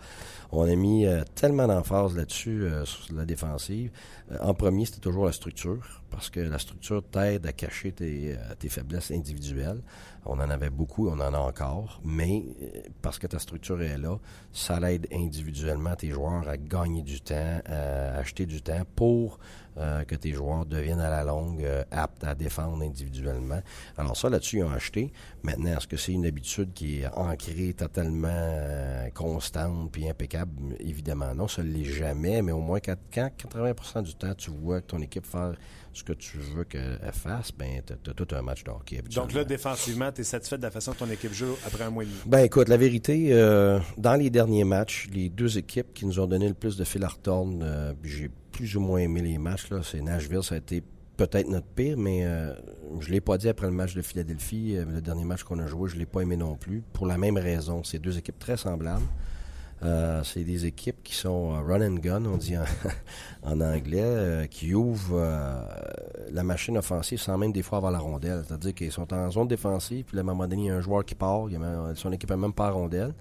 on 0.50 0.62
a 0.62 0.74
mis 0.74 1.06
tellement 1.34 1.66
d'emphase 1.66 2.16
là-dessus, 2.16 2.66
sur 2.84 3.14
la 3.14 3.24
défensive. 3.24 3.90
en 4.40 4.54
premier, 4.54 4.86
c'était 4.86 5.00
toujours 5.00 5.26
la 5.26 5.32
structure, 5.32 6.02
parce 6.10 6.30
que 6.30 6.40
la 6.40 6.58
structure 6.58 7.02
t'aide 7.02 7.46
à 7.46 7.52
cacher 7.52 7.92
tes 7.92 8.68
faiblesses 8.68 9.10
individuelles. 9.10 9.80
On 10.26 10.34
en 10.34 10.50
avait 10.50 10.70
beaucoup, 10.70 11.08
on 11.08 11.18
en 11.20 11.34
a 11.34 11.38
encore, 11.38 12.00
mais 12.04 12.44
euh, 12.62 12.80
parce 13.02 13.18
que 13.18 13.26
ta 13.26 13.38
structure 13.38 13.80
est 13.82 13.98
là, 13.98 14.18
ça 14.52 14.78
l'aide 14.78 15.06
individuellement 15.12 15.94
tes 15.94 16.10
joueurs 16.10 16.48
à 16.48 16.56
gagner 16.56 17.02
du 17.02 17.20
temps, 17.20 17.60
à 17.66 18.18
acheter 18.18 18.46
du 18.46 18.60
temps 18.60 18.82
pour 18.96 19.38
euh, 19.78 20.04
que 20.04 20.14
tes 20.14 20.32
joueurs 20.32 20.66
deviennent 20.66 21.00
à 21.00 21.10
la 21.10 21.24
longue 21.24 21.64
euh, 21.64 21.84
aptes 21.90 22.24
à 22.24 22.34
défendre 22.34 22.82
individuellement. 22.82 23.60
Alors 23.96 24.16
ça, 24.16 24.28
là-dessus, 24.28 24.58
ils 24.58 24.64
ont 24.64 24.72
acheté. 24.72 25.12
Maintenant, 25.42 25.76
est-ce 25.76 25.86
que 25.86 25.96
c'est 25.96 26.12
une 26.12 26.26
habitude 26.26 26.72
qui 26.74 27.00
est 27.00 27.08
ancrée 27.14 27.72
totalement 27.72 29.08
constante 29.14 29.90
puis 29.90 30.08
impeccable? 30.08 30.52
Évidemment 30.80 31.34
non, 31.34 31.48
ça 31.48 31.62
ne 31.62 31.72
l'est 31.72 31.84
jamais, 31.84 32.42
mais 32.42 32.52
au 32.52 32.60
moins 32.60 32.80
quand 32.80 32.96
80% 33.12 34.02
du 34.02 34.14
temps, 34.14 34.34
tu 34.34 34.50
vois 34.50 34.80
ton 34.80 35.00
équipe 35.00 35.26
fait 35.26 35.56
ce 35.92 36.04
que 36.04 36.12
tu 36.12 36.38
veux 36.38 36.64
qu'elle 36.64 36.98
fasse, 37.12 37.52
ben, 37.52 37.82
tu 37.86 38.10
as, 38.10 38.14
tout 38.14 38.28
un 38.34 38.42
match 38.42 38.64
de 38.64 38.70
hockey. 38.70 39.02
Donc 39.14 39.32
là, 39.32 39.44
défensivement, 39.44 40.12
tu 40.12 40.20
es 40.20 40.24
satisfait 40.24 40.58
de 40.58 40.62
la 40.62 40.70
façon 40.70 40.92
dont 40.92 41.06
ton 41.06 41.10
équipe 41.10 41.32
joue 41.32 41.56
après 41.66 41.84
un 41.84 41.90
mois 41.90 42.04
et 42.04 42.06
demi? 42.06 42.18
Ben 42.26 42.40
écoute, 42.40 42.68
la 42.68 42.76
vérité, 42.76 43.28
euh, 43.32 43.80
dans 43.98 44.14
les 44.14 44.30
derniers 44.30 44.64
matchs, 44.64 45.08
les 45.12 45.28
deux 45.28 45.58
équipes 45.58 45.92
qui 45.92 46.06
nous 46.06 46.20
ont 46.20 46.26
donné 46.26 46.48
le 46.48 46.54
plus 46.54 46.76
de 46.76 46.84
fil 46.84 47.04
à 47.04 47.08
retourne, 47.08 47.62
euh, 47.62 47.92
j'ai 48.04 48.30
plus 48.52 48.76
ou 48.76 48.80
moins 48.80 49.00
aimé 49.00 49.22
les 49.22 49.38
matchs. 49.38 49.70
Là. 49.70 49.80
C'est 49.82 50.00
Nashville, 50.00 50.42
ça 50.42 50.54
a 50.54 50.58
été 50.58 50.82
peut-être 51.16 51.48
notre 51.48 51.66
pire, 51.66 51.98
mais 51.98 52.24
euh, 52.24 52.54
je 53.00 53.08
ne 53.08 53.12
l'ai 53.12 53.20
pas 53.20 53.36
dit 53.36 53.48
après 53.48 53.66
le 53.66 53.72
match 53.72 53.94
de 53.94 54.02
Philadelphie, 54.02 54.76
le 54.76 55.00
dernier 55.00 55.24
match 55.24 55.42
qu'on 55.42 55.58
a 55.58 55.66
joué, 55.66 55.88
je 55.88 55.94
ne 55.94 56.00
l'ai 56.00 56.06
pas 56.06 56.20
aimé 56.20 56.36
non 56.36 56.56
plus, 56.56 56.82
pour 56.92 57.06
la 57.06 57.18
même 57.18 57.36
raison. 57.36 57.82
C'est 57.84 57.98
deux 57.98 58.16
équipes 58.16 58.38
très 58.38 58.56
semblables. 58.56 59.04
Euh, 59.82 60.22
c'est 60.24 60.44
des 60.44 60.66
équipes 60.66 61.02
qui 61.02 61.14
sont 61.14 61.54
euh, 61.54 61.60
run 61.62 61.80
and 61.80 61.94
gun, 62.00 62.24
on 62.26 62.36
dit 62.36 62.54
en, 62.56 63.60
anglais, 63.60 64.02
euh, 64.02 64.46
qui 64.46 64.74
ouvrent 64.74 65.24
la 66.30 66.42
machine 66.42 66.76
offensive 66.76 67.18
sans 67.18 67.38
même 67.38 67.52
des 67.52 67.62
fois 67.62 67.78
avoir 67.78 67.92
la 67.92 67.98
rondelle. 67.98 68.42
C'est-à-dire 68.46 68.74
qu'ils 68.74 68.92
sont 68.92 69.12
en 69.14 69.30
zone 69.30 69.48
défensive, 69.48 70.04
puis 70.04 70.18
à 70.18 70.20
un 70.20 70.24
moment 70.24 70.46
donné, 70.46 70.64
il 70.64 70.66
y 70.66 70.70
a 70.70 70.76
un 70.76 70.80
joueur 70.80 71.04
qui 71.04 71.14
part, 71.14 71.46
son 71.94 72.12
équipe 72.12 72.30
n'a 72.30 72.36
même 72.36 72.52
pas 72.52 72.66
la 72.66 72.72
rondelle. 72.72 73.14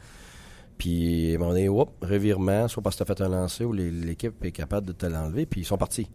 Puis 0.78 1.34
à 1.34 1.36
un 1.36 1.40
moment 1.40 1.52
donné, 1.52 1.70
hop, 1.70 1.94
revirement, 2.02 2.68
soit 2.68 2.84
parce 2.84 2.96
que 2.96 3.04
tu 3.04 3.12
as 3.12 3.16
fait 3.16 3.24
un 3.24 3.30
lancer 3.30 3.64
ou 3.66 3.74
l'équipe 3.74 4.44
est 4.44 4.52
capable 4.52 4.88
de 4.88 4.94
te 4.94 5.06
l'enlever, 5.06 5.46
puis 5.46 5.62
ils 5.62 5.66
sont 5.66 5.78
partis. 5.78 6.10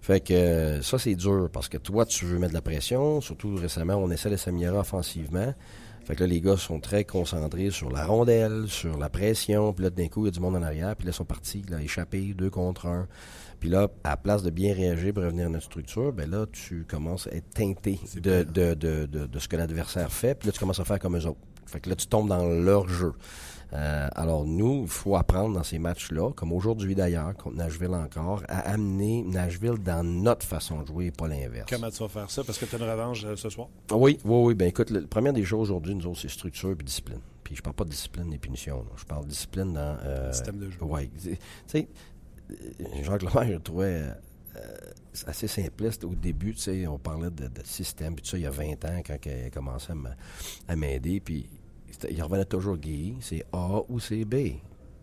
Fait 0.00 0.20
que 0.20 0.80
ça, 0.80 0.98
c'est 0.98 1.16
dur 1.16 1.48
parce 1.52 1.68
que 1.68 1.76
toi, 1.76 2.06
tu 2.06 2.24
veux 2.24 2.38
mettre 2.38 2.52
de 2.52 2.58
la 2.58 2.62
pression. 2.62 3.20
Surtout 3.20 3.56
récemment, 3.56 3.94
on 3.94 4.10
essaie 4.10 4.30
de 4.30 4.36
s'améliorer 4.36 4.78
offensivement. 4.78 5.52
Fait 6.08 6.16
que 6.16 6.20
là, 6.24 6.26
les 6.26 6.40
gars 6.40 6.56
sont 6.56 6.80
très 6.80 7.04
concentrés 7.04 7.70
sur 7.70 7.90
la 7.90 8.06
rondelle, 8.06 8.64
sur 8.66 8.96
la 8.96 9.10
pression. 9.10 9.74
Puis 9.74 9.84
là, 9.84 9.90
d'un 9.90 10.08
coup, 10.08 10.22
il 10.22 10.24
y 10.24 10.28
a 10.28 10.30
du 10.30 10.40
monde 10.40 10.56
en 10.56 10.62
arrière. 10.62 10.96
Puis 10.96 11.04
là, 11.04 11.10
ils 11.10 11.14
sont 11.14 11.26
partis, 11.26 11.62
là, 11.68 11.82
échappés, 11.82 12.32
deux 12.32 12.48
contre 12.48 12.86
un. 12.86 13.06
Puis 13.60 13.68
là, 13.68 13.88
à 14.04 14.10
la 14.10 14.16
place 14.16 14.42
de 14.42 14.48
bien 14.48 14.72
réagir 14.72 15.12
pour 15.12 15.22
revenir 15.22 15.48
à 15.48 15.48
notre 15.50 15.66
structure, 15.66 16.14
ben 16.14 16.30
là, 16.30 16.46
tu 16.50 16.86
commences 16.88 17.26
à 17.26 17.32
être 17.32 17.50
teinté 17.50 18.00
de, 18.14 18.42
de, 18.42 18.72
de, 18.72 19.04
de, 19.04 19.38
ce 19.38 19.48
que 19.48 19.56
l'adversaire 19.56 20.10
fait. 20.10 20.34
Puis 20.34 20.46
là, 20.46 20.52
tu 20.52 20.58
commences 20.58 20.80
à 20.80 20.86
faire 20.86 20.98
comme 20.98 21.14
eux 21.14 21.26
autres. 21.26 21.40
Fait 21.66 21.78
que 21.78 21.90
là, 21.90 21.94
tu 21.94 22.06
tombes 22.06 22.30
dans 22.30 22.42
leur 22.42 22.88
jeu. 22.88 23.12
Euh, 23.74 24.08
alors 24.14 24.46
nous, 24.46 24.82
il 24.82 24.88
faut 24.88 25.16
apprendre 25.16 25.54
dans 25.54 25.62
ces 25.62 25.78
matchs-là, 25.78 26.32
comme 26.32 26.52
aujourd'hui 26.52 26.94
d'ailleurs, 26.94 27.36
contre 27.36 27.56
Nashville 27.56 27.94
encore, 27.94 28.42
à 28.48 28.60
amener 28.60 29.22
Nashville 29.22 29.78
dans 29.78 30.02
notre 30.02 30.46
façon 30.46 30.82
de 30.82 30.86
jouer 30.86 31.06
et 31.06 31.10
pas 31.10 31.28
l'inverse. 31.28 31.66
Comment 31.68 31.90
tu 31.90 31.98
vas 31.98 32.08
faire 32.08 32.30
ça? 32.30 32.42
Parce 32.44 32.58
que 32.58 32.64
tu 32.64 32.74
as 32.74 32.78
une 32.78 32.90
revanche 32.90 33.24
euh, 33.24 33.36
ce 33.36 33.50
soir? 33.50 33.68
Oui, 33.92 34.18
oui, 34.24 34.42
oui. 34.46 34.54
Ben 34.54 34.68
écoute, 34.68 34.90
la 34.90 35.02
première 35.02 35.34
des 35.34 35.44
choses 35.44 35.70
aujourd'hui, 35.70 35.94
nous 35.94 36.06
autres, 36.06 36.20
c'est 36.20 36.30
structure 36.30 36.70
et 36.70 36.82
discipline. 36.82 37.20
Puis 37.44 37.56
je 37.56 37.62
parle 37.62 37.76
pas 37.76 37.84
de 37.84 37.90
discipline 37.90 38.32
et 38.32 38.38
punitions. 38.38 38.84
Je 38.96 39.04
parle 39.04 39.24
de 39.24 39.30
discipline 39.30 39.74
dans... 39.74 39.98
Euh, 40.02 40.32
Système 40.32 40.58
de 40.58 40.70
jeu. 40.70 40.78
Oui. 40.80 41.10
Tu 41.22 41.36
sais, 41.66 41.88
Jacques 43.02 43.22
Lemaire, 43.22 43.52
je 43.52 43.58
trouvais... 43.58 44.02
assez 45.26 45.46
simpliste 45.46 46.04
au 46.04 46.14
début, 46.14 46.54
tu 46.54 46.60
sais, 46.60 46.86
on 46.86 46.98
parlait 46.98 47.30
de, 47.30 47.50
système, 47.64 48.14
puis 48.14 48.22
tout 48.22 48.30
ça, 48.30 48.38
il 48.38 48.44
y 48.44 48.46
a 48.46 48.50
20 48.50 48.84
ans, 48.86 49.02
quand 49.06 49.16
il 49.26 49.46
a 49.46 49.50
commencé 49.50 49.92
à 50.66 50.76
m'aider, 50.76 51.20
puis 51.20 51.48
il 52.10 52.22
revenait 52.22 52.44
toujours 52.44 52.76
Guy, 52.76 53.16
c'est 53.20 53.44
A 53.52 53.80
ou 53.88 54.00
c'est 54.00 54.24
B. 54.24 54.56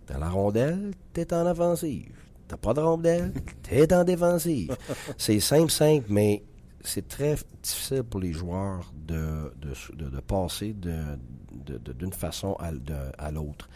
T'as 0.05 0.19
la 0.19 0.29
rondelle, 0.29 0.91
t'es 1.13 1.33
en 1.33 1.45
offensive. 1.47 2.11
T'as 2.47 2.57
pas 2.57 2.73
de 2.73 2.79
rondelle, 2.79 3.33
t'es 3.63 3.91
en 3.93 4.03
défensive. 4.03 4.75
c'est 5.17 5.39
simple, 5.39 5.71
simple, 5.71 6.05
mais 6.09 6.43
c'est 6.83 7.07
très 7.07 7.35
difficile 7.63 8.03
pour 8.03 8.19
les 8.19 8.31
joueurs 8.33 8.93
de, 8.95 9.51
de, 9.57 10.19
passer 10.19 10.75
d'une 10.75 12.13
façon 12.13 12.55
à, 12.59 13.31
l'autre. 13.31 13.67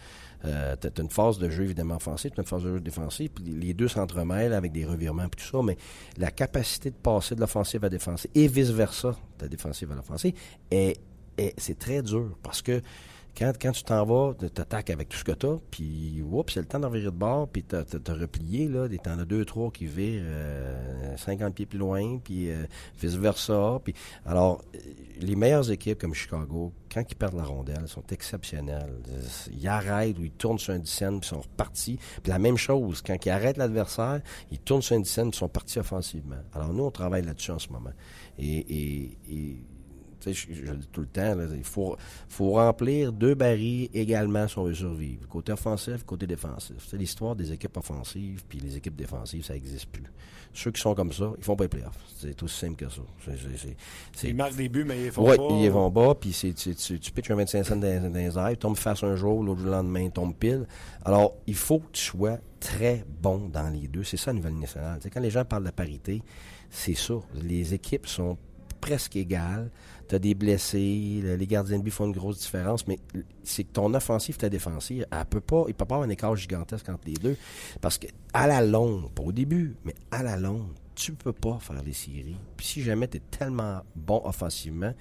Euh, 0.46 0.76
tu 0.80 0.88
as 0.88 1.02
une 1.02 1.10
phase 1.10 1.40
de 1.40 1.50
jeu 1.50 1.64
évidemment 1.64 1.96
offensive, 1.96 2.32
tu 2.32 2.40
as 2.40 2.44
une 2.44 2.48
phase 2.48 2.64
de 2.64 2.74
jeu 2.76 2.80
défensive, 2.80 3.32
puis 3.32 3.44
les 3.46 3.74
deux 3.74 3.88
s'entremêlent 3.88 4.54
avec 4.54 4.72
des 4.72 4.86
revirements 4.86 5.26
et 5.26 5.30
tout 5.30 5.44
ça, 5.44 5.62
mais 5.64 5.76
la 6.18 6.30
capacité 6.30 6.92
de 6.92 6.96
passer 6.96 7.34
de 7.34 7.42
l'offensive 7.42 7.84
à 7.84 7.88
la 7.88 7.90
défensive 7.90 8.30
et 8.36 8.48
vice-versa, 8.48 9.16
de 9.40 9.44
la 9.44 9.50
défensive 9.50 9.92
à 9.92 9.96
l'offensive, 9.96 10.36
est 10.70 11.02
c'est 11.58 11.80
très 11.80 12.02
dur 12.02 12.38
parce 12.44 12.62
que 12.62 12.82
quand, 13.40 13.72
tu 13.72 13.84
t'en 13.84 14.06
vas, 14.06 14.34
tu 14.38 14.50
t'attaques 14.50 14.90
avec 14.90 15.08
tout 15.08 15.18
ce 15.18 15.24
que 15.24 15.32
tu 15.32 15.46
as, 15.46 15.58
puis 15.72 16.22
c'est 16.50 16.60
le 16.60 16.66
temps 16.66 16.80
d'en 16.80 16.90
virer 16.90 17.06
de 17.06 17.10
bord, 17.12 17.48
puis 17.48 17.64
tu 17.64 17.76
as 17.76 18.14
replié, 18.14 18.68
là, 18.68 18.88
t'en 19.02 19.18
as 19.18 19.26
deux, 19.26 19.46
trois 19.46 19.72
qui 19.72 19.86
virent 19.86 20.24
50 21.18 21.42
euh, 21.42 21.50
pieds 21.52 21.66
plus 21.66 21.80
loin, 21.80 22.18
puis 22.18 22.52
euh, 22.52 22.66
vice-versa. 23.00 23.82
Alors, 24.26 24.62
euh, 24.76 24.80
les 25.20 25.36
meilleures 25.36 25.72
équipes 25.72 26.00
comme 26.00 26.14
Chicago, 26.14 26.74
quand 26.92 27.04
ils 27.10 27.16
perdent 27.16 27.38
la 27.38 27.46
rondelle, 27.46 27.88
sont 27.88 28.04
exceptionnelles. 28.12 28.94
Ils 29.52 29.68
arrêtent 29.68 30.20
ou 30.20 30.26
ils 30.26 30.32
tournent 30.32 30.60
sur 30.60 30.74
un 30.74 30.80
dizaine, 30.80 31.22
puis 31.22 31.30
sont 31.30 31.42
repartis. 31.42 31.98
Puis 32.22 32.32
la 32.32 32.40
même 32.40 32.58
chose, 32.58 33.02
quand 33.02 33.26
ils 33.26 33.30
arrêtent 33.30 33.58
l'adversaire, 33.58 34.22
ils 34.52 34.60
tournent 34.60 34.82
sur 34.82 34.98
un 34.98 35.02
dizaine, 35.02 35.30
puis 35.32 35.40
sont 35.40 35.50
partis 35.50 35.80
offensivement. 35.80 36.44
Alors 36.54 36.74
nous, 36.74 36.84
on 36.84 36.92
travaille 36.92 37.24
là-dessus 37.24 37.52
en 37.52 37.60
ce 37.60 37.70
moment. 37.70 37.92
et 38.38 39.18
je, 40.26 40.32
je, 40.52 40.62
le 40.72 40.78
dis 40.78 40.88
tout 40.92 41.02
le 41.02 41.08
temps, 41.08 41.36
il 41.56 41.64
faut, 41.64 41.98
faut 42.28 42.52
remplir 42.52 43.14
deux 43.14 43.36
barils 43.36 43.90
également 43.94 44.48
si 44.48 44.58
on 44.58 44.64
veut 44.64 44.74
survivre. 44.74 45.28
Côté 45.28 45.52
offensif, 45.52 46.04
côté 46.04 46.28
défensif. 46.28 46.76
C'est 46.88 46.98
l'histoire 46.98 47.36
des 47.36 47.52
équipes 47.52 47.78
offensives, 47.78 48.44
puis 48.48 48.60
les 48.60 48.78
équipes 48.78 48.96
défensives, 48.96 49.44
ça 49.44 49.54
n'existe 49.54 49.88
plus. 49.88 50.04
Ceux 50.54 50.72
qui 50.72 50.82
sont 50.82 50.96
comme 50.96 51.14
ça, 51.14 51.32
ils 51.38 51.44
font 51.44 51.56
pas 51.56 51.66
les 51.66 51.70
playoffs. 51.70 52.00
C'est 52.18 52.42
aussi 52.42 52.58
simple 52.58 52.76
que 52.76 52.90
ça. 52.90 53.02
ils 54.24 54.36
marquent 54.36 54.56
des 54.56 54.68
buts, 54.68 54.84
mais 54.84 55.06
ils 55.06 55.12
font 55.12 55.28
ouais, 55.28 55.38
pas. 55.38 55.48
ils 55.52 55.70
vont 55.70 55.90
bas, 55.92 56.16
puis 56.20 56.32
tu, 56.32 56.76
tu 56.76 57.12
pitches 57.12 57.32
un 57.32 57.36
25 57.36 57.64
cents 57.64 57.76
dans, 57.76 58.12
dans 58.12 58.18
les 58.18 58.38
airs, 58.38 58.58
tombe 58.58 58.76
face 58.76 59.04
un 59.04 59.16
jour, 59.16 59.44
l'autre 59.44 59.64
lendemain, 59.64 60.10
tombe 60.10 60.36
pile. 60.36 60.66
Alors, 61.06 61.36
il 61.46 61.56
faut 61.56 61.80
que 61.80 61.92
tu 61.92 62.02
sois 62.02 62.40
très 62.60 63.06
bon 63.22 63.50
dans 63.50 63.70
les 63.70 63.88
deux. 63.88 64.04
C'est 64.04 64.18
ça, 64.18 64.32
la 64.32 64.38
nouvelle 64.38 64.58
nationale. 64.58 65.00
quand 65.14 65.20
les 65.20 65.30
gens 65.30 65.46
parlent 65.46 65.66
de 65.66 65.72
parité, 65.72 66.24
c'est 66.70 66.96
ça. 66.96 67.16
Les 67.36 67.74
équipes 67.74 68.08
sont 68.08 68.38
presque 68.82 69.16
égales 69.16 69.70
tu 70.10 70.16
as 70.16 70.20
des 70.20 70.34
blessés, 70.34 71.22
les 71.24 71.48
gardiens 71.48 71.78
de 71.78 71.84
but 71.84 71.92
font 71.92 72.08
une 72.08 72.14
grosse 72.14 72.40
différence, 72.40 72.88
mais 72.88 72.98
c'est 73.44 73.64
que 73.64 73.72
ton 73.72 73.94
offensive, 73.94 74.38
ta 74.38 74.50
défensive, 74.50 75.06
elle 75.12 75.26
peut 75.26 75.40
pas, 75.40 75.66
il 75.68 75.76
peut 75.76 75.86
pas 75.86 75.96
avoir 75.96 76.08
un 76.08 76.12
écart 76.12 76.36
gigantesque 76.36 76.90
entre 76.90 77.06
les 77.06 77.14
deux. 77.14 77.38
Parce 77.80 78.00
que 78.00 78.08
à 78.34 78.48
la 78.48 78.62
longue, 78.62 79.12
pas 79.12 79.22
au 79.22 79.32
début, 79.32 79.76
mais 79.86 79.94
à 80.10 80.24
la 80.24 80.36
longue, 80.36 80.66
tu 80.96 81.14
peux 81.14 81.32
pas 81.32 81.60
faire 81.60 81.84
les 81.84 81.94
séries. 81.94 82.38
Puis 82.58 82.66
si 82.66 82.82
jamais 82.82 83.08
tu 83.08 83.18
es 83.18 83.22
tellement 83.32 83.82
bon 83.96 84.20
offensivement, 84.26 84.94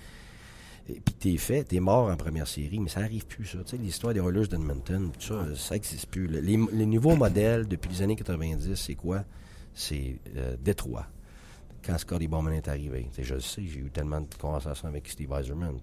et 0.91 1.01
puis 1.01 1.15
t'es 1.15 1.37
fait, 1.39 1.65
t'es 1.65 1.81
mort 1.81 2.11
en 2.11 2.17
première 2.17 2.47
série, 2.47 2.79
mais 2.79 2.91
ça 2.91 3.01
arrive 3.01 3.27
plus, 3.27 3.47
ça. 3.47 3.59
Tu 3.65 3.71
sais, 3.71 3.77
l'histoire 3.79 4.13
des 4.13 4.21
Oilers 4.21 4.47
d'Edmonton, 4.47 5.11
ça, 5.19 5.47
ça 5.55 5.75
n'existe 5.75 6.07
plus. 6.07 6.27
Les, 6.27 6.59
les, 6.73 6.87
nouveaux 6.87 7.17
modèles 7.17 7.67
depuis 7.67 7.91
les 7.91 8.03
années 8.03 8.17
90, 8.17 8.75
c'est 8.75 8.95
quoi? 8.95 9.25
C'est 9.75 10.19
euh, 10.37 10.57
Détroit 10.63 11.07
quand 11.89 11.97
Scotty 11.97 12.29
Bowman 12.29 12.53
est 12.53 12.69
arrivé. 12.69 13.09
je 13.19 13.35
le 13.35 13.41
sais, 13.41 13.63
j'ai 13.65 13.81
eu 13.81 13.91
tellement 13.91 14.21
de 14.21 14.27
conversations 14.39 14.89
avec 14.89 15.09
Steve 15.09 15.33
Eiserman. 15.33 15.79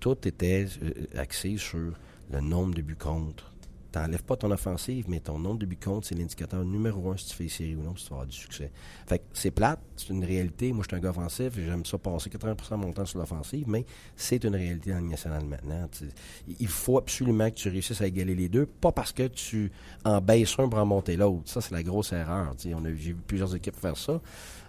Tout 0.00 0.26
était 0.26 0.66
euh, 0.82 1.06
axé 1.16 1.56
sur 1.56 1.92
le 2.32 2.40
nombre 2.40 2.74
de 2.74 2.82
buts 2.82 2.96
contre. 2.96 3.52
T'enlèves 3.92 4.24
pas 4.24 4.36
ton 4.36 4.50
offensive, 4.50 5.04
mais 5.08 5.20
ton 5.20 5.38
nombre 5.38 5.60
de 5.60 5.66
buts 5.66 5.78
contre, 5.82 6.08
c'est 6.08 6.16
l'indicateur 6.16 6.64
numéro 6.64 7.10
un 7.10 7.16
si 7.16 7.26
tu 7.26 7.36
fais 7.36 7.48
série 7.48 7.76
ou 7.76 7.82
non, 7.82 7.94
si 7.96 8.04
tu 8.04 8.10
vas 8.10 8.16
avoir 8.16 8.26
du 8.26 8.36
succès. 8.36 8.72
Fait 9.06 9.18
que 9.18 9.24
c'est 9.32 9.52
plate, 9.52 9.78
c'est 9.96 10.10
une 10.10 10.24
réalité. 10.24 10.72
Moi, 10.72 10.82
je 10.82 10.88
suis 10.88 10.96
un 10.96 11.00
gars 11.00 11.10
offensif 11.10 11.52
j'aime 11.54 11.84
ça 11.84 11.98
passer 11.98 12.28
80% 12.28 12.70
de 12.70 12.76
mon 12.76 12.92
temps 12.92 13.04
sur 13.04 13.20
l'offensive, 13.20 13.66
mais 13.68 13.84
c'est 14.16 14.42
une 14.42 14.56
réalité 14.56 14.90
dans 14.90 14.98
le 15.00 15.08
national 15.08 15.44
maintenant. 15.44 15.88
il 16.58 16.68
faut 16.68 16.98
absolument 16.98 17.50
que 17.50 17.56
tu 17.56 17.68
réussisses 17.68 18.00
à 18.00 18.06
égaler 18.08 18.34
les 18.34 18.48
deux, 18.48 18.66
pas 18.66 18.90
parce 18.90 19.12
que 19.12 19.28
tu 19.28 19.70
en 20.04 20.20
baisses 20.20 20.58
un 20.58 20.68
pour 20.68 20.80
en 20.80 20.86
monter 20.86 21.16
l'autre. 21.16 21.42
Ça, 21.46 21.60
c'est 21.60 21.74
la 21.74 21.84
grosse 21.84 22.12
erreur. 22.12 22.54
J'ai 22.58 22.74
vu 22.74 23.14
plusieurs 23.14 23.54
équipes 23.54 23.76
faire 23.76 23.96
ça. 23.96 24.20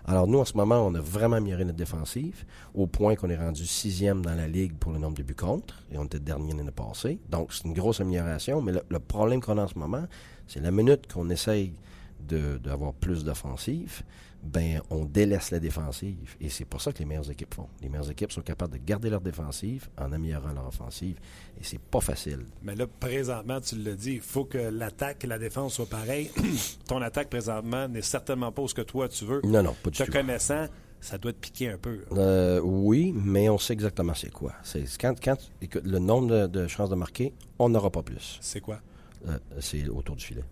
Alors, 0.06 0.28
nous, 0.28 0.40
en 0.40 0.46
ce 0.46 0.58
moment, 0.58 0.86
on 0.86 0.96
a 0.96 1.00
vraiment 1.00 1.36
amélioré 1.38 1.64
notre 1.64 1.78
défensive 1.78 2.46
au 2.74 2.88
point 2.88 3.16
qu'on 3.16 3.30
est 3.30 3.38
rendu 3.38 3.66
sixième 3.66 4.24
dans 4.24 4.34
la 4.34 4.48
ligue 4.48 4.74
pour 4.78 4.92
le 4.92 5.00
nombre 5.00 5.18
de 5.18 5.24
buts 5.24 5.36
contre 5.36 5.84
et 5.92 5.98
on 5.98 6.06
était 6.06 6.20
dernier 6.20 6.54
l'année 6.54 6.72
passée. 6.72 7.20
Donc, 7.30 7.54
c'est 7.54 7.66
une 7.66 7.74
grosse 7.74 8.02
amélioration, 8.02 8.62
mais 8.62 8.72
le, 8.72 9.00
problème 9.00 9.42
qu'on 9.42 9.58
a 9.58 9.64
en 9.64 9.68
ce 9.68 9.78
moment, 9.78 10.06
c'est 10.48 10.60
la 10.60 10.72
minute 10.72 11.12
qu'on 11.12 11.30
essaye 11.30 11.74
d'avoir 12.20 12.94
plus 12.94 13.24
d'offensive, 13.24 14.04
ben 14.44 14.82
on 14.90 15.06
délaisse 15.06 15.52
la 15.52 15.60
défensive. 15.60 16.36
Et 16.40 16.50
c'est 16.50 16.66
pour 16.66 16.82
ça 16.82 16.92
que 16.92 17.00
les 17.00 17.06
meilleures 17.06 17.30
équipes 17.30 17.54
font. 17.54 17.68
Les 17.82 17.90
meilleures 17.90 18.10
équipes 18.10 18.32
sont 18.32 18.42
capables 18.42 18.74
de 18.74 18.84
garder 18.84 19.10
leur 19.10 19.22
défensive 19.22 19.90
en 19.98 20.12
améliorant 20.12 20.54
leur 20.54 20.68
offensive. 20.68 21.18
Et 21.60 21.64
c'est 21.64 21.80
pas 21.80 22.02
facile. 22.02 22.46
Mais 22.64 22.76
là, 22.76 22.86
présentement, 22.88 23.62
tu 23.62 23.76
le 23.76 23.96
dis, 23.96 24.14
il 24.14 24.22
faut 24.22 24.46
que 24.46 24.58
l'attaque 24.58 25.24
et 25.24 25.28
la 25.28 25.38
défense 25.38 25.76
soient 25.76 25.86
pareilles. 25.86 26.32
Ton 26.88 27.02
attaque 27.02 27.30
présentement 27.30 27.88
n'est 27.88 28.02
certainement 28.02 28.52
pas 28.52 28.68
ce 28.68 28.74
que 28.74 28.82
toi 28.82 29.08
tu 29.08 29.26
veux. 29.26 29.42
Non, 29.44 29.64
non, 29.64 29.76
pas 29.84 29.90
du 29.90 29.98
tout. 29.98 30.06
Te 30.06 30.12
connaissant, 30.12 30.68
ça 31.00 31.18
doit 31.18 31.34
te 31.34 31.40
piquer 31.40 31.70
un 31.70 31.78
peu. 31.78 32.00
Euh, 32.14 32.60
oui, 32.64 33.14
mais 33.16 33.50
on 33.50 33.58
sait 33.58 33.74
exactement 33.74 34.14
c'est 34.14 34.32
quoi. 34.32 34.54
C'est 34.64 34.86
quand, 35.00 35.16
quand 35.22 35.38
le 35.84 36.00
nombre 36.00 36.48
de, 36.48 36.68
chances 36.68 36.90
de 36.90 36.96
marquer, 36.96 37.34
on 37.60 37.70
n'aura 37.70 37.90
pas 37.90 38.04
plus. 38.04 38.38
C'est 38.42 38.62
quoi? 38.62 38.80
Euh, 39.28 39.38
c'est 39.60 39.88
autour 39.88 40.16
du 40.16 40.26
filet. 40.26 40.44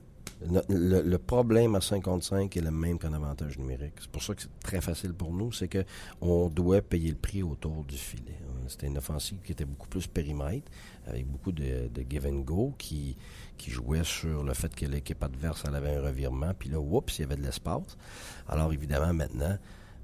Le, 0.41 1.17
problème 1.17 1.75
à 1.75 1.81
55 1.81 2.55
est 2.55 2.61
le 2.61 2.71
même 2.71 2.97
qu'un 2.97 3.13
avantage 3.13 3.57
numérique. 3.57 3.95
C'est 3.99 4.09
pour 4.09 4.23
ça 4.23 4.33
que 4.33 4.41
c'est 4.41 4.59
très 4.63 4.79
facile 4.79 5.13
pour 5.13 5.33
nous, 5.33 5.51
c'est 5.51 5.67
que 5.67 5.83
on 6.21 6.47
doit 6.47 6.81
payer 6.81 7.09
le 7.09 7.17
prix 7.17 7.43
autour 7.43 7.83
du 7.83 7.97
filet. 7.97 8.37
C'était 8.67 8.87
une 8.87 8.97
offensive 8.97 9.39
qui 9.43 9.51
était 9.51 9.65
beaucoup 9.65 9.87
plus 9.87 10.07
périmètre, 10.07 10.71
avec 11.07 11.25
beaucoup 11.25 11.51
de, 11.51 11.89
give 12.09 12.25
and 12.27 12.41
go, 12.41 12.73
qui, 12.77 13.17
qui 13.57 13.71
jouait 13.71 14.03
sur 14.03 14.43
le 14.43 14.53
fait 14.53 14.73
que 14.73 14.85
l'équipe 14.85 15.21
adverse 15.23 15.65
avait 15.65 15.95
un 15.95 16.01
revirement, 16.01 16.53
puis 16.57 16.69
là, 16.69 16.79
oups, 16.79 17.17
il 17.17 17.21
y 17.21 17.25
avait 17.25 17.35
de 17.35 17.41
l'espace. 17.41 17.97
Alors 18.47 18.71
évidemment, 18.71 19.13
maintenant, 19.13 19.57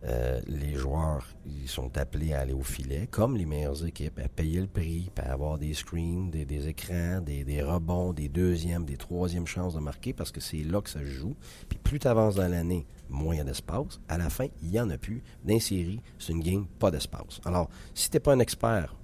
euh, 0.08 0.40
les 0.48 0.76
joueurs 0.76 1.26
sont 1.66 1.98
appelés 1.98 2.34
à 2.34 2.42
aller 2.42 2.54
au 2.54 2.62
filet, 2.62 3.08
comme 3.08 3.36
les 3.36 3.46
meilleures 3.46 3.86
équipes, 3.86 4.20
à 4.20 4.28
payer 4.28 4.62
le 4.62 4.68
prix, 4.68 5.12
à 5.18 5.32
avoir 5.32 5.58
des 5.58 5.74
screens, 5.74 6.30
des, 6.30 6.68
écrans, 6.68 7.22
des, 7.22 7.64
rebonds, 7.64 8.14
des 8.14 8.30
deuxièmes, 8.30 8.86
des 8.86 8.98
troisièmes 8.98 9.48
chances 9.48 9.74
de 9.74 9.80
marquer, 9.80 10.14
parce 10.14 10.32
que 10.32 10.40
c'est 10.40 10.64
là 10.64 10.82
que 10.82 10.90
ça 10.90 11.00
se 11.00 11.06
joue. 11.06 11.36
Puis 11.70 11.80
plus 11.80 12.00
tu 12.00 12.08
avances 12.08 12.36
dans 12.36 12.48
l'année, 12.48 12.86
moins 13.10 13.34
il 13.34 13.40
y 13.40 13.42
a 13.42 13.44
d'espace. 13.44 14.00
À 14.08 14.18
la 14.18 14.30
fin, 14.30 14.46
il 14.62 14.70
n'y 14.70 14.80
en 14.80 14.90
a 14.92 14.98
plus. 14.98 15.24
Dans 15.44 15.60
série, 15.60 16.02
c'est 16.20 16.34
une 16.34 16.44
game, 16.44 16.68
pas 16.80 16.92
d'espace. 16.92 17.42
Alors, 17.44 17.70
si 17.96 18.10
tu 18.10 18.16
n'es 18.16 18.20
pas 18.20 18.34
un 18.34 18.40
expert 18.40 18.96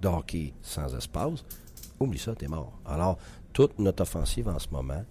d'hockey 0.00 0.52
sans 0.60 0.94
espace, 0.94 1.44
oublie 1.98 2.18
ça, 2.18 2.34
tu 2.34 2.44
es 2.44 2.48
mort. 2.48 2.78
Alors, 2.84 3.18
toute 3.54 3.78
notre 3.78 4.02
offensive 4.02 4.48
en 4.48 4.58
ce 4.58 4.68
moment 4.70 5.04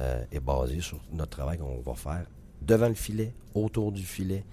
euh, 0.00 0.24
est 0.32 0.40
basée 0.40 0.80
sur 0.80 0.98
notre 1.12 1.30
travail 1.30 1.58
qu'on 1.58 1.80
va 1.80 1.94
faire 1.94 2.26
devant 2.60 2.88
le 2.88 2.94
filet, 2.94 3.32
autour 3.54 3.92
du 3.92 4.02
filet, 4.02 4.44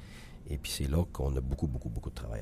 et 0.50 0.58
puis 0.58 0.72
c'est 0.72 0.89
là 0.89 1.04
qu'on 1.12 1.36
a 1.36 1.41
beaucoup, 1.41 1.68
beaucoup, 1.68 1.89
beaucoup 1.89 2.10
de 2.10 2.16
travail 2.16 2.41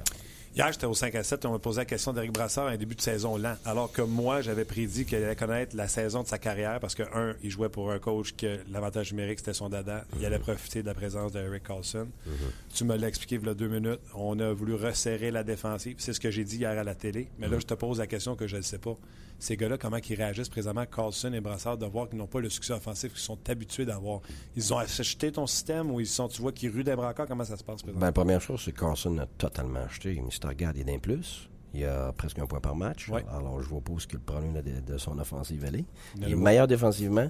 Hier, 0.55 0.71
j'étais 0.71 0.85
au 0.85 0.93
5 0.93 1.13
à 1.15 1.21
7 1.21 1.43
et 1.43 1.47
on 1.49 1.51
m'a 1.51 1.59
posé 1.59 1.81
la 1.81 1.85
question 1.85 2.13
d'Éric 2.13 2.31
Brassard 2.31 2.67
à 2.67 2.69
un 2.69 2.77
début 2.77 2.95
de 2.95 3.01
saison 3.01 3.35
lent. 3.35 3.57
Alors 3.65 3.91
que 3.91 4.01
moi, 4.01 4.39
j'avais 4.39 4.63
prédit 4.63 5.03
qu'il 5.03 5.17
allait 5.17 5.35
connaître 5.35 5.75
la 5.75 5.89
saison 5.89 6.23
de 6.23 6.29
sa 6.29 6.37
carrière 6.37 6.79
parce 6.79 6.95
que, 6.95 7.03
un, 7.13 7.35
il 7.43 7.49
jouait 7.49 7.67
pour 7.67 7.91
un 7.91 7.99
coach 7.99 8.33
que 8.37 8.61
l'avantage 8.71 9.11
numérique, 9.11 9.39
c'était 9.39 9.53
son 9.53 9.67
dada. 9.67 10.05
Il 10.17 10.25
allait 10.25 10.39
profiter 10.39 10.81
de 10.81 10.87
la 10.87 10.93
présence 10.93 11.33
d'Eric 11.33 11.63
Carlson. 11.63 12.07
Mm-hmm. 12.25 12.73
Tu 12.73 12.85
me 12.85 12.95
l'as 12.95 13.09
expliqué 13.09 13.35
il 13.35 13.45
y 13.45 13.49
a 13.49 13.53
deux 13.53 13.67
minutes. 13.67 13.99
On 14.13 14.39
a 14.39 14.53
voulu 14.53 14.75
resserrer 14.75 15.29
la 15.29 15.43
défensive. 15.43 15.97
C'est 15.99 16.13
ce 16.13 16.21
que 16.21 16.31
j'ai 16.31 16.45
dit 16.45 16.55
hier 16.55 16.69
à 16.69 16.85
la 16.85 16.95
télé. 16.95 17.27
Mais 17.37 17.49
là, 17.49 17.57
mm-hmm. 17.57 17.61
je 17.61 17.65
te 17.65 17.73
pose 17.73 17.99
la 17.99 18.07
question 18.07 18.37
que 18.37 18.47
je 18.47 18.55
ne 18.55 18.61
sais 18.61 18.79
pas 18.79 18.97
ces 19.39 19.57
gars-là, 19.57 19.77
comment 19.77 19.97
ils 19.97 20.15
réagissent 20.15 20.49
présentement, 20.49 20.85
Carlson 20.85 21.33
et 21.33 21.41
Brassard, 21.41 21.77
de 21.77 21.85
voir 21.85 22.09
qu'ils 22.09 22.17
n'ont 22.17 22.27
pas 22.27 22.39
le 22.39 22.49
succès 22.49 22.73
offensif 22.73 23.11
qu'ils 23.11 23.21
sont 23.21 23.37
habitués 23.49 23.85
d'avoir. 23.85 24.21
Ils 24.55 24.73
ont 24.73 24.77
acheté 24.77 25.31
ton 25.31 25.47
système 25.47 25.91
ou 25.91 25.99
ils 25.99 26.07
sont, 26.07 26.27
tu 26.27 26.41
vois, 26.41 26.51
qu'ils 26.51 26.71
ruent 26.71 26.83
des 26.83 26.95
braqueurs, 26.95 27.27
comment 27.27 27.43
ça 27.43 27.57
se 27.57 27.63
passe 27.63 27.81
présentement? 27.81 27.99
Ben, 27.99 28.07
la 28.07 28.13
première 28.13 28.41
chose, 28.41 28.61
c'est 28.63 28.71
que 28.71 28.79
Carlson 28.79 29.17
a 29.17 29.25
totalement 29.25 29.81
acheté. 29.81 30.19
Mais 30.23 30.31
si 30.31 30.39
tu 30.39 30.47
regardes, 30.47 30.77
il 30.77 30.81
est 30.81 30.93
d'un 30.93 30.99
plus. 30.99 31.49
Il 31.73 31.81
y 31.81 31.85
a 31.85 32.13
presque 32.13 32.39
un 32.39 32.45
point 32.45 32.61
par 32.61 32.75
match. 32.75 33.11
Alors, 33.29 33.61
je 33.61 33.67
vois 33.67 33.81
pas 33.81 33.93
ce 33.97 34.07
que 34.07 34.15
le 34.15 34.21
problème 34.21 34.53
de, 34.61 34.97
son 34.97 35.19
offensive 35.19 35.65
est. 35.65 35.83
Il 36.15 36.31
est 36.31 36.35
meilleur 36.35 36.67
défensivement, 36.67 37.29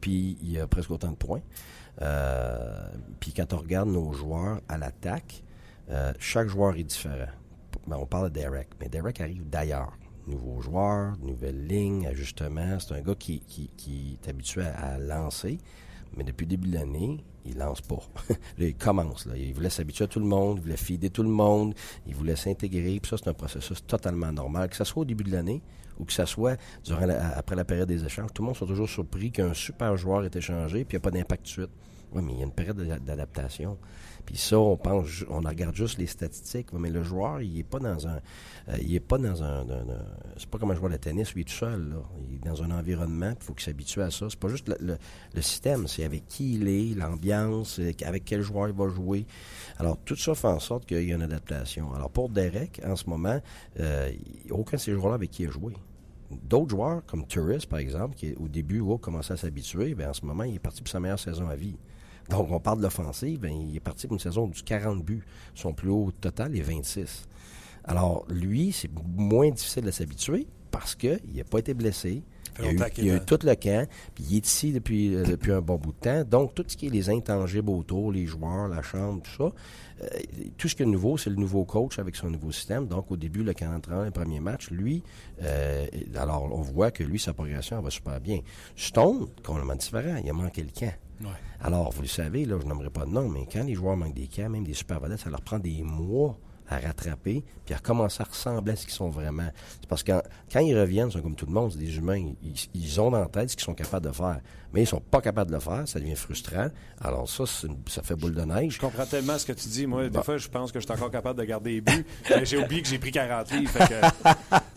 puis 0.00 0.38
il 0.42 0.58
a 0.58 0.66
presque 0.66 0.90
autant 0.90 1.10
de 1.10 1.16
points. 1.16 1.42
Euh, 2.00 2.88
puis 3.20 3.34
quand 3.34 3.52
on 3.52 3.58
regarde 3.58 3.90
nos 3.90 4.14
joueurs 4.14 4.62
à 4.66 4.78
l'attaque, 4.78 5.44
euh, 5.90 6.14
chaque 6.18 6.48
joueur 6.48 6.74
est 6.76 6.84
différent. 6.84 7.30
Ben, 7.86 7.98
on 8.00 8.06
parle 8.06 8.30
de 8.30 8.40
Derek, 8.40 8.68
mais 8.80 8.88
Derek 8.88 9.20
arrive 9.20 9.46
d'ailleurs 9.48 9.92
nouveaux 10.26 10.60
joueurs, 10.60 11.16
nouvelles 11.22 11.66
lignes, 11.66 12.06
ajustements. 12.06 12.78
C'est 12.78 12.94
un 12.94 13.00
gars 13.00 13.14
qui, 13.14 13.40
qui, 13.40 14.18
est 14.22 14.28
habitué 14.28 14.62
à, 14.62 14.98
lancer, 14.98 15.58
mais 16.16 16.24
depuis 16.24 16.44
le 16.44 16.50
début 16.50 16.68
de 16.68 16.74
l'année, 16.74 17.24
il 17.44 17.58
lance 17.58 17.80
pas. 17.80 17.98
là, 18.28 18.66
il 18.66 18.74
commence. 18.74 19.26
Là. 19.26 19.36
Il 19.36 19.52
voulait 19.54 19.70
s'habituer 19.70 20.04
à 20.04 20.08
tout 20.08 20.20
le 20.20 20.26
monde, 20.26 20.58
il 20.58 20.62
voulait 20.62 20.76
fider 20.76 21.10
tout 21.10 21.22
le 21.22 21.28
monde, 21.28 21.74
il 22.06 22.14
voulait 22.14 22.36
s'intégrer. 22.36 23.00
Puis 23.00 23.10
ça, 23.10 23.16
c'est 23.16 23.28
un 23.28 23.34
processus 23.34 23.84
totalement 23.84 24.32
normal. 24.32 24.68
Que 24.68 24.76
ce 24.76 24.84
soit 24.84 25.02
au 25.02 25.06
début 25.06 25.24
de 25.24 25.32
l'année 25.32 25.62
ou 25.98 26.04
que 26.04 26.12
ce 26.12 26.24
soit 26.24 26.58
durant 26.84 27.08
après 27.36 27.56
la 27.56 27.64
période 27.64 27.88
des 27.88 28.04
échanges, 28.04 28.30
tout 28.32 28.42
le 28.42 28.46
monde 28.46 28.56
soit 28.56 28.66
toujours 28.66 28.88
surpris 28.88 29.30
qu'un 29.30 29.52
super 29.54 29.96
joueur 29.96 30.24
est 30.24 30.34
échangé 30.34 30.84
puis 30.84 30.96
il 30.96 31.00
n'y 31.00 31.02
a 31.02 31.04
pas 31.04 31.10
d'impact 31.10 31.42
de 31.42 31.48
suite. 31.48 31.70
Oui, 32.14 32.22
mais 32.22 32.32
il 32.32 32.38
y 32.38 32.42
a 32.42 32.44
une 32.44 32.52
période 32.52 32.76
d'adaptation. 33.04 33.78
Puis 34.24 34.36
ça, 34.36 34.58
on 34.58 34.76
pense, 34.76 35.24
on 35.28 35.40
regarde 35.40 35.74
juste 35.74 35.98
les 35.98 36.06
statistiques, 36.06 36.72
mais 36.72 36.90
le 36.90 37.02
joueur, 37.02 37.40
il 37.40 37.58
est 37.58 37.64
pas 37.64 37.80
dans 37.80 38.06
un, 38.06 38.20
euh, 38.68 38.76
il 38.80 38.94
est 38.94 39.00
pas 39.00 39.18
dans 39.18 39.42
un, 39.42 39.66
c'est 40.36 40.48
pas 40.48 40.58
comme 40.58 40.70
un 40.70 40.76
joueur 40.76 40.90
de 40.90 40.96
tennis, 40.96 41.34
lui 41.34 41.44
tout 41.44 41.52
seul. 41.52 41.96
Il 42.28 42.36
est 42.36 42.48
dans 42.48 42.62
un 42.62 42.70
environnement, 42.70 43.32
il 43.38 43.44
faut 43.44 43.52
qu'il 43.52 43.64
s'habitue 43.64 44.00
à 44.00 44.10
ça. 44.10 44.26
C'est 44.30 44.38
pas 44.38 44.48
juste 44.48 44.72
le, 44.80 44.96
système, 45.42 45.88
c'est 45.88 46.04
avec 46.04 46.26
qui 46.28 46.54
il 46.54 46.68
est, 46.68 46.94
l'ambiance, 46.94 47.80
avec 48.04 48.24
quel 48.24 48.42
joueur 48.42 48.68
il 48.68 48.74
va 48.74 48.88
jouer. 48.88 49.26
Alors 49.78 49.98
tout 50.04 50.16
ça 50.16 50.34
fait 50.34 50.48
en 50.48 50.60
sorte 50.60 50.86
qu'il 50.86 51.02
y 51.02 51.12
a 51.12 51.16
une 51.16 51.22
adaptation. 51.22 51.92
Alors 51.92 52.10
pour 52.10 52.28
Derek, 52.28 52.80
en 52.86 52.94
ce 52.94 53.10
moment, 53.10 53.40
euh, 53.80 54.12
aucun 54.50 54.76
de 54.76 54.82
ces 54.82 54.92
joueurs-là 54.92 55.14
avec 55.14 55.30
qui 55.30 55.42
il 55.42 55.48
a 55.48 55.50
joué. 55.50 55.72
D'autres 56.30 56.70
joueurs, 56.70 57.04
comme 57.06 57.26
Tourist, 57.26 57.66
par 57.66 57.80
exemple, 57.80 58.14
qui 58.14 58.34
au 58.34 58.48
début 58.48 58.80
a 58.80 58.96
commencé 58.96 59.32
à 59.32 59.36
s'habituer, 59.36 59.94
bien, 59.94 60.10
en 60.10 60.14
ce 60.14 60.24
moment, 60.24 60.44
il 60.44 60.54
est 60.54 60.60
parti 60.60 60.80
pour 60.80 60.90
sa 60.90 61.00
meilleure 61.00 61.18
saison 61.18 61.48
à 61.48 61.56
vie. 61.56 61.76
Donc, 62.32 62.50
on 62.50 62.60
parle 62.60 62.78
de 62.78 62.82
l'offensive, 62.82 63.40
ben, 63.40 63.52
il 63.52 63.76
est 63.76 63.80
parti 63.80 64.06
pour 64.06 64.14
une 64.14 64.20
saison 64.20 64.46
du 64.46 64.62
40 64.62 65.04
buts. 65.04 65.22
Son 65.54 65.74
plus 65.74 65.90
haut 65.90 66.10
total 66.18 66.56
est 66.56 66.62
26. 66.62 67.28
Alors, 67.84 68.24
lui, 68.30 68.72
c'est 68.72 68.90
moins 69.16 69.50
difficile 69.50 69.84
de 69.84 69.90
s'habituer 69.90 70.46
parce 70.70 70.94
qu'il 70.94 71.20
n'a 71.34 71.44
pas 71.44 71.58
été 71.58 71.74
blessé. 71.74 72.22
Il 72.58 72.82
a, 72.82 73.16
eu, 73.16 73.20
tout 73.26 73.38
le 73.44 73.54
camp, 73.54 73.86
puis 74.14 74.24
il 74.30 74.36
est 74.36 74.46
ici 74.46 74.72
depuis, 74.72 75.14
euh, 75.14 75.24
depuis 75.24 75.52
un 75.52 75.60
bon 75.60 75.76
bout 75.76 75.92
de 75.92 75.98
temps. 75.98 76.24
Donc, 76.24 76.54
tout 76.54 76.64
ce 76.66 76.76
qui 76.76 76.86
est 76.86 76.90
les 76.90 77.08
intangibles 77.08 77.70
autour, 77.70 78.12
les 78.12 78.26
joueurs, 78.26 78.68
la 78.68 78.82
chambre, 78.82 79.22
tout 79.22 79.30
ça, 79.30 79.52
tout 80.56 80.68
ce 80.68 80.74
qui 80.74 80.82
est 80.82 80.86
nouveau, 80.86 81.16
c'est 81.16 81.30
le 81.30 81.36
nouveau 81.36 81.64
coach 81.64 81.98
avec 81.98 82.16
son 82.16 82.30
nouveau 82.30 82.52
système. 82.52 82.86
Donc, 82.86 83.10
au 83.10 83.16
début, 83.16 83.42
le 83.42 83.52
40 83.52 83.88
le 84.04 84.10
premier 84.10 84.40
match, 84.40 84.70
lui, 84.70 85.02
euh, 85.42 85.86
alors, 86.16 86.48
on 86.52 86.60
voit 86.60 86.90
que 86.90 87.02
lui, 87.04 87.18
sa 87.18 87.32
progression 87.32 87.80
va 87.80 87.90
super 87.90 88.20
bien. 88.20 88.40
Stone, 88.76 89.28
complètement 89.44 89.74
différent, 89.76 90.16
il 90.22 90.28
a 90.28 90.32
manqué 90.32 90.62
le 90.62 90.70
camp. 90.70 90.92
Alors, 91.60 91.92
vous 91.92 92.02
le 92.02 92.08
savez, 92.08 92.44
là, 92.44 92.56
je 92.60 92.66
n'aimerais 92.66 92.90
pas 92.90 93.04
de 93.04 93.10
nom, 93.10 93.28
mais 93.28 93.46
quand 93.50 93.62
les 93.62 93.74
joueurs 93.74 93.96
manquent 93.96 94.14
des 94.14 94.26
camps, 94.26 94.48
même 94.48 94.64
des 94.64 94.74
super 94.74 94.98
vedettes, 94.98 95.20
ça 95.20 95.30
leur 95.30 95.40
prend 95.40 95.58
des 95.58 95.82
mois 95.82 96.36
à 96.72 96.78
rattraper, 96.78 97.44
puis 97.64 97.74
à 97.74 97.78
recommencer 97.78 98.22
à 98.22 98.24
ressembler 98.24 98.72
à 98.72 98.76
ce 98.76 98.84
qu'ils 98.84 98.94
sont 98.94 99.10
vraiment. 99.10 99.48
C'est 99.80 99.88
parce 99.88 100.02
que 100.02 100.12
quand, 100.52 100.60
ils 100.60 100.78
reviennent, 100.78 101.08
ils 101.08 101.12
sont 101.12 101.22
comme 101.22 101.36
tout 101.36 101.46
le 101.46 101.52
monde, 101.52 101.72
c'est 101.72 101.78
des 101.78 101.96
humains, 101.96 102.32
ils, 102.42 102.54
ils 102.74 103.00
ont 103.00 103.12
en 103.12 103.26
tête 103.26 103.50
ce 103.50 103.56
qu'ils 103.56 103.64
sont 103.64 103.74
capables 103.74 104.06
de 104.06 104.12
faire 104.12 104.40
mais 104.72 104.82
ils 104.82 104.86
sont 104.86 105.00
pas 105.00 105.20
capables 105.20 105.50
de 105.50 105.56
le 105.56 105.60
faire, 105.60 105.82
ça 105.86 105.98
devient 105.98 106.16
frustrant. 106.16 106.68
Alors 107.00 107.28
ça, 107.28 107.44
ça 107.46 108.02
fait 108.02 108.14
boule 108.14 108.34
de 108.34 108.42
neige. 108.42 108.74
Je 108.74 108.80
comprends 108.80 109.04
tellement 109.04 109.38
ce 109.38 109.46
que 109.46 109.52
tu 109.52 109.68
dis. 109.68 109.86
Moi, 109.86 110.08
des 110.08 110.22
fois, 110.22 110.38
je 110.38 110.48
pense 110.48 110.72
que 110.72 110.80
je 110.80 110.86
suis 110.86 110.92
encore 110.92 111.10
capable 111.10 111.38
de 111.38 111.44
garder 111.44 111.72
les 111.74 111.80
buts, 111.80 112.06
mais 112.30 112.44
j'ai 112.44 112.56
oublié 112.56 112.82
que 112.82 112.88
j'ai 112.88 112.98
pris 112.98 113.10
40 113.10 113.50
livres. 113.52 113.70
Fait 113.70 113.88
que 113.88 114.00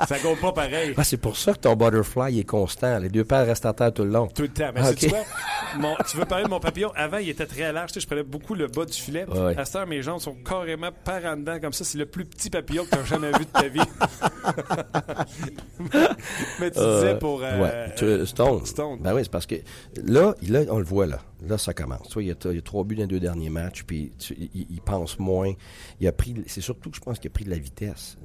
ça 0.08 0.20
compte 0.20 0.40
pas 0.42 0.52
pareil. 0.52 0.94
Ah, 0.98 1.04
c'est 1.04 1.18
pour 1.18 1.38
ça 1.38 1.54
que 1.54 1.60
ton 1.60 1.76
butterfly 1.76 2.40
est 2.40 2.44
constant. 2.44 3.00
Les 3.00 3.10
deux 3.10 3.24
paires 3.24 3.46
restent 3.46 3.66
à 3.66 3.74
terre 3.74 3.94
tout 3.94 4.04
le 4.04 4.12
long. 4.12 4.28
Tout 4.28 4.44
le 4.44 4.50
temps. 4.50 4.72
Mais 4.74 4.94
tu, 4.96 5.08
vois, 5.08 5.24
tu 6.10 6.18
veux 6.18 6.26
parler 6.26 6.46
de 6.46 6.50
mon 6.50 6.60
papillon? 6.60 6.92
Avant, 6.96 7.18
il 7.18 7.30
était 7.30 7.46
très 7.46 7.72
large. 7.72 7.92
Tu 7.92 7.96
sais, 7.96 8.00
je 8.02 8.08
prenais 8.08 8.24
beaucoup 8.24 8.56
le 8.56 8.68
bas 8.68 8.86
du 8.86 8.94
filet. 8.94 9.26
À 9.58 9.64
cette 9.64 9.76
heure, 9.76 9.88
mes 9.88 10.02
jambes 10.02 10.20
sont 10.20 10.36
carrément 10.36 10.90
par 11.04 11.24
en 11.26 11.38
dedans. 11.38 11.60
Comme 11.62 11.74
ça, 11.74 11.85
c'est 11.86 11.98
le 11.98 12.06
plus 12.06 12.26
petit 12.26 12.50
papillon 12.50 12.86
que 12.86 12.90
tu 12.90 12.98
as 12.98 13.06
jamais 13.06 13.32
vu 13.32 13.46
de 13.46 13.52
ta 13.52 13.68
vie. 13.68 13.80
mais 16.60 16.72
tu 16.72 16.80
disais 16.80 16.82
euh, 16.82 17.18
pour... 17.18 17.42
Euh, 17.44 18.26
Stone. 18.26 18.66
Stone. 18.66 19.00
Ben 19.02 19.14
oui, 19.14 19.22
c'est 19.24 19.32
parce 19.32 19.46
que 19.46 19.56
Là, 20.04 20.36
on 20.70 20.80
le 20.80 20.84
voit 20.84 21.06
là. 21.06 21.22
Là, 21.48 21.58
ça 21.58 21.74
commence. 21.74 22.08
il, 22.18 22.28
y 22.28 22.32
a, 22.32 22.62
trois 22.62 22.84
buts 22.84 22.96
dans 22.96 23.04
les 23.04 23.08
deux 23.08 23.20
derniers 23.20 23.50
matchs, 23.50 23.84
puis 23.84 24.12
il, 24.54 24.82
pense 24.82 25.20
moins. 25.20 25.54
Il 26.00 26.08
a 26.08 26.12
pris. 26.12 26.36
C'est 26.48 26.62
surtout 26.62 26.90
que 26.90 26.96
je 26.96 27.02
pense 27.02 27.20
qu'il 27.20 27.30
a 27.30 27.34
pris 27.34 27.46
de 27.46 27.52
la 27.52 27.58
vitesse. 27.58 28.18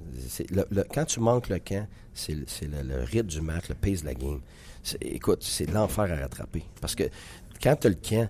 quand 0.93 1.05
tu 1.05 1.21
manques 1.21 1.49
le 1.49 1.59
camp, 1.59 1.87
c'est 2.15 2.35
le, 2.35 3.03
rythme 3.03 3.29
du 3.29 3.41
match, 3.41 3.69
le 3.69 3.75
pace 3.75 4.03
de 4.03 4.07
la 4.07 4.15
game. 4.15 4.41
Écoute, 5.01 5.43
c'est 5.43 5.71
l'enfer 5.71 6.11
à 6.11 6.17
rattraper. 6.17 6.65
Parce 6.81 6.95
que 6.95 7.05
quand 7.63 7.77
tu 7.77 7.87
as 7.87 7.91
le 7.91 7.97
camp, 7.97 8.29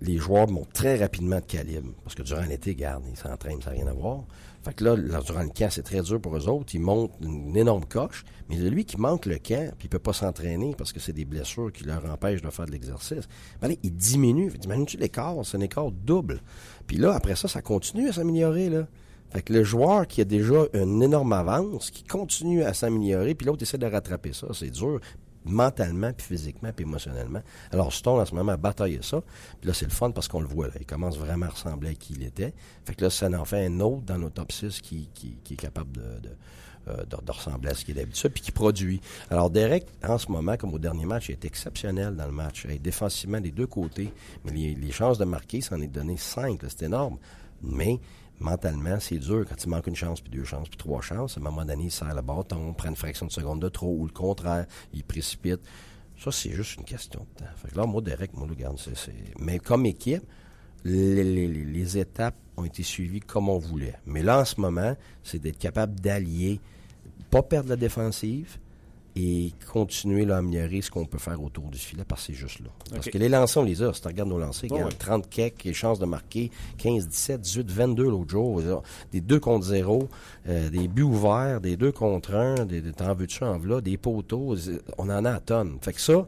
les 0.00 0.16
joueurs 0.16 0.48
montent 0.48 0.72
très 0.72 0.96
rapidement 0.96 1.36
de 1.36 1.44
calibre. 1.44 1.92
Parce 2.02 2.14
que 2.14 2.22
durant 2.22 2.44
l'été, 2.44 2.74
garde, 2.74 3.04
ils 3.10 3.16
s'entraînent, 3.16 3.60
ça 3.62 3.70
n'a 3.70 3.76
rien 3.76 3.86
à 3.86 3.92
voir. 3.92 4.24
Fait 4.64 4.72
que 4.72 4.84
là, 4.84 4.96
durant 4.96 5.42
le 5.42 5.50
camp, 5.50 5.68
c'est 5.70 5.82
très 5.82 6.00
dur 6.00 6.20
pour 6.20 6.34
eux 6.36 6.48
autres. 6.48 6.74
Ils 6.74 6.80
montent 6.80 7.12
une 7.20 7.54
énorme 7.56 7.84
coche. 7.84 8.24
Mais 8.48 8.56
lui 8.56 8.86
qui 8.86 8.98
manque 8.98 9.26
le 9.26 9.36
camp, 9.36 9.74
puis 9.76 9.86
il 9.86 9.88
peut 9.88 9.98
pas 9.98 10.14
s'entraîner 10.14 10.74
parce 10.76 10.92
que 10.92 11.00
c'est 11.00 11.12
des 11.12 11.26
blessures 11.26 11.70
qui 11.70 11.84
leur 11.84 12.10
empêchent 12.10 12.40
de 12.40 12.48
faire 12.48 12.64
de 12.64 12.70
l'exercice, 12.70 13.28
ben 13.60 13.74
il 13.82 13.94
diminue. 13.94 14.50
Imagine-tu 14.64 14.96
l'écart? 14.96 15.36
C'est 15.44 15.58
un 15.58 15.60
écart 15.60 15.90
double. 15.90 16.40
Puis 16.86 16.96
là, 16.96 17.14
après 17.14 17.36
ça, 17.36 17.46
ça 17.46 17.60
continue 17.60 18.08
à 18.08 18.12
s'améliorer, 18.12 18.70
là. 18.70 18.86
Fait 19.30 19.42
que 19.42 19.52
le 19.52 19.64
joueur 19.64 20.06
qui 20.06 20.20
a 20.20 20.24
déjà 20.24 20.66
une 20.74 21.02
énorme 21.02 21.32
avance, 21.32 21.90
qui 21.90 22.04
continue 22.04 22.62
à 22.62 22.72
s'améliorer, 22.72 23.34
puis 23.34 23.46
l'autre 23.46 23.62
essaie 23.62 23.78
de 23.78 23.86
rattraper 23.86 24.32
ça, 24.32 24.46
c'est 24.52 24.70
dur 24.70 25.00
mentalement, 25.44 26.12
puis 26.12 26.26
physiquement, 26.26 26.70
puis 26.74 26.84
émotionnellement. 26.84 27.42
Alors 27.70 27.92
Stone, 27.92 28.20
en 28.20 28.24
ce 28.24 28.34
moment, 28.34 28.52
a 28.52 28.56
bataillé 28.56 29.00
ça. 29.02 29.22
Puis 29.60 29.68
là, 29.68 29.74
c'est 29.74 29.84
le 29.84 29.90
fun 29.90 30.10
parce 30.10 30.28
qu'on 30.28 30.40
le 30.40 30.48
voit. 30.48 30.68
Là. 30.68 30.74
Il 30.80 30.86
commence 30.86 31.18
vraiment 31.18 31.46
à 31.46 31.50
ressembler 31.50 31.90
à 31.90 31.94
qui 31.94 32.14
il 32.14 32.22
était. 32.22 32.54
Fait 32.84 32.94
que 32.94 33.04
là, 33.04 33.10
ça 33.10 33.28
en 33.28 33.44
fait 33.44 33.66
un 33.66 33.80
autre 33.80 34.02
dans 34.02 34.18
nos 34.18 34.30
top 34.30 34.52
6 34.52 34.80
qui, 34.80 35.08
qui, 35.14 35.36
est 35.50 35.56
capable 35.56 35.92
de, 35.92 36.02
euh, 36.88 36.96
de, 37.04 37.24
de, 37.24 37.32
ressembler 37.32 37.70
à 37.70 37.74
ce 37.74 37.84
qu'il 37.84 37.96
est 37.96 38.02
d'habitude, 38.02 38.30
puis 38.30 38.42
qui 38.42 38.52
produit. 38.52 39.00
Alors, 39.30 39.50
Derek, 39.50 39.86
en 40.06 40.18
ce 40.18 40.30
moment, 40.30 40.56
comme 40.56 40.74
au 40.74 40.78
dernier 40.78 41.06
match, 41.06 41.28
il 41.28 41.32
est 41.32 41.44
exceptionnel 41.44 42.14
dans 42.14 42.26
le 42.26 42.32
match. 42.32 42.66
défensivement, 42.66 43.40
des 43.40 43.52
deux 43.52 43.66
côtés. 43.66 44.12
Mais 44.44 44.52
les, 44.52 44.92
chances 44.92 45.18
de 45.18 45.24
marquer, 45.24 45.60
ça 45.60 45.76
en 45.76 45.80
est 45.80 45.88
donné 45.88 46.16
cinq. 46.16 46.60
C'est 46.68 46.82
énorme. 46.82 47.18
Mais 47.62 48.00
mentalement, 48.40 48.98
c'est 49.00 49.18
dur 49.18 49.44
quand 49.48 49.62
il 49.62 49.68
manque 49.68 49.86
une 49.86 49.96
chance, 49.96 50.20
puis 50.20 50.30
deux 50.30 50.44
chances, 50.44 50.68
puis 50.68 50.76
trois 50.76 51.00
chances. 51.00 51.36
À 51.36 51.40
un 51.40 51.44
moment 51.44 51.64
donné, 51.64 51.84
il 51.84 51.90
serre 51.90 52.14
le 52.14 52.22
bâton, 52.22 52.72
prend 52.74 52.88
une 52.88 52.96
fraction 52.96 53.26
de 53.26 53.32
seconde 53.32 53.60
de 53.60 53.68
trop, 53.68 53.94
ou 53.96 54.06
le 54.06 54.12
contraire, 54.12 54.66
il 54.92 55.04
précipite. 55.04 55.60
Ça, 56.18 56.30
c'est 56.30 56.52
juste 56.52 56.76
une 56.76 56.84
question 56.84 57.20
de 57.20 57.44
temps. 57.44 57.50
Fait 57.56 57.68
que 57.68 57.76
là, 57.76 57.86
moi, 57.86 58.00
Derek, 58.00 58.34
moi, 58.34 58.46
le 58.46 58.54
garde. 58.54 58.78
Mais 59.38 59.58
comme 59.58 59.86
équipe, 59.86 60.22
les, 60.84 61.98
étapes 61.98 62.36
ont 62.56 62.64
été 62.64 62.82
suivies 62.82 63.20
comme 63.20 63.48
on 63.48 63.58
voulait. 63.58 63.94
Mais 64.06 64.22
là, 64.22 64.40
en 64.40 64.44
ce 64.44 64.60
moment, 64.60 64.96
c'est 65.22 65.38
d'être 65.38 65.58
capable 65.58 65.98
d'allier, 65.98 66.60
pas 67.30 67.42
perdre 67.42 67.70
la 67.70 67.76
défensive, 67.76 68.58
et 69.16 69.52
continuer 69.72 70.30
à 70.30 70.38
améliorer 70.38 70.82
ce 70.82 70.90
qu'on 70.90 71.04
peut 71.04 71.18
faire 71.18 71.40
autour 71.42 71.68
du 71.68 71.78
filet 71.78 72.04
parce 72.06 72.22
que 72.22 72.32
c'est 72.32 72.38
juste 72.38 72.60
là. 72.60 72.70
Parce 72.90 73.08
que 73.08 73.18
les 73.18 73.28
lancers, 73.28 73.62
on 73.62 73.64
les 73.64 73.82
a. 73.82 73.92
Si 73.92 74.00
tu 74.00 74.08
regardes 74.08 74.28
nos 74.28 74.38
lancers, 74.38 74.68
il 74.70 74.76
y 74.76 74.80
a 74.80 74.88
30 74.88 75.28
kecks, 75.28 75.62
les 75.64 75.72
chances 75.72 76.00
de 76.00 76.06
marquer 76.06 76.50
15, 76.78 77.06
17, 77.06 77.40
18, 77.40 77.70
22 77.70 78.02
l'autre 78.04 78.30
jour. 78.30 78.60
Des 79.12 79.20
2 79.20 79.38
contre 79.38 79.66
0, 79.66 80.08
euh, 80.48 80.68
des 80.68 80.88
buts 80.88 81.02
ouverts, 81.02 81.60
des 81.60 81.76
2 81.76 81.92
contre 81.92 82.34
1, 82.34 82.66
des, 82.66 82.82
t'en 82.92 83.14
veux-tu 83.14 83.44
en 83.44 83.58
là, 83.58 83.80
des 83.80 83.96
poteaux. 83.96 84.56
On 84.98 85.08
en 85.08 85.24
a 85.24 85.32
à 85.32 85.40
tonnes. 85.40 85.78
Fait 85.80 85.92
que 85.92 86.00
ça, 86.00 86.26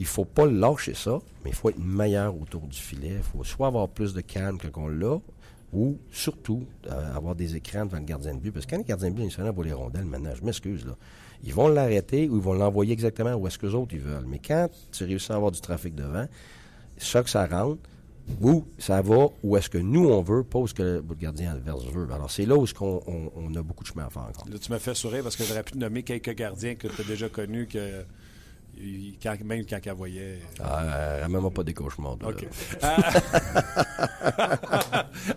il 0.00 0.06
faut 0.06 0.24
pas 0.24 0.46
lâcher 0.46 0.94
ça, 0.94 1.18
mais 1.44 1.50
il 1.50 1.56
faut 1.56 1.68
être 1.68 1.78
meilleur 1.78 2.34
autour 2.40 2.62
du 2.62 2.78
filet. 2.78 3.16
Il 3.18 3.22
faut 3.22 3.44
soit 3.44 3.66
avoir 3.66 3.88
plus 3.88 4.14
de 4.14 4.22
calme 4.22 4.56
que 4.56 4.68
qu'on 4.68 4.88
l'a, 4.88 5.18
ou 5.72 5.98
surtout 6.10 6.64
euh, 6.90 7.14
avoir 7.14 7.34
des 7.34 7.56
écrans 7.56 7.84
devant 7.84 7.98
le 7.98 8.04
gardien 8.04 8.34
de 8.34 8.40
but. 8.40 8.52
Parce 8.52 8.64
que 8.64 8.70
quand 8.70 8.78
le 8.78 8.84
gardien 8.84 9.10
de 9.10 9.16
but 9.16 9.24
est 9.26 9.52
pour 9.52 9.64
les 9.64 9.74
rondelles, 9.74 10.06
maintenant, 10.06 10.34
je 10.34 10.44
m'excuse, 10.44 10.86
là. 10.86 10.96
Ils 11.46 11.54
vont 11.54 11.68
l'arrêter 11.68 12.28
ou 12.28 12.36
ils 12.36 12.42
vont 12.42 12.54
l'envoyer 12.54 12.92
exactement 12.92 13.34
où 13.34 13.46
est-ce 13.46 13.58
que 13.58 13.66
les 13.66 13.74
autres 13.74 13.94
ils 13.94 14.00
veulent. 14.00 14.26
Mais 14.26 14.40
quand 14.44 14.68
tu 14.92 15.04
réussis 15.04 15.32
à 15.32 15.36
avoir 15.36 15.52
du 15.52 15.60
trafic 15.60 15.94
devant, 15.94 16.26
ça 16.98 17.22
que 17.22 17.30
ça 17.30 17.46
rentre, 17.46 17.80
où 18.40 18.64
ça 18.78 19.00
va 19.02 19.28
où 19.42 19.56
est-ce 19.56 19.70
que 19.70 19.78
nous 19.78 20.08
on 20.08 20.22
veut, 20.22 20.42
pas 20.42 20.58
où 20.58 20.64
est-ce 20.64 20.74
que 20.74 21.04
le 21.08 21.14
gardien 21.14 21.52
adverse 21.52 21.84
veut. 21.86 22.08
Alors 22.12 22.30
c'est 22.30 22.46
là 22.46 22.56
où 22.56 22.66
on, 22.80 23.30
on, 23.36 23.54
a 23.54 23.62
beaucoup 23.62 23.84
de 23.84 23.88
chemin 23.88 24.06
à 24.06 24.10
faire 24.10 24.22
encore. 24.22 24.48
Là, 24.50 24.58
tu 24.58 24.70
m'as 24.72 24.80
fait 24.80 24.94
sourire 24.94 25.22
parce 25.22 25.36
que 25.36 25.44
j'aurais 25.44 25.62
pu 25.62 25.78
nommer 25.78 26.02
quelques 26.02 26.34
gardiens 26.34 26.74
que 26.74 26.88
tu 26.88 27.00
as 27.00 27.04
déjà 27.04 27.28
connus 27.28 27.68
que 27.68 28.04
même 29.44 29.64
quand 29.68 29.78
elle 29.84 29.92
voyait. 29.92 30.38
Ah, 30.62 31.18
elle 31.22 31.28
même 31.28 31.50
pas 31.50 31.62
des 31.62 31.74
cauchemars. 31.74 32.16
OK. 32.24 32.46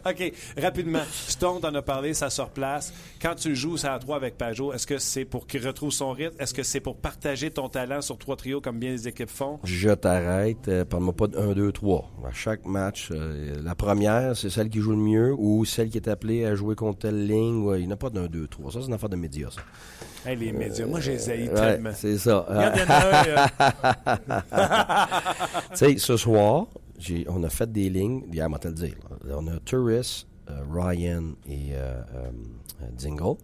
OK. 0.06 0.34
Rapidement. 0.62 1.02
Stone 1.12 1.64
en 1.64 1.74
a 1.74 1.82
parlé, 1.82 2.14
ça 2.14 2.30
se 2.30 2.42
replace. 2.42 2.94
Quand 3.22 3.36
tu 3.36 3.56
joues 3.56 3.78
ça 3.78 3.94
à 3.94 4.00
trois 4.00 4.18
avec 4.18 4.38
Pajot, 4.38 4.74
est-ce 4.74 4.86
que 4.86 4.98
c'est 4.98 5.26
pour 5.26 5.48
qu'il 5.48 5.66
retrouve 5.66 5.92
son 5.92 6.12
rythme? 6.12 6.36
Est-ce 6.40 6.54
que 6.54 6.64
c'est 6.64 6.80
pour 6.80 6.98
partager 6.98 7.52
ton 7.52 7.70
talent 7.70 8.02
sur 8.02 8.18
trois 8.18 8.36
trios 8.36 8.62
comme 8.62 8.80
bien 8.80 8.92
les 8.92 9.08
équipes 9.08 9.30
font? 9.30 9.60
Je 9.64 9.92
t'arrête. 9.92 10.68
Euh, 10.68 10.86
parle-moi 10.86 11.14
pas 11.14 11.28
de 11.28 11.38
1, 11.38 11.54
2, 11.54 11.72
3. 11.72 12.12
À 12.28 12.34
chaque 12.34 12.66
match, 12.66 13.10
euh, 13.12 13.56
la 13.64 13.76
première, 13.76 14.36
c'est 14.36 14.50
celle 14.50 14.70
qui 14.70 14.80
joue 14.80 14.92
le 14.92 14.98
mieux 14.98 15.34
ou 15.38 15.66
celle 15.66 15.90
qui 15.90 15.98
est 15.98 16.10
appelée 16.10 16.46
à 16.46 16.56
jouer 16.56 16.76
contre 16.76 17.00
telle 17.00 17.26
ligne. 17.26 17.66
il 17.78 17.88
n'y 17.88 17.94
a 17.94 17.98
pas 17.98 18.10
de 18.10 18.20
1, 18.20 18.28
2, 18.28 18.48
3. 18.48 18.72
Ça, 18.72 18.80
c'est 18.82 18.88
une 18.88 18.94
affaire 18.94 19.10
de 19.10 19.16
médias, 19.16 19.52
ça. 19.52 19.62
Les 20.26 20.52
médias, 20.52 20.86
moi, 20.86 21.00
j'ai 21.00 21.18
les 21.18 21.48
tellement. 21.50 21.92
C'est 21.96 22.18
ça. 22.18 22.46
tu 25.72 25.78
sais, 25.78 25.98
ce 25.98 26.18
soir, 26.18 26.68
on 27.28 27.44
a 27.44 27.50
fait 27.50 27.72
des 27.72 27.90
lignes, 27.90 28.24
hier, 28.32 28.48
on 28.52 28.58
te 28.58 28.68
le 28.68 28.74
dire. 28.74 28.96
On 29.30 29.48
a 29.48 29.60
Tourist, 29.60 30.26
euh, 30.26 30.29
Ryan 30.72 31.34
et 31.48 31.72
euh, 31.74 32.02
euh, 32.16 32.32
Dingle, 32.98 33.38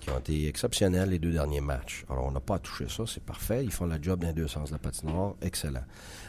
qui 0.00 0.10
ont 0.10 0.18
été 0.18 0.48
exceptionnels 0.48 1.10
les 1.10 1.18
deux 1.18 1.32
derniers 1.32 1.60
matchs. 1.60 2.04
Alors, 2.08 2.26
on 2.26 2.30
n'a 2.30 2.40
pas 2.40 2.58
touché 2.58 2.86
ça, 2.88 3.04
c'est 3.06 3.22
parfait. 3.22 3.64
Ils 3.64 3.72
font 3.72 3.86
la 3.86 4.00
job 4.00 4.20
dans 4.20 4.28
les 4.28 4.32
deux 4.32 4.48
sens 4.48 4.68
de 4.68 4.74
la 4.74 4.78
patinoire, 4.78 5.34
excellent. 5.42 5.84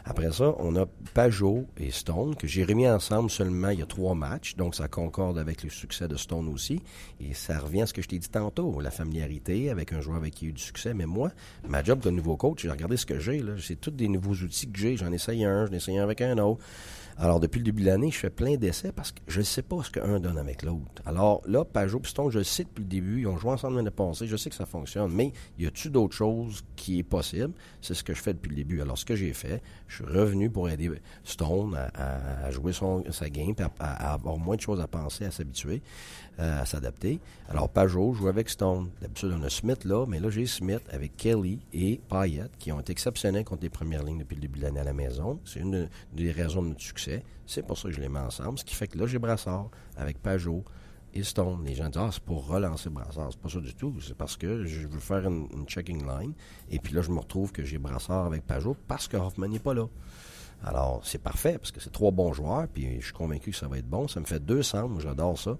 Après 0.06 0.32
ça, 0.32 0.56
on 0.60 0.76
a 0.76 0.86
Pajot 1.14 1.68
et 1.78 1.92
Stone, 1.92 2.36
que 2.36 2.48
j'ai 2.48 2.64
remis 2.64 2.88
ensemble 2.88 3.30
seulement 3.30 3.70
il 3.70 3.80
y 3.80 3.84
a 3.84 3.86
trois 3.86 4.16
matchs, 4.16 4.56
donc 4.56 4.76
ça 4.76 4.88
concorde 4.88 5.38
avec 5.38 5.64
le 5.64 5.70
succès 5.70 6.08
de 6.08 6.16
Stone 6.16 6.48
aussi. 6.48 6.82
Et 7.20 7.34
ça 7.34 7.60
revient 7.60 7.82
à 7.82 7.86
ce 7.86 7.94
que 7.94 8.02
je 8.02 8.08
t'ai 8.08 8.20
dit 8.20 8.30
tantôt, 8.30 8.80
la 8.80 8.92
familiarité 8.92 9.70
avec 9.70 9.94
un 9.94 10.02
joueur 10.02 10.18
avec 10.18 10.34
qui 10.34 10.46
il 10.46 10.48
y 10.48 10.50
a 10.50 10.52
eu 10.52 10.54
du 10.54 10.62
succès. 10.62 10.94
Mais 10.94 11.06
moi, 11.06 11.32
ma 11.68 11.84
job 11.84 12.00
de 12.00 12.10
nouveau 12.10 12.38
coach, 12.38 12.62
j'ai 12.62 12.72
regardé 12.72 12.98
ce 12.98 13.06
que 13.06 13.20
j'ai, 13.20 13.40
là. 13.40 13.54
C'est 13.62 13.80
tous 13.80 13.92
des 13.92 14.08
nouveaux 14.08 14.36
outils 14.36 14.70
que 14.70 14.80
j'ai. 14.80 14.98
J'en 14.98 15.12
essaye 15.12 15.46
un, 15.46 15.66
j'en 15.66 15.74
essaye 15.74 15.98
un 15.98 16.04
avec 16.04 16.22
un 16.22 16.38
autre. 16.38 16.64
Alors, 17.20 17.40
depuis 17.40 17.58
le 17.58 17.64
début 17.64 17.82
de 17.82 17.88
l'année, 17.88 18.12
je 18.12 18.18
fais 18.18 18.30
plein 18.30 18.58
d'essais 18.58 18.92
parce 18.92 19.12
que 19.12 19.20
je 19.28 19.40
ne 19.40 19.44
sais 19.44 19.64
pas 19.64 19.82
ce 19.82 19.90
qu'un 19.90 20.20
donne 20.20 20.38
avec 20.38 20.62
l'autre. 20.62 21.02
Alors 21.04 21.42
là, 21.48 21.66
Pajot 21.66 22.00
Piston, 22.00 22.30
je 22.30 22.40
le 22.40 22.44
sais 22.44 22.64
depuis 22.64 22.84
le 22.84 22.90
début. 22.90 23.22
Ils 23.22 23.28
ont 23.28 23.38
joué 23.38 23.52
ensemble 23.52 23.78
l'année 23.78 23.90
passée. 23.90 24.28
Je 24.28 24.38
sais 24.38 24.52
que 24.52 24.56
ça 24.56 24.68
fonctionne. 24.68 25.12
Mais 25.12 25.34
y 25.58 25.66
a-tu 25.66 25.90
d'autres 25.90 26.16
choses 26.16 26.64
qui 26.76 27.00
est 27.00 27.04
possible? 27.04 27.54
C'est 27.82 27.96
ce 27.96 28.04
que 28.04 28.14
je 28.14 28.22
fais 28.22 28.34
depuis 28.34 28.50
le 28.50 28.56
début. 28.56 28.82
Alors, 28.82 29.00
ce 29.00 29.06
que 29.06 29.16
j'ai 29.16 29.34
fait, 29.34 29.64
je 29.88 29.96
suis 29.96 30.06
revenu 30.06 30.52
pour 30.52 30.70
aider 30.70 30.92
Stone 31.24 31.76
à, 31.76 32.52
jouer 32.52 32.72
son, 32.72 33.04
sa 33.12 33.32
game, 33.32 33.56
à, 33.80 34.14
avoir 34.14 34.38
moins 34.38 34.56
de 34.56 34.62
choses 34.62 34.80
à 34.80 34.88
penser, 34.88 35.26
à 35.26 35.32
s'habituer, 35.32 35.82
à 36.38 36.66
s'adapter. 36.66 37.20
Alors, 37.50 37.70
Pajot 37.70 38.14
joue 38.14 38.28
avec 38.28 38.50
Stone. 38.50 38.90
D'habitude, 39.02 39.34
on 39.40 39.44
a 39.44 39.50
Smith 39.50 39.86
là, 39.86 40.06
mais 40.08 40.20
là, 40.20 40.30
j'ai 40.30 40.46
Smith 40.46 40.84
avec 40.92 41.18
Kelly 41.18 41.60
et 41.74 42.00
Payette 42.10 42.52
qui 42.60 42.72
ont 42.72 42.80
été 42.80 42.92
exceptionnels 42.92 43.44
contre 43.44 43.64
les 43.64 43.70
premières 43.70 44.04
lignes 44.04 44.20
depuis 44.20 44.36
le 44.36 44.42
début 44.42 44.60
de 44.60 44.66
l'année 44.66 44.80
à 44.80 44.84
la 44.84 44.94
maison. 44.94 45.40
C'est 45.46 45.60
une 45.60 45.90
des 46.14 46.32
raisons 46.32 46.62
de 46.62 46.70
notre 46.70 46.82
succès 46.82 47.24
c'est 47.48 47.66
pour 47.66 47.78
ça 47.78 47.88
que 47.88 47.96
je 47.96 48.02
les 48.02 48.10
mets 48.10 48.20
ensemble. 48.20 48.60
Ce 48.60 48.66
qui 48.66 48.76
fait 48.76 48.88
que 48.88 48.98
là, 48.98 49.08
j'ai 49.08 49.18
Brassard 49.18 49.70
avec 49.96 50.22
Pajot 50.22 50.64
et 51.14 51.24
Stone. 51.24 51.64
Les 51.66 51.74
gens 51.74 51.86
disent 51.88 52.02
Ah, 52.02 52.10
c'est 52.12 52.22
pour 52.22 52.46
relancer 52.46 52.90
Brassard. 52.90 53.30
C'est 53.32 53.40
pas 53.40 53.50
ça 53.50 53.60
du 53.62 53.74
tout. 53.74 53.96
C'est 54.02 54.16
parce 54.16 54.36
que 54.36 54.66
je 54.66 54.86
veux 54.86 55.00
faire 55.00 55.26
une, 55.26 55.66
checking 55.66 56.06
line. 56.06 56.34
Et 56.70 56.78
puis 56.78 56.94
là, 56.94 57.02
je 57.02 57.10
me 57.10 57.20
retrouve 57.20 57.54
que 57.54 57.64
j'ai 57.64 57.78
Brassard 57.78 58.26
avec 58.26 58.46
Pajot 58.46 58.76
parce 58.88 59.08
que 59.08 59.16
Hoffman 59.16 59.48
n'est 59.48 59.60
pas 59.60 59.74
là. 59.74 59.88
Alors, 60.64 61.02
c'est 61.06 61.22
parfait 61.22 61.58
parce 61.58 61.72
que 61.72 61.80
c'est 61.80 61.92
trois 61.92 62.12
bons 62.12 62.34
joueurs. 62.34 62.68
Puis 62.68 63.00
je 63.00 63.06
suis 63.06 63.14
convaincu 63.14 63.52
que 63.52 63.58
ça 63.58 63.70
va 63.70 63.78
être 63.78 63.90
bon. 63.90 64.10
Ça 64.10 64.20
me 64.20 64.26
fait 64.26 64.42
deux 64.42 64.62
centres. 64.62 64.90
Moi, 64.90 65.02
j'adore 65.02 65.40
ça. 65.40 65.58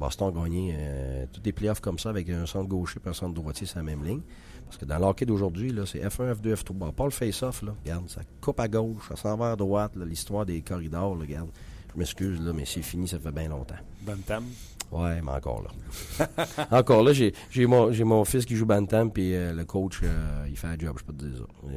Boston 0.00 0.28
a 0.28 0.42
gagné 0.42 0.74
euh, 0.74 1.26
tous 1.30 1.42
les 1.44 1.52
playoffs 1.52 1.80
comme 1.80 1.98
ça 1.98 2.08
avec 2.08 2.30
un 2.30 2.46
centre 2.46 2.68
gaucher 2.68 2.98
et 3.04 3.08
un 3.08 3.12
centre 3.12 3.34
droitier 3.34 3.66
sur 3.66 3.76
la 3.76 3.82
même 3.84 4.02
ligne. 4.02 4.22
Parce 4.64 4.78
que 4.78 4.86
dans 4.86 4.98
l'hockey 4.98 5.26
d'aujourd'hui, 5.26 5.74
c'est 5.84 6.00
F1, 6.00 6.34
F2, 6.34 6.54
F3. 6.54 6.92
pas 6.92 7.04
le 7.04 7.10
face-off, 7.10 7.62
là. 7.62 7.74
Regarde, 7.84 8.08
ça 8.08 8.22
coupe 8.40 8.58
à 8.60 8.68
gauche, 8.68 9.08
ça 9.08 9.16
s'en 9.16 9.36
va 9.36 9.52
à 9.52 9.56
droite, 9.56 9.92
l'histoire 9.96 10.46
des 10.46 10.62
corridors, 10.62 11.14
là, 11.14 11.20
regarde. 11.20 11.50
Je 11.92 11.98
m'excuse, 11.98 12.40
là, 12.40 12.52
mais 12.54 12.64
c'est 12.64 12.82
fini, 12.82 13.08
ça 13.08 13.18
fait 13.18 13.32
bien 13.32 13.48
longtemps. 13.48 13.74
Bantam? 14.02 14.44
Ouais, 14.90 15.20
mais 15.22 15.32
encore 15.32 15.62
là. 15.62 16.28
encore 16.70 17.02
là, 17.02 17.12
j'ai, 17.12 17.32
mon, 17.66 17.92
mon 18.04 18.24
fils 18.24 18.46
qui 18.46 18.56
joue 18.56 18.66
Bantam, 18.66 19.10
puis 19.12 19.34
euh, 19.34 19.52
le 19.52 19.64
coach, 19.64 20.00
euh, 20.02 20.46
il 20.48 20.56
fait 20.56 20.68
un 20.68 20.78
job, 20.78 20.96
je 20.98 21.04
peux 21.04 21.12
te 21.12 21.24
dire 21.24 21.38
ça. 21.38 21.68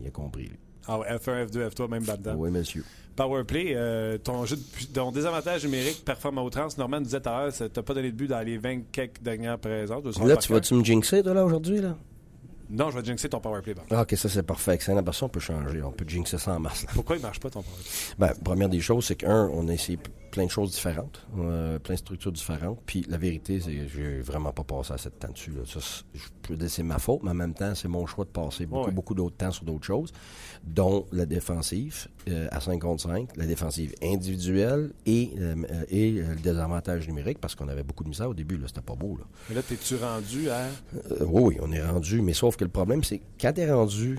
il 0.00 0.06
a 0.06 0.10
compris, 0.10 0.48
lui. 0.48 0.58
Ah 0.92 0.98
ouais, 0.98 1.06
F1, 1.06 1.46
F2, 1.46 1.68
F3, 1.68 1.88
même 1.88 2.02
Bantam. 2.02 2.36
Oui, 2.36 2.50
monsieur. 2.50 2.84
Powerplay, 3.14 3.74
euh, 3.76 4.18
ton, 4.18 4.44
jeu 4.44 4.56
ton 4.92 5.12
désavantage 5.12 5.64
numérique 5.64 6.04
performe 6.04 6.38
à 6.38 6.42
outrance. 6.42 6.76
Norman 6.78 6.98
nous 6.98 7.04
disait 7.04 7.20
tout 7.20 7.28
à 7.28 7.44
l'heure, 7.44 7.52
t'as 7.72 7.82
pas 7.82 7.94
donné 7.94 8.10
de 8.10 8.16
but 8.16 8.26
dans 8.26 8.40
les 8.40 8.58
20 8.58 8.90
quelques 8.90 9.22
dernières 9.22 9.58
présentes. 9.58 10.04
Là, 10.18 10.36
tu 10.36 10.52
vas-tu 10.52 10.74
me 10.74 10.82
jinxer, 10.82 11.22
toi, 11.22 11.34
là, 11.34 11.44
aujourd'hui, 11.44 11.80
là? 11.80 11.96
Non, 12.68 12.90
je 12.90 12.98
vais 12.98 13.04
jinxer 13.04 13.28
ton 13.28 13.38
powerplay. 13.38 13.74
Ah, 13.90 14.02
ok, 14.02 14.14
ça 14.16 14.28
c'est 14.28 14.42
parfait. 14.42 14.74
Excellent. 14.74 15.02
Parce 15.04 15.22
on 15.22 15.28
peut 15.28 15.40
changer. 15.40 15.80
On 15.82 15.92
peut 15.92 16.04
jinxer 16.08 16.38
ça 16.38 16.54
en 16.54 16.60
masse. 16.60 16.86
Pourquoi 16.94 17.16
il 17.16 17.22
marche 17.22 17.38
pas 17.38 17.50
ton 17.50 17.62
powerplay? 17.62 17.84
Ben, 18.18 18.32
première 18.42 18.68
des 18.68 18.80
choses, 18.80 19.04
c'est 19.04 19.16
qu'un, 19.16 19.48
on 19.52 19.68
a 19.68 19.72
essayé 19.72 19.98
plein 20.30 20.44
de 20.44 20.50
choses 20.50 20.72
différentes, 20.72 21.26
euh, 21.38 21.78
plein 21.78 21.94
de 21.94 21.98
structures 21.98 22.32
différentes. 22.32 22.80
Puis 22.86 23.04
la 23.08 23.18
vérité, 23.18 23.60
c'est 23.60 23.72
que 23.72 23.88
j'ai 23.88 24.20
vraiment 24.20 24.52
pas 24.52 24.64
passé 24.64 24.92
assez 24.92 25.10
de 25.10 25.14
temps 25.14 25.30
dessus. 25.30 25.50
Là. 25.50 25.62
Ça, 25.66 25.80
je 26.14 26.28
peux 26.42 26.56
dire 26.56 26.70
c'est 26.70 26.82
ma 26.82 26.98
faute, 26.98 27.22
mais 27.22 27.30
en 27.30 27.34
même 27.34 27.54
temps, 27.54 27.74
c'est 27.74 27.88
mon 27.88 28.06
choix 28.06 28.24
de 28.24 28.30
passer 28.30 28.66
beaucoup, 28.66 28.90
beaucoup 28.90 29.14
d'autres 29.14 29.36
temps 29.36 29.50
sur 29.50 29.64
d'autres 29.64 29.84
choses, 29.84 30.12
dont 30.64 31.06
la 31.12 31.26
défensive 31.26 32.08
euh, 32.28 32.48
à 32.50 32.60
5 32.60 32.80
contre 32.80 33.02
5, 33.02 33.36
la 33.36 33.46
défensive 33.46 33.94
individuelle 34.02 34.92
et, 35.06 35.32
euh, 35.38 35.54
et 35.88 36.12
le 36.12 36.36
désavantage 36.36 37.06
numérique, 37.08 37.38
parce 37.38 37.54
qu'on 37.54 37.68
avait 37.68 37.82
beaucoup 37.82 38.04
de 38.04 38.08
misère 38.08 38.30
au 38.30 38.34
début. 38.34 38.56
Là, 38.56 38.68
c'était 38.68 38.80
pas 38.80 38.96
beau. 38.96 39.16
Là. 39.16 39.24
Mais 39.48 39.56
là, 39.56 39.62
t'es-tu 39.62 39.96
rendu 39.96 40.50
à... 40.50 40.66
oui, 41.26 41.58
on 41.60 41.72
est 41.72 41.82
rendu, 41.82 42.22
mais 42.22 42.34
sauf 42.34 42.56
que 42.56 42.64
le 42.64 42.70
problème, 42.70 43.02
c'est 43.04 43.20
quand 43.40 43.52
t'es 43.52 43.70
rendu 43.70 44.18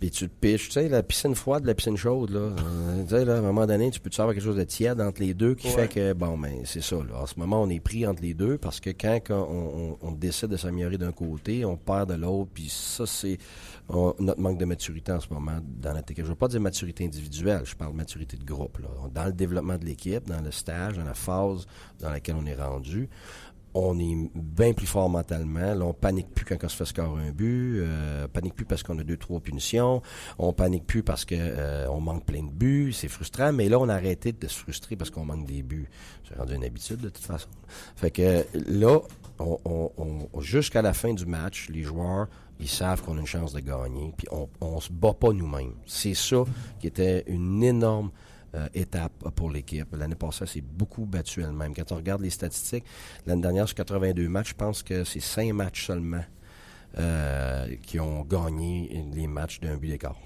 puis 0.00 0.10
tu 0.10 0.28
te 0.28 0.34
piches, 0.34 0.68
tu 0.68 0.74
sais, 0.74 0.88
la 0.88 1.02
piscine 1.02 1.34
froide, 1.34 1.64
la 1.64 1.74
piscine 1.74 1.96
chaude, 1.96 2.30
là. 2.30 2.40
Euh, 2.40 3.02
tu 3.02 3.10
sais, 3.10 3.24
là, 3.24 3.34
à 3.34 3.38
un 3.38 3.42
moment 3.42 3.66
donné, 3.66 3.90
tu 3.90 3.98
peux 3.98 4.10
te 4.10 4.20
avoir 4.20 4.34
quelque 4.34 4.44
chose 4.44 4.56
de 4.56 4.64
tiède 4.64 5.00
entre 5.00 5.20
les 5.20 5.34
deux 5.34 5.54
qui 5.54 5.68
fait 5.68 5.88
que, 5.88 6.12
bon, 6.12 6.38
ben, 6.38 6.60
c'est 6.64 6.82
ça, 6.82 6.96
là. 6.96 7.22
En 7.22 7.26
ce 7.26 7.38
moment, 7.38 7.62
on 7.62 7.68
est 7.68 7.80
pris 7.80 8.06
entre 8.06 8.22
les 8.22 8.34
deux 8.34 8.58
parce 8.58 8.80
que 8.80 8.90
quand, 8.90 9.18
on, 9.30 10.12
décide 10.12 10.48
de 10.48 10.56
s'améliorer 10.56 10.98
d'un 10.98 11.12
côté, 11.12 11.64
on 11.64 11.76
perd 11.76 12.10
de 12.10 12.14
l'autre, 12.14 12.50
puis 12.52 12.68
ça, 12.68 13.06
c'est 13.06 13.38
notre 13.88 14.40
manque 14.40 14.58
de 14.58 14.64
maturité 14.64 15.12
en 15.12 15.20
ce 15.20 15.28
moment 15.32 15.58
dans 15.80 15.94
notre 15.94 16.12
équipe. 16.12 16.24
Je 16.24 16.30
ne 16.30 16.34
veux 16.34 16.38
pas 16.38 16.48
dire 16.48 16.60
maturité 16.60 17.04
individuelle, 17.04 17.62
je 17.64 17.74
parle 17.74 17.92
de 17.92 17.96
maturité 17.96 18.36
de 18.36 18.44
groupe, 18.44 18.78
là. 18.78 18.88
Dans 19.12 19.24
le 19.24 19.32
développement 19.32 19.78
de 19.78 19.84
l'équipe, 19.84 20.26
dans 20.28 20.40
le 20.40 20.50
stage, 20.50 20.96
dans 20.96 21.04
la 21.04 21.14
phase 21.14 21.66
dans 22.00 22.10
laquelle 22.10 22.36
on 22.38 22.46
est 22.46 22.54
rendu 22.54 23.08
on 23.74 23.98
est 23.98 24.30
bien 24.34 24.72
plus 24.72 24.86
fort 24.86 25.08
mentalement. 25.08 25.74
Là, 25.74 25.84
on 25.84 25.92
panique 25.92 26.28
plus 26.34 26.44
quand 26.44 26.56
on 26.62 26.68
se 26.68 26.76
fait 26.76 26.84
scorer 26.84 27.28
un 27.28 27.30
but. 27.30 27.80
Euh, 27.80 28.24
on 28.24 28.28
panique 28.28 28.54
plus 28.54 28.64
parce 28.64 28.82
qu'on 28.82 28.98
a 28.98 29.04
deux, 29.04 29.16
trois 29.16 29.40
punitions. 29.40 30.02
On 30.38 30.52
panique 30.52 30.86
plus 30.86 31.02
parce 31.02 31.24
qu'on 31.24 31.36
euh, 31.38 32.00
manque 32.00 32.24
plein 32.24 32.42
de 32.42 32.50
buts. 32.50 32.92
C'est 32.92 33.08
frustrant. 33.08 33.52
Mais 33.52 33.68
là, 33.68 33.78
on 33.78 33.88
a 33.88 33.94
arrêté 33.94 34.32
de 34.32 34.46
se 34.48 34.58
frustrer 34.58 34.96
parce 34.96 35.10
qu'on 35.10 35.24
manque 35.24 35.46
des 35.46 35.62
buts. 35.62 35.88
C'est 36.26 36.36
rendu 36.36 36.54
une 36.54 36.64
habitude 36.64 37.00
de 37.00 37.08
toute 37.08 37.24
façon. 37.24 37.48
Fait 37.96 38.10
que 38.10 38.44
là, 38.68 39.00
jusqu'à 40.40 40.82
la 40.82 40.92
fin 40.92 41.12
du 41.12 41.26
match, 41.26 41.68
les 41.68 41.82
joueurs, 41.82 42.28
ils 42.60 42.68
savent 42.68 43.02
qu'on 43.02 43.16
a 43.16 43.20
une 43.20 43.26
chance 43.26 43.52
de 43.52 43.60
gagner. 43.60 44.12
Puis 44.16 44.26
on, 44.30 44.48
on 44.60 44.80
se 44.80 44.92
bat 44.92 45.12
pas 45.12 45.32
nous-mêmes. 45.32 45.74
C'est 45.86 46.14
ça 46.14 46.44
qui 46.80 46.86
était 46.86 47.24
une 47.28 47.62
énorme 47.62 48.10
euh, 48.54 48.66
étape 48.74 49.12
pour 49.34 49.50
l'équipe. 49.50 49.94
L'année 49.94 50.14
passée, 50.14 50.46
c'est 50.46 50.62
beaucoup 50.62 51.04
battu 51.04 51.42
elle-même. 51.42 51.74
Quand 51.74 51.92
on 51.92 51.96
regarde 51.96 52.22
les 52.22 52.30
statistiques, 52.30 52.84
l'année 53.26 53.42
dernière, 53.42 53.66
sur 53.66 53.76
82 53.76 54.28
matchs, 54.28 54.50
je 54.50 54.54
pense 54.54 54.82
que 54.82 55.04
c'est 55.04 55.20
5 55.20 55.52
matchs 55.52 55.86
seulement 55.86 56.24
euh, 56.98 57.76
qui 57.82 58.00
ont 58.00 58.22
gagné 58.22 59.04
les 59.12 59.26
matchs 59.26 59.60
d'un 59.60 59.76
but 59.76 59.88
d'écart 59.88 60.16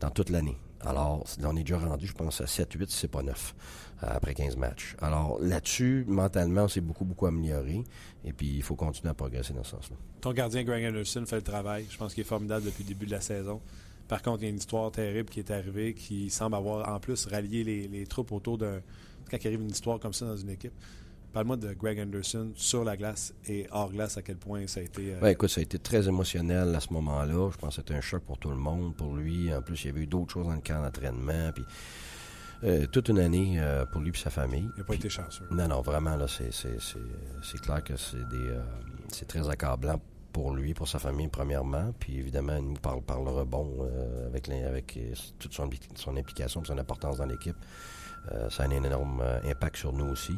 dans 0.00 0.10
toute 0.10 0.30
l'année. 0.30 0.58
Alors, 0.80 1.24
on 1.42 1.56
est 1.56 1.60
déjà 1.60 1.78
rendu, 1.78 2.06
je 2.06 2.12
pense, 2.12 2.40
à 2.40 2.44
7-8, 2.44 2.86
c'est 2.88 3.08
pas 3.08 3.22
9, 3.22 3.54
euh, 4.02 4.06
après 4.10 4.34
15 4.34 4.56
matchs. 4.56 4.94
Alors, 5.00 5.38
là-dessus, 5.40 6.04
mentalement, 6.06 6.64
on 6.64 6.68
s'est 6.68 6.80
beaucoup, 6.80 7.04
beaucoup 7.04 7.26
amélioré. 7.26 7.82
Et 8.24 8.32
puis, 8.32 8.56
il 8.56 8.62
faut 8.62 8.76
continuer 8.76 9.10
à 9.10 9.14
progresser 9.14 9.54
dans 9.54 9.64
ce 9.64 9.72
sens-là. 9.72 9.96
Ton 10.20 10.32
gardien, 10.32 10.62
Greg 10.62 10.84
Anderson, 10.84 11.24
fait 11.26 11.36
le 11.36 11.42
travail. 11.42 11.86
Je 11.90 11.96
pense 11.96 12.14
qu'il 12.14 12.20
est 12.20 12.26
formidable 12.26 12.66
depuis 12.66 12.84
le 12.84 12.88
début 12.88 13.06
de 13.06 13.10
la 13.12 13.20
saison. 13.20 13.60
Par 14.08 14.22
contre, 14.22 14.42
il 14.42 14.44
y 14.44 14.46
a 14.46 14.50
une 14.50 14.56
histoire 14.56 14.90
terrible 14.90 15.28
qui 15.28 15.40
est 15.40 15.50
arrivée 15.50 15.94
qui 15.94 16.30
semble 16.30 16.56
avoir 16.56 16.88
en 16.88 16.98
plus 16.98 17.26
rallié 17.26 17.62
les, 17.64 18.06
troupes 18.06 18.32
autour 18.32 18.58
d'un. 18.58 18.80
Quand 19.30 19.36
il 19.42 19.46
arrive 19.46 19.60
une 19.60 19.70
histoire 19.70 20.00
comme 20.00 20.14
ça 20.14 20.26
dans 20.26 20.36
une 20.36 20.50
équipe, 20.50 20.72
Parle-moi 21.32 21.58
de 21.58 21.74
Greg 21.74 22.00
Anderson 22.00 22.52
sur 22.54 22.84
la 22.84 22.96
glace 22.96 23.34
et 23.46 23.66
hors 23.70 23.92
glace, 23.92 24.16
à 24.16 24.22
quel 24.22 24.36
point 24.36 24.66
ça 24.66 24.80
a 24.80 24.82
été. 24.82 25.14
Euh... 25.14 25.26
écoute, 25.26 25.50
ça 25.50 25.60
a 25.60 25.62
été 25.62 25.78
très 25.78 26.08
émotionnel 26.08 26.74
à 26.74 26.80
ce 26.80 26.90
moment-là. 26.94 27.50
Je 27.52 27.58
pense 27.58 27.76
que 27.76 27.82
c'était 27.82 27.94
un 27.94 28.00
choc 28.00 28.22
pour 28.22 28.38
tout 28.38 28.48
le 28.48 28.56
monde, 28.56 28.96
pour 28.96 29.14
lui. 29.14 29.52
En 29.54 29.60
plus, 29.60 29.84
il 29.84 29.86
y 29.88 29.90
avait 29.90 30.00
eu 30.00 30.06
d'autres 30.06 30.32
choses 30.32 30.46
dans 30.46 30.54
le 30.54 30.62
camp 30.62 30.82
d'entraînement. 30.82 31.52
Puis, 31.54 31.64
euh, 32.64 32.86
toute 32.86 33.10
une 33.10 33.18
année 33.18 33.56
euh, 33.58 33.84
pour 33.84 34.00
lui 34.00 34.10
et 34.10 34.16
sa 34.16 34.30
famille. 34.30 34.68
Il 34.74 34.78
n'a 34.78 34.84
pas 34.84 34.94
été 34.94 35.10
chanceux. 35.10 35.44
Non, 35.50 35.68
non, 35.68 35.82
vraiment, 35.82 36.16
là, 36.16 36.26
c'est 36.28 36.50
clair 37.60 37.84
que 37.84 37.96
c'est 37.96 38.28
des. 38.28 38.48
Euh, 38.48 38.62
c'est 39.08 39.28
très 39.28 39.48
accablant 39.48 40.00
pour 40.32 40.54
lui, 40.54 40.74
pour 40.74 40.88
sa 40.88 40.98
famille, 40.98 41.28
premièrement. 41.28 41.92
Puis 41.98 42.18
évidemment, 42.18 42.60
nous 42.60 42.74
parle 42.74 43.02
par 43.02 43.22
le 43.22 43.30
rebond 43.30 43.68
euh, 43.80 44.26
avec, 44.26 44.48
avec 44.48 44.96
euh, 44.96 45.14
toute 45.38 45.52
son, 45.52 45.68
son 45.94 46.16
implication, 46.16 46.62
son 46.64 46.78
importance 46.78 47.18
dans 47.18 47.26
l'équipe. 47.26 47.56
Euh, 48.32 48.50
ça 48.50 48.64
a 48.64 48.66
un 48.66 48.70
énorme 48.70 49.22
impact 49.44 49.76
sur 49.76 49.92
nous 49.92 50.06
aussi. 50.06 50.34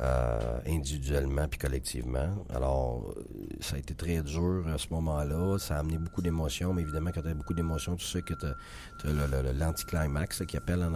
Euh, 0.00 0.60
individuellement 0.68 1.48
puis 1.48 1.58
collectivement. 1.58 2.28
Alors, 2.54 3.14
ça 3.58 3.74
a 3.74 3.78
été 3.80 3.94
très 3.94 4.22
dur 4.22 4.64
à 4.72 4.78
ce 4.78 4.86
moment-là. 4.90 5.58
Ça 5.58 5.74
a 5.74 5.80
amené 5.80 5.98
beaucoup 5.98 6.22
d'émotions, 6.22 6.72
mais 6.72 6.82
évidemment, 6.82 7.10
quand 7.12 7.22
tu 7.22 7.28
as 7.28 7.34
beaucoup 7.34 7.54
d'émotions, 7.54 7.96
tu 7.96 8.06
sais 8.06 8.22
que 8.22 8.34
tu 8.34 8.46
as, 8.46 9.52
l'anticlimax 9.54 10.44
qui 10.46 10.56
appelle. 10.56 10.86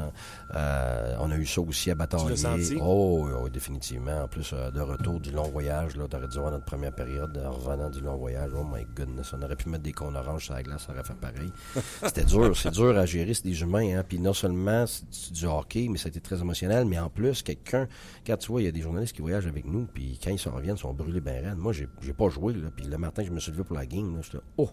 Euh, 0.55 1.16
on 1.18 1.32
a 1.32 1.36
eu 1.36 1.46
ça 1.46 1.62
aussi 1.62 1.90
à 1.90 1.96
batailler. 1.96 2.78
Oh, 2.80 3.28
oh, 3.42 3.48
définitivement. 3.48 4.22
En 4.22 4.28
plus, 4.28 4.53
euh, 4.53 4.70
de 4.70 4.80
retour 4.80 5.18
du 5.18 5.32
long 5.32 5.48
voyage, 5.48 5.96
là, 5.96 6.05
aurais 6.05 6.28
dû 6.28 6.38
voir 6.38 6.53
notre 6.53 6.64
première 6.64 6.94
période 6.94 7.36
en 7.44 7.50
revenant 7.50 7.90
du 7.90 8.00
long 8.03 8.16
voyage. 8.16 8.53
Oh 8.57 8.62
my 8.62 8.84
goodness, 8.94 9.32
on 9.32 9.42
aurait 9.42 9.57
pu 9.57 9.68
mettre 9.68 9.82
des 9.82 9.92
cônes 9.92 10.16
oranges 10.16 10.44
sur 10.44 10.55
la 10.55 10.62
glace, 10.62 10.84
ça 10.86 10.92
aurait 10.92 11.03
fait 11.03 11.14
pareil. 11.14 11.50
C'était 12.05 12.24
dur, 12.24 12.57
c'est 12.57 12.70
dur 12.70 12.96
à 12.96 13.05
gérer, 13.05 13.34
c'est 13.34 13.46
des 13.46 13.62
humains. 13.62 13.98
Hein. 13.98 14.05
Puis 14.09 14.20
non 14.20 14.32
seulement 14.32 14.84
c'est 14.86 15.32
du 15.32 15.46
hockey, 15.46 15.88
mais 15.90 15.98
ça 15.98 16.07
a 16.07 16.11
été 16.11 16.20
très 16.20 16.40
émotionnel, 16.40 16.84
mais 16.84 17.00
en 17.00 17.11
plus, 17.11 17.42
quelqu'un, 17.42 17.88
quand 18.24 18.36
tu 18.36 18.46
vois, 18.46 18.62
il 18.62 18.66
y 18.66 18.68
a 18.68 18.72
des 18.72 18.80
gens 18.80 18.91
qui 19.12 19.22
voyagent 19.22 19.47
avec 19.47 19.64
nous, 19.64 19.86
puis 19.86 20.18
quand 20.22 20.30
ils 20.30 20.49
reviennent, 20.49 20.76
ils 20.76 20.80
sont 20.80 20.93
brûlés 20.93 21.20
ben 21.20 21.45
raides. 21.45 21.59
Moi, 21.59 21.72
j'ai, 21.72 21.86
pas 22.12 22.28
joué, 22.28 22.53
là, 22.55 22.68
puis 22.74 22.86
le 22.86 22.99
matin, 22.99 23.22
je 23.24 23.30
me 23.30 23.40
suis 23.40 23.53
levé 23.53 23.64
pour 23.64 23.76
la 23.76 23.86
game, 23.86 24.14
là, 24.14 24.22
j'étais, 24.22 24.45
oh, 24.57 24.70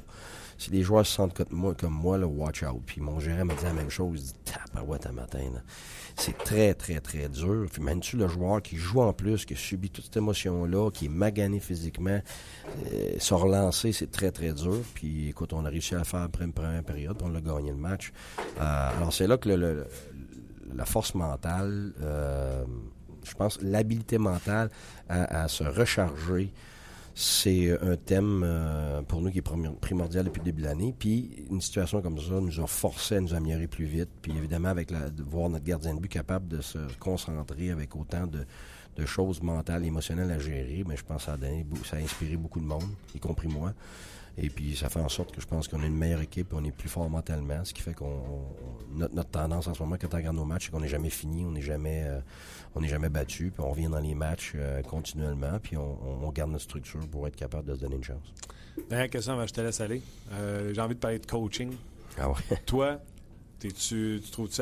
si 0.58 0.72
les 0.72 0.84
joueurs 0.84 1.06
se 1.06 1.14
sentent 1.14 1.34
comme 1.34 1.48
moi, 1.52 1.74
comme 1.74 1.94
moi 1.94 2.18
là, 2.18 2.28
watch 2.28 2.64
out. 2.64 2.82
Puis 2.86 3.00
mon 3.00 3.20
gérant 3.20 3.46
m'a 3.46 3.56
dit 3.56 3.64
la 3.64 3.74
même 3.74 3.90
chose, 3.90 4.20
il 4.20 4.26
dit, 4.26 4.34
taparouette 4.44 5.06
à 5.06 5.12
matin. 5.12 5.40
C'est 6.16 6.38
très, 6.38 6.74
très, 6.74 7.00
très 7.00 7.30
dur. 7.30 7.66
Puis 7.72 7.82
même 7.82 8.02
tu 8.02 8.18
le 8.18 8.28
joueur 8.28 8.62
qui 8.62 8.76
joue 8.76 9.02
en 9.02 9.14
plus, 9.14 9.46
qui 9.46 9.56
subit 9.56 9.90
toute 9.90 10.06
cette 10.06 10.18
émotion-là, 10.18 10.92
qui 10.92 11.06
est 11.06 11.10
magané 11.10 11.62
physiquement, 11.62 12.20
euh, 12.92 13.14
se 13.18 13.34
relancer, 13.34 13.94
c'est 13.94 14.12
très, 14.12 14.32
très 14.32 14.52
dur. 14.52 14.82
Puis 14.94 15.30
écoute, 15.30 15.54
on 15.54 15.64
a 15.64 15.70
réussi 15.70 15.96
à 15.96 16.00
le 16.00 16.04
faire 16.04 16.22
après 16.22 16.44
une 16.44 16.54
première 16.54 16.84
période, 16.84 17.18
puis 17.18 17.28
on 17.30 17.36
a 17.36 17.42
gagné 17.42 17.72
le 17.72 17.78
match. 17.78 18.12
Euh, 18.60 18.98
alors 18.98 19.14
c'est 19.14 19.28
là 19.28 19.38
que 19.38 19.48
le, 19.48 19.88
la 20.76 20.86
force 20.86 21.16
mentale, 21.16 21.94
euh, 22.02 22.66
je 23.30 23.36
pense, 23.36 23.62
l'habilité 23.62 24.18
mentale 24.18 24.70
à, 25.08 25.48
se 25.48 25.64
recharger, 25.64 26.52
c'est 27.16 27.78
un 27.82 27.98
thème 27.98 28.44
euh, 28.46 29.02
pour 29.02 29.22
nous 29.22 29.30
qui 29.32 29.40
est 29.40 29.78
primordial 29.82 30.26
depuis 30.26 30.40
le 30.40 30.46
début 30.46 30.62
de 30.62 30.68
l'année. 30.68 30.94
Puis 30.98 31.46
une 31.50 31.62
situation 31.62 32.02
comme 32.02 32.18
ça 32.20 32.40
nous 32.40 32.60
a 32.62 32.68
forcé 32.68 33.16
à 33.16 33.22
nous 33.22 33.34
améliorer 33.34 33.68
plus 33.68 33.86
vite. 33.86 34.10
Puis 34.22 34.32
évidemment, 34.38 34.70
avec 34.70 34.92
voir 35.30 35.50
notre 35.50 35.66
gardien 35.66 35.96
de 35.96 36.00
but 36.00 36.08
capable 36.08 36.48
de 36.48 36.62
se 36.62 36.78
concentrer 37.00 37.72
avec 37.72 37.96
autant 37.96 38.26
de, 38.28 38.46
choses 39.06 39.42
mentales, 39.42 39.86
émotionnelles 39.86 40.30
à 40.30 40.40
gérer, 40.40 40.84
mais 40.86 40.98
je 40.98 41.06
pense 41.06 41.20
que 41.20 41.24
ça 41.24 41.34
a, 41.34 41.38
donné, 41.38 41.66
ça 41.86 41.96
a 41.96 42.00
inspiré 42.00 42.36
beaucoup 42.36 42.60
de 42.60 42.66
monde, 42.66 42.90
y 43.16 43.20
compris 43.20 43.48
moi. 43.48 43.74
Et 44.42 44.50
puis, 44.50 44.76
ça 44.76 44.90
fait 44.90 45.00
en 45.00 45.10
sorte 45.10 45.34
que 45.34 45.42
je 45.42 45.48
pense 45.48 45.68
qu'on 45.68 45.82
a 45.84 45.86
une 45.86 45.98
meilleure 45.98 46.22
équipe, 46.22 46.54
on 46.54 46.64
est 46.64 46.72
plus 46.72 46.88
fort 46.88 47.10
mentalement, 47.10 47.66
ce 47.66 47.74
qui 47.74 47.82
fait 47.82 47.94
qu'on 47.94 48.42
notre, 48.92 49.30
tendance 49.30 49.68
en 49.68 49.74
ce 49.74 49.84
moment 49.84 49.98
quand 50.00 50.14
on 50.14 50.18
regarde 50.18 50.36
nos 50.36 50.46
matchs, 50.46 50.66
c'est 50.66 50.72
qu'on 50.72 50.80
n'est 50.80 50.88
jamais 50.88 51.10
fini, 51.10 51.46
on 51.46 51.52
n'est 51.52 51.62
jamais 51.62 52.04
euh, 52.06 52.20
on 52.76 52.82
n'est 52.82 52.88
jamais 52.88 53.10
battu, 53.10 53.52
puis 53.52 53.64
on 53.66 53.72
revient 53.72 53.88
dans 53.88 54.00
les 54.00 54.16
matchs 54.16 54.54
euh, 54.56 54.82
continuellement, 54.82 55.60
puis 55.62 55.78
on, 55.78 56.30
garde 56.32 56.52
notre 56.52 56.64
structure 56.64 57.08
pour 57.10 57.28
être 57.28 57.36
capable 57.36 57.68
de 57.68 57.76
se 57.76 57.80
donner 57.80 57.96
une 57.96 58.04
chance. 58.04 58.34
Dernière 58.90 59.10
question, 59.10 59.46
je 59.46 59.54
te 59.54 59.62
laisse 59.62 59.82
aller. 59.82 60.02
Euh, 60.34 60.72
j'ai 60.74 60.82
envie 60.82 60.96
de 60.96 61.00
parler 61.00 61.20
de 61.20 61.26
coaching. 61.26 61.74
Ah 62.18 62.30
ouais. 62.30 62.36
Toi, 62.66 63.00
tu, 63.60 63.74
tu 63.74 64.22
trouves-tu 64.32 64.62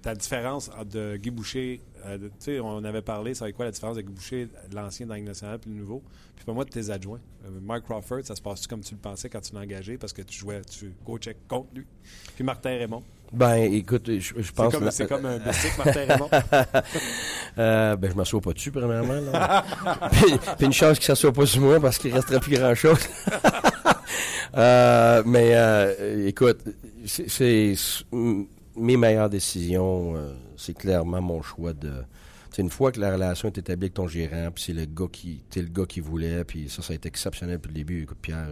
ta 0.00 0.14
différence 0.14 0.70
de 0.90 1.16
Guy 1.16 1.30
Boucher, 1.30 1.80
tu 2.04 2.30
sais, 2.38 2.60
on 2.60 2.84
avait 2.84 3.02
parlé, 3.02 3.34
ça 3.34 3.50
quoi 3.52 3.64
la 3.64 3.70
différence 3.70 3.96
de 3.96 4.02
Guy 4.02 4.12
Boucher, 4.12 4.48
l'ancien 4.72 5.06
dans 5.06 5.16
national 5.16 5.58
puis 5.58 5.70
le 5.70 5.76
nouveau? 5.76 6.02
Puis 6.36 6.44
pour 6.44 6.54
moi, 6.54 6.64
de 6.64 6.70
tes 6.70 6.90
adjoints. 6.90 7.20
Mark 7.62 7.84
Crawford, 7.84 8.24
ça 8.24 8.34
se 8.34 8.42
passe 8.42 8.66
comme 8.66 8.80
tu 8.80 8.94
le 8.94 9.00
pensais 9.00 9.28
quand 9.28 9.40
tu 9.40 9.54
l'as 9.54 9.60
engagé? 9.60 9.98
Parce 9.98 10.12
que 10.12 10.22
tu 10.22 10.38
jouais, 10.38 10.62
tu 10.62 10.92
coachais 11.04 11.36
contre 11.48 11.68
lui. 11.74 11.86
Puis 12.34 12.44
Martin 12.44 12.70
Raymond. 12.70 13.02
Ben, 13.34 13.72
écoute, 13.72 14.06
je, 14.06 14.32
je 14.36 14.52
pense... 14.52 14.74
C'est 14.90 15.08
comme, 15.08 15.26
un 15.26 15.38
basic, 15.38 15.76
Martin 15.76 16.04
Raymond. 16.08 16.30
euh, 17.58 17.96
ben, 17.96 18.10
je 18.10 18.16
m'assois 18.16 18.40
pas 18.40 18.52
dessus, 18.52 18.70
premièrement. 18.70 19.20
puis, 20.56 20.66
une 20.66 20.72
chance 20.72 20.98
qu'il 20.98 21.06
s'assoit 21.06 21.32
pas 21.32 21.44
sur 21.44 21.60
moi 21.60 21.80
parce 21.80 21.98
qu'il 21.98 22.14
resterait 22.14 22.38
plus 22.38 22.56
grand-chose. 22.56 22.98
euh, 24.56 25.22
mais, 25.26 25.50
euh, 25.54 26.28
écoute, 26.28 26.60
c'est 27.04 27.74
mes 28.76 28.96
meilleures 28.96 29.30
décisions, 29.30 30.14
c'est 30.56 30.76
clairement 30.76 31.20
mon 31.20 31.42
choix 31.42 31.72
de... 31.72 31.92
C'est 32.52 32.62
une 32.62 32.70
fois 32.70 32.92
que 32.92 33.00
la 33.00 33.12
relation 33.12 33.48
est 33.48 33.58
établie 33.58 33.86
avec 33.86 33.94
ton 33.94 34.06
gérant, 34.06 34.50
puis 34.54 34.62
c'est 34.64 34.72
le 34.72 34.84
gars 34.84 35.08
qui, 35.10 35.42
t'es 35.50 35.60
le 35.60 35.68
gars 35.68 35.86
qui 35.86 35.98
voulait, 35.98 36.44
puis 36.44 36.68
ça, 36.68 36.82
ça 36.82 36.92
a 36.92 36.96
été 36.96 37.08
exceptionnel 37.08 37.56
depuis 37.56 37.70
le 37.70 37.74
début. 37.74 38.02
Écoute, 38.04 38.18
Pierre, 38.22 38.46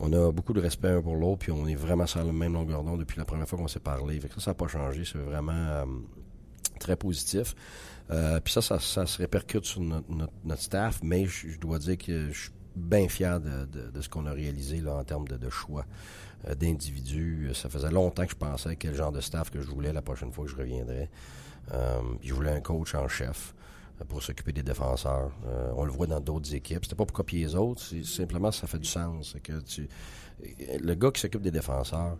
on 0.00 0.12
a 0.12 0.32
beaucoup 0.32 0.52
de 0.52 0.60
respect 0.60 0.88
un 0.88 1.02
pour 1.02 1.14
l'autre, 1.14 1.38
puis 1.38 1.52
on 1.52 1.66
est 1.66 1.74
vraiment 1.74 2.06
sur 2.06 2.24
le 2.24 2.32
même 2.32 2.54
longueur 2.54 2.82
d'onde 2.82 3.00
depuis 3.00 3.18
la 3.18 3.24
première 3.24 3.48
fois 3.48 3.58
qu'on 3.58 3.68
s'est 3.68 3.80
parlé. 3.80 4.18
Fait 4.18 4.28
que 4.28 4.34
ça, 4.34 4.40
ça 4.40 4.50
n'a 4.50 4.54
pas 4.54 4.66
changé. 4.68 5.04
C'est 5.04 5.18
vraiment 5.18 5.52
euh, 5.52 5.84
très 6.78 6.96
positif. 6.96 7.54
puis 8.08 8.52
ça, 8.52 8.62
ça, 8.62 9.06
se 9.06 9.18
répercute 9.18 9.64
sur 9.64 9.80
notre, 9.80 10.62
staff, 10.62 11.00
mais 11.02 11.26
je, 11.26 11.58
dois 11.58 11.78
dire 11.78 11.98
que 11.98 12.30
je 12.30 12.40
suis 12.40 12.50
bien 12.74 13.08
fier 13.08 13.40
de, 13.40 14.00
ce 14.00 14.08
qu'on 14.08 14.26
a 14.26 14.32
réalisé 14.32 14.82
en 14.88 15.04
termes 15.04 15.28
de, 15.28 15.50
choix. 15.50 15.84
Euh, 16.48 16.54
d'individus. 16.54 17.50
Ça 17.52 17.68
faisait 17.68 17.90
longtemps 17.90 18.24
que 18.24 18.30
je 18.30 18.36
pensais 18.36 18.74
quel 18.76 18.94
genre 18.94 19.12
de 19.12 19.20
staff 19.20 19.50
que 19.50 19.60
je 19.60 19.66
voulais 19.66 19.92
la 19.92 20.00
prochaine 20.00 20.32
fois 20.32 20.46
que 20.46 20.50
je 20.50 20.56
reviendrais. 20.56 21.10
Euh, 21.72 22.00
je 22.22 22.32
voulais 22.32 22.50
un 22.50 22.62
coach 22.62 22.94
en 22.94 23.08
chef 23.08 23.54
euh, 23.54 23.69
pour 24.08 24.22
s'occuper 24.22 24.52
des 24.52 24.62
défenseurs. 24.62 25.30
on 25.76 25.84
le 25.84 25.92
voit 25.92 26.06
dans 26.06 26.20
d'autres 26.20 26.54
équipes. 26.54 26.84
C'était 26.84 26.96
pas 26.96 27.04
pour 27.06 27.14
copier 27.14 27.40
les 27.40 27.54
autres, 27.54 27.82
c'est 27.82 28.04
simplement 28.04 28.50
ça 28.50 28.66
fait 28.66 28.78
du 28.78 28.88
sens. 28.88 29.36
que 29.42 29.60
tu, 29.60 29.88
le 30.80 30.94
gars 30.94 31.10
qui 31.10 31.20
s'occupe 31.20 31.42
des 31.42 31.50
défenseurs, 31.50 32.16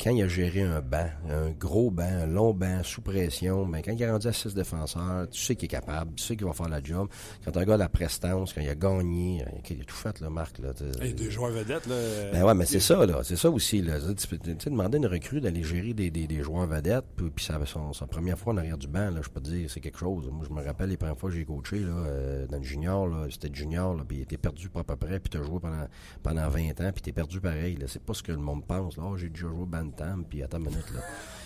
quand 0.00 0.10
il 0.10 0.22
a 0.22 0.28
géré 0.28 0.62
un 0.62 0.80
banc, 0.80 1.08
un 1.28 1.50
gros 1.50 1.90
banc, 1.90 2.04
un 2.04 2.26
long 2.26 2.52
banc, 2.52 2.82
sous 2.82 3.02
pression, 3.02 3.64
mais 3.66 3.82
quand 3.82 3.92
il 3.92 4.02
est 4.02 4.10
rendu 4.10 4.26
à 4.26 4.32
six 4.32 4.54
défenseurs, 4.54 5.28
tu 5.30 5.40
sais 5.40 5.56
qu'il 5.56 5.66
est 5.66 5.68
capable, 5.68 6.14
tu 6.14 6.22
sais 6.22 6.36
qu'il 6.36 6.46
va 6.46 6.52
faire 6.52 6.68
la 6.68 6.82
job. 6.82 7.08
Quand 7.44 7.56
un 7.56 7.64
gars 7.64 7.74
a 7.74 7.78
la 7.78 7.88
prestance, 7.88 8.52
quand 8.52 8.60
il 8.60 8.68
a 8.68 8.74
gagné, 8.74 9.44
il 9.68 9.80
a 9.80 9.84
tout 9.84 9.94
fait, 9.94 10.20
là, 10.20 10.30
Marc. 10.30 10.58
Là, 10.58 10.72
Et 11.02 11.12
des 11.12 11.30
joueurs 11.30 11.50
vedettes, 11.50 11.86
là. 11.86 11.96
Ben 12.32 12.44
ouais, 12.44 12.54
mais 12.54 12.66
c'est 12.66 12.80
ça, 12.80 13.04
là. 13.06 13.20
C'est 13.22 13.36
ça 13.36 13.50
aussi, 13.50 13.82
là. 13.82 13.98
Tu 14.14 14.26
peux 14.26 14.38
demander 14.70 14.96
à 14.96 14.98
une 14.98 15.06
recrue 15.06 15.40
d'aller 15.40 15.62
gérer 15.62 15.94
des, 15.94 16.10
des, 16.10 16.26
des, 16.26 16.42
joueurs 16.42 16.66
vedettes, 16.66 17.04
puis, 17.16 17.30
puis 17.30 17.44
ça 17.44 17.58
son, 17.66 17.92
sa 17.92 18.06
première 18.06 18.38
fois 18.38 18.52
en 18.52 18.56
arrière 18.56 18.78
du 18.78 18.88
banc, 18.88 19.10
là, 19.10 19.20
je 19.22 19.28
peux 19.28 19.40
te 19.40 19.48
dire, 19.48 19.70
c'est 19.70 19.80
quelque 19.80 19.98
chose. 19.98 20.28
Moi, 20.30 20.44
je 20.48 20.54
me 20.54 20.64
rappelle 20.64 20.90
les 20.90 20.96
premières 20.96 21.18
fois 21.18 21.30
que 21.30 21.36
j'ai 21.36 21.44
coaché, 21.44 21.80
là, 21.80 21.92
euh, 21.92 22.46
dans 22.46 22.58
le 22.58 22.64
junior, 22.64 23.06
là, 23.06 23.26
c'était 23.30 23.50
junior, 23.52 23.94
là, 23.94 24.04
puis 24.06 24.18
il 24.18 24.22
était 24.22 24.38
perdu 24.38 24.68
pas 24.68 24.80
à 24.80 24.84
peu 24.84 24.96
près, 24.96 25.20
puis 25.20 25.30
tu 25.30 25.38
as 25.38 25.42
joué 25.42 25.60
pendant, 25.60 25.86
pendant 26.22 26.48
20 26.48 26.80
ans, 26.80 26.90
puis 26.92 27.02
t'es 27.02 27.12
perdu 27.12 27.40
pareil, 27.40 27.76
là. 27.76 27.86
C'est 27.88 28.02
pas 28.02 28.14
ce 28.14 28.22
que 28.22 28.32
le 28.32 28.38
monde 28.38 28.64
pense, 28.66 28.96
là. 28.96 29.04
Oh, 29.06 29.16
j'ai 29.16 29.28
déjà 29.28 29.48
joué 29.48 29.66
Bantam, 29.84 30.24
puis 30.28 30.42
attends 30.42 30.58
une 30.58 30.64
minute, 30.64 30.92
là. 30.94 31.00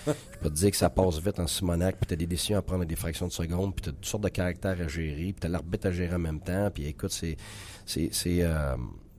je 0.07 0.39
peux 0.39 0.51
te 0.51 0.55
dire 0.55 0.71
que 0.71 0.77
ça 0.77 0.91
passe 0.91 1.19
vite 1.19 1.41
en 1.41 1.47
Simonac, 1.47 1.97
puis 1.97 2.07
t'as 2.07 2.17
des 2.17 2.27
décisions 2.27 2.59
à 2.59 2.63
prendre 2.63 2.83
à 2.83 2.87
des 2.87 2.97
fractions 2.97 3.27
de 3.27 3.33
secondes, 3.33 3.75
puis 3.75 3.85
t'as 3.85 3.93
toutes 3.93 4.07
sortes 4.07 4.25
de 4.25 4.29
caractères 4.29 4.81
à 4.81 4.89
gérer, 4.89 5.33
puis 5.33 5.37
t'as 5.41 5.49
l'arbitre 5.49 5.89
à 5.89 5.91
gérer 5.91 6.15
en 6.15 6.21
même 6.21 6.41
temps, 6.41 6.71
puis 6.73 6.87
écoute, 6.87 7.13
c'est... 7.13 7.37
c'est, 7.87 8.11
euh, 8.25 8.77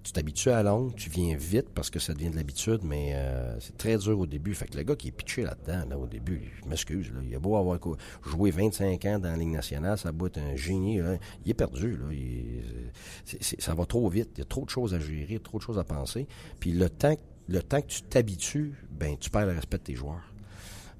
tu 0.08 0.14
t'habitues 0.14 0.52
à 0.52 0.64
longue, 0.64 0.96
tu 0.96 1.10
viens 1.10 1.36
vite 1.36 1.68
parce 1.76 1.90
que 1.90 2.00
ça 2.00 2.14
devient 2.14 2.30
de 2.30 2.38
l'habitude, 2.38 2.80
mais 2.82 3.12
euh, 3.16 3.60
c'est 3.60 3.76
très 3.76 3.98
dur 3.98 4.18
au 4.18 4.26
début. 4.26 4.54
Fait 4.54 4.66
que 4.66 4.78
le 4.78 4.84
gars 4.84 4.96
qui 4.96 5.10
est 5.10 5.12
pitché 5.12 5.44
là-dedans, 5.44 5.90
là, 5.90 5.98
au 5.98 6.08
début, 6.08 6.50
je 6.64 6.70
m'excuse, 6.70 7.12
il 7.28 7.36
a 7.36 7.40
beau 7.40 7.58
avoir 7.58 7.78
joué 8.26 8.52
25 8.52 9.04
ans 9.04 9.20
dans 9.20 9.32
la 9.32 9.36
Ligue 9.36 9.50
nationale, 9.50 9.98
ça 9.98 10.14
être 10.26 10.38
un 10.38 10.56
génie, 10.56 11.02
il 11.44 11.52
est 11.52 11.54
perdu. 11.54 11.98
Là, 11.98 12.06
ça 13.60 13.74
va 13.74 13.86
trop 13.86 14.08
vite, 14.08 14.30
il 14.36 14.40
y 14.40 14.42
a 14.44 14.46
trop 14.46 14.64
de 14.64 14.70
choses 14.70 14.94
à 14.94 15.00
gérer, 15.00 15.40
trop 15.40 15.58
de 15.58 15.64
choses 15.64 15.78
à 15.78 15.84
penser. 15.84 16.26
Puis 16.62 16.72
le 16.72 16.90
temps, 16.90 17.18
le 17.48 17.62
temps 17.62 17.82
que 17.82 17.88
tu 17.88 18.02
t'habitues, 18.04 18.74
ben 18.92 19.18
tu 19.18 19.30
perds 19.30 19.46
le 19.46 19.54
respect 19.54 19.78
de 19.78 19.84
tes 19.84 19.96
joueurs. 19.96 20.34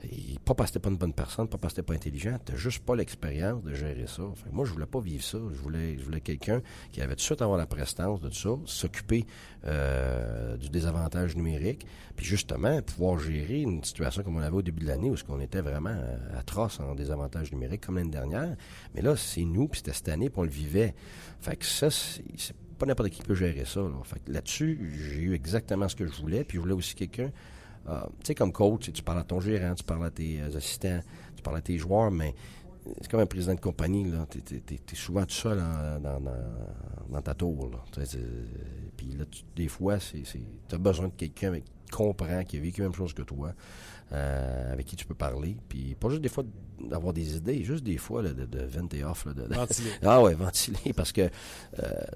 Et 0.04 0.38
pas 0.46 0.54
parce 0.54 0.70
que 0.70 0.76
t'es 0.76 0.80
pas 0.80 0.90
une 0.90 0.98
bonne 0.98 1.14
personne, 1.14 1.48
pas 1.48 1.58
parce 1.58 1.74
que 1.74 1.78
t'es 1.78 1.86
pas 1.86 1.96
intelligent, 1.96 2.38
t'as 2.44 2.56
juste 2.56 2.84
pas 2.86 2.96
l'expérience 2.96 3.64
de 3.64 3.74
gérer 3.74 4.06
ça. 4.06 4.22
moi, 4.52 4.64
je 4.64 4.72
voulais 4.72 4.86
pas 4.86 5.00
vivre 5.00 5.24
ça. 5.24 5.40
Je 5.52 5.60
voulais, 5.60 5.98
je 5.98 6.04
voulais 6.04 6.22
quelqu'un 6.22 6.62
qui 6.92 7.02
avait 7.02 7.14
tout 7.14 7.18
de 7.18 7.22
suite 7.22 7.42
avoir 7.42 7.58
la 7.58 7.66
prestance 7.66 8.22
de 8.22 8.30
tout 8.30 8.36
ça, 8.36 8.50
s'occuper 8.66 9.26
euh, 9.66 10.56
du 10.58 10.70
désavantage 10.70 11.36
numérique, 11.36 11.88
puis 12.16 12.26
justement 12.26 12.80
pouvoir 12.84 13.18
gérer 13.18 13.62
une 13.62 13.84
situation 13.84 14.22
comme 14.22 14.38
on 14.38 14.42
avait 14.42 14.56
au 14.56 14.62
début 14.62 14.84
de 14.84 14.88
l'année 14.88 15.10
où 15.10 15.16
on 15.30 15.40
était 15.40 15.62
vraiment 15.62 15.90
euh, 15.90 16.40
atroce 16.40 16.80
en 16.80 16.94
désavantage 16.94 17.52
numérique 17.52 17.86
comme 17.86 17.96
l'année 17.96 18.12
dernière. 18.12 18.56
Mais 18.94 19.02
là, 19.02 19.16
c'est 19.16 19.46
nous, 19.46 19.68
puis 19.68 19.80
c'était 19.80 19.94
cette 19.94 20.10
année, 20.10 20.30
puis 20.30 20.40
on 20.40 20.44
le 20.44 20.50
vivait. 20.50 20.94
Fait 21.42 21.56
que 21.56 21.66
ça, 21.66 21.90
c'est 21.90 22.24
pas 22.78 22.86
n'importe 22.86 23.10
qui 23.10 23.22
peut 23.22 23.36
gérer 23.36 23.66
ça. 23.66 23.82
Là. 23.82 23.96
Fait 24.04 24.22
là-dessus, 24.28 24.80
j'ai 24.96 25.22
eu 25.22 25.34
exactement 25.34 25.88
ce 25.88 25.96
que 25.96 26.06
je 26.06 26.14
voulais, 26.14 26.44
puis 26.44 26.58
je 26.58 26.62
voulais 26.62 26.74
aussi 26.74 26.96
quelqu'un 26.96 27.32
euh, 27.90 28.02
tu 28.20 28.28
sais, 28.28 28.36
comme 28.36 28.52
coach, 28.52 28.92
tu 28.92 29.02
parles 29.02 29.20
à 29.20 29.24
ton 29.24 29.40
gérant, 29.40 29.74
tu 29.74 29.84
parles 29.84 30.06
à 30.06 30.12
tes 30.12 30.42
euh, 30.42 30.58
assistants, 30.58 31.00
tu 31.36 31.42
parles 31.42 31.58
à 31.58 31.62
tes 31.62 31.78
joueurs, 31.78 32.12
mais 32.12 32.36
c'est 33.02 33.10
comme 33.10 33.22
un 33.22 33.26
président 33.26 33.56
de 33.56 33.60
compagnie, 33.60 34.10
là. 34.10 34.26
Tu 34.30 34.56
es, 34.56 34.96
souvent 34.96 35.26
tout 35.26 35.36
seul 35.36 35.62
dans, 36.02 37.22
ta 37.22 37.34
tour, 37.34 37.70
là. 37.70 38.04
Puis 38.98 39.08
là, 39.18 39.26
des 39.56 39.68
fois, 39.68 39.98
tu 39.98 40.24
as 40.72 40.78
besoin 40.78 41.08
de 41.08 41.14
quelqu'un 41.14 41.60
qui 41.60 41.72
comprend, 41.92 42.44
qui 42.44 42.58
a 42.58 42.60
vécu 42.60 42.82
la 42.82 42.88
même 42.88 42.96
chose 42.96 43.14
que 43.14 43.24
toi. 43.24 43.54
Euh, 44.14 44.72
avec 44.72 44.86
qui 44.86 44.96
tu 44.96 45.06
peux 45.06 45.14
parler. 45.14 45.58
Puis 45.68 45.94
pas 46.00 46.08
juste 46.08 46.22
des 46.22 46.30
fois 46.30 46.46
d'avoir 46.80 47.12
des 47.12 47.36
idées, 47.36 47.66
juste 47.66 47.84
des 47.84 47.98
fois 47.98 48.22
de, 48.22 48.46
de 48.46 48.64
venter 48.66 49.04
off. 49.04 49.26
Là, 49.26 49.34
de, 49.34 49.54
ventiler. 49.54 49.90
ah 50.06 50.22
ouais, 50.22 50.34
ventiler 50.34 50.94
parce 50.96 51.12
que 51.12 51.22
euh, 51.22 51.30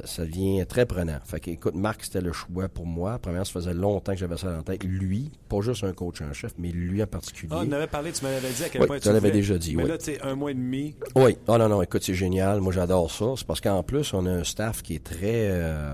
ça 0.05 0.23
devient 0.23 0.65
très 0.65 0.85
prenant. 0.85 1.17
Fait 1.25 1.41
que, 1.41 1.51
écoute, 1.51 1.75
Marc, 1.75 2.05
c'était 2.05 2.21
le 2.21 2.31
choix 2.31 2.69
pour 2.69 2.85
moi. 2.85 3.19
Premièrement, 3.19 3.43
ça 3.43 3.51
faisait 3.51 3.73
longtemps 3.73 4.13
que 4.13 4.19
j'avais 4.19 4.37
ça 4.37 4.57
en 4.57 4.63
tête. 4.63 4.85
Lui, 4.85 5.31
pas 5.49 5.59
juste 5.59 5.83
un 5.83 5.91
coach 5.91 6.21
en 6.21 6.31
chef, 6.31 6.53
mais 6.57 6.69
lui 6.69 7.03
en 7.03 7.07
particulier. 7.07 7.51
Ah, 7.53 7.63
on 7.67 7.71
avait 7.73 7.87
parlé, 7.87 8.13
tu 8.13 8.23
m'avais 8.23 8.39
dit 8.39 8.63
à 8.63 8.69
quel 8.69 8.87
point 8.87 8.99
tu 8.99 9.11
l'avais 9.11 9.31
déjà 9.31 9.57
dit. 9.57 9.75
Mais 9.75 9.85
là, 9.85 9.97
tu 9.97 10.11
un 10.21 10.35
mois 10.35 10.51
et 10.51 10.55
demi. 10.55 10.95
Oui. 11.15 11.37
Oh 11.47 11.57
non, 11.57 11.67
non, 11.67 11.81
écoute, 11.81 12.03
c'est 12.03 12.13
génial. 12.13 12.61
Moi, 12.61 12.71
j'adore 12.71 13.11
ça. 13.11 13.33
C'est 13.35 13.45
parce 13.45 13.59
qu'en 13.59 13.83
plus, 13.83 14.13
on 14.13 14.25
a 14.27 14.31
un 14.31 14.43
staff 14.45 14.81
qui 14.81 14.95
est 14.95 15.03
très. 15.03 15.49
Euh, 15.49 15.93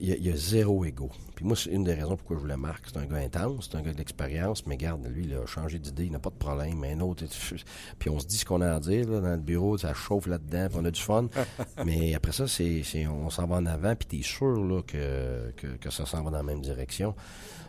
il 0.00 0.24
y, 0.24 0.30
a 0.30 0.36
zéro 0.36 0.86
ego. 0.86 1.10
Puis 1.38 1.46
moi, 1.46 1.54
c'est 1.54 1.70
une 1.70 1.84
des 1.84 1.94
raisons 1.94 2.16
pourquoi 2.16 2.34
je 2.34 2.40
voulais 2.40 2.56
Marc. 2.56 2.86
C'est 2.88 2.98
un 2.98 3.06
gars 3.06 3.18
intense, 3.18 3.68
c'est 3.70 3.78
un 3.78 3.80
gars 3.80 3.92
d'expérience, 3.92 4.66
mais 4.66 4.76
garde, 4.76 5.06
lui, 5.06 5.22
il 5.24 5.34
a 5.34 5.46
changé 5.46 5.78
d'idée, 5.78 6.06
il 6.06 6.10
n'a 6.10 6.18
pas 6.18 6.30
de 6.30 6.34
problème. 6.34 6.80
Mais 6.80 6.94
un 6.94 7.00
autre, 7.00 7.24
puis 7.96 8.10
on 8.10 8.18
se 8.18 8.26
dit 8.26 8.38
ce 8.38 8.44
qu'on 8.44 8.60
a 8.60 8.74
à 8.74 8.80
dire 8.80 9.06
dans 9.06 9.20
le 9.20 9.36
bureau, 9.36 9.78
ça 9.78 9.94
chauffe 9.94 10.26
là-dedans, 10.26 10.66
puis 10.68 10.78
on 10.82 10.84
a 10.84 10.90
du 10.90 11.00
fun. 11.00 11.28
mais 11.86 12.12
après 12.16 12.32
ça, 12.32 12.48
c'est, 12.48 12.82
on 13.06 13.30
s'en 13.30 13.46
va 13.46 13.54
en 13.54 13.66
avant, 13.66 13.94
puis 13.94 14.18
t'es 14.18 14.26
sûr 14.26 14.64
là, 14.64 14.82
que, 14.82 15.52
que, 15.52 15.90
ça 15.90 16.06
s'en 16.06 16.24
va 16.24 16.32
dans 16.32 16.38
la 16.38 16.42
même 16.42 16.60
direction. 16.60 17.14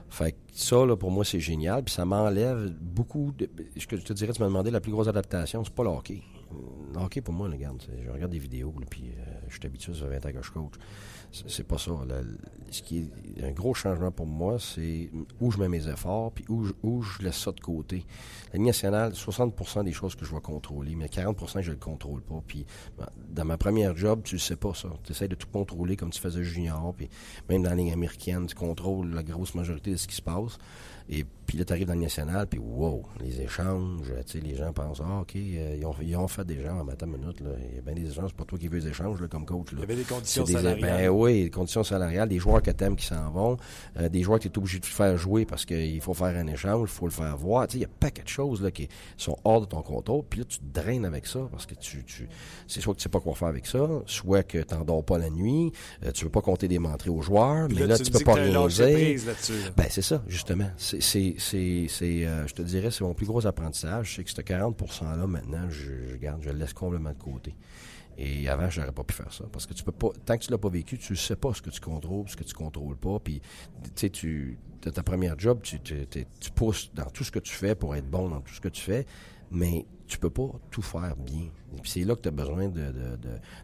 Fait 0.10 0.32
que 0.32 0.38
ça, 0.52 0.84
là, 0.84 0.98
pour 0.98 1.12
moi, 1.12 1.24
c'est 1.24 1.40
génial. 1.40 1.84
Puis 1.84 1.94
ça 1.94 2.06
m'enlève 2.06 2.74
beaucoup 2.82 3.32
de. 3.38 3.52
Je 3.76 3.86
te 3.86 4.14
dirais, 4.14 4.34
tu 4.34 4.42
m'as 4.42 4.48
demandé 4.48 4.72
la 4.72 4.82
plus 4.82 4.92
grosse 4.92 5.10
adaptation, 5.10 5.64
c'est 5.64 5.76
pas 5.76 5.84
le 5.84 5.90
hockey. 5.90 6.24
Le 6.96 7.00
hockey, 7.00 7.22
pour 7.22 7.36
moi, 7.36 7.48
regarde, 7.48 7.84
je 8.04 8.10
regarde 8.10 8.32
des 8.32 8.40
vidéos, 8.40 8.74
puis 8.90 9.12
euh, 9.16 9.24
je 9.48 9.58
suis 9.58 9.66
habitué, 9.68 9.94
ça 9.94 10.08
fait 10.08 10.18
20 10.18 10.26
ans 10.26 10.40
que 10.40 10.44
je 10.44 10.52
coach 10.52 10.74
c'est 11.32 11.68
pas 11.68 11.78
ça. 11.78 11.92
ce 12.72 12.82
qui 12.82 13.10
est 13.38 13.44
un 13.44 13.52
gros 13.52 13.74
changement 13.74 14.12
pour 14.12 14.26
moi, 14.26 14.58
c'est 14.60 15.10
où 15.40 15.52
je 15.52 15.58
mets 15.60 15.68
mes 15.68 15.88
efforts, 15.88 16.32
puis 16.32 16.46
où 16.50 16.66
je, 16.66 16.74
où 16.84 17.02
je 17.02 17.22
laisse 17.22 17.38
ça 17.38 17.52
de 17.52 17.60
côté. 17.60 18.06
La 18.52 18.58
ligne 18.58 18.68
nationale, 18.68 19.14
60% 19.14 19.84
des 19.84 19.92
choses 19.92 20.16
que 20.16 20.26
je 20.26 20.34
vais 20.34 20.42
contrôler, 20.42 20.96
mais 20.96 21.06
40% 21.06 21.62
je 21.62 21.72
le 21.72 21.78
contrôle 21.78 22.22
pas. 22.22 22.42
Puis 22.48 22.66
ben, 22.98 23.08
dans 23.30 23.46
ma 23.46 23.58
première 23.58 23.96
job, 23.96 24.22
tu 24.24 24.40
sais 24.40 24.56
pas 24.56 24.74
ça. 24.74 24.90
Tu 25.04 25.12
essaies 25.12 25.28
de 25.28 25.36
tout 25.36 25.48
contrôler 25.52 25.96
comme 25.96 26.10
tu 26.10 26.20
faisais 26.20 26.44
junior, 26.44 26.94
puis 26.96 27.10
même 27.48 27.64
dans 27.64 27.70
la 27.70 27.76
ligne 27.76 27.94
américaine, 27.94 28.48
tu 28.48 28.56
contrôles 28.56 29.14
la 29.14 29.24
grosse 29.24 29.54
majorité 29.56 29.92
de 29.92 29.98
ce 29.98 30.08
qui 30.08 30.16
se 30.16 30.22
passe. 30.22 30.58
Puis 31.50 31.58
là, 31.58 31.66
tu 31.66 31.74
arrives 31.74 31.88
dans 31.88 31.96
le 31.96 32.02
national, 32.02 32.46
puis 32.46 32.60
wow, 32.60 33.02
les 33.20 33.42
échanges, 33.42 34.14
tu 34.28 34.34
sais, 34.34 34.40
les 34.40 34.56
gens 34.56 34.72
pensent, 34.72 35.02
ah, 35.04 35.22
OK, 35.22 35.36
euh, 35.36 35.78
ils, 35.80 35.84
ont, 35.84 35.96
ils, 36.00 36.16
ont, 36.16 36.28
fait 36.28 36.46
des 36.46 36.62
gens 36.62 36.80
en 36.80 36.84
matin 36.84 37.08
minute, 37.08 37.42
là. 37.42 37.50
Il 37.72 37.78
y 37.78 37.80
a 37.80 37.82
bien 37.82 37.96
des 37.96 38.08
échanges, 38.08 38.26
c'est 38.28 38.38
pas 38.38 38.44
toi 38.44 38.60
qui 38.60 38.68
veux 38.68 38.78
les 38.78 38.88
échanges, 38.88 39.20
là, 39.20 39.28
comme 39.28 39.48
coach. 39.48 39.72
Là. 39.72 39.78
Il 39.78 39.80
y 39.80 39.84
avait 39.84 39.96
des 39.96 40.04
conditions 40.04 40.46
salariales. 40.46 40.80
Ben 40.80 41.10
oui, 41.10 41.46
des 41.46 41.50
conditions 41.50 41.84
salariales, 41.84 42.30
des 42.30 42.38
joueurs 42.38 42.62
que 42.62 42.70
t'aimes 42.70 42.96
qui 42.96 43.08
s'en 43.08 43.32
vont, 43.32 43.58
euh, 43.98 44.10
des 44.10 44.22
joueurs 44.22 44.38
que 44.38 44.44
tu 44.44 44.50
es 44.50 44.58
obligé 44.60 44.78
de 44.78 44.86
faire 44.86 45.18
jouer 45.18 45.46
parce 45.46 45.66
qu'il 45.66 46.00
faut 46.02 46.14
faire 46.14 46.38
un 46.38 46.46
échange, 46.46 46.88
il 46.88 46.96
faut 46.96 47.08
le 47.08 47.12
faire 47.12 47.36
voir. 47.36 47.66
Tu 47.66 47.72
sais, 47.72 47.78
il 47.80 47.82
y 47.82 47.86
a 47.86 47.90
pas 48.00 48.12
de 48.12 48.28
choses, 48.28 48.62
là, 48.62 48.70
qui 48.70 48.88
sont 49.18 49.36
hors 49.44 49.62
de 49.62 49.66
ton 49.66 49.82
contrôle, 49.82 50.26
puis 50.30 50.42
là, 50.42 50.46
tu 50.48 50.60
te 50.60 50.66
draines 50.72 51.04
avec 51.04 51.26
ça 51.26 51.40
parce 51.52 51.66
que 51.66 51.74
tu, 51.74 52.04
tu 52.04 52.30
c'est 52.68 52.80
soit 52.80 52.94
que 52.94 53.00
tu 53.00 53.04
sais 53.04 53.10
pas 53.10 53.22
quoi 53.22 53.34
faire 53.34 53.48
avec 53.48 53.66
ça, 53.66 53.88
soit 54.06 54.44
que 54.44 54.60
tu 54.60 54.76
dors 54.86 55.04
pas 55.04 55.18
la 55.18 55.32
nuit, 55.32 55.72
euh, 56.06 56.12
tu 56.12 56.26
veux 56.26 56.32
pas 56.32 56.42
compter 56.42 56.68
des 56.68 56.78
mentrées 56.78 57.10
aux 57.10 57.24
joueurs, 57.24 57.70
mais 57.70 57.88
là, 57.88 57.98
tu, 57.98 58.12
peux 58.12 58.20
pas 58.20 58.36
rien 58.36 58.68
dire. 58.68 59.20
Ben, 59.76 59.88
c'est 59.90 60.04
ça, 60.04 60.22
justement. 60.28 60.70
C'est, 60.78 61.39
c'est, 61.40 61.88
euh, 62.04 62.48
je 62.48 62.54
te 62.54 62.62
dirais, 62.62 62.92
c'est 62.92 63.04
mon 63.04 63.14
plus 63.14 63.26
gros 63.26 63.46
apprentissage. 63.46 64.16
C'est 64.16 64.24
que 64.24 64.30
ce 64.30 64.42
40 64.42 64.78
%-là, 64.82 65.28
maintenant, 65.28 65.70
je, 65.70 66.16
garde, 66.18 66.42
je 66.42 66.50
le 66.50 66.58
laisse 66.58 66.74
complètement 66.74 67.12
de 67.12 67.18
côté. 67.18 67.56
Et 68.18 68.50
avant, 68.50 68.70
je 68.70 68.82
n'aurais 68.82 68.92
pas 68.92 69.04
pu 69.04 69.14
faire 69.14 69.32
ça. 69.32 69.46
Parce 69.52 69.66
que 69.66 69.74
tu 69.74 69.84
peux 69.84 69.94
pas, 69.94 70.10
tant 70.26 70.38
que 70.38 70.44
tu 70.44 70.52
l'as 70.52 70.58
pas 70.58 70.70
vécu, 70.70 70.98
tu 70.98 71.14
ne 71.14 71.18
sais 71.18 71.38
pas 71.38 71.54
ce 71.54 71.62
que 71.62 71.70
tu 71.70 71.80
contrôles, 71.80 72.28
ce 72.28 72.36
que 72.36 72.44
tu 72.44 72.54
contrôles 72.54 72.98
pas. 72.98 73.20
Puis, 73.20 73.42
tu 73.96 74.10
sais, 74.82 74.92
ta 74.92 75.04
première 75.04 75.40
job, 75.40 75.62
tu, 75.64 75.80
tu, 75.80 76.06
tu 76.08 76.52
pousses 76.52 76.92
dans 76.94 77.06
tout 77.06 77.24
ce 77.24 77.32
que 77.32 77.40
tu 77.40 77.54
fais 77.54 77.76
pour 77.76 77.96
être 77.96 78.10
bon 78.10 78.30
dans 78.30 78.42
tout 78.42 78.54
ce 78.54 78.60
que 78.60 78.68
tu 78.68 78.82
fais. 78.82 79.06
Mais 79.52 79.86
tu 80.08 80.18
peux 80.18 80.30
pas 80.30 80.52
tout 80.70 80.82
faire 80.82 81.16
bien. 81.16 81.48
Puis 81.82 81.92
c'est 81.92 82.04
là 82.04 82.16
que 82.16 82.22
tu 82.22 82.30
as 82.30 82.32
besoin 82.32 82.68
de, 82.68 82.92
de, 82.92 83.18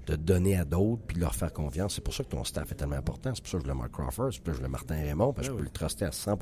de, 0.07 0.15
donner 0.15 0.57
à 0.57 0.65
d'autres 0.65 1.01
puis 1.07 1.15
de 1.15 1.21
leur 1.21 1.35
faire 1.35 1.51
confiance. 1.51 1.95
C'est 1.95 2.03
pour 2.03 2.13
ça 2.13 2.23
que 2.23 2.29
ton 2.29 2.43
staff 2.43 2.71
est 2.71 2.75
tellement 2.75 2.95
important. 2.95 3.31
C'est 3.33 3.41
pour 3.41 3.49
ça 3.49 3.57
que 3.57 3.63
je 3.63 3.69
voulais 3.69 3.79
Mark 3.79 3.91
Crawford, 3.91 4.33
c'est 4.33 4.41
pour 4.41 4.47
ça 4.47 4.51
que 4.51 4.53
je 4.53 4.57
voulais 4.57 4.69
Martin 4.69 4.95
Raymond, 4.95 5.33
parce 5.33 5.47
que 5.47 5.53
je 5.53 5.57
peux 5.57 5.63
le 5.63 5.69
truster 5.69 6.05
à 6.05 6.11
100 6.11 6.37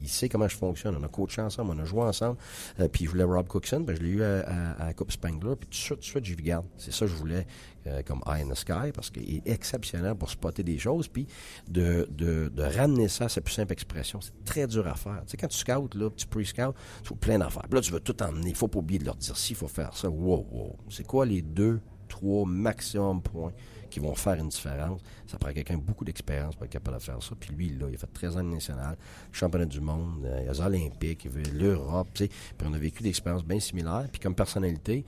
Il 0.00 0.08
sait 0.08 0.28
comment 0.28 0.48
je 0.48 0.56
fonctionne. 0.56 0.96
On 0.98 1.04
a 1.04 1.08
coaché 1.08 1.42
ensemble, 1.42 1.72
on 1.76 1.78
a 1.78 1.84
joué 1.84 2.02
ensemble. 2.02 2.38
Euh, 2.80 2.88
puis 2.88 3.04
je 3.04 3.10
voulais 3.10 3.24
Rob 3.24 3.46
Cookson, 3.46 3.80
ben 3.80 3.96
je 3.96 4.02
l'ai 4.02 4.10
eu 4.10 4.22
à, 4.22 4.76
à, 4.78 4.94
Coupe 4.94 5.12
Spangler. 5.12 5.56
Puis 5.56 5.68
tout 5.68 5.70
de 5.70 5.74
suite, 5.74 5.96
tout 5.96 6.18
de 6.20 6.24
suite, 6.24 6.24
j'y. 6.24 6.36
C'est 6.76 6.92
ça 6.92 7.06
que 7.06 7.12
je 7.12 7.16
voulais 7.16 7.46
euh, 7.86 8.02
comme 8.02 8.20
Eye 8.26 8.42
in 8.42 8.48
the 8.48 8.54
Sky, 8.54 8.92
parce 8.94 9.10
qu'il 9.10 9.36
est 9.36 9.42
exceptionnel 9.46 10.14
pour 10.14 10.30
spotter 10.30 10.62
des 10.62 10.78
choses, 10.78 11.08
puis 11.08 11.26
de, 11.68 12.08
de, 12.10 12.48
de 12.48 12.62
ramener 12.62 13.08
ça 13.08 13.24
à 13.24 13.28
sa 13.28 13.40
plus 13.40 13.54
simple 13.54 13.72
expression. 13.72 14.20
C'est 14.20 14.44
très 14.44 14.66
dur 14.68 14.86
à 14.86 14.94
faire. 14.94 15.22
Tu 15.26 15.32
sais, 15.32 15.36
quand 15.36 15.48
tu 15.48 15.58
scoutes, 15.58 15.96
là, 15.96 16.08
tu 16.16 16.26
pre-scout, 16.26 16.74
tu 17.02 17.08
faut 17.08 17.16
plein 17.16 17.38
d'affaires. 17.38 17.66
Là, 17.70 17.80
tu 17.80 17.92
veux 17.92 18.00
tout 18.00 18.20
emmener. 18.22 18.50
Il 18.50 18.54
faut 18.54 18.68
pas 18.68 18.78
oublier 18.78 19.00
de 19.00 19.04
leur 19.04 19.16
dire 19.16 19.36
si, 19.36 19.54
il 19.54 19.56
faut 19.56 19.66
faire 19.66 19.96
ça. 19.96 20.08
Wow, 20.08 20.46
wow. 20.52 20.76
C'est 20.92 21.06
quoi 21.06 21.24
les 21.24 21.42
deux, 21.42 21.80
trois 22.08 22.44
maximum 22.46 23.22
points 23.22 23.52
qui 23.90 23.98
vont 23.98 24.14
faire 24.14 24.34
une 24.34 24.48
différence? 24.48 25.00
Ça 25.26 25.38
prend 25.38 25.52
quelqu'un 25.52 25.78
beaucoup 25.78 26.04
d'expérience 26.04 26.54
pour 26.54 26.64
être 26.64 26.72
capable 26.72 26.98
de 26.98 27.02
faire 27.02 27.22
ça. 27.22 27.34
Puis 27.38 27.50
lui, 27.54 27.70
là, 27.70 27.86
il 27.88 27.94
a 27.94 27.98
fait 27.98 28.12
13 28.12 28.36
ans 28.36 28.44
de 28.44 28.50
national, 28.50 28.96
championnat 29.32 29.66
du 29.66 29.80
monde, 29.80 30.24
euh, 30.24 30.52
les 30.52 30.60
Olympiques, 30.60 31.26
l'Europe, 31.52 32.08
tu. 32.12 32.28
Puis 32.28 32.68
on 32.68 32.72
a 32.74 32.78
vécu 32.78 33.02
des 33.02 33.08
expériences 33.08 33.44
bien 33.44 33.58
similaires. 33.58 34.06
Puis 34.12 34.20
comme 34.20 34.34
personnalité, 34.34 35.04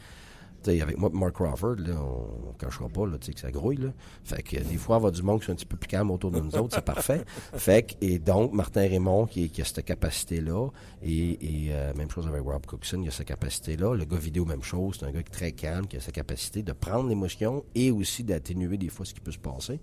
avec 0.68 0.98
moi, 0.98 1.10
Mark 1.12 1.34
Crawford, 1.34 1.76
là, 1.78 1.94
on 2.00 2.52
ne 2.52 2.58
cachera 2.58 2.88
pas 2.88 3.06
là, 3.06 3.18
que 3.18 3.40
ça 3.40 3.50
grouille. 3.50 3.76
Là. 3.76 3.88
Fait 4.24 4.42
que 4.42 4.56
des 4.56 4.76
fois, 4.76 4.96
on 4.96 5.00
va 5.00 5.10
du 5.10 5.22
monde 5.22 5.40
qui 5.40 5.50
est 5.50 5.52
un 5.52 5.56
petit 5.56 5.66
peu 5.66 5.76
plus 5.76 5.88
calme 5.88 6.10
autour 6.10 6.30
de 6.30 6.40
nous 6.40 6.54
autres, 6.56 6.74
c'est 6.74 6.84
parfait. 6.84 7.24
Fait 7.54 7.82
que, 7.82 7.94
et 8.00 8.18
donc, 8.18 8.52
Martin 8.52 8.82
Raymond, 8.82 9.26
qui, 9.26 9.50
qui 9.50 9.62
a 9.62 9.64
cette 9.64 9.84
capacité-là, 9.84 10.68
et, 11.02 11.66
et 11.66 11.68
euh, 11.70 11.92
même 11.94 12.10
chose 12.10 12.26
avec 12.26 12.42
Rob 12.42 12.66
Cookson, 12.66 13.00
il 13.02 13.08
a 13.08 13.10
cette 13.10 13.28
capacité-là. 13.28 13.94
Le 13.94 14.04
gars 14.04 14.16
vidéo, 14.16 14.44
même 14.44 14.62
chose, 14.62 14.96
c'est 14.98 15.06
un 15.06 15.12
gars 15.12 15.22
très 15.22 15.52
calme, 15.52 15.86
qui 15.86 15.96
a 15.96 16.00
sa 16.00 16.12
capacité 16.12 16.62
de 16.62 16.72
prendre 16.72 17.08
l'émotion 17.08 17.64
et 17.74 17.90
aussi 17.90 18.24
d'atténuer 18.24 18.76
des 18.76 18.88
fois 18.88 19.04
ce 19.04 19.14
qui 19.14 19.20
peut 19.20 19.32
se 19.32 19.38
passer. 19.38 19.80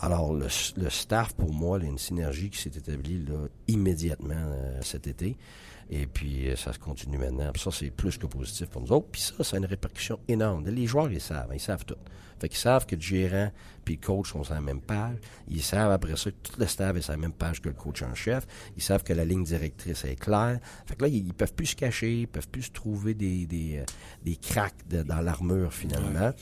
Alors, 0.00 0.32
le, 0.32 0.48
staff, 0.48 1.34
pour 1.34 1.52
moi, 1.52 1.78
il 1.78 1.84
y 1.84 1.88
a 1.88 1.90
une 1.90 1.98
synergie 1.98 2.50
qui 2.50 2.60
s'est 2.60 2.70
établie 2.76 3.24
là, 3.24 3.48
immédiatement 3.66 4.34
euh, 4.34 4.78
cet 4.80 5.08
été. 5.08 5.36
Et 5.90 6.06
puis, 6.06 6.48
euh, 6.48 6.56
ça 6.56 6.72
se 6.72 6.78
continue 6.78 7.18
maintenant. 7.18 7.50
Puis 7.52 7.62
ça, 7.62 7.70
c'est 7.70 7.90
plus 7.90 8.18
que 8.18 8.26
positif 8.26 8.68
pour 8.68 8.82
nous 8.82 8.92
autres. 8.92 9.06
Puis 9.10 9.20
ça, 9.22 9.42
ça 9.42 9.56
a 9.56 9.58
une 9.58 9.66
répercussion 9.66 10.18
énorme. 10.28 10.66
Les 10.68 10.86
joueurs, 10.86 11.10
ils 11.10 11.20
savent. 11.20 11.50
Ils 11.52 11.60
savent 11.60 11.84
tout. 11.84 11.96
Fait 12.40 12.48
qu'ils 12.48 12.58
savent 12.58 12.86
que 12.86 12.94
le 12.94 13.00
gérant 13.00 13.50
puis 13.88 13.98
le 14.02 14.06
coach 14.06 14.32
sont 14.32 14.44
sur 14.44 14.52
la 14.52 14.60
même 14.60 14.82
page. 14.82 15.16
Ils 15.48 15.62
savent 15.62 15.90
après 15.90 16.14
ça 16.14 16.30
que 16.30 16.36
tout 16.42 16.52
le 16.58 16.66
staff 16.66 16.94
est 16.94 17.00
sur 17.00 17.12
la 17.12 17.16
même 17.16 17.32
page 17.32 17.62
que 17.62 17.70
le 17.70 17.74
coach 17.74 18.02
en 18.02 18.14
chef. 18.14 18.46
Ils 18.76 18.82
savent 18.82 19.02
que 19.02 19.14
la 19.14 19.24
ligne 19.24 19.44
directrice 19.44 20.04
est 20.04 20.16
claire. 20.16 20.58
Fait 20.84 20.94
que 20.94 21.04
là, 21.04 21.08
ils, 21.08 21.32
peuvent 21.32 21.54
plus 21.54 21.68
se 21.68 21.76
cacher, 21.76 22.20
ils 22.20 22.28
peuvent 22.28 22.48
plus 22.48 22.64
se 22.64 22.70
trouver 22.70 23.14
des, 23.14 23.46
des, 23.46 23.78
euh, 23.78 23.84
des 24.22 24.36
cracks 24.36 24.74
dans 24.90 25.22
l'armure 25.22 25.72
finalement. 25.72 26.32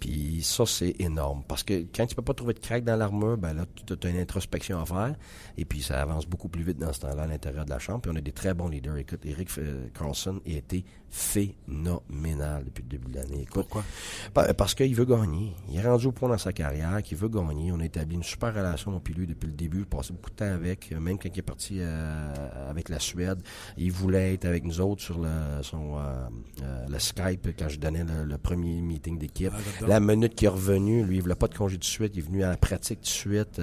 Puis 0.00 0.42
ça, 0.42 0.64
c'est 0.64 0.94
énorme. 0.98 1.42
Parce 1.46 1.62
que 1.62 1.84
quand 1.94 2.06
tu 2.06 2.14
peux 2.14 2.22
pas 2.22 2.32
trouver 2.32 2.54
de 2.54 2.60
crack 2.60 2.84
dans 2.84 2.96
l'armure, 2.96 3.36
ben 3.36 3.52
là, 3.52 3.66
tu 3.86 3.92
as 4.02 4.10
une 4.10 4.18
introspection 4.18 4.80
à 4.80 4.86
faire. 4.86 5.14
Et 5.58 5.66
puis 5.66 5.82
ça 5.82 6.00
avance 6.00 6.26
beaucoup 6.26 6.48
plus 6.48 6.62
vite 6.62 6.78
dans 6.78 6.94
ce 6.94 7.00
temps-là 7.00 7.24
à 7.24 7.26
l'intérieur 7.26 7.66
de 7.66 7.70
la 7.70 7.78
chambre. 7.78 8.00
Puis 8.00 8.12
on 8.14 8.16
a 8.16 8.22
des 8.22 8.32
très 8.32 8.54
bons 8.54 8.68
leaders. 8.68 8.96
Écoute, 8.96 9.20
Eric 9.26 9.50
euh, 9.58 9.88
Carlson 9.92 10.40
a 10.46 10.50
été 10.50 10.86
phénoménal 11.10 12.64
depuis 12.64 12.82
le 12.82 12.88
début 12.88 13.12
de 13.12 13.16
l'année. 13.16 13.46
Pourquoi? 13.52 13.84
Parce 14.32 14.74
qu'il 14.74 14.94
veut 14.94 15.04
gagner. 15.04 15.43
Il 15.68 15.76
est 15.76 15.82
rendu 15.82 16.06
au 16.06 16.12
point 16.12 16.28
dans 16.28 16.38
sa 16.38 16.52
carrière 16.52 17.02
qu'il 17.02 17.16
veut 17.18 17.28
gagner. 17.28 17.72
On 17.72 17.80
a 17.80 17.84
établi 17.84 18.16
une 18.16 18.22
super 18.22 18.54
relation, 18.54 19.00
lui, 19.16 19.26
depuis 19.26 19.46
le 19.46 19.52
début. 19.52 19.80
Il 19.80 19.86
passé 19.86 20.12
beaucoup 20.12 20.30
de 20.30 20.36
temps 20.36 20.52
avec. 20.52 20.92
Même 20.92 21.18
quand 21.18 21.28
il 21.32 21.38
est 21.38 21.42
parti 21.42 21.76
euh, 21.78 22.70
avec 22.70 22.88
la 22.88 22.98
Suède, 22.98 23.40
il 23.76 23.92
voulait 23.92 24.34
être 24.34 24.44
avec 24.44 24.64
nous 24.64 24.80
autres 24.80 25.02
sur 25.02 25.18
le, 25.18 25.62
son, 25.62 25.96
euh, 25.96 26.26
euh, 26.62 26.86
le 26.88 26.98
Skype 26.98 27.48
quand 27.58 27.68
je 27.68 27.78
donnais 27.78 28.04
le, 28.04 28.38
premier 28.38 28.80
meeting 28.80 29.18
d'équipe. 29.18 29.52
Ah, 29.54 29.86
la 29.86 30.00
minute 30.00 30.34
qu'il 30.34 30.46
est 30.46 30.50
revenu, 30.50 31.04
lui, 31.04 31.16
il 31.16 31.22
voulait 31.22 31.34
pas 31.34 31.48
de 31.48 31.54
congé 31.54 31.78
de 31.78 31.84
suite. 31.84 32.12
Il 32.14 32.18
est 32.18 32.26
venu 32.26 32.42
à 32.42 32.50
la 32.50 32.56
pratique 32.56 33.00
de 33.00 33.06
suite. 33.06 33.60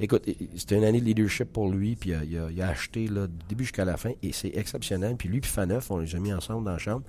écoute, 0.00 0.28
c'était 0.56 0.76
une 0.76 0.84
année 0.84 1.00
de 1.00 1.04
leadership 1.04 1.52
pour 1.52 1.70
lui, 1.70 1.96
puis 1.96 2.12
il 2.12 2.62
a, 2.62 2.68
acheté 2.68 3.06
là, 3.08 3.26
du 3.26 3.44
début 3.48 3.64
jusqu'à 3.64 3.84
la 3.84 3.96
fin, 3.96 4.12
et 4.22 4.32
c'est 4.32 4.56
exceptionnel. 4.56 5.16
Puis 5.16 5.28
lui, 5.28 5.40
puis 5.40 5.50
Faneuf, 5.50 5.90
on 5.90 5.98
les 5.98 6.14
a 6.14 6.18
mis 6.18 6.32
ensemble 6.32 6.64
dans 6.64 6.72
la 6.72 6.78
chambre 6.78 7.04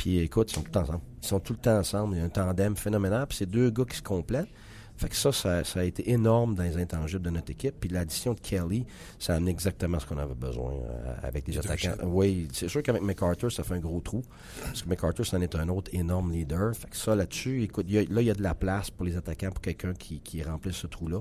puis 0.00 0.20
écoute, 0.20 0.50
ils 0.50 0.54
sont 0.54 0.62
tout 0.62 0.68
le 0.68 0.72
temps 0.72 0.80
ensemble. 0.80 1.02
Ils 1.22 1.28
sont 1.28 1.40
tout 1.40 1.52
le 1.52 1.58
temps 1.58 1.78
ensemble. 1.78 2.16
Il 2.16 2.20
y 2.20 2.22
a 2.22 2.24
un 2.24 2.30
tandem 2.30 2.74
phénoménal. 2.74 3.26
Puis 3.26 3.36
c'est 3.36 3.50
deux 3.50 3.68
gars 3.68 3.84
qui 3.84 3.98
se 3.98 4.02
complètent. 4.02 4.48
Fait 4.96 5.10
que 5.10 5.16
ça, 5.16 5.30
ça, 5.30 5.60
a 5.74 5.84
été 5.84 6.10
énorme 6.10 6.54
dans 6.54 6.62
les 6.62 6.78
intangibles 6.78 7.20
de 7.20 7.28
notre 7.28 7.50
équipe. 7.50 7.74
Puis 7.78 7.90
l'addition 7.90 8.32
de 8.32 8.40
Kelly, 8.40 8.86
ça 9.18 9.34
amené 9.34 9.50
exactement 9.50 9.98
ce 9.98 10.06
qu'on 10.06 10.16
avait 10.16 10.34
besoin 10.34 10.72
euh, 10.72 11.14
avec 11.22 11.46
les 11.48 11.58
attaquants. 11.58 11.96
Oui, 12.04 12.48
c'est 12.50 12.68
sûr 12.68 12.82
qu'avec 12.82 13.02
MacArthur, 13.02 13.52
ça 13.52 13.62
fait 13.62 13.74
un 13.74 13.78
gros 13.78 14.00
trou. 14.00 14.22
Parce 14.62 14.82
que 14.82 14.88
MacArthur, 14.88 15.26
c'en 15.26 15.42
est 15.42 15.54
un 15.54 15.68
autre 15.68 15.90
énorme 15.92 16.32
leader. 16.32 16.74
Fait 16.74 16.88
que 16.88 16.96
ça, 16.96 17.14
là-dessus, 17.14 17.62
écoute, 17.62 17.84
là, 17.90 18.22
il 18.22 18.26
y 18.26 18.30
a 18.30 18.34
de 18.34 18.42
la 18.42 18.54
place 18.54 18.90
pour 18.90 19.04
les 19.04 19.18
attaquants, 19.18 19.50
pour 19.50 19.60
quelqu'un 19.60 19.92
qui, 19.92 20.20
qui 20.20 20.42
remplisse 20.42 20.76
ce 20.76 20.86
trou-là. 20.86 21.20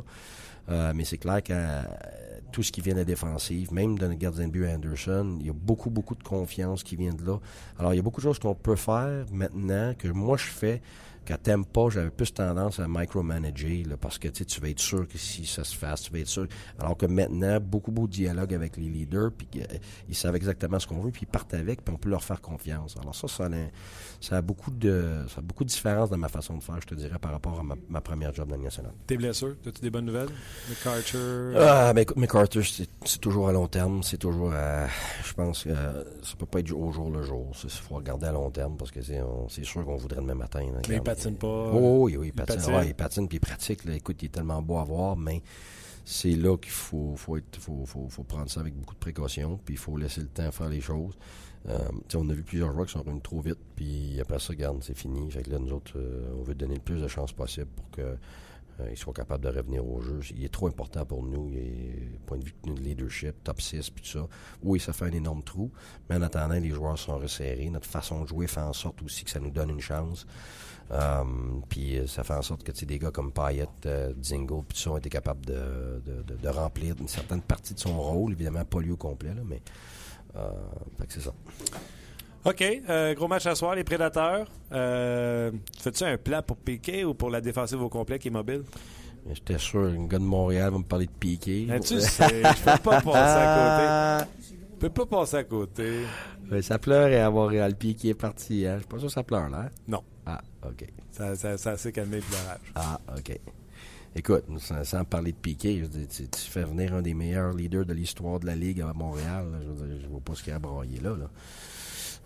Euh, 0.69 0.93
mais 0.95 1.03
c'est 1.03 1.17
clair 1.17 1.41
que 1.43 1.53
euh, 1.53 1.81
tout 2.51 2.63
ce 2.63 2.71
qui 2.71 2.81
vient 2.81 2.93
de 2.93 2.99
la 2.99 3.05
défensive, 3.05 3.73
même 3.73 3.97
de 3.97 4.07
notre 4.07 4.19
gardien 4.19 4.47
de 4.47 4.51
but 4.51 4.67
Anderson, 4.67 5.37
il 5.39 5.47
y 5.47 5.49
a 5.49 5.53
beaucoup, 5.53 5.89
beaucoup 5.89 6.15
de 6.15 6.23
confiance 6.23 6.83
qui 6.83 6.95
vient 6.95 7.13
de 7.13 7.25
là. 7.25 7.39
Alors, 7.77 7.93
il 7.93 7.97
y 7.97 7.99
a 7.99 8.03
beaucoup 8.03 8.21
de 8.21 8.25
choses 8.25 8.39
qu'on 8.39 8.55
peut 8.55 8.75
faire 8.75 9.25
maintenant 9.31 9.93
que 9.97 10.07
moi 10.07 10.37
je 10.37 10.45
fais 10.45 10.81
Qu'à 11.29 11.37
pas, 11.37 11.89
j'avais 11.89 12.09
plus 12.09 12.33
tendance 12.33 12.79
à 12.79 12.87
micromanager, 12.87 13.83
là, 13.87 13.97
parce 13.97 14.17
que 14.17 14.29
tu 14.29 14.59
vas 14.61 14.69
être 14.69 14.79
sûr 14.79 15.07
que 15.07 15.19
si 15.19 15.45
ça 15.45 15.63
se 15.63 15.75
fasse, 15.75 16.01
tu 16.01 16.11
vas 16.11 16.17
être 16.17 16.27
sûr. 16.27 16.47
Alors 16.79 16.97
que 16.97 17.05
maintenant, 17.05 17.59
beaucoup, 17.59 17.91
beaucoup 17.91 18.07
de 18.07 18.13
dialogue 18.13 18.51
avec 18.51 18.77
les 18.77 18.89
leaders, 18.89 19.29
puis 19.31 19.47
euh, 19.57 19.77
ils 20.07 20.15
savent 20.15 20.35
exactement 20.35 20.79
ce 20.79 20.87
qu'on 20.87 21.01
veut, 21.01 21.11
puis 21.11 21.27
ils 21.29 21.31
partent 21.31 21.53
avec, 21.53 21.85
puis 21.85 21.93
on 21.93 21.99
peut 21.99 22.09
leur 22.09 22.23
faire 22.23 22.41
confiance. 22.41 22.95
Alors 22.99 23.13
ça, 23.13 23.27
ça 23.27 23.43
a, 23.43 23.49
ça 24.19 24.37
a 24.37 24.41
beaucoup 24.41 24.71
de 24.71 25.23
ça 25.27 25.37
a 25.37 25.41
beaucoup 25.41 25.63
de 25.63 25.69
différence 25.69 26.09
dans 26.09 26.17
ma 26.17 26.29
façon 26.29 26.57
de 26.57 26.63
faire, 26.63 26.81
je 26.81 26.87
te 26.87 26.95
dirais, 26.95 27.19
par 27.19 27.31
rapport 27.31 27.59
à 27.59 27.63
ma, 27.63 28.01
première 28.01 28.33
job 28.33 28.49
dans 28.49 28.57
le 28.57 28.63
national. 28.63 28.93
Tes 29.05 29.15
blessures, 29.15 29.55
as-tu 29.67 29.81
des 29.81 29.91
bonnes 29.91 30.05
nouvelles? 30.05 30.29
McArthur? 30.67 31.53
Ah, 31.59 31.93
ben, 31.93 32.05
McArthur, 32.15 32.63
c'est 33.05 33.21
toujours 33.21 33.49
à 33.49 33.51
long 33.51 33.67
terme, 33.67 34.01
c'est 34.01 34.17
toujours 34.17 34.51
à, 34.51 34.87
je 35.23 35.33
pense 35.33 35.65
que 35.65 35.69
ça 35.69 36.35
peut 36.39 36.47
pas 36.47 36.61
être 36.61 36.71
au 36.71 36.91
jour 36.91 37.11
le 37.11 37.21
jour. 37.21 37.51
Il 37.63 37.69
faut 37.69 37.95
regarder 37.95 38.25
à 38.25 38.31
long 38.31 38.49
terme, 38.49 38.77
parce 38.77 38.89
que 38.89 39.01
c'est 39.03 39.63
sûr 39.63 39.85
qu'on 39.85 39.97
voudrait 39.97 40.21
demain 40.21 40.33
matin. 40.33 40.65
Oh, 41.43 41.99
oui, 42.03 42.17
oui, 42.17 42.27
il 42.27 42.33
patine. 42.33 42.59
Il 42.59 42.71
patine, 42.71 42.93
patine 42.93 43.27
puis 43.27 43.37
il 43.37 43.41
pratique. 43.41 43.79
Écoute, 43.87 44.17
il 44.21 44.25
est 44.25 44.29
tellement 44.29 44.61
beau 44.61 44.77
à 44.77 44.83
voir, 44.83 45.17
mais 45.17 45.41
c'est 46.05 46.31
là 46.31 46.57
qu'il 46.57 46.71
faut, 46.71 47.15
faut, 47.15 47.39
faut, 47.85 48.23
prendre 48.23 48.49
ça 48.49 48.61
avec 48.61 48.73
beaucoup 48.73 48.95
de 48.95 48.99
précaution, 48.99 49.59
puis 49.63 49.75
il 49.75 49.77
faut 49.77 49.95
laisser 49.97 50.21
le 50.21 50.27
temps 50.27 50.51
faire 50.51 50.69
les 50.69 50.81
choses. 50.81 51.17
Euh, 51.67 51.77
on 52.15 52.29
a 52.29 52.33
vu 52.33 52.43
plusieurs 52.43 52.71
joueurs 52.71 52.87
qui 52.87 52.93
sont 52.93 52.99
revenus 52.99 53.21
trop 53.21 53.41
vite, 53.41 53.59
puis 53.75 54.19
après 54.19 54.39
ça, 54.39 54.47
regarde, 54.49 54.81
c'est 54.81 54.97
fini. 54.97 55.29
Fait 55.29 55.43
que 55.43 55.51
là, 55.51 55.59
nous 55.59 55.73
autres, 55.73 55.93
euh, 55.97 56.33
on 56.37 56.43
veut 56.43 56.55
donner 56.55 56.75
le 56.75 56.81
plus 56.81 57.01
de 57.01 57.07
chances 57.07 57.33
possible 57.33 57.67
pour 57.75 57.89
que 57.91 58.17
euh, 58.81 58.95
soient 58.95 59.13
capables 59.13 59.43
de 59.43 59.49
revenir 59.49 59.85
au 59.85 60.01
jeu. 60.01 60.19
Il 60.35 60.43
est 60.43 60.53
trop 60.53 60.67
important 60.67 61.05
pour 61.05 61.23
nous. 61.23 61.49
Il 61.51 61.57
est, 61.57 62.19
point 62.25 62.37
de 62.37 62.45
vue 62.45 62.55
de 62.65 62.79
leadership, 62.79 63.43
top 63.43 63.61
6, 63.61 63.89
puis 63.89 64.03
tout 64.03 64.19
ça. 64.19 64.27
Oui, 64.63 64.79
ça 64.79 64.93
fait 64.93 65.05
un 65.05 65.11
énorme 65.11 65.43
trou, 65.43 65.71
mais 66.09 66.15
en 66.15 66.21
attendant, 66.21 66.55
les 66.55 66.69
joueurs 66.69 66.97
sont 66.97 67.17
resserrés. 67.17 67.69
Notre 67.69 67.87
façon 67.87 68.23
de 68.23 68.27
jouer 68.27 68.47
fait 68.47 68.61
en 68.61 68.73
sorte 68.73 69.01
aussi 69.03 69.25
que 69.25 69.31
ça 69.31 69.39
nous 69.39 69.51
donne 69.51 69.69
une 69.69 69.81
chance. 69.81 70.25
Um, 70.91 71.61
puis 71.69 71.97
euh, 71.97 72.07
ça 72.07 72.23
fait 72.23 72.33
en 72.33 72.41
sorte 72.41 72.63
que 72.63 72.71
des 72.85 72.97
gars 72.97 73.11
comme 73.11 73.31
Payet, 73.31 73.67
euh, 73.85 74.11
Zingo, 74.23 74.65
puis 74.67 74.77
ça 74.77 74.89
ont 74.89 74.97
été 74.97 75.09
capables 75.09 75.45
de, 75.45 76.01
de, 76.03 76.35
de, 76.35 76.49
remplir 76.49 76.95
une 76.99 77.07
certaine 77.07 77.41
partie 77.41 77.75
de 77.75 77.79
son 77.79 77.99
rôle, 78.01 78.31
évidemment 78.31 78.65
pas 78.65 78.79
lui 78.79 78.91
au 78.91 78.97
complet, 78.97 79.29
là, 79.29 79.41
mais 79.45 79.61
euh, 80.35 80.49
c'est 81.07 81.21
ça. 81.21 81.31
OK, 82.45 82.63
euh, 82.89 83.13
gros 83.13 83.27
match 83.27 83.45
à 83.45 83.53
soir, 83.53 83.75
les 83.75 83.83
Prédateurs. 83.83 84.47
Euh, 84.71 85.51
Fais-tu 85.77 86.03
un 86.05 86.17
plan 86.17 86.41
pour 86.41 86.57
Piqué 86.57 87.05
ou 87.05 87.13
pour 87.13 87.29
la 87.29 87.41
défensive 87.41 87.81
au 87.81 87.89
complet 87.89 88.17
qui 88.17 88.29
est 88.29 88.31
mobile? 88.31 88.63
J'étais 89.31 89.57
sûr, 89.57 89.81
un 89.81 90.05
gars 90.05 90.17
de 90.17 90.23
Montréal 90.23 90.71
va 90.71 90.77
me 90.79 90.83
parler 90.83 91.05
de 91.05 91.11
Piqué. 91.11 91.65
Ben, 91.67 91.79
tu 91.81 91.99
sais, 91.99 92.41
je 92.41 92.63
peux 92.63 92.81
pas 92.81 93.01
passer 93.01 93.09
à 93.15 94.25
côté. 94.25 94.55
Je 94.81 94.87
peux 94.87 95.05
pas 95.05 95.17
passer 95.17 95.35
à 95.35 95.43
côté. 95.43 96.05
Ben, 96.49 96.61
ça 96.61 96.79
pleure 96.79 97.11
à 97.27 97.29
Montréal. 97.29 97.75
Piqué 97.75 98.09
est 98.09 98.13
parti. 98.13 98.65
Hein? 98.65 98.75
Je 98.75 98.79
suis 98.79 98.87
pas 98.87 98.97
sûr 98.97 99.07
que 99.07 99.13
ça 99.13 99.23
pleure, 99.23 99.49
là. 99.49 99.69
Non. 99.89 100.01
Ah, 100.25 100.39
OK. 100.65 100.87
Ça, 101.11 101.35
ça, 101.35 101.57
ça 101.57 101.75
s'est 101.75 101.91
calmé 101.91 102.15
le 102.15 102.21
pleurage. 102.21 102.71
Ah, 102.75 102.97
OK. 103.17 103.37
Écoute, 104.15 104.45
sans, 104.57 105.03
parler 105.03 105.33
de 105.33 105.37
Piqué, 105.37 105.83
tu, 106.09 106.49
fais 106.49 106.63
venir 106.63 106.93
un 106.93 107.01
des 107.01 107.13
meilleurs 107.13 107.51
leaders 107.51 107.85
de 107.85 107.93
l'histoire 107.93 108.39
de 108.39 108.45
la 108.45 108.55
Ligue 108.55 108.79
à 108.79 108.93
Montréal. 108.93 109.47
je 109.61 109.83
ne 109.83 110.07
vois 110.07 110.21
pas 110.21 110.33
ce 110.33 110.43
qu'il 110.43 110.53
a 110.53 110.59
broyé 110.59 111.01
là. 111.01 111.09
là. 111.09 111.29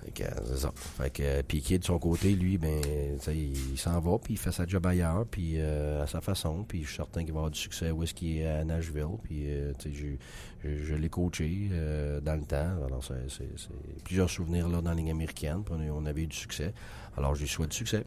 Fait 0.03 0.25
c'est 0.45 0.57
ça. 0.57 0.71
Fait 0.75 1.09
que 1.09 1.41
Piqué, 1.41 1.79
de 1.79 1.83
son 1.83 1.97
côté, 1.99 2.33
lui, 2.33 2.57
ben, 2.57 2.81
il 3.27 3.77
s'en 3.77 3.99
va, 3.99 4.17
puis 4.17 4.33
il 4.33 4.37
fait 4.37 4.51
sa 4.51 4.65
job 4.65 4.85
ailleurs, 4.85 5.25
puis 5.29 5.53
euh, 5.55 6.03
à 6.03 6.07
sa 6.07 6.21
façon, 6.21 6.63
puis 6.67 6.83
je 6.83 6.87
suis 6.87 6.95
certain 6.97 7.23
qu'il 7.23 7.33
va 7.33 7.39
avoir 7.39 7.51
du 7.51 7.59
succès 7.59 7.91
où 7.91 8.03
est-ce 8.03 8.13
qu'il 8.13 8.37
est 8.37 8.47
à 8.47 8.63
Nashville, 8.63 9.17
puis 9.23 9.43
euh, 9.47 9.73
je, 10.63 10.95
l'ai 10.95 11.09
coaché 11.09 11.69
euh, 11.71 12.19
dans 12.21 12.35
le 12.35 12.45
temps. 12.45 12.85
Alors, 12.85 13.03
c'est, 13.03 13.47
plusieurs 14.03 14.29
souvenirs 14.29 14.67
là 14.67 14.81
dans 14.81 14.93
la 14.93 15.11
américaine, 15.11 15.63
puis 15.63 15.75
on, 15.75 15.97
on 15.97 16.05
avait 16.05 16.23
eu 16.23 16.27
du 16.27 16.37
succès. 16.37 16.73
Alors, 17.17 17.35
je 17.35 17.41
lui 17.41 17.47
souhaite 17.47 17.71
du 17.71 17.77
succès. 17.77 18.05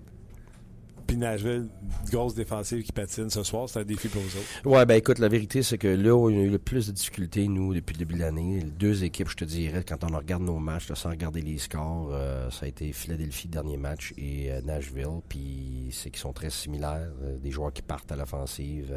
Puis 1.07 1.17
Nashville, 1.17 1.69
grosse 2.11 2.35
défensive 2.35 2.83
qui 2.83 2.93
patine 2.93 3.31
ce 3.31 3.43
soir, 3.43 3.69
c'est 3.69 3.81
un 3.81 3.85
défi 3.85 4.09
pour 4.09 4.23
vous 4.23 4.37
autres. 4.39 4.67
Ouais, 4.69 4.85
ben 4.87 4.97
écoute, 4.97 5.19
la 5.19 5.29
vérité, 5.29 5.63
c'est 5.63 5.79
que 5.79 5.87
là 5.87 6.15
où 6.15 6.29
on 6.29 6.29
a 6.29 6.43
eu 6.43 6.51
le 6.51 6.59
plus 6.59 6.89
de 6.89 6.93
difficultés, 6.93 7.47
nous, 7.47 7.75
depuis 7.75 7.93
le 7.93 7.99
début 7.99 8.15
de 8.15 8.21
l'année, 8.21 8.65
deux 8.65 9.05
équipes, 9.05 9.29
je 9.29 9.37
te 9.37 9.45
dirais, 9.45 9.85
quand 9.87 10.03
on 10.03 10.17
regarde 10.17 10.43
nos 10.43 10.59
matchs, 10.59 10.93
sans 10.95 11.11
regarder 11.11 11.43
les 11.43 11.59
scores, 11.59 12.11
euh, 12.13 12.51
ça 12.51 12.67
a 12.67 12.69
été 12.69 12.93
Philadelphie, 12.93 13.49
dernier 13.49 13.77
match, 13.77 14.15
et 14.19 14.51
euh, 14.51 14.61
Nashville. 14.63 15.21
Puis 15.29 15.91
c'est 15.93 16.11
qu'ils 16.11 16.21
sont 16.21 16.33
très 16.33 16.51
similaires. 16.51 17.11
Euh, 17.23 17.39
des 17.39 17.51
joueurs 17.51 17.73
qui 17.73 17.83
partent 17.83 18.11
à 18.11 18.17
l'offensive, 18.17 18.93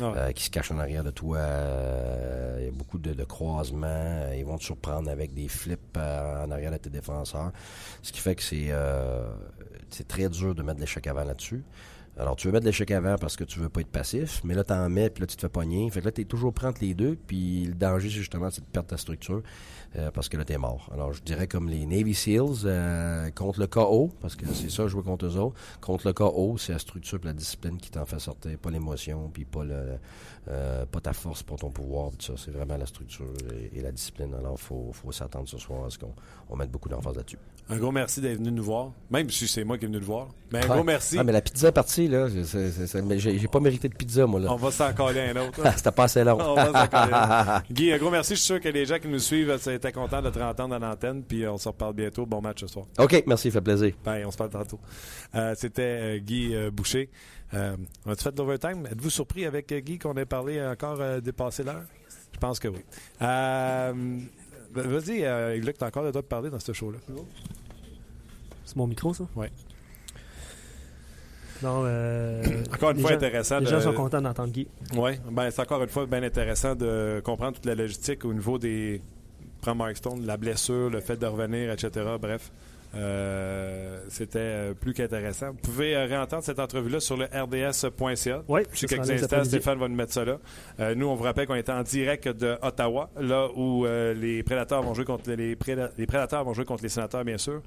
ah 0.00 0.32
qui 0.32 0.44
se 0.44 0.50
cachent 0.50 0.72
en 0.72 0.78
arrière 0.78 1.04
de 1.04 1.10
toi. 1.10 1.38
Il 2.58 2.64
y 2.64 2.68
a 2.68 2.72
beaucoup 2.72 2.98
de, 2.98 3.24
croisements. 3.24 4.30
ils 4.36 4.44
vont 4.44 4.58
te 4.58 4.64
surprendre 4.64 5.10
avec 5.10 5.34
des 5.34 5.48
flips 5.48 5.96
en 5.96 6.50
arrière 6.50 6.72
de 6.72 6.78
tes 6.78 6.90
défenseurs. 6.90 7.52
Ce 8.02 8.12
qui 8.12 8.20
fait 8.20 8.34
que 8.34 8.42
c'est 8.42 8.70
c'est 9.90 10.06
très 10.06 10.28
dur 10.28 10.54
de 10.54 10.62
mettre 10.62 10.80
l'échec 10.80 11.06
avant 11.06 11.19
là-dessus. 11.24 11.62
Alors, 12.20 12.36
tu 12.36 12.48
veux 12.48 12.52
mettre 12.52 12.66
l'échec 12.66 12.90
avant 12.90 13.16
parce 13.16 13.36
que 13.36 13.44
tu 13.44 13.60
veux 13.60 13.70
pas 13.70 13.80
être 13.80 13.90
passif, 13.90 14.42
mais 14.44 14.54
là, 14.54 14.62
tu 14.62 14.74
en 14.74 14.90
mets, 14.90 15.08
puis 15.08 15.22
là, 15.22 15.26
tu 15.26 15.36
te 15.36 15.40
fais 15.40 15.48
pogner. 15.48 15.88
Fait 15.90 16.00
que 16.00 16.04
là, 16.04 16.12
tu 16.12 16.20
es 16.20 16.24
toujours 16.24 16.52
prendre 16.52 16.76
les 16.80 16.92
deux, 16.92 17.16
puis 17.26 17.64
le 17.64 17.74
danger, 17.74 18.10
justement, 18.10 18.50
c'est 18.50 18.60
de 18.60 18.66
perdre 18.66 18.88
ta 18.88 18.98
structure 18.98 19.42
euh, 19.96 20.10
parce 20.10 20.28
que 20.28 20.36
là, 20.36 20.44
tu 20.44 20.52
es 20.52 20.58
mort. 20.58 20.90
Alors, 20.92 21.14
je 21.14 21.22
dirais 21.22 21.46
comme 21.46 21.68
les 21.68 21.86
Navy 21.86 22.12
SEALs 22.12 22.66
euh, 22.66 23.30
contre 23.30 23.60
le 23.60 23.68
KO, 23.68 24.10
parce 24.20 24.36
que 24.36 24.44
c'est 24.52 24.70
ça, 24.70 24.86
jouer 24.86 25.02
contre 25.02 25.24
eux 25.24 25.38
autres. 25.38 25.56
Contre 25.80 26.08
le 26.08 26.12
KO, 26.12 26.58
c'est 26.58 26.72
la 26.72 26.78
structure 26.78 27.18
et 27.22 27.26
la 27.26 27.32
discipline 27.32 27.78
qui 27.78 27.90
t'en 27.90 28.04
fait 28.04 28.18
sortir, 28.18 28.58
pas 28.58 28.70
l'émotion, 28.70 29.30
puis 29.32 29.46
pas 29.46 29.64
le 29.64 29.96
euh, 30.48 30.84
ta 31.02 31.12
force, 31.14 31.42
pas 31.42 31.56
ton 31.56 31.70
pouvoir, 31.70 32.10
ça. 32.18 32.34
C'est 32.36 32.50
vraiment 32.50 32.76
la 32.76 32.86
structure 32.86 33.32
et, 33.72 33.80
la 33.80 33.92
discipline. 33.92 34.34
Alors, 34.34 34.60
faut, 34.60 34.90
faut 34.92 35.12
s'attendre 35.12 35.48
ce 35.48 35.56
soir 35.56 35.86
à 35.86 35.90
ce 35.90 35.98
qu'on 35.98 36.12
on 36.50 36.56
mette 36.56 36.70
beaucoup 36.70 36.88
d'emphase 36.90 37.16
là-dessus. 37.16 37.38
Un 37.70 37.76
gros 37.76 37.92
merci 37.92 38.20
d'être 38.20 38.38
venu 38.38 38.50
nous 38.50 38.64
voir. 38.64 38.90
Même 39.10 39.30
si 39.30 39.46
c'est 39.46 39.62
moi 39.62 39.78
qui 39.78 39.84
est 39.84 39.88
venu 39.88 40.00
nous 40.00 40.06
voir. 40.06 40.28
Mais 40.52 40.64
un 40.64 40.68
gros 40.74 40.82
merci. 40.82 41.16
Ah, 41.18 41.22
mais 41.22 41.30
la 41.30 41.40
pizza 41.40 41.68
est 41.68 41.72
partie, 41.72 42.08
là. 42.08 42.26
mais 43.04 43.18
j'ai 43.20 43.46
pas 43.48 43.60
mérité 43.60 43.88
de 43.88 43.94
pizza, 43.94 44.26
moi, 44.26 44.40
là. 44.40 44.52
On 44.52 44.56
va 44.56 44.72
s'en 44.72 44.92
coller 44.92 45.20
un 45.20 45.36
autre. 45.36 45.60
C'était 45.76 45.92
pas 45.92 46.04
assez 46.04 46.24
long. 46.24 46.38
on 46.40 46.54
va 46.54 47.62
Guy, 47.70 47.92
un 47.92 47.98
gros 47.98 48.10
merci. 48.10 48.34
Je 48.34 48.40
suis 48.40 48.46
sûr 48.46 48.60
que 48.60 48.68
les 48.68 48.86
gens 48.86 48.98
qui 48.98 49.06
nous 49.06 49.20
suivent 49.20 49.56
étaient 49.68 49.92
contents 49.92 50.20
de 50.20 50.30
te 50.30 50.38
entendre 50.40 50.74
à 50.74 50.78
l'antenne. 50.80 51.22
Puis 51.22 51.46
on 51.46 51.58
se 51.58 51.68
reparle 51.68 51.94
bientôt. 51.94 52.26
Bon 52.26 52.40
match 52.40 52.62
ce 52.62 52.66
soir. 52.66 52.86
OK, 52.98 53.22
merci, 53.26 53.50
fait 53.52 53.60
plaisir. 53.60 53.94
Bye, 54.04 54.24
on 54.24 54.32
se 54.32 54.36
parle 54.36 54.50
tantôt. 54.50 54.80
Euh, 55.36 55.54
c'était 55.56 56.16
euh, 56.16 56.18
Guy 56.18 56.54
euh, 56.54 56.70
Boucher. 56.72 57.08
on 57.52 58.10
a-tu 58.10 58.24
fait 58.24 58.32
de 58.32 58.38
l'overtime? 58.38 58.86
Êtes-vous 58.86 59.10
surpris 59.10 59.44
avec 59.44 59.72
Guy 59.72 59.98
qu'on 59.98 60.16
ait 60.16 60.26
parlé 60.26 60.60
encore 60.60 60.98
dépassé 61.20 61.62
l'heure? 61.62 61.84
Je 62.32 62.38
pense 62.38 62.58
que 62.58 62.68
oui. 62.68 62.80
Vas-y, 64.72 65.60
Luc, 65.60 65.78
tu 65.78 65.84
as 65.84 65.88
encore 65.88 66.02
le 66.02 66.10
droit 66.10 66.22
de 66.22 66.26
parler 66.26 66.50
dans 66.50 66.60
ce 66.60 66.72
show-là. 66.72 66.98
C'est 68.70 68.76
mon 68.76 68.86
micro, 68.86 69.12
ça? 69.12 69.24
Oui. 69.34 69.48
Non, 71.60 71.82
euh, 71.84 72.40
encore 72.72 72.92
une 72.92 73.00
fois, 73.00 73.10
intéressant. 73.10 73.58
Les 73.58 73.66
gens 73.66 73.80
sont 73.80 73.92
contents 73.92 74.22
d'entendre 74.22 74.52
Guy. 74.52 74.68
Oui, 74.94 75.10
ben, 75.28 75.50
c'est 75.50 75.62
encore 75.62 75.82
une 75.82 75.88
fois 75.88 76.06
bien 76.06 76.22
intéressant 76.22 76.76
de 76.76 77.20
comprendre 77.24 77.56
toute 77.56 77.66
la 77.66 77.74
logistique 77.74 78.24
au 78.24 78.32
niveau 78.32 78.58
des. 78.58 79.02
Prends 79.60 79.74
Mark 79.74 79.96
Stone, 79.96 80.24
la 80.24 80.36
blessure, 80.36 80.88
le 80.88 81.00
fait 81.00 81.16
de 81.16 81.26
revenir, 81.26 81.72
etc. 81.72 82.06
Bref. 82.20 82.52
Euh, 82.94 84.00
c'était 84.08 84.38
euh, 84.38 84.74
plus 84.74 84.94
qu'intéressant. 84.94 85.50
Vous 85.50 85.58
pouvez 85.58 85.94
euh, 85.94 86.06
réentendre 86.06 86.42
cette 86.42 86.58
entrevue-là 86.58 86.98
sur 87.00 87.16
le 87.16 87.26
rds.ca. 87.26 88.42
Oui, 88.48 88.62
D'ici 88.72 88.86
quelques 88.86 89.10
instants, 89.10 89.44
Stéphane 89.44 89.78
va 89.78 89.88
nous 89.88 89.94
mettre 89.94 90.12
ça 90.12 90.24
là. 90.24 90.38
nous, 90.94 91.06
on 91.06 91.14
vous 91.14 91.22
rappelle 91.22 91.46
qu'on 91.46 91.54
est 91.54 91.68
en 91.68 91.82
direct 91.82 92.28
de 92.28 92.56
Ottawa, 92.62 93.10
là 93.20 93.48
où 93.54 93.84
les 93.84 94.42
prédateurs 94.42 94.82
vont 94.82 94.94
jouer 94.94 95.04
contre 95.04 95.30
les, 95.30 95.56
les, 95.96 96.06
prédateurs 96.06 96.44
vont 96.44 96.54
jouer 96.54 96.64
contre 96.64 96.82
les 96.82 96.88
sénateurs, 96.88 97.24
bien 97.24 97.38
sûr. 97.38 97.62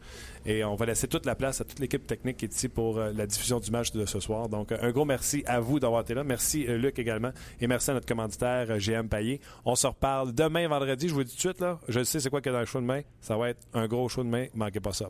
Et 0.45 0.63
on 0.63 0.75
va 0.75 0.85
laisser 0.85 1.07
toute 1.07 1.25
la 1.25 1.35
place 1.35 1.61
à 1.61 1.63
toute 1.63 1.79
l'équipe 1.79 2.05
technique 2.05 2.37
qui 2.37 2.45
est 2.45 2.53
ici 2.53 2.67
pour 2.67 2.99
la 2.99 3.25
diffusion 3.25 3.59
du 3.59 3.71
match 3.71 3.91
de 3.91 4.05
ce 4.05 4.19
soir. 4.19 4.49
Donc, 4.49 4.71
un 4.71 4.91
gros 4.91 5.05
merci 5.05 5.43
à 5.45 5.59
vous 5.59 5.79
d'avoir 5.79 6.01
été 6.01 6.13
là. 6.13 6.23
Merci, 6.23 6.65
Luc, 6.65 6.99
également. 6.99 7.31
Et 7.61 7.67
merci 7.67 7.91
à 7.91 7.93
notre 7.93 8.07
commanditaire, 8.07 8.77
GM 8.77 9.07
Payet. 9.07 9.39
On 9.65 9.75
se 9.75 9.87
reparle 9.87 10.33
demain, 10.33 10.67
vendredi. 10.67 11.07
Je 11.07 11.13
vous 11.13 11.23
dis 11.23 11.31
tout 11.31 11.37
de 11.37 11.53
suite, 11.53 11.61
là. 11.61 11.79
Je 11.87 12.03
sais 12.03 12.19
c'est 12.19 12.29
quoi 12.29 12.41
qu'il 12.41 12.51
y 12.51 12.55
a 12.55 12.57
dans 12.57 12.61
le 12.61 12.65
show 12.65 12.81
demain? 12.81 13.01
Ça 13.21 13.37
va 13.37 13.49
être 13.49 13.61
un 13.73 13.87
gros 13.87 14.09
show 14.09 14.23
demain. 14.23 14.47
Manquez 14.53 14.79
pas 14.79 14.93
ça. 14.93 15.09